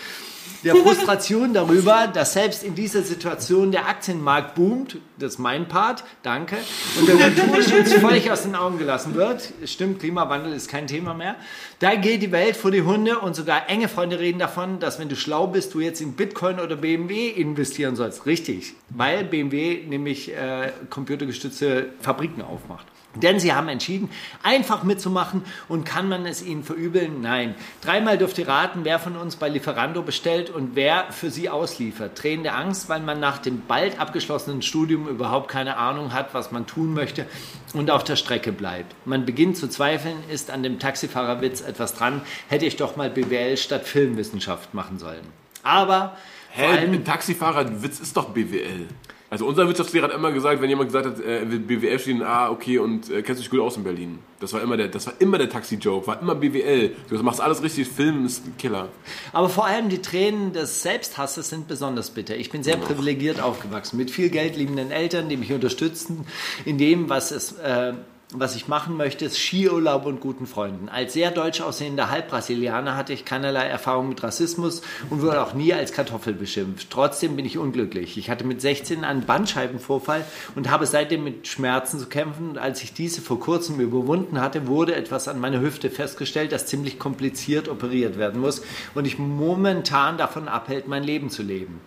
der 0.65 0.77
Frustration 0.77 1.55
darüber, 1.55 2.07
dass 2.07 2.35
selbst 2.35 2.63
in 2.63 2.75
dieser 2.75 3.03
Situation 3.03 3.73
der 3.73 3.89
Aktienmarkt 3.89 4.55
boomt, 4.55 4.99
das 5.19 5.35
ist 5.35 5.39
mein 5.39 5.69
Part, 5.69 6.05
danke, 6.23 6.57
und 6.99 7.09
der 7.09 7.17
Naturschutz 7.17 7.93
völlig 8.01 8.31
aus 8.31 8.43
den 8.43 8.55
Augen 8.55 8.79
gelassen 8.79 9.15
wird. 9.15 9.53
Stimmt, 9.65 10.01
Klimawandel 10.01 10.53
ist 10.53 10.69
kein 10.69 10.87
Thema 10.87 11.15
mehr. 11.15 11.37
Da 11.79 11.95
geht 11.95 12.23
die 12.23 12.33
Welt 12.33 12.57
vor 12.57 12.71
die 12.71 12.83
Hunde 12.83 13.19
und 13.19 13.35
sogar 13.35 13.69
enge 13.69 13.89
Freunde 13.89 14.19
reden 14.19 14.39
davon, 14.39 14.79
dass 14.79 14.99
wenn 14.99 15.09
du 15.09 15.17
schlau 15.17 15.47
bist, 15.47 15.75
du 15.75 15.81
jetzt 15.81 16.01
in 16.01 16.13
Bitcoin 16.13 16.61
oder 16.61 16.77
BMW 16.77 17.29
investieren 17.29 17.97
sollst. 17.97 18.27
Richtig, 18.27 18.75
weil 18.91 19.25
BMW 19.25 19.85
nämlich 19.87 20.33
äh, 20.33 20.73
computergestützte 20.91 21.91
Fabriken 22.01 22.43
aufmacht. 22.43 22.87
Denn 23.15 23.39
sie 23.39 23.53
haben 23.53 23.69
entschieden, 23.69 24.09
einfach 24.43 24.85
mitzumachen 24.85 25.43
und 25.69 25.85
kann 25.85 26.09
man 26.09 26.25
es 26.25 26.43
ihnen 26.43 26.65
verübeln? 26.65 27.21
Nein. 27.21 27.55
Dreimal 27.83 28.17
dürft 28.17 28.39
ihr 28.39 28.49
raten, 28.49 28.81
wer 28.85 28.99
von 28.99 29.17
uns 29.17 29.37
bei 29.37 29.51
Lieferando 29.51 30.03
bestellt 30.03 30.49
und 30.49 30.77
wer 30.77 31.13
für 31.13 31.31
sie 31.31 31.51
ausliefert. 31.51 32.17
Tränen 32.17 32.43
der 32.43 32.57
Angst, 32.57 32.89
weil 32.89 33.01
man 33.01 33.21
nach 33.21 33.39
dem 33.39 33.63
bald 33.67 34.01
abgeschlossenen 34.01 34.63
Studium 34.63 35.09
überhaupt 35.09 35.49
keine 35.49 35.77
Ahnung 35.77 36.15
hat, 36.15 36.33
was 36.33 36.53
man 36.53 36.67
tun 36.67 36.95
möchte 36.95 37.27
und 37.75 37.91
auf 37.91 38.03
der 38.03 38.17
Strecke 38.17 38.51
bleibt. 38.51 38.95
Man 39.05 39.27
beginnt 39.27 39.59
zu 39.59 39.69
zweifeln, 39.69 40.17
ist 40.31 40.51
an 40.51 40.63
dem 40.63 40.79
Taxifahrerwitz 40.79 41.61
etwas 41.61 41.95
dran, 41.95 42.23
hätte 42.49 42.65
ich 42.65 42.77
doch 42.77 42.97
mal 42.97 43.11
BWL 43.11 43.59
statt 43.59 43.87
Filmwissenschaft 43.87 44.73
machen 44.73 44.99
sollen. 44.99 45.27
Aber 45.63 46.17
Hä, 46.51 46.67
allem 46.67 46.93
ein 46.93 47.05
Taxifahrer-Witz 47.05 48.01
ist 48.01 48.17
doch 48.17 48.31
BWL. 48.31 48.87
Also 49.33 49.47
unser 49.47 49.67
Wirtschaftslehrer 49.67 50.09
hat 50.09 50.15
immer 50.15 50.31
gesagt, 50.31 50.61
wenn 50.61 50.69
jemand 50.69 50.91
gesagt 50.91 51.07
hat, 51.07 51.19
äh, 51.19 51.39
er 51.39 51.51
will 51.51 51.61
BWL 51.61 51.99
studieren, 51.99 52.23
ah, 52.23 52.51
okay, 52.51 52.77
und 52.77 53.09
äh, 53.09 53.23
kennst 53.23 53.41
du 53.41 53.45
dich 53.45 53.51
gut 53.51 53.61
aus 53.61 53.79
in 53.79 53.83
Berlin. 53.83 54.19
Das 54.41 54.53
war 54.53 54.61
immer 54.61 54.77
der, 54.77 54.89
das 54.89 55.07
war 55.07 55.15
immer 55.21 55.39
der 55.39 55.49
Taxi-Joke, 55.49 56.07
war 56.07 56.21
immer 56.21 56.35
BWL. 56.35 56.95
Du 57.09 57.17
machst 57.23 57.41
alles 57.41 57.63
richtig, 57.63 57.89
Film 57.89 58.27
ist 58.27 58.47
ein 58.47 58.59
Killer. 58.59 58.91
Aber 59.33 59.49
vor 59.49 59.65
allem 59.65 59.89
die 59.89 60.03
Tränen 60.03 60.53
des 60.53 60.83
Selbsthasses 60.83 61.49
sind 61.49 61.67
besonders 61.67 62.11
bitter. 62.11 62.37
Ich 62.37 62.51
bin 62.51 62.63
sehr 62.63 62.77
privilegiert 62.77 63.41
aufgewachsen, 63.41 63.97
mit 63.97 64.11
viel 64.11 64.29
Geld 64.29 64.55
liebenden 64.57 64.91
Eltern, 64.91 65.31
die 65.31 65.39
mich 65.39 65.51
unterstützten 65.51 66.27
in 66.67 66.77
dem, 66.77 67.09
was 67.09 67.31
es... 67.31 67.53
Äh, 67.53 67.95
was 68.35 68.57
ich 68.57 68.67
machen 68.67 68.97
möchte, 68.97 69.27
ist 69.27 69.39
Skiurlaub 69.39 70.07
und 70.07 70.21
guten 70.21 70.47
Freunden. 70.47 70.89
Als 70.89 71.13
sehr 71.13 71.31
deutsch 71.31 71.61
aussehender 71.61 72.11
Halbbrasilianer 72.11 72.97
hatte 72.97 73.13
ich 73.13 73.27
keinerlei 73.27 73.67
Erfahrung 73.67 74.09
mit 74.09 74.23
Rassismus 74.23 74.81
und 75.11 75.21
wurde 75.21 75.43
auch 75.43 75.53
nie 75.53 75.75
als 75.75 75.93
Kartoffel 75.93 76.33
beschimpft. 76.33 76.89
Trotzdem 76.91 77.37
bin 77.37 77.45
ich 77.45 77.59
unglücklich. 77.59 78.17
Ich 78.17 78.31
hatte 78.31 78.45
mit 78.45 78.63
16 78.63 79.05
einen 79.05 79.27
Bandscheibenvorfall 79.27 80.25
und 80.55 80.71
habe 80.71 80.87
seitdem 80.87 81.25
mit 81.25 81.47
Schmerzen 81.47 81.99
zu 81.99 82.07
kämpfen. 82.07 82.51
Und 82.51 82.59
als 82.59 82.83
ich 82.83 82.95
diese 82.95 83.21
vor 83.21 83.39
kurzem 83.39 83.81
überwunden 83.81 84.41
hatte, 84.41 84.67
wurde 84.67 84.95
etwas 84.95 85.29
an 85.29 85.39
meiner 85.39 85.61
Hüfte 85.61 85.91
festgestellt, 85.91 86.53
das 86.53 86.67
ziemlich 86.67 86.99
kompliziert 86.99 87.69
operiert 87.69 88.19
werden 88.19 88.41
muss 88.41 88.63
und 88.95 89.07
ich 89.07 89.19
momentan 89.19 90.17
davon 90.17 90.49
abhält, 90.49 90.89
mein 90.89 91.05
Leben 91.05 91.29
zu 91.29 91.43
leben. 91.43 91.81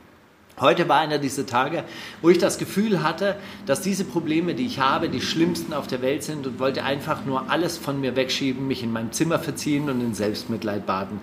Heute 0.57 0.87
war 0.87 0.99
einer 0.99 1.17
dieser 1.17 1.45
Tage, 1.45 1.83
wo 2.21 2.29
ich 2.29 2.37
das 2.37 2.57
Gefühl 2.57 3.03
hatte, 3.03 3.35
dass 3.65 3.81
diese 3.81 4.05
Probleme, 4.05 4.55
die 4.55 4.65
ich 4.65 4.79
habe, 4.79 5.09
die 5.09 5.19
schlimmsten 5.19 5.73
auf 5.73 5.87
der 5.87 6.01
Welt 6.01 6.23
sind 6.23 6.47
und 6.47 6.59
wollte 6.59 6.83
einfach 6.83 7.25
nur 7.25 7.49
alles 7.49 7.77
von 7.77 7.99
mir 7.99 8.15
wegschieben, 8.15 8.65
mich 8.65 8.81
in 8.81 8.93
meinem 8.93 9.11
Zimmer 9.11 9.37
verziehen 9.37 9.89
und 9.89 9.99
in 9.99 10.13
Selbstmitleid 10.13 10.85
baden. 10.85 11.19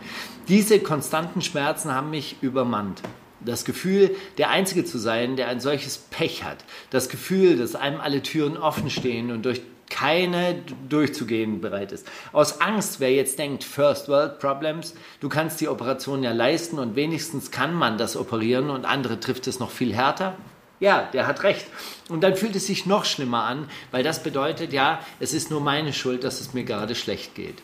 Diese 0.48 0.80
konstanten 0.80 1.40
Schmerzen 1.40 1.94
haben 1.94 2.10
mich 2.10 2.36
übermannt. 2.42 3.00
Das 3.40 3.64
Gefühl, 3.64 4.14
der 4.36 4.50
Einzige 4.50 4.84
zu 4.84 4.98
sein, 4.98 5.36
der 5.36 5.48
ein 5.48 5.60
solches 5.60 5.96
Pech 5.96 6.44
hat. 6.44 6.58
Das 6.90 7.08
Gefühl, 7.08 7.56
dass 7.56 7.74
einem 7.74 8.00
alle 8.00 8.22
Türen 8.22 8.58
offen 8.58 8.90
stehen 8.90 9.32
und 9.32 9.46
durch 9.46 9.62
keine 9.92 10.56
durchzugehen 10.88 11.60
bereit 11.60 11.92
ist. 11.92 12.08
Aus 12.32 12.60
Angst, 12.60 12.98
wer 12.98 13.12
jetzt 13.12 13.38
denkt, 13.38 13.62
First 13.62 14.08
World 14.08 14.38
Problems, 14.38 14.94
du 15.20 15.28
kannst 15.28 15.60
die 15.60 15.68
Operation 15.68 16.22
ja 16.22 16.32
leisten 16.32 16.78
und 16.78 16.96
wenigstens 16.96 17.50
kann 17.50 17.74
man 17.74 17.98
das 17.98 18.16
operieren 18.16 18.70
und 18.70 18.86
andere 18.86 19.20
trifft 19.20 19.46
es 19.46 19.60
noch 19.60 19.70
viel 19.70 19.94
härter. 19.94 20.34
Ja, 20.80 21.08
der 21.12 21.26
hat 21.26 21.44
recht. 21.44 21.66
Und 22.08 22.22
dann 22.22 22.34
fühlt 22.34 22.56
es 22.56 22.66
sich 22.66 22.86
noch 22.86 23.04
schlimmer 23.04 23.44
an, 23.44 23.68
weil 23.92 24.02
das 24.02 24.22
bedeutet, 24.22 24.72
ja, 24.72 24.98
es 25.20 25.32
ist 25.34 25.50
nur 25.50 25.60
meine 25.60 25.92
Schuld, 25.92 26.24
dass 26.24 26.40
es 26.40 26.54
mir 26.54 26.64
gerade 26.64 26.94
schlecht 26.94 27.34
geht. 27.34 27.62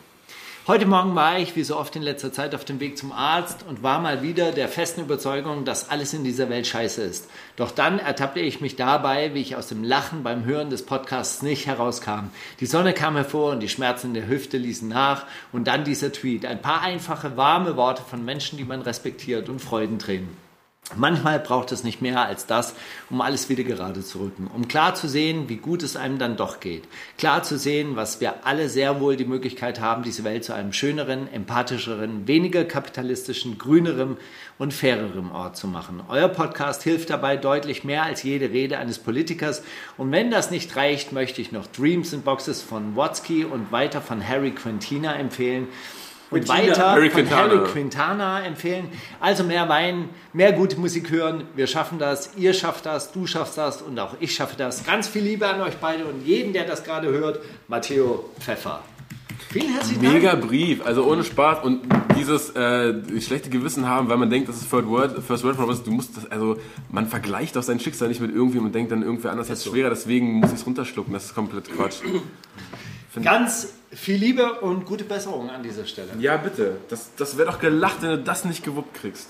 Heute 0.69 0.85
Morgen 0.85 1.15
war 1.15 1.39
ich, 1.39 1.55
wie 1.55 1.63
so 1.63 1.77
oft 1.77 1.95
in 1.95 2.03
letzter 2.03 2.31
Zeit, 2.31 2.53
auf 2.53 2.63
dem 2.63 2.79
Weg 2.79 2.95
zum 2.95 3.11
Arzt 3.11 3.65
und 3.67 3.81
war 3.81 3.99
mal 3.99 4.21
wieder 4.21 4.51
der 4.51 4.67
festen 4.67 5.01
Überzeugung, 5.01 5.65
dass 5.65 5.89
alles 5.89 6.13
in 6.13 6.23
dieser 6.23 6.47
Welt 6.47 6.67
scheiße 6.67 7.01
ist. 7.01 7.27
Doch 7.55 7.71
dann 7.71 7.97
ertappte 7.97 8.39
ich 8.39 8.61
mich 8.61 8.75
dabei, 8.75 9.33
wie 9.33 9.41
ich 9.41 9.55
aus 9.55 9.65
dem 9.65 9.83
Lachen 9.83 10.21
beim 10.21 10.45
Hören 10.45 10.69
des 10.69 10.85
Podcasts 10.85 11.41
nicht 11.41 11.65
herauskam. 11.65 12.29
Die 12.59 12.67
Sonne 12.67 12.93
kam 12.93 13.15
hervor 13.15 13.53
und 13.53 13.61
die 13.61 13.67
Schmerzen 13.67 14.09
in 14.09 14.13
der 14.13 14.27
Hüfte 14.27 14.59
ließen 14.59 14.87
nach 14.87 15.25
und 15.51 15.65
dann 15.65 15.85
dieser 15.85 16.11
Tweet. 16.11 16.45
Ein 16.45 16.61
paar 16.61 16.83
einfache, 16.83 17.35
warme 17.35 17.75
Worte 17.75 18.03
von 18.07 18.23
Menschen, 18.23 18.59
die 18.59 18.63
man 18.63 18.83
respektiert 18.83 19.49
und 19.49 19.63
Freudentränen. 19.63 20.48
Manchmal 20.95 21.39
braucht 21.39 21.71
es 21.71 21.83
nicht 21.83 22.01
mehr 22.01 22.25
als 22.25 22.47
das, 22.47 22.73
um 23.11 23.21
alles 23.21 23.47
wieder 23.47 23.63
gerade 23.63 24.03
zu 24.03 24.19
rücken, 24.21 24.47
um 24.47 24.67
klar 24.67 24.95
zu 24.95 25.07
sehen, 25.07 25.47
wie 25.47 25.57
gut 25.57 25.83
es 25.83 25.95
einem 25.95 26.17
dann 26.17 26.35
doch 26.35 26.59
geht. 26.59 26.83
Klar 27.19 27.43
zu 27.43 27.59
sehen, 27.59 27.95
was 27.95 28.21
wir 28.21 28.47
alle 28.47 28.69
sehr 28.69 28.99
wohl 28.99 29.15
die 29.15 29.25
Möglichkeit 29.25 29.79
haben, 29.79 30.01
diese 30.01 30.23
Welt 30.23 30.43
zu 30.43 30.53
einem 30.53 30.73
schöneren, 30.73 31.31
empathischeren, 31.31 32.27
weniger 32.27 32.65
kapitalistischen, 32.65 33.59
grünerem 33.59 34.17
und 34.57 34.73
fairerem 34.73 35.31
Ort 35.31 35.57
zu 35.57 35.67
machen. 35.67 36.01
Euer 36.09 36.27
Podcast 36.27 36.81
hilft 36.81 37.11
dabei 37.11 37.37
deutlich 37.37 37.83
mehr 37.83 38.03
als 38.03 38.23
jede 38.23 38.49
Rede 38.49 38.79
eines 38.79 38.97
Politikers. 38.97 39.61
Und 39.95 40.11
wenn 40.11 40.31
das 40.31 40.49
nicht 40.49 40.75
reicht, 40.75 41.11
möchte 41.11 41.39
ich 41.39 41.51
noch 41.51 41.67
Dreams 41.67 42.13
in 42.13 42.23
Boxes 42.23 42.63
von 42.63 42.95
Watsky 42.95 43.45
und 43.45 43.71
weiter 43.71 44.01
von 44.01 44.27
Harry 44.27 44.51
Quintina 44.51 45.13
empfehlen. 45.13 45.67
Und 46.31 46.47
weiter 46.47 46.91
Harry 46.91 47.09
von 47.09 47.21
Quintana. 47.21 47.41
Harry 47.41 47.71
Quintana 47.71 48.43
empfehlen. 48.45 48.89
Also 49.19 49.43
mehr 49.43 49.67
Wein, 49.67 50.09
mehr 50.31 50.53
gute 50.53 50.79
Musik 50.79 51.09
hören. 51.09 51.45
Wir 51.55 51.65
schaffen 51.65 51.97
das, 51.97 52.31
ihr 52.37 52.53
schafft 52.53 52.85
das, 52.85 53.11
du 53.11 53.25
schaffst 53.25 53.57
das 53.57 53.81
und 53.81 53.99
auch 53.99 54.15
ich 54.19 54.35
schaffe 54.35 54.55
das. 54.57 54.85
Ganz 54.85 55.07
viel 55.07 55.23
Liebe 55.23 55.47
an 55.47 55.61
euch 55.61 55.77
beide 55.77 56.05
und 56.05 56.25
jeden, 56.25 56.53
der 56.53 56.65
das 56.65 56.83
gerade 56.83 57.09
hört. 57.09 57.39
Matteo 57.67 58.29
Pfeffer. 58.39 58.83
Vielen 59.51 59.73
herzlichen 59.73 60.03
Dank. 60.03 60.13
Mega 60.13 60.35
Brief, 60.35 60.85
also 60.85 61.05
ohne 61.05 61.23
Spaß 61.23 61.63
und 61.63 61.81
dieses 62.15 62.55
äh, 62.55 62.93
schlechte 63.19 63.49
Gewissen 63.49 63.87
haben, 63.87 64.07
weil 64.07 64.17
man 64.17 64.29
denkt, 64.29 64.47
das 64.47 64.57
ist 64.57 64.69
Third 64.69 64.85
World, 64.87 65.23
First 65.23 65.43
World 65.43 65.57
Problems, 65.57 65.81
du 65.81 65.89
musst 65.89 66.17
das, 66.17 66.29
also 66.29 66.57
man 66.91 67.07
vergleicht 67.07 67.57
auch 67.57 67.63
sein 67.63 67.79
Schicksal 67.79 68.09
nicht 68.09 68.21
mit 68.21 68.31
irgendwem 68.31 68.65
und 68.65 68.75
denkt 68.75 68.91
dann 68.91 69.01
irgendwer 69.01 69.31
anders 69.31 69.49
hat 69.49 69.57
es 69.57 69.65
schwerer, 69.65 69.89
deswegen 69.89 70.33
muss 70.33 70.51
ich 70.51 70.59
es 70.59 70.65
runterschlucken, 70.67 71.13
das 71.13 71.25
ist 71.25 71.33
komplett 71.33 71.75
Quatsch. 71.75 72.01
Ganz 73.23 73.73
viel 73.91 74.17
Liebe 74.17 74.59
und 74.61 74.85
gute 74.85 75.03
Besserung 75.03 75.49
an 75.49 75.63
dieser 75.63 75.85
Stelle. 75.85 76.09
Ja, 76.19 76.37
bitte, 76.37 76.77
das, 76.89 77.11
das 77.15 77.37
wäre 77.37 77.51
doch 77.51 77.59
gelacht, 77.59 78.01
wenn 78.01 78.09
du 78.09 78.17
das 78.19 78.45
nicht 78.45 78.63
gewuppt 78.63 78.93
kriegst. 78.95 79.27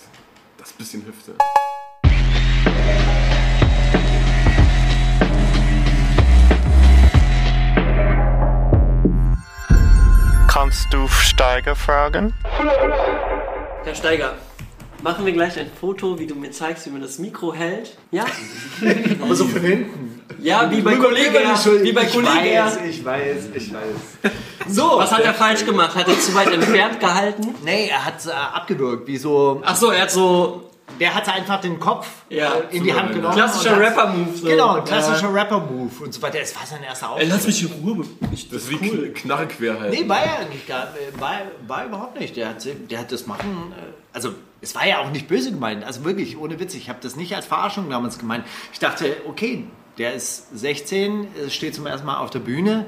Das 0.58 0.74
bisschen 0.74 1.06
Hüfte. 1.06 1.36
Kannst 10.48 10.88
du 10.92 11.08
Steiger 11.08 11.76
fragen? 11.76 12.34
Herr 13.86 13.96
Steiger, 13.96 14.36
Machen 15.02 15.26
wir 15.26 15.32
gleich 15.34 15.58
ein 15.58 15.70
Foto, 15.80 16.20
wie 16.20 16.28
du 16.28 16.36
mir 16.36 16.52
zeigst, 16.52 16.86
wie 16.86 16.90
man 16.90 17.02
das 17.02 17.20
Mikro 17.20 17.54
hält. 17.54 17.96
Ja? 18.12 18.26
Aber 19.22 19.34
so 19.36 19.46
von 19.46 19.62
hinten. 19.62 20.22
Ja, 20.42 20.70
wie 20.72 20.82
bei 20.82 20.96
Kollege. 20.96 21.40
Wie 21.84 21.92
bei 21.94 22.04
ich 22.04 22.12
Kollege. 22.12 22.30
weiß, 22.34 22.80
ich 22.90 23.04
weiß, 23.06 23.38
ich 23.56 23.74
weiß. 23.74 24.32
So. 24.68 24.84
Was 24.98 25.12
hat 25.12 25.22
er 25.24 25.34
falsch 25.34 25.66
gemacht? 25.66 25.96
Hat 25.96 26.08
er 26.08 26.20
zu 26.20 26.36
weit 26.36 26.52
entfernt 26.54 27.00
gehalten? 27.00 27.56
Nee, 27.66 27.88
er 27.90 28.06
hat 28.06 28.24
äh, 28.28 28.30
abgewürgt, 28.30 29.08
wie 29.08 29.18
so. 29.18 29.64
Ach 29.66 29.76
so, 29.76 29.90
er 29.90 30.04
hat 30.04 30.12
so 30.12 30.70
Der 31.00 31.16
hat 31.16 31.28
einfach 31.28 31.60
den 31.62 31.80
Kopf 31.80 32.06
Ja, 32.30 32.52
in 32.70 32.84
die 32.84 32.94
Hand 32.94 33.14
genommen. 33.14 33.34
klassischer 33.34 33.80
Rapper-Move. 33.80 34.38
So. 34.38 34.46
Genau, 34.46 34.82
klassischer 34.84 35.34
Rapper-Move 35.34 36.04
und 36.04 36.14
so 36.14 36.22
weiter. 36.22 36.40
Es 36.42 36.56
war 36.56 36.68
sein 36.68 36.84
erster 36.84 37.08
Ey, 37.08 37.12
Auftritt. 37.14 37.30
lass 37.30 37.48
mich 37.48 37.62
in 37.64 37.72
Ruhe. 37.84 38.06
Ich, 38.32 38.48
Das 38.50 38.64
ist 38.64 38.70
wie 38.70 38.90
cool. 38.92 39.10
Knarre 39.16 39.48
quer 39.48 39.80
halt. 39.80 39.92
Nee, 39.92 40.08
war 40.08 40.22
er 40.24 40.48
nicht 40.50 40.68
gar, 40.68 40.84
äh, 40.84 41.20
war, 41.20 41.42
war 41.66 41.86
überhaupt 41.86 42.20
nicht. 42.20 42.36
Der 42.38 42.50
hat, 42.50 42.64
der 42.92 43.00
hat 43.00 43.12
das 43.12 43.26
machen, 43.26 43.74
äh, 43.76 43.82
also 44.14 44.34
es 44.62 44.76
war 44.76 44.86
ja 44.88 45.00
auch 45.00 45.12
nicht 45.12 45.28
böse 45.28 45.52
gemeint, 45.52 45.84
also 45.84 46.04
wirklich, 46.04 46.38
ohne 46.38 46.60
Witz. 46.60 46.74
Ich 46.74 46.90
habe 46.90 47.00
das 47.02 47.16
nicht 47.16 47.36
als 47.36 47.46
Verarschung 47.46 47.90
damals 47.90 48.20
gemeint. 48.20 48.46
Ich 48.74 48.80
dachte, 48.80 49.18
okay, 49.28 49.66
der 49.98 50.14
ist 50.14 50.58
16, 50.58 51.28
äh, 51.36 51.50
steht 51.50 51.76
zum 51.76 51.86
ersten 51.86 52.08
Mal 52.08 52.18
auf 52.18 52.30
der 52.30 52.40
Bühne. 52.40 52.86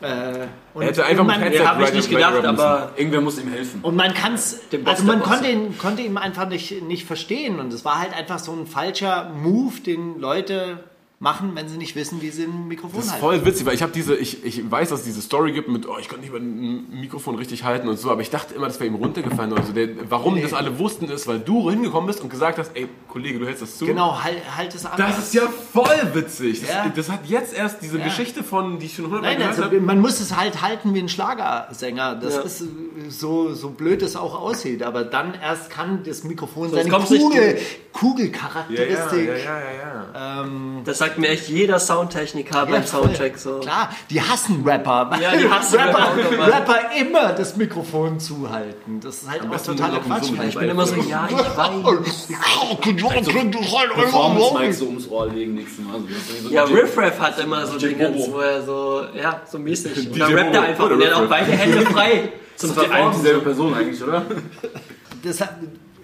Äh, 0.00 0.46
und, 0.74 0.82
Er 0.82 0.88
hätte 0.88 1.04
einfach 1.04 1.24
man, 1.24 1.40
Headset 1.40 1.64
hab 1.66 1.80
ich 1.80 1.92
nicht 1.92 2.10
gedacht, 2.10 2.44
aber 2.44 2.92
Irgendwer 2.96 3.20
muss 3.20 3.38
ihm 3.38 3.48
helfen. 3.50 3.80
und 3.82 3.96
man 3.96 4.14
kann 4.14 4.34
es, 4.34 4.60
also 4.84 5.04
man 5.04 5.22
konnte 5.22 5.48
ihn, 5.48 5.78
konnte 5.78 6.02
ihn 6.02 6.16
einfach 6.16 6.48
nicht, 6.48 6.82
nicht 6.82 7.06
verstehen. 7.06 7.58
Und 7.58 7.72
es 7.72 7.84
war 7.84 8.00
halt 8.00 8.14
einfach 8.14 8.38
so 8.38 8.52
ein 8.52 8.66
falscher 8.66 9.30
Move, 9.30 9.80
den 9.80 10.18
Leute 10.18 10.84
machen, 11.20 11.52
wenn 11.54 11.68
sie 11.68 11.78
nicht 11.78 11.96
wissen, 11.96 12.20
wie 12.20 12.28
sie 12.30 12.42
ein 12.44 12.68
Mikrofon 12.68 12.96
Das 12.96 13.06
ist 13.06 13.12
halten. 13.12 13.24
voll 13.24 13.44
witzig, 13.46 13.64
weil 13.64 13.74
ich 13.74 13.82
habe 13.82 13.92
diese, 13.92 14.14
ich, 14.14 14.44
ich 14.44 14.68
weiß, 14.70 14.90
dass 14.90 14.98
es 15.00 15.04
diese 15.06 15.22
Story 15.22 15.52
gibt 15.52 15.68
mit, 15.68 15.86
oh, 15.88 15.96
ich 15.98 16.08
konnte 16.08 16.22
nicht 16.22 16.32
mal 16.32 16.40
ein 16.40 17.00
Mikrofon 17.00 17.36
richtig 17.36 17.64
halten 17.64 17.88
und 17.88 17.98
so, 17.98 18.10
aber 18.10 18.20
ich 18.20 18.28
dachte 18.30 18.52
immer, 18.54 18.66
das 18.66 18.78
wäre 18.80 18.88
ihm 18.88 18.96
runtergefallen 18.96 19.52
oder 19.52 19.62
so. 19.62 19.72
Der, 19.72 19.88
warum 20.10 20.40
das 20.42 20.52
alle 20.52 20.78
wussten, 20.78 21.06
ist, 21.06 21.26
weil 21.26 21.38
du 21.38 21.70
hingekommen 21.70 22.08
bist 22.08 22.20
und 22.20 22.28
gesagt 22.28 22.58
hast, 22.58 22.72
ey, 22.74 22.88
Kollege, 23.08 23.38
du 23.38 23.46
hältst 23.46 23.62
das 23.62 23.78
zu. 23.78 23.86
Genau, 23.86 24.22
halt, 24.22 24.36
halt 24.56 24.74
es 24.74 24.84
an. 24.84 24.92
Das 24.98 25.16
ist 25.18 25.32
ja 25.34 25.42
voll 25.72 25.86
witzig. 26.14 26.60
Das, 26.60 26.68
Ja. 26.70 26.92
das 26.94 27.08
hat 27.10 27.20
jetzt 27.26 27.54
erst 27.56 27.80
diese 27.80 27.98
Geschichte 28.00 28.42
von, 28.42 28.78
die 28.80 28.86
ich 28.86 28.94
schon 28.96 29.06
hundertmal 29.06 29.30
Nein, 29.30 29.38
gehört 29.38 29.52
also 29.56 29.64
habe. 29.64 29.80
man 29.80 30.00
muss 30.00 30.20
es 30.20 30.36
halt 30.36 30.60
halten 30.60 30.92
wie 30.94 30.98
ein 30.98 31.08
Schlagersänger. 31.08 32.16
Das 32.16 32.34
Ja. 32.34 32.40
ist 32.42 32.60
äh, 32.62 32.64
so, 33.08 33.54
so 33.54 33.70
blöd 33.70 34.02
es 34.02 34.16
auch 34.16 34.38
aussieht. 34.38 34.82
Aber 34.82 35.04
dann 35.04 35.32
erst 35.34 35.70
kann 35.70 36.02
das 36.04 36.24
Mikrofon 36.24 36.70
Sonst 36.70 36.82
seine 36.90 37.04
Kugel, 37.04 37.42
Ja, 37.42 37.52
ja, 37.52 37.58
Kugelcharakteristik. 37.92 39.26
ja, 39.28 39.34
ja, 39.36 39.58
ja, 39.60 40.04
ja. 40.14 40.46
das 40.84 40.98
sagt 41.04 41.18
mir 41.18 41.28
echt 41.28 41.48
jeder 41.48 41.78
Soundtechniker 41.78 42.54
Ja, 42.54 42.64
beim 42.64 42.82
voll. 42.82 43.02
Soundcheck 43.04 43.38
so. 43.38 43.58
Klar, 43.60 43.90
die 44.10 44.20
hassen 44.20 44.62
Rapper. 44.64 45.10
Ja, 45.20 45.36
die 45.36 45.48
hassen 45.48 45.76
Rapper, 45.80 46.16
Rapper 46.16 46.42
auch. 46.42 46.48
Rapper 46.48 46.80
immer 47.00 47.32
das 47.32 47.56
Mikrofon 47.56 48.18
zuhalten. 48.20 49.00
Das 49.00 49.22
ist 49.22 49.30
halt 49.30 49.42
auch 49.42 49.46
besten 49.48 49.76
totaler 49.76 50.00
Quatsch. 50.00 50.24
so 50.24 50.34
Ich 50.42 50.54
bin 50.58 50.68
immer 50.68 50.86
so, 50.86 50.96
ja, 50.96 51.28
ich 51.30 51.36
weiß. 51.36 52.28
Performance-Mic 53.94 54.72
so 54.74 54.86
ums 54.86 55.08
Ohr 55.08 55.26
legen 55.28 55.54
nächstes 55.54 55.84
Mal. 55.84 55.98
So, 56.00 56.06
das 56.06 56.16
ist 56.16 56.42
so 56.44 56.50
Ja, 56.50 56.64
Riff 56.64 56.96
Raff 56.96 57.20
hat 57.20 57.38
immer 57.38 57.66
so 57.66 57.78
Dinge, 57.78 58.08
Bobo. 58.10 58.32
wo 58.32 58.38
er 58.40 58.62
so, 58.62 59.02
ja, 59.14 59.40
so 59.50 59.58
mäßig. 59.58 60.10
Und 60.12 60.18
dann 60.18 60.34
rappt 60.34 60.54
er 60.54 60.62
einfach 60.62 60.90
und 60.90 61.00
er 61.00 61.14
hat 61.14 61.22
auch 61.24 61.28
beide 61.28 61.52
Hände 61.52 61.80
frei 61.86 62.32
zum 62.56 62.74
Das 62.74 62.76
ist 62.78 62.84
die 62.86 62.90
ein 62.90 62.90
und 62.90 62.90
Performen. 62.90 63.12
dieselbe 63.20 63.40
Person 63.40 63.74
eigentlich, 63.74 64.02
oder? 64.02 64.22
das 65.24 65.38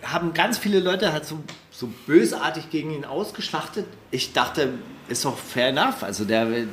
haben 0.03 0.33
ganz 0.35 0.59
viele 0.59 0.81
Leute 0.81 1.13
halt 1.13 1.27
so, 1.27 1.39
so 1.81 1.89
bösartig 2.07 2.69
gegen 2.71 2.91
ihn 2.91 3.07
ausgeschlachtet. 3.07 3.87
Ich 4.11 4.35
dachte, 4.35 4.75
ist 5.09 5.25
doch 5.25 5.37
fair 5.37 5.69
enough. 5.69 6.03
Also 6.03 6.25
der, 6.25 6.45
der, 6.45 6.67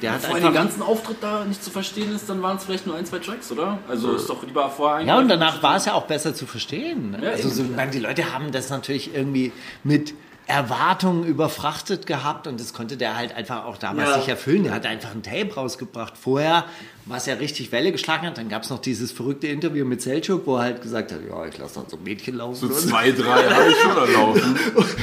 der 0.00 0.12
hat 0.12 0.22
Wenn 0.22 0.30
den 0.30 0.36
einfach... 0.36 0.54
ganzen 0.54 0.82
Auftritt 0.82 1.16
da 1.20 1.44
nicht 1.44 1.62
zu 1.62 1.70
verstehen 1.70 2.14
ist, 2.14 2.30
dann 2.30 2.40
waren 2.42 2.56
es 2.58 2.64
vielleicht 2.64 2.86
nur 2.86 2.94
ein, 2.94 3.04
zwei 3.04 3.18
Tracks, 3.18 3.50
oder? 3.50 3.80
Also 3.88 4.12
ist 4.12 4.28
doch 4.28 4.44
lieber 4.44 4.70
vorher 4.70 5.04
Ja, 5.04 5.18
und 5.18 5.28
danach 5.28 5.62
war 5.64 5.76
es 5.76 5.86
ja 5.86 5.94
auch 5.94 6.06
besser 6.06 6.32
zu 6.32 6.46
verstehen. 6.46 7.16
Ja, 7.20 7.30
also 7.30 7.48
so, 7.48 7.64
nein, 7.64 7.90
die 7.90 7.98
Leute 7.98 8.32
haben 8.32 8.52
das 8.52 8.70
natürlich 8.70 9.12
irgendwie 9.12 9.50
mit 9.82 10.14
Erwartungen 10.52 11.24
überfrachtet 11.24 12.06
gehabt 12.06 12.46
und 12.46 12.60
das 12.60 12.72
konnte 12.74 12.96
der 12.96 13.16
halt 13.16 13.34
einfach 13.34 13.64
auch 13.64 13.78
damals 13.78 14.10
Ja. 14.10 14.16
nicht 14.18 14.28
erfüllen. 14.28 14.64
Der 14.64 14.72
hat 14.74 14.84
einfach 14.86 15.10
ein 15.12 15.22
Tape 15.22 15.54
rausgebracht. 15.54 16.14
Vorher, 16.16 16.64
was 17.06 17.26
ja 17.26 17.34
richtig 17.34 17.72
Welle 17.72 17.90
geschlagen 17.90 18.26
hat, 18.26 18.36
dann 18.38 18.48
gab 18.48 18.62
es 18.62 18.70
noch 18.70 18.78
dieses 18.78 19.10
verrückte 19.12 19.46
Interview 19.46 19.84
mit 19.86 20.02
Selchuk, 20.02 20.46
wo 20.46 20.56
er 20.56 20.62
halt 20.64 20.82
gesagt 20.82 21.10
hat, 21.12 21.20
ja, 21.28 21.46
ich 21.46 21.56
lasse 21.58 21.76
dann 21.76 21.84
so 21.88 21.96
Mädchen 21.96 22.36
laufen. 22.36 22.54
So 22.54 22.68
zwei, 22.68 23.10
drei 23.12 23.42
habe 23.48 23.70
ich 23.70 23.76
schon 23.82 23.96
erlaufen. 23.96 24.58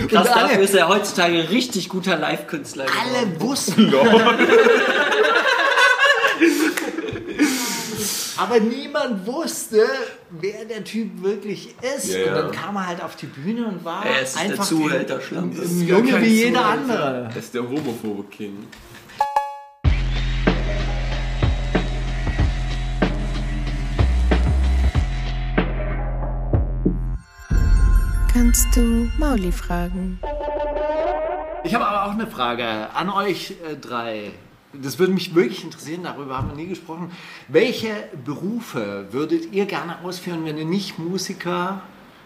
Krass, 0.08 0.28
Und 0.28 0.34
alle- 0.34 0.48
dafür 0.50 0.64
ist 0.64 0.76
er 0.76 0.88
heutzutage 0.88 1.50
richtig 1.50 1.90
guter 1.90 2.18
Live-Künstler 2.18 2.86
alle 2.86 3.40
wussten. 3.42 3.92
Aber 8.40 8.60
niemand 8.60 9.28
wusste, 9.28 9.86
wer 10.30 10.64
der 10.66 10.84
Typ 10.84 11.22
wirklich 11.22 11.76
ist. 11.98 12.08
Ja. 12.14 12.28
Und 12.28 12.36
dann 12.36 12.52
kam 12.52 12.76
er 12.78 12.88
halt 12.88 13.04
auf 13.04 13.16
die 13.18 13.26
Bühne 13.26 13.68
und 13.68 13.84
war 13.84 14.06
Er 14.06 14.22
ist 14.22 14.36
der 14.36 14.44
einfach 14.44 14.66
Zuhälter, 14.66 15.20
Schlampe. 15.20 15.62
ein 15.62 15.88
Junge 15.88 16.22
wie 16.22 16.26
jeder 16.28 16.62
Zuhälter. 16.62 16.66
andere. 16.94 17.30
Das 17.34 17.46
ist 17.46 17.54
der 17.54 17.64
homophobe 17.70 18.24
King. 18.30 18.66
Kannst 28.32 28.76
du 28.76 29.10
Mauli 29.18 29.52
fragen? 29.52 30.20
Ich 31.64 31.74
habe 31.76 31.86
aber 31.86 32.06
auch 32.06 32.14
eine 32.14 32.28
Frage 32.28 32.66
an 32.94 33.10
euch 33.10 33.52
äh, 33.70 33.76
drei. 33.76 34.32
Das 34.74 35.00
würde 35.00 35.14
mich 35.14 35.34
wirklich 35.34 35.64
interessieren, 35.64 36.04
darüber 36.04 36.38
haben 36.38 36.50
wir 36.50 36.56
nie 36.56 36.68
gesprochen. 36.68 37.12
Welche 37.48 37.90
Berufe 38.24 39.08
würdet 39.12 39.52
ihr 39.52 39.66
gerne 39.66 40.04
ausführen, 40.04 40.46
wenn 40.46 40.58
ihr 40.58 40.66
nicht 40.66 41.00
Musiker 41.00 41.82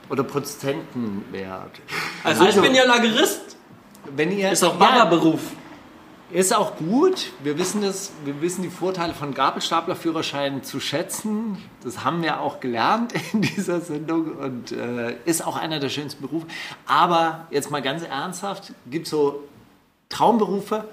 oder 0.09 0.23
Produzenten 0.23 1.23
wärt? 1.31 1.79
Also, 2.23 2.45
ich 2.45 2.59
bin 2.59 2.75
ja 2.75 2.83
Lagerist. 2.83 3.55
wenn 4.13 4.37
ihr, 4.37 4.51
Ist 4.51 4.63
auch 4.63 4.77
ja, 4.77 4.79
Baba-Beruf. 4.79 5.39
Ist 6.31 6.53
auch 6.53 6.77
gut. 6.77 7.31
Wir 7.43 7.57
wissen 7.57 7.81
das. 7.81 8.11
Wir 8.25 8.41
wissen 8.41 8.63
die 8.63 8.69
Vorteile 8.69 9.13
von 9.13 9.33
Gabelstaplerführerscheinen 9.33 10.63
zu 10.63 10.79
schätzen. 10.79 11.57
Das 11.83 12.03
haben 12.03 12.23
wir 12.23 12.41
auch 12.41 12.59
gelernt 12.59 13.13
in 13.33 13.41
dieser 13.41 13.79
Sendung 13.79 14.35
und 14.37 14.71
äh, 14.71 15.15
ist 15.25 15.45
auch 15.45 15.55
einer 15.55 15.79
der 15.79 15.89
schönsten 15.89 16.23
Berufe. 16.23 16.47
Aber 16.87 17.47
jetzt 17.51 17.71
mal 17.71 17.81
ganz 17.81 18.03
ernsthaft, 18.03 18.73
gibt 18.89 19.07
so 19.07 19.43
Traumberufe? 20.09 20.85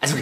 Also 0.00 0.16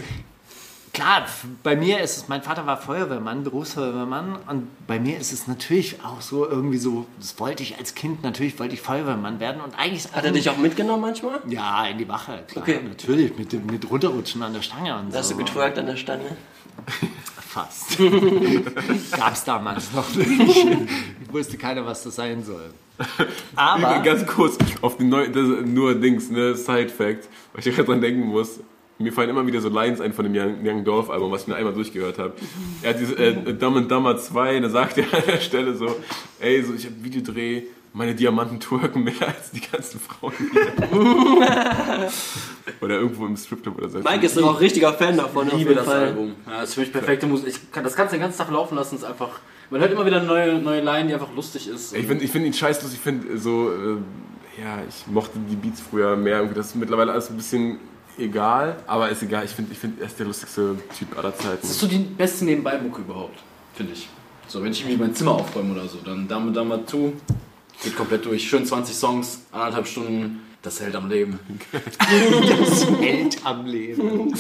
klar, 0.93 1.27
bei 1.63 1.75
mir 1.77 2.01
ist 2.01 2.17
es, 2.17 2.29
mein 2.29 2.43
Vater 2.43 2.67
war 2.67 2.77
Feuerwehrmann, 2.81 3.43
Berufsfeuerwehrmann 3.43 4.37
und 4.49 4.69
bei 4.87 5.01
mir 5.01 5.19
ist 5.19 5.33
es 5.33 5.47
natürlich 5.49 5.99
auch 6.05 6.21
so 6.21 6.49
irgendwie 6.49 6.79
so, 6.79 7.07
das 7.19 7.39
wollte 7.41 7.63
ich 7.65 7.77
als 7.79 7.95
Kind, 7.95 8.23
natürlich 8.23 8.59
wollte 8.61 8.75
ich 8.75 8.81
Feuerwehrmann 8.81 9.41
werden 9.41 9.61
und 9.61 9.77
eigentlich 9.77 10.07
Hat 10.13 10.25
er 10.25 10.31
dich 10.33 10.49
auch 10.49 10.57
mitgenommen 10.57 11.03
manchmal? 11.03 11.41
ja, 11.49 11.87
in 11.87 11.99
die 11.99 12.09
Wache, 12.09 12.45
klar, 12.47 12.63
Okay. 12.63 12.81
natürlich, 12.89 13.37
mit, 13.37 13.53
dem- 13.53 13.67
mit 13.67 13.91
runterrutschen 13.91 14.43
an 14.43 14.53
der 14.55 14.63
Stange 14.63 14.97
und 14.99 15.15
hast 15.15 15.29
so. 15.29 15.35
du 15.37 15.45
getwerkt 15.45 15.79
an 15.79 15.87
der 15.87 15.97
Stange. 15.97 16.25
Fast. 17.49 17.99
Gab's 19.17 19.45
damals 19.45 19.93
noch 19.93 20.13
nicht. 20.15 20.29
Ich 20.67 21.33
wusste 21.33 21.57
keiner, 21.57 21.85
was 21.87 22.03
das 22.03 22.17
sein 22.17 22.43
soll. 22.45 22.73
Aber, 23.55 24.01
Ganz 24.01 24.27
kurz, 24.27 24.57
auf 24.83 24.97
den 24.97 25.09
neuen, 25.09 25.33
das 25.33 25.43
ist 25.49 25.67
nur 25.67 25.95
Dings, 25.95 26.31
ne, 26.31 26.55
Side-Fact, 26.57 27.29
weil 27.53 27.59
ich 27.61 27.65
gerade 27.75 27.85
dran 27.85 28.01
denken 28.01 28.27
muss. 28.27 28.59
Mir 28.99 29.13
fallen 29.13 29.31
immer 29.31 29.45
wieder 29.47 29.61
so 29.61 29.69
Lines 29.69 30.01
ein 30.01 30.13
von 30.13 30.25
dem 30.25 30.35
Young, 30.35 30.65
Young 30.65 30.85
Dolph 30.85 31.11
Album, 31.11 31.33
was 31.33 31.43
ich 31.43 31.49
mir 31.49 31.57
einmal 31.57 31.73
durchgehört 31.73 32.19
habe. 32.19 32.35
Er 32.83 32.91
hat 32.91 33.01
diese 33.01 33.17
äh, 33.17 33.53
Dumb 33.53 33.77
and 33.77 33.91
Dumber 33.91 34.17
2, 34.17 34.61
da 34.61 34.69
sagt 34.69 34.99
er 34.99 35.05
an 35.13 35.23
der 35.27 35.41
Stelle 35.41 35.75
so, 35.75 35.97
ey, 36.39 36.63
so, 36.63 36.75
ich 36.75 36.85
habe 36.87 36.95
Videodreh, 37.03 37.65
meine 37.93 38.15
Diamanten 38.15 38.61
twerken 38.61 39.03
mehr 39.03 39.15
als 39.21 39.51
die 39.51 39.61
ganzen 39.61 39.99
Frauen 39.99 40.33
hier. 40.53 40.73
oder 42.81 42.95
irgendwo 42.97 43.27
im 43.27 43.37
Stripclub 43.37 43.79
oder 43.79 43.89
so. 43.89 43.99
Mike 43.99 44.27
ist 44.27 44.41
auch 44.41 44.61
richtiger 44.61 44.93
Fan 44.93 45.17
davon, 45.17 45.49
auf 45.49 45.59
liebe 45.59 45.71
jeden 45.71 45.77
das 45.77 45.87
Fall. 45.87 46.05
Album. 46.07 46.35
Ja, 46.47 46.61
das 46.61 46.69
ist 46.69 46.75
für 46.75 46.81
mich 46.81 46.93
perfekte 46.93 47.27
Musik. 47.27 47.49
Ich 47.49 47.73
kann, 47.73 47.83
das 47.83 47.97
kannst 47.97 48.13
du 48.13 48.17
den 48.17 48.23
ganzen 48.23 48.39
Tag 48.39 48.51
laufen 48.51 48.77
lassen. 48.77 48.97
Ist 48.97 49.05
einfach, 49.05 49.41
man 49.71 49.81
hört 49.81 49.93
immer 49.93 50.07
wieder 50.07 50.19
eine 50.19 50.27
neue, 50.27 50.59
neue 50.59 50.81
Line, 50.81 51.09
die 51.09 51.15
einfach 51.15 51.35
lustig 51.35 51.69
ist. 51.69 51.95
Ich 51.97 52.07
finde 52.07 52.25
ich 52.25 52.31
find 52.31 52.47
ihn 52.47 52.53
scheißlos, 52.53 52.93
ich 52.93 53.01
finde 53.01 53.39
so, 53.39 53.71
äh, 53.71 53.97
ja, 54.61 54.79
ich 54.89 55.07
mochte 55.09 55.39
die 55.51 55.57
Beats 55.57 55.81
früher 55.81 56.17
mehr, 56.17 56.45
das 56.47 56.67
ist 56.67 56.77
mittlerweile 56.77 57.13
alles 57.13 57.31
ein 57.31 57.37
bisschen 57.37 57.79
egal, 58.19 58.77
aber 58.87 59.09
ist 59.11 59.23
egal, 59.23 59.45
ich 59.45 59.51
finde, 59.51 59.73
ich 59.73 59.79
find, 59.79 60.01
er 60.01 60.07
ist 60.07 60.19
der 60.19 60.27
lustigste 60.27 60.77
Typ 60.99 61.17
aller 61.19 61.35
Zeiten. 61.37 61.59
das 61.61 61.71
ist 61.71 61.81
so 61.81 61.87
die 61.87 61.99
beste 61.99 62.45
Nebenbei-Mucke 62.45 63.01
überhaupt, 63.03 63.39
finde 63.75 63.93
ich. 63.93 64.09
So, 64.47 64.63
wenn 64.63 64.73
ich 64.73 64.81
irgendwie 64.83 64.99
mein 64.99 65.15
Zimmer 65.15 65.33
aufräume 65.33 65.73
oder 65.73 65.89
so, 65.89 65.99
dann 66.05 66.29
Dame 66.29 66.53
Dame 66.53 66.85
zu, 66.87 67.15
geht 67.83 67.97
komplett 67.97 68.25
durch. 68.27 68.49
Schön 68.49 68.67
20 68.67 68.95
Songs, 68.95 69.41
anderthalb 69.53 69.87
Stunden, 69.87 70.41
das 70.63 70.81
hält 70.81 70.95
am 70.97 71.09
Leben. 71.09 71.39
das 71.73 72.87
hält 73.01 73.39
am 73.45 73.67
Leben. 73.67 74.33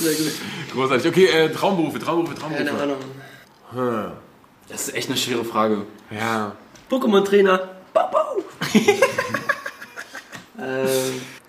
Großartig. 0.72 1.06
Okay, 1.10 1.26
äh, 1.26 1.50
Traumberufe, 1.50 1.98
Traumberufe, 1.98 2.34
Traumberufe. 2.38 2.64
Keine 2.64 2.80
Ahnung. 2.82 4.12
Das 4.68 4.88
ist 4.88 4.94
echt 4.94 5.08
eine 5.08 5.18
schwere 5.18 5.44
Frage. 5.44 5.82
Ja. 6.10 6.54
Pokémon-Trainer. 6.90 7.68
Babau. 7.92 8.38
ähm, 10.58 10.86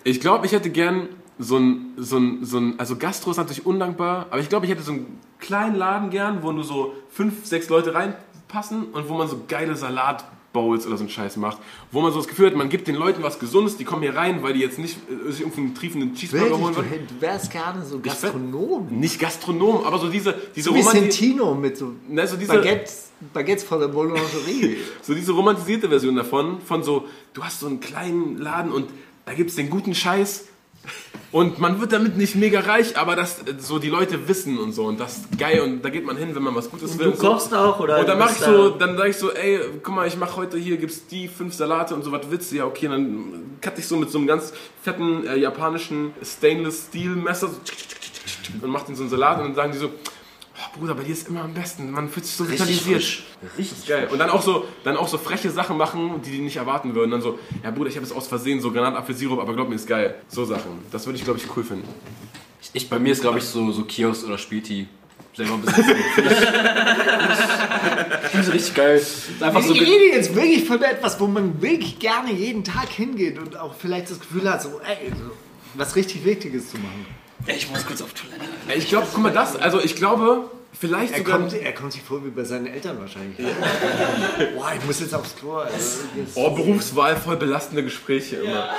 Ich 0.04 0.20
glaube, 0.20 0.46
ich 0.46 0.52
hätte 0.52 0.70
gern 0.70 1.08
so 1.38 1.56
ein, 1.58 1.92
so 1.96 2.16
ein, 2.18 2.44
so 2.44 2.58
ein, 2.58 2.78
also 2.78 2.96
Gastro 2.96 3.30
ist 3.30 3.36
natürlich 3.36 3.66
undankbar, 3.66 4.26
aber 4.30 4.40
ich 4.40 4.48
glaube, 4.48 4.66
ich 4.66 4.72
hätte 4.72 4.82
so 4.82 4.92
einen 4.92 5.18
kleinen 5.38 5.76
Laden 5.76 6.10
gern, 6.10 6.42
wo 6.42 6.52
nur 6.52 6.64
so 6.64 6.94
fünf, 7.10 7.44
sechs 7.46 7.68
Leute 7.68 7.94
reinpassen 7.94 8.84
und 8.92 9.08
wo 9.08 9.14
man 9.14 9.28
so 9.28 9.40
geile 9.48 9.76
Salatbar 9.76 10.32
Bowls 10.52 10.86
oder 10.86 10.96
so 10.96 11.02
einen 11.02 11.10
Scheiß 11.10 11.36
macht, 11.36 11.58
wo 11.92 12.00
man 12.00 12.12
so 12.12 12.18
das 12.18 12.28
Gefühl 12.28 12.46
hat, 12.46 12.56
man 12.56 12.70
gibt 12.70 12.88
den 12.88 12.94
Leuten 12.94 13.22
was 13.22 13.38
Gesundes, 13.38 13.76
die 13.76 13.84
kommen 13.84 14.00
hier 14.00 14.16
rein, 14.16 14.42
weil 14.42 14.54
die 14.54 14.60
jetzt 14.60 14.78
nicht 14.78 14.96
äh, 15.10 15.30
sich 15.30 15.40
irgendeinen 15.42 15.74
triefenden 15.74 16.14
Cheeseburger 16.14 16.52
Wirklich, 16.52 16.64
holen 16.64 16.74
du, 16.74 16.90
wollen. 16.90 17.06
du 17.08 17.20
wärst 17.20 17.50
gerne 17.50 17.84
so 17.84 18.00
Gastronom. 18.00 18.86
Nicht 18.88 19.20
Gastronom, 19.20 19.84
aber 19.84 19.98
so 19.98 20.08
diese, 20.08 20.34
diese 20.56 20.70
So 20.70 20.80
Sentino 20.80 21.54
mit 21.54 21.76
so, 21.76 21.92
Ne, 22.08 22.26
so 22.26 22.38
diese- 22.38 22.54
Baguettes, 22.54 23.10
Baguettes 23.34 23.64
von 23.64 23.80
der 23.80 23.88
Boulangerie. 23.88 24.78
So 25.02 25.12
diese 25.12 25.32
romantisierte 25.32 25.90
Version 25.90 26.16
davon, 26.16 26.62
von 26.62 26.82
so, 26.82 27.04
du 27.34 27.44
hast 27.44 27.60
so 27.60 27.66
einen 27.66 27.80
kleinen 27.80 28.38
Laden 28.38 28.72
und 28.72 28.88
da 29.26 29.34
gibt 29.34 29.50
es 29.50 29.56
den 29.56 29.68
guten 29.68 29.94
Scheiß 29.94 30.46
und 31.32 31.58
man 31.58 31.80
wird 31.80 31.92
damit 31.92 32.16
nicht 32.16 32.34
mega 32.36 32.60
reich, 32.60 32.96
aber 32.96 33.16
das 33.16 33.40
so 33.58 33.78
die 33.78 33.88
Leute 33.88 34.28
wissen 34.28 34.58
und 34.58 34.72
so 34.72 34.84
und 34.84 35.00
das 35.00 35.18
ist 35.18 35.38
geil 35.38 35.60
und 35.60 35.84
da 35.84 35.90
geht 35.90 36.06
man 36.06 36.16
hin, 36.16 36.34
wenn 36.34 36.42
man 36.42 36.54
was 36.54 36.70
Gutes 36.70 36.92
Und 36.92 36.98
will. 37.00 37.10
du 37.10 37.16
so. 37.16 37.28
kochst 37.28 37.52
auch, 37.54 37.80
oder 37.80 37.98
Und 38.00 38.08
dann 38.08 38.18
mach 38.18 38.30
ich 38.30 38.36
so, 38.38 38.70
da- 38.70 38.86
dann 38.86 38.96
sag 38.96 39.08
ich 39.08 39.16
so, 39.16 39.32
ey, 39.32 39.60
guck 39.82 39.94
mal, 39.94 40.06
ich 40.06 40.16
mache 40.16 40.36
heute 40.36 40.56
hier 40.56 40.76
gibt's 40.76 41.06
die 41.08 41.28
fünf 41.28 41.54
Salate 41.54 41.94
und 41.94 42.04
so 42.04 42.12
was 42.12 42.22
willst 42.30 42.52
du? 42.52 42.56
Ja, 42.56 42.64
okay, 42.66 42.88
dann 42.88 43.56
cut 43.60 43.78
ich 43.78 43.86
so 43.86 43.96
mit 43.96 44.10
so 44.10 44.18
einem 44.18 44.26
ganz 44.26 44.52
fetten 44.82 45.26
äh, 45.26 45.36
japanischen 45.36 46.12
Stainless 46.22 46.86
Steel 46.88 47.10
Messer 47.16 47.48
so 47.48 47.56
und 48.62 48.70
mach 48.70 48.82
den 48.84 48.94
so 48.94 49.02
einen 49.02 49.10
Salat 49.10 49.38
und 49.40 49.44
dann 49.48 49.54
sagen 49.54 49.72
die 49.72 49.78
so 49.78 49.90
Oh, 50.58 50.78
Bruder, 50.78 50.94
bei 50.94 51.02
dir 51.04 51.12
ist 51.12 51.28
immer 51.28 51.42
am 51.42 51.52
besten. 51.52 51.90
Man 51.90 52.08
fühlt 52.08 52.24
sich 52.24 52.34
so 52.34 52.44
Richtig 52.44 52.60
vitalisiert. 52.60 53.02
frisch. 53.02 53.24
Richtig 53.58 53.86
geil. 53.86 54.08
Und 54.10 54.18
dann 54.18 54.30
auch 54.30 54.40
so, 54.42 54.64
dann 54.84 54.96
auch 54.96 55.08
so 55.08 55.18
freche 55.18 55.50
Sachen 55.50 55.76
machen, 55.76 56.22
die 56.24 56.30
die 56.30 56.38
nicht 56.38 56.56
erwarten 56.56 56.94
würden. 56.94 57.10
Dann 57.10 57.20
so, 57.20 57.38
ja 57.62 57.70
Bruder, 57.70 57.90
ich 57.90 57.96
habe 57.96 58.06
jetzt 58.06 58.16
aus 58.16 58.26
Versehen 58.26 58.60
so 58.60 58.70
Granatapfelsirup, 58.72 59.38
aber 59.38 59.54
glaub 59.54 59.68
mir, 59.68 59.74
ist 59.74 59.86
geil. 59.86 60.14
So 60.28 60.44
Sachen. 60.44 60.78
Das 60.90 61.04
würde 61.06 61.18
ich, 61.18 61.24
glaube 61.24 61.38
ich, 61.38 61.56
cool 61.56 61.62
finden. 61.64 61.88
Ich, 62.72 62.88
bei 62.88 62.98
mir 62.98 63.12
ist, 63.12 63.20
glaube 63.20 63.38
ich, 63.38 63.44
so, 63.44 63.70
so 63.72 63.84
Kiosk 63.84 64.26
oder 64.26 64.38
Späti. 64.38 64.88
Selber 65.34 65.58
besitzen. 65.58 65.84
Finde 66.14 66.32
ich, 66.32 66.38
find 68.30 68.48
ich 68.48 68.52
richtig 68.54 68.74
geil. 68.74 68.96
Ist 68.96 69.42
Einfach 69.42 69.62
so 69.62 69.74
ich 69.74 69.80
rede 69.82 70.06
jetzt 70.14 70.34
wirklich 70.34 70.64
von 70.64 70.82
etwas, 70.82 71.20
wo 71.20 71.26
man 71.26 71.60
wirklich 71.60 71.98
gerne 71.98 72.32
jeden 72.32 72.64
Tag 72.64 72.88
hingeht 72.88 73.38
und 73.38 73.54
auch 73.58 73.74
vielleicht 73.74 74.10
das 74.10 74.18
Gefühl 74.18 74.50
hat, 74.50 74.62
so, 74.62 74.80
ey, 74.80 75.10
so 75.10 75.30
was 75.74 75.94
richtig 75.94 76.24
Wichtiges 76.24 76.70
zu 76.70 76.78
machen. 76.78 77.04
Ich 77.46 77.70
muss 77.70 77.86
kurz 77.86 78.02
auf 78.02 78.12
Toilette. 78.12 78.44
Ich 78.76 78.88
glaube, 78.88 79.06
guck 79.12 79.22
mal, 79.22 79.32
das, 79.32 79.56
also 79.56 79.80
ich 79.80 79.94
glaube, 79.96 80.50
vielleicht 80.78 81.12
Er 81.12 81.18
sogar. 81.18 81.38
kommt, 81.38 81.52
er 81.52 81.72
kommt 81.72 81.92
sich 81.92 82.02
vor 82.02 82.24
wie 82.24 82.30
bei 82.30 82.44
seinen 82.44 82.66
Eltern 82.66 82.98
wahrscheinlich. 82.98 83.36
Boah, 84.56 84.72
ich 84.78 84.84
muss 84.84 85.00
jetzt 85.00 85.14
aufs 85.14 85.36
Klo. 85.36 85.56
Also, 85.58 85.76
jetzt- 86.16 86.32
Oh, 86.36 86.50
Berufswahl, 86.50 87.16
voll 87.16 87.36
belastende 87.36 87.82
Gespräche 87.84 88.36
immer. 88.36 88.70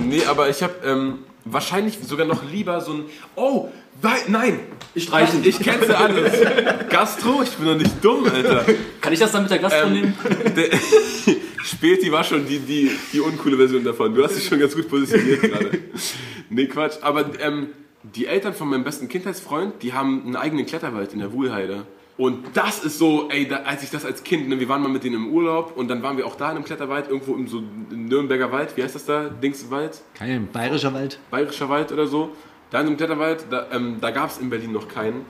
Nee, 0.00 0.24
aber 0.24 0.48
ich 0.48 0.62
habe 0.62 0.74
ähm, 0.84 1.18
wahrscheinlich 1.44 1.98
sogar 2.06 2.26
noch 2.26 2.42
lieber 2.50 2.80
so 2.80 2.92
ein. 2.92 3.04
Oh, 3.36 3.68
nein! 4.28 4.60
Ich 4.94 5.04
Streichen. 5.04 5.44
Ich 5.44 5.58
kenn's 5.60 5.86
ja 5.88 5.96
alles. 5.96 6.32
Gastro, 6.88 7.42
ich 7.42 7.50
bin 7.50 7.66
doch 7.66 7.76
nicht 7.76 8.02
dumm, 8.02 8.24
Alter. 8.26 8.64
Kann 9.00 9.12
ich 9.12 9.18
das 9.18 9.32
dann 9.32 9.42
mit 9.42 9.50
der 9.50 9.58
Gastro 9.58 9.86
Ähm, 9.86 9.92
nehmen? 9.92 10.18
Der, 10.56 10.68
Späti 11.64 12.10
war 12.10 12.24
schon 12.24 12.46
die, 12.46 12.58
die, 12.60 12.90
die 13.12 13.20
uncoole 13.20 13.56
Version 13.56 13.84
davon. 13.84 14.14
Du 14.14 14.24
hast 14.24 14.36
dich 14.36 14.46
schon 14.46 14.58
ganz 14.58 14.74
gut 14.74 14.88
positioniert 14.88 15.42
gerade. 15.42 15.70
Nee, 16.50 16.66
Quatsch. 16.66 16.94
Aber 17.02 17.26
ähm, 17.40 17.68
die 18.02 18.26
Eltern 18.26 18.54
von 18.54 18.68
meinem 18.68 18.84
besten 18.84 19.08
Kindheitsfreund, 19.08 19.82
die 19.82 19.92
haben 19.92 20.22
einen 20.24 20.36
eigenen 20.36 20.66
Kletterwald 20.66 21.12
in 21.12 21.18
der 21.18 21.32
Wuhlheide. 21.32 21.86
Und 22.16 22.56
das 22.56 22.84
ist 22.84 22.98
so, 22.98 23.28
ey, 23.30 23.46
da, 23.46 23.58
als 23.58 23.84
ich 23.84 23.90
das 23.90 24.04
als 24.04 24.24
Kind, 24.24 24.48
ne, 24.48 24.58
wir 24.58 24.68
waren 24.68 24.82
mal 24.82 24.88
mit 24.88 25.04
denen 25.04 25.14
im 25.14 25.32
Urlaub 25.32 25.76
und 25.76 25.86
dann 25.88 26.02
waren 26.02 26.16
wir 26.16 26.26
auch 26.26 26.34
da 26.34 26.50
in 26.50 26.56
einem 26.56 26.64
Kletterwald, 26.64 27.08
irgendwo 27.08 27.34
im 27.34 27.46
so 27.46 27.62
Nürnberger 27.90 28.50
Wald, 28.50 28.76
wie 28.76 28.82
heißt 28.82 28.96
das 28.96 29.06
da? 29.06 29.28
Dingswald? 29.28 30.00
Kein 30.14 30.48
bayerischer 30.48 30.92
Wald. 30.92 31.20
Bayerischer 31.30 31.68
Wald 31.68 31.92
oder 31.92 32.08
so. 32.08 32.30
Da 32.70 32.80
in 32.80 32.88
einem 32.88 32.96
Kletterwald, 32.96 33.46
da, 33.50 33.68
ähm, 33.72 33.98
da 34.00 34.10
gab 34.10 34.30
es 34.30 34.38
in 34.38 34.50
Berlin 34.50 34.72
noch 34.72 34.88
keinen. 34.88 35.24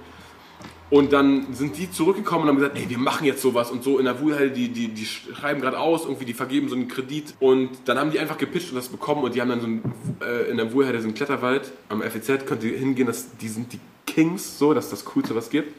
Und 0.90 1.12
dann 1.12 1.52
sind 1.52 1.76
die 1.76 1.90
zurückgekommen 1.90 2.44
und 2.44 2.48
haben 2.48 2.56
gesagt, 2.56 2.78
ey, 2.78 2.88
wir 2.88 2.98
machen 2.98 3.26
jetzt 3.26 3.42
sowas 3.42 3.70
und 3.70 3.84
so 3.84 3.98
in 3.98 4.06
der 4.06 4.20
Wuhlhalle, 4.20 4.50
die, 4.50 4.68
die, 4.68 4.88
die 4.88 5.04
schreiben 5.04 5.60
gerade 5.60 5.78
aus, 5.78 6.04
irgendwie, 6.04 6.24
die 6.24 6.32
vergeben 6.32 6.68
so 6.68 6.74
einen 6.74 6.88
Kredit. 6.88 7.34
Und 7.40 7.70
dann 7.84 7.98
haben 7.98 8.10
die 8.10 8.18
einfach 8.18 8.38
gepitcht 8.38 8.70
und 8.70 8.76
das 8.76 8.88
bekommen 8.88 9.22
und 9.22 9.34
die 9.34 9.40
haben 9.40 9.50
dann 9.50 9.60
so 9.60 9.66
ein, 9.66 9.82
äh, 10.22 10.50
in 10.50 10.56
der 10.56 10.72
Wuhlhalle 10.72 11.00
so 11.00 11.06
einen 11.06 11.14
Kletterwald. 11.14 11.72
Am 11.90 12.00
FEZ 12.00 12.46
könnt 12.46 12.64
ihr 12.64 12.78
hingehen, 12.78 13.06
das, 13.06 13.36
die 13.36 13.48
sind 13.48 13.72
die 13.72 13.80
Kings, 14.06 14.58
so, 14.58 14.72
das 14.72 14.84
ist 14.86 14.92
das 14.92 15.04
Coolste, 15.04 15.34
was 15.34 15.44
es 15.44 15.50
gibt. 15.50 15.74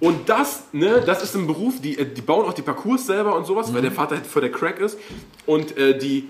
Und 0.00 0.28
das, 0.28 0.64
ne, 0.72 1.02
das 1.04 1.22
ist 1.22 1.34
ein 1.34 1.46
Beruf, 1.46 1.80
die, 1.80 1.98
äh, 1.98 2.06
die 2.06 2.22
bauen 2.22 2.46
auch 2.46 2.52
die 2.52 2.62
Parcours 2.62 3.06
selber 3.06 3.36
und 3.36 3.46
sowas, 3.46 3.72
weil 3.72 3.82
der 3.82 3.92
Vater 3.92 4.16
halt 4.16 4.26
vor 4.26 4.42
der 4.42 4.50
Crack 4.50 4.80
ist. 4.80 4.98
Und 5.46 5.76
äh, 5.76 5.96
die, 5.96 6.28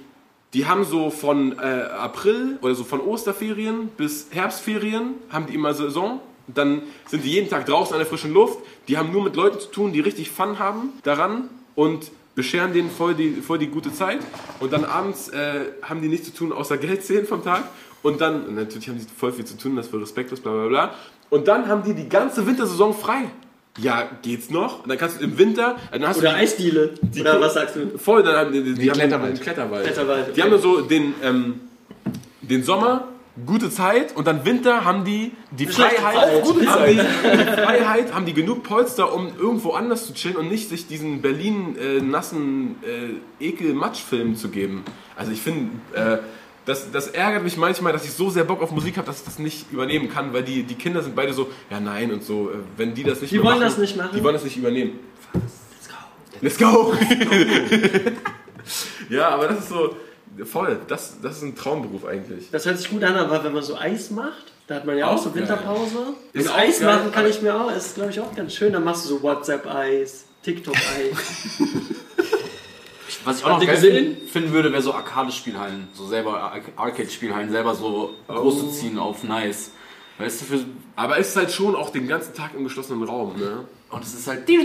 die 0.55 0.67
haben 0.67 0.85
so 0.85 1.11
von 1.11 1.59
äh, 1.59 1.63
April 1.63 2.59
oder 2.63 2.75
so 2.75 2.85
von 2.85 3.01
Osterferien 3.01 3.89
bis 3.97 4.29
Herbstferien 4.31 5.15
haben 5.31 5.47
die 5.47 5.55
immer 5.55 5.75
Saison. 5.75 6.21
Dann 6.55 6.83
sind 7.07 7.25
die 7.25 7.31
jeden 7.31 7.49
Tag 7.49 7.67
draußen 7.67 7.93
an 7.95 7.99
der 7.99 8.07
frischen 8.07 8.33
Luft. 8.33 8.59
Die 8.89 8.97
haben 8.97 9.13
nur 9.13 9.23
mit 9.23 9.37
Leuten 9.37 9.61
zu 9.61 9.69
tun, 9.69 9.93
die 9.93 10.01
richtig 10.01 10.31
Fun 10.31 10.59
haben 10.59 10.91
daran 11.03 11.49
und 11.75 12.11
bescheren 12.35 12.73
denen 12.73 12.91
voll 12.91 13.15
die, 13.15 13.31
voll 13.43 13.59
die 13.59 13.67
gute 13.67 13.93
Zeit. 13.93 14.19
Und 14.61 14.73
dann 14.73 14.85
abends 14.85 15.29
äh, 15.29 15.61
haben 15.83 16.01
die 16.01 16.09
nichts 16.09 16.27
zu 16.29 16.35
tun, 16.35 16.53
außer 16.53 16.79
Geld 16.79 17.03
sehen 17.03 17.27
vom 17.27 17.43
Tag. 17.45 17.65
Und 18.03 18.21
dann, 18.21 18.45
und 18.47 18.55
natürlich 18.55 18.89
haben 18.89 18.99
die 18.99 19.07
voll 19.17 19.33
viel 19.33 19.45
zu 19.45 19.57
tun, 19.59 19.75
das 19.77 19.87
ist 19.87 19.91
voll 19.91 20.01
respektlos, 20.01 20.41
bla 20.41 20.53
bla 20.53 20.69
bla. 20.69 20.95
Und 21.31 21.49
dann 21.49 21.67
haben 21.67 21.83
die 21.83 21.95
die 21.95 22.09
ganze 22.09 22.47
Wintersaison 22.47 22.95
frei. 22.95 23.25
Ja, 23.81 24.09
geht's 24.23 24.51
noch? 24.51 24.83
Und 24.83 24.89
dann 24.89 24.99
kannst 24.99 25.21
du 25.21 25.25
im 25.25 25.37
Winter, 25.39 25.77
dann 25.93 26.07
hast 26.07 26.19
Oder 26.19 26.31
du 26.31 26.37
Eisdiele. 26.37 26.95
die 27.03 27.21
Oder 27.21 27.41
was 27.41 27.55
sagst 27.55 27.77
du? 27.77 27.99
Voll, 27.99 28.23
dann 28.23 28.35
haben 28.37 28.53
die, 28.53 28.63
die, 28.63 28.75
die 28.75 28.91
haben 28.91 28.99
Kletterwald. 28.99 29.31
einen 29.35 29.41
Kletterwald. 29.41 29.85
Kletterwald, 29.85 30.27
Die 30.29 30.31
okay. 30.33 30.43
haben 30.43 30.51
dann 30.51 30.61
so 30.61 30.81
den, 30.81 31.15
ähm, 31.23 31.61
den 32.41 32.63
Sommer, 32.65 33.07
gute 33.47 33.71
Zeit 33.71 34.17
und 34.17 34.27
dann 34.27 34.45
Winter 34.45 34.85
haben 34.85 35.05
die 35.05 35.33
die 35.51 35.67
Freiheit. 35.67 36.45
Haben 36.45 36.55
die, 36.55 36.61
die 36.61 37.53
Freiheit, 37.53 38.15
haben 38.15 38.27
die 38.27 38.35
genug 38.35 38.63
Polster, 38.63 39.15
um 39.15 39.29
irgendwo 39.39 39.73
anders 39.73 40.07
zu 40.07 40.15
chillen 40.15 40.37
und 40.37 40.49
nicht 40.49 40.69
sich 40.69 40.87
diesen 40.87 41.23
Berlin 41.23 41.77
äh, 41.79 42.01
nassen 42.01 42.77
äh, 42.83 43.45
Ekel-Matsch-Film 43.45 44.37
zu 44.37 44.49
geben. 44.49 44.85
Also 45.17 45.33
ich 45.33 45.41
finde, 45.41 45.71
äh, 45.95 46.19
das, 46.65 46.91
das 46.91 47.09
ärgert 47.09 47.45
mich 47.45 47.57
manchmal, 47.57 47.93
dass 47.93 48.05
ich 48.05 48.13
so 48.13 48.29
sehr 48.29 48.45
Bock 48.45 48.61
auf 48.63 48.73
Musik 48.73 48.99
habe, 48.99 49.07
dass 49.07 49.21
ich 49.21 49.25
das 49.25 49.39
nicht 49.39 49.73
übernehmen 49.73 50.11
kann, 50.11 50.33
weil 50.33 50.43
die, 50.43 50.65
die 50.65 50.75
Kinder 50.75 51.03
sind 51.03 51.17
beide 51.17 51.33
so, 51.33 51.49
ja 51.71 51.81
nein 51.81 52.13
und 52.13 52.23
so, 52.23 52.51
äh, 52.51 52.55
wenn 52.77 52.95
die 52.95 53.05
das 53.05 53.21
nicht 53.21 53.33
Die 53.33 53.39
wollen 53.39 53.59
machen, 53.59 53.61
das 53.63 53.79
nicht 53.79 53.97
machen? 53.97 54.11
Die 54.15 54.23
wollen 54.23 54.35
das 54.35 54.45
nicht 54.45 54.57
übernehmen. 54.57 54.99
Let's 56.41 56.59
go! 56.59 56.95
ja, 59.11 59.31
aber 59.31 59.49
das 59.49 59.61
ist 59.61 59.71
so 59.71 59.97
voll. 60.45 60.79
Das, 60.89 61.17
das 61.23 61.39
ist 61.39 61.43
ein 61.43 61.55
Traumberuf 61.57 62.05
eigentlich. 62.05 62.51
Das 62.51 62.67
hört 62.67 62.79
sich 62.79 62.91
gut 62.91 63.03
an, 63.05 63.17
aber 63.17 63.43
wenn 63.45 63.53
man 63.53 63.63
so 63.63 63.77
Eis 63.77 64.11
macht, 64.11 64.53
da 64.67 64.77
hat 64.77 64.85
man 64.87 64.97
ja 64.99 65.09
auch, 65.09 65.15
Auch 65.15 65.23
so 65.25 65.31
geil. 65.31 65.41
Winterpause. 65.43 66.15
Ist 66.33 66.55
Eis 66.55 66.81
geil, 66.81 66.95
machen 66.97 67.13
kann 67.13 67.27
ich 67.27 67.41
mir 67.43 67.55
auch, 67.61 67.71
ist 67.75 67.95
glaube 67.95 68.11
ich 68.11 68.21
auch 68.21 68.35
ganz 68.35 68.55
schön. 68.55 68.73
Dann 68.73 68.85
machst 68.85 69.05
du 69.05 69.09
so 69.11 69.23
WhatsApp-Eis, 69.23 70.25
TikTok-Eis. 70.43 71.59
Was 73.25 73.39
ich 73.39 73.45
auch 73.45 73.49
noch 73.49 73.57
Habt 73.57 73.67
geil 73.67 73.75
gesehen? 73.77 74.05
finden, 74.17 74.29
finden 74.29 74.53
würde, 74.53 74.71
wäre 74.73 74.83
so 74.83 74.93
Arcade-Spielhallen. 74.93 75.89
So 75.93 76.07
selber 76.07 76.35
Ar- 76.41 76.61
Arcade-Spielhallen 76.77 77.51
selber 77.51 77.75
so 77.75 78.15
groß 78.29 78.59
zu 78.61 78.69
ziehen 78.71 78.99
auf 78.99 79.25
nice. 79.25 79.71
Weißt 80.19 80.41
du, 80.43 80.45
für, 80.47 80.65
Aber 80.97 81.19
es 81.19 81.29
ist 81.31 81.37
halt 81.37 81.53
schon 81.53 81.75
auch 81.77 81.91
den 81.91 82.07
ganzen 82.09 82.35
Tag 82.35 82.51
im 82.57 82.65
geschlossenen 82.65 83.03
Raum, 83.05 83.39
ne? 83.39 83.65
und 83.91 84.03
es 84.05 84.15
ist 84.15 84.27
halt 84.27 84.49
die 84.49 84.57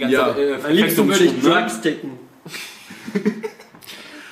ganze 0.00 0.14
Ja. 0.14 0.36
äh, 0.36 0.54
Am 0.62 0.70
liebsten 0.72 1.08
würde 1.08 1.24
ich 1.24 1.42
ne? 1.42 1.50
Drugs 1.50 1.80
ticken. 1.80 2.12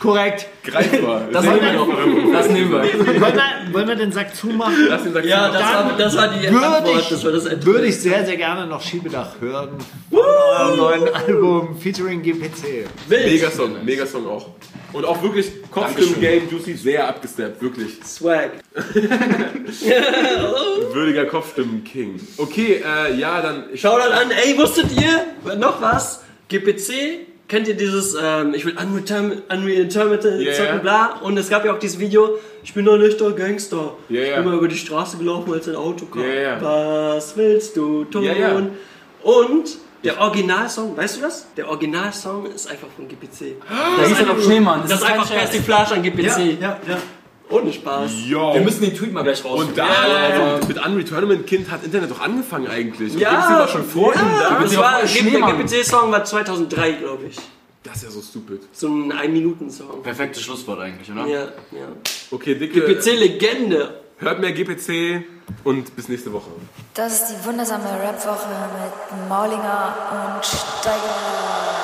Korrekt. 0.01 0.47
Greifbar. 0.65 1.29
Das 1.31 1.45
nehmen 1.45 1.61
wir 1.61 1.73
noch. 1.75 1.89
Das 2.33 2.49
nehmen 2.49 2.73
wir. 2.73 2.79
Wollen 2.81 3.21
wir, 3.21 3.73
wollen 3.73 3.89
wir 3.89 3.97
den 3.97 4.13
Sack 4.13 4.35
zumachen? 4.35 4.87
Lass 4.89 5.03
den 5.03 5.13
Sack 5.13 5.27
Ja, 5.27 5.51
das 5.51 5.63
war, 5.63 5.93
das 5.97 6.17
war 6.17 6.29
die 6.29 6.51
Würde 6.51 6.67
Antwort. 6.67 7.11
Das 7.11 7.23
war 7.25 7.33
das 7.33 7.45
ich, 7.47 7.67
würde 7.67 7.87
ich 7.87 8.01
sehr, 8.01 8.25
sehr 8.25 8.39
gerne 8.39 8.67
noch 8.67 8.81
Schiebedach 8.81 9.39
hören. 9.41 9.77
Von 10.09 10.19
eurem 10.21 10.77
neuen 10.79 11.15
Album 11.15 11.79
featuring 11.79 12.23
GPC. 12.23 12.87
Megasong, 13.09 13.85
Megasong 13.85 14.27
auch. 14.27 14.49
Und 14.93 15.05
auch 15.05 15.23
wirklich 15.23 15.53
Kopfstimmen-Game, 15.71 16.49
Juicy, 16.51 16.75
sehr 16.75 17.07
abgesteppt, 17.07 17.63
wirklich. 17.63 18.01
Swag. 18.05 18.51
Würdiger 20.93 21.27
Kopfstimmen-King. 21.27 22.21
Okay, 22.39 22.83
äh, 22.85 23.15
ja, 23.17 23.41
dann. 23.41 23.65
Ich, 23.73 23.83
Schau 23.83 23.99
dann 23.99 24.13
an, 24.13 24.31
ey, 24.31 24.57
wusstet 24.59 24.87
ihr 24.93 25.57
noch 25.57 25.81
was? 25.81 26.23
GPC, 26.49 27.27
kennt 27.51 27.69
ihr 27.69 27.75
dieses, 27.77 28.15
ähm, 28.15 28.55
ich 28.55 28.65
will 28.65 28.75
Unreal 28.79 29.03
Term- 29.05 29.43
Unreal 29.51 29.83
Intermittent 29.83 30.41
Ja, 30.41 30.53
zocken, 30.55 30.77
ja. 30.77 30.79
bla. 30.79 31.07
Und 31.23 31.37
es 31.37 31.51
gab 31.51 31.65
ja 31.67 31.75
auch 31.75 31.79
dieses 31.79 31.99
Video, 31.99 32.39
ich 32.63 32.73
bin 32.73 32.85
doch 32.87 32.97
nicht 32.97 33.21
der 33.21 33.33
Gangster. 33.33 33.95
Ja, 34.09 34.23
Ich 34.23 34.29
ja. 34.31 34.37
bin 34.37 34.45
mal 34.47 34.55
über 34.55 34.69
die 34.69 34.77
Straße 34.79 35.19
gelaufen, 35.19 35.53
als 35.53 35.69
ein 35.69 35.75
Auto 35.77 36.07
kam. 36.07 36.23
Ja, 36.23 36.29
ja. 36.33 36.63
Was 36.63 37.37
willst 37.37 37.77
du 37.77 38.05
tun? 38.05 38.23
Ja, 38.23 38.33
ja. 38.33 38.53
Und 39.23 39.77
der 40.03 40.19
Originalsong, 40.19 40.97
weißt 40.97 41.19
du 41.19 41.21
das? 41.23 41.47
Der 41.59 41.69
Originalsong 41.69 42.47
ist 42.47 42.71
einfach 42.71 42.89
von 42.97 43.07
GPC. 43.07 43.57
Da 43.69 44.07
hieß 44.07 44.19
er 44.21 44.25
doch 44.27 44.41
Schneemann. 44.43 44.83
Das 44.89 45.01
ist 45.01 45.05
kein 45.07 45.21
einfach. 45.21 45.35
Persiflage 45.35 45.95
an 45.95 46.03
GPC. 46.03 46.59
Ja, 46.61 46.79
ja. 46.89 46.99
Ohne 47.51 47.73
Spaß. 47.73 48.11
ja. 48.29 48.55
Wir 48.55 48.61
müssen 48.61 48.83
den 48.83 48.95
Tweet 48.95 49.13
mal 49.13 49.23
gleich 49.23 49.45
raus. 49.45 49.61
und 49.61 49.77
da, 49.77 49.87
also, 49.87 50.67
mit 50.69 50.77
Unreal 50.85 51.05
Tournament 51.05 51.47
Kind 51.47 51.71
hat 51.71 51.85
Internet 51.85 52.11
doch 52.11 52.21
angefangen 52.21 52.69
eigentlich. 52.69 53.13
Und 53.15 53.19
Ja, 53.21 53.31
GPC 53.31 53.59
war 53.59 53.69
schon 53.69 53.85
vor 53.85 54.15
ihm 54.15 54.21
da. 54.41 54.61
Das 54.61 54.77
war, 54.77 55.01
der. 55.01 55.09
GPC-Song 55.65 56.11
war 56.13 56.25
2003, 56.25 56.93
glaube 56.93 57.27
ich. 57.29 57.37
Das 57.83 57.97
ist 57.97 58.03
ja 58.05 58.11
so 58.11 58.21
stupid. 58.21 58.61
So 58.73 58.89
ein 58.89 59.11
Ein-Minuten-Song. 59.11 60.03
Perfektes 60.03 60.43
Schlusswort 60.43 60.81
eigentlich, 60.81 61.11
oder? 61.11 61.27
Ja, 61.27 61.41
ja. 61.73 61.89
Okay, 62.31 62.55
dicke. 62.55 62.81
GPC-Legende. 62.81 64.01
Hört 64.19 64.39
mehr 64.39 64.53
GPC 64.53 65.25
und 65.65 65.97
bis 65.97 66.09
nächste 66.11 66.31
Woche. 66.31 66.51
Das 66.93 67.23
ist 67.23 67.29
die 67.31 67.47
wundersame 67.47 67.85
Rap-Woche 67.85 68.49
mit 68.83 69.29
Maulinger 69.31 69.95
und 70.37 70.45
Steiger. 70.45 71.80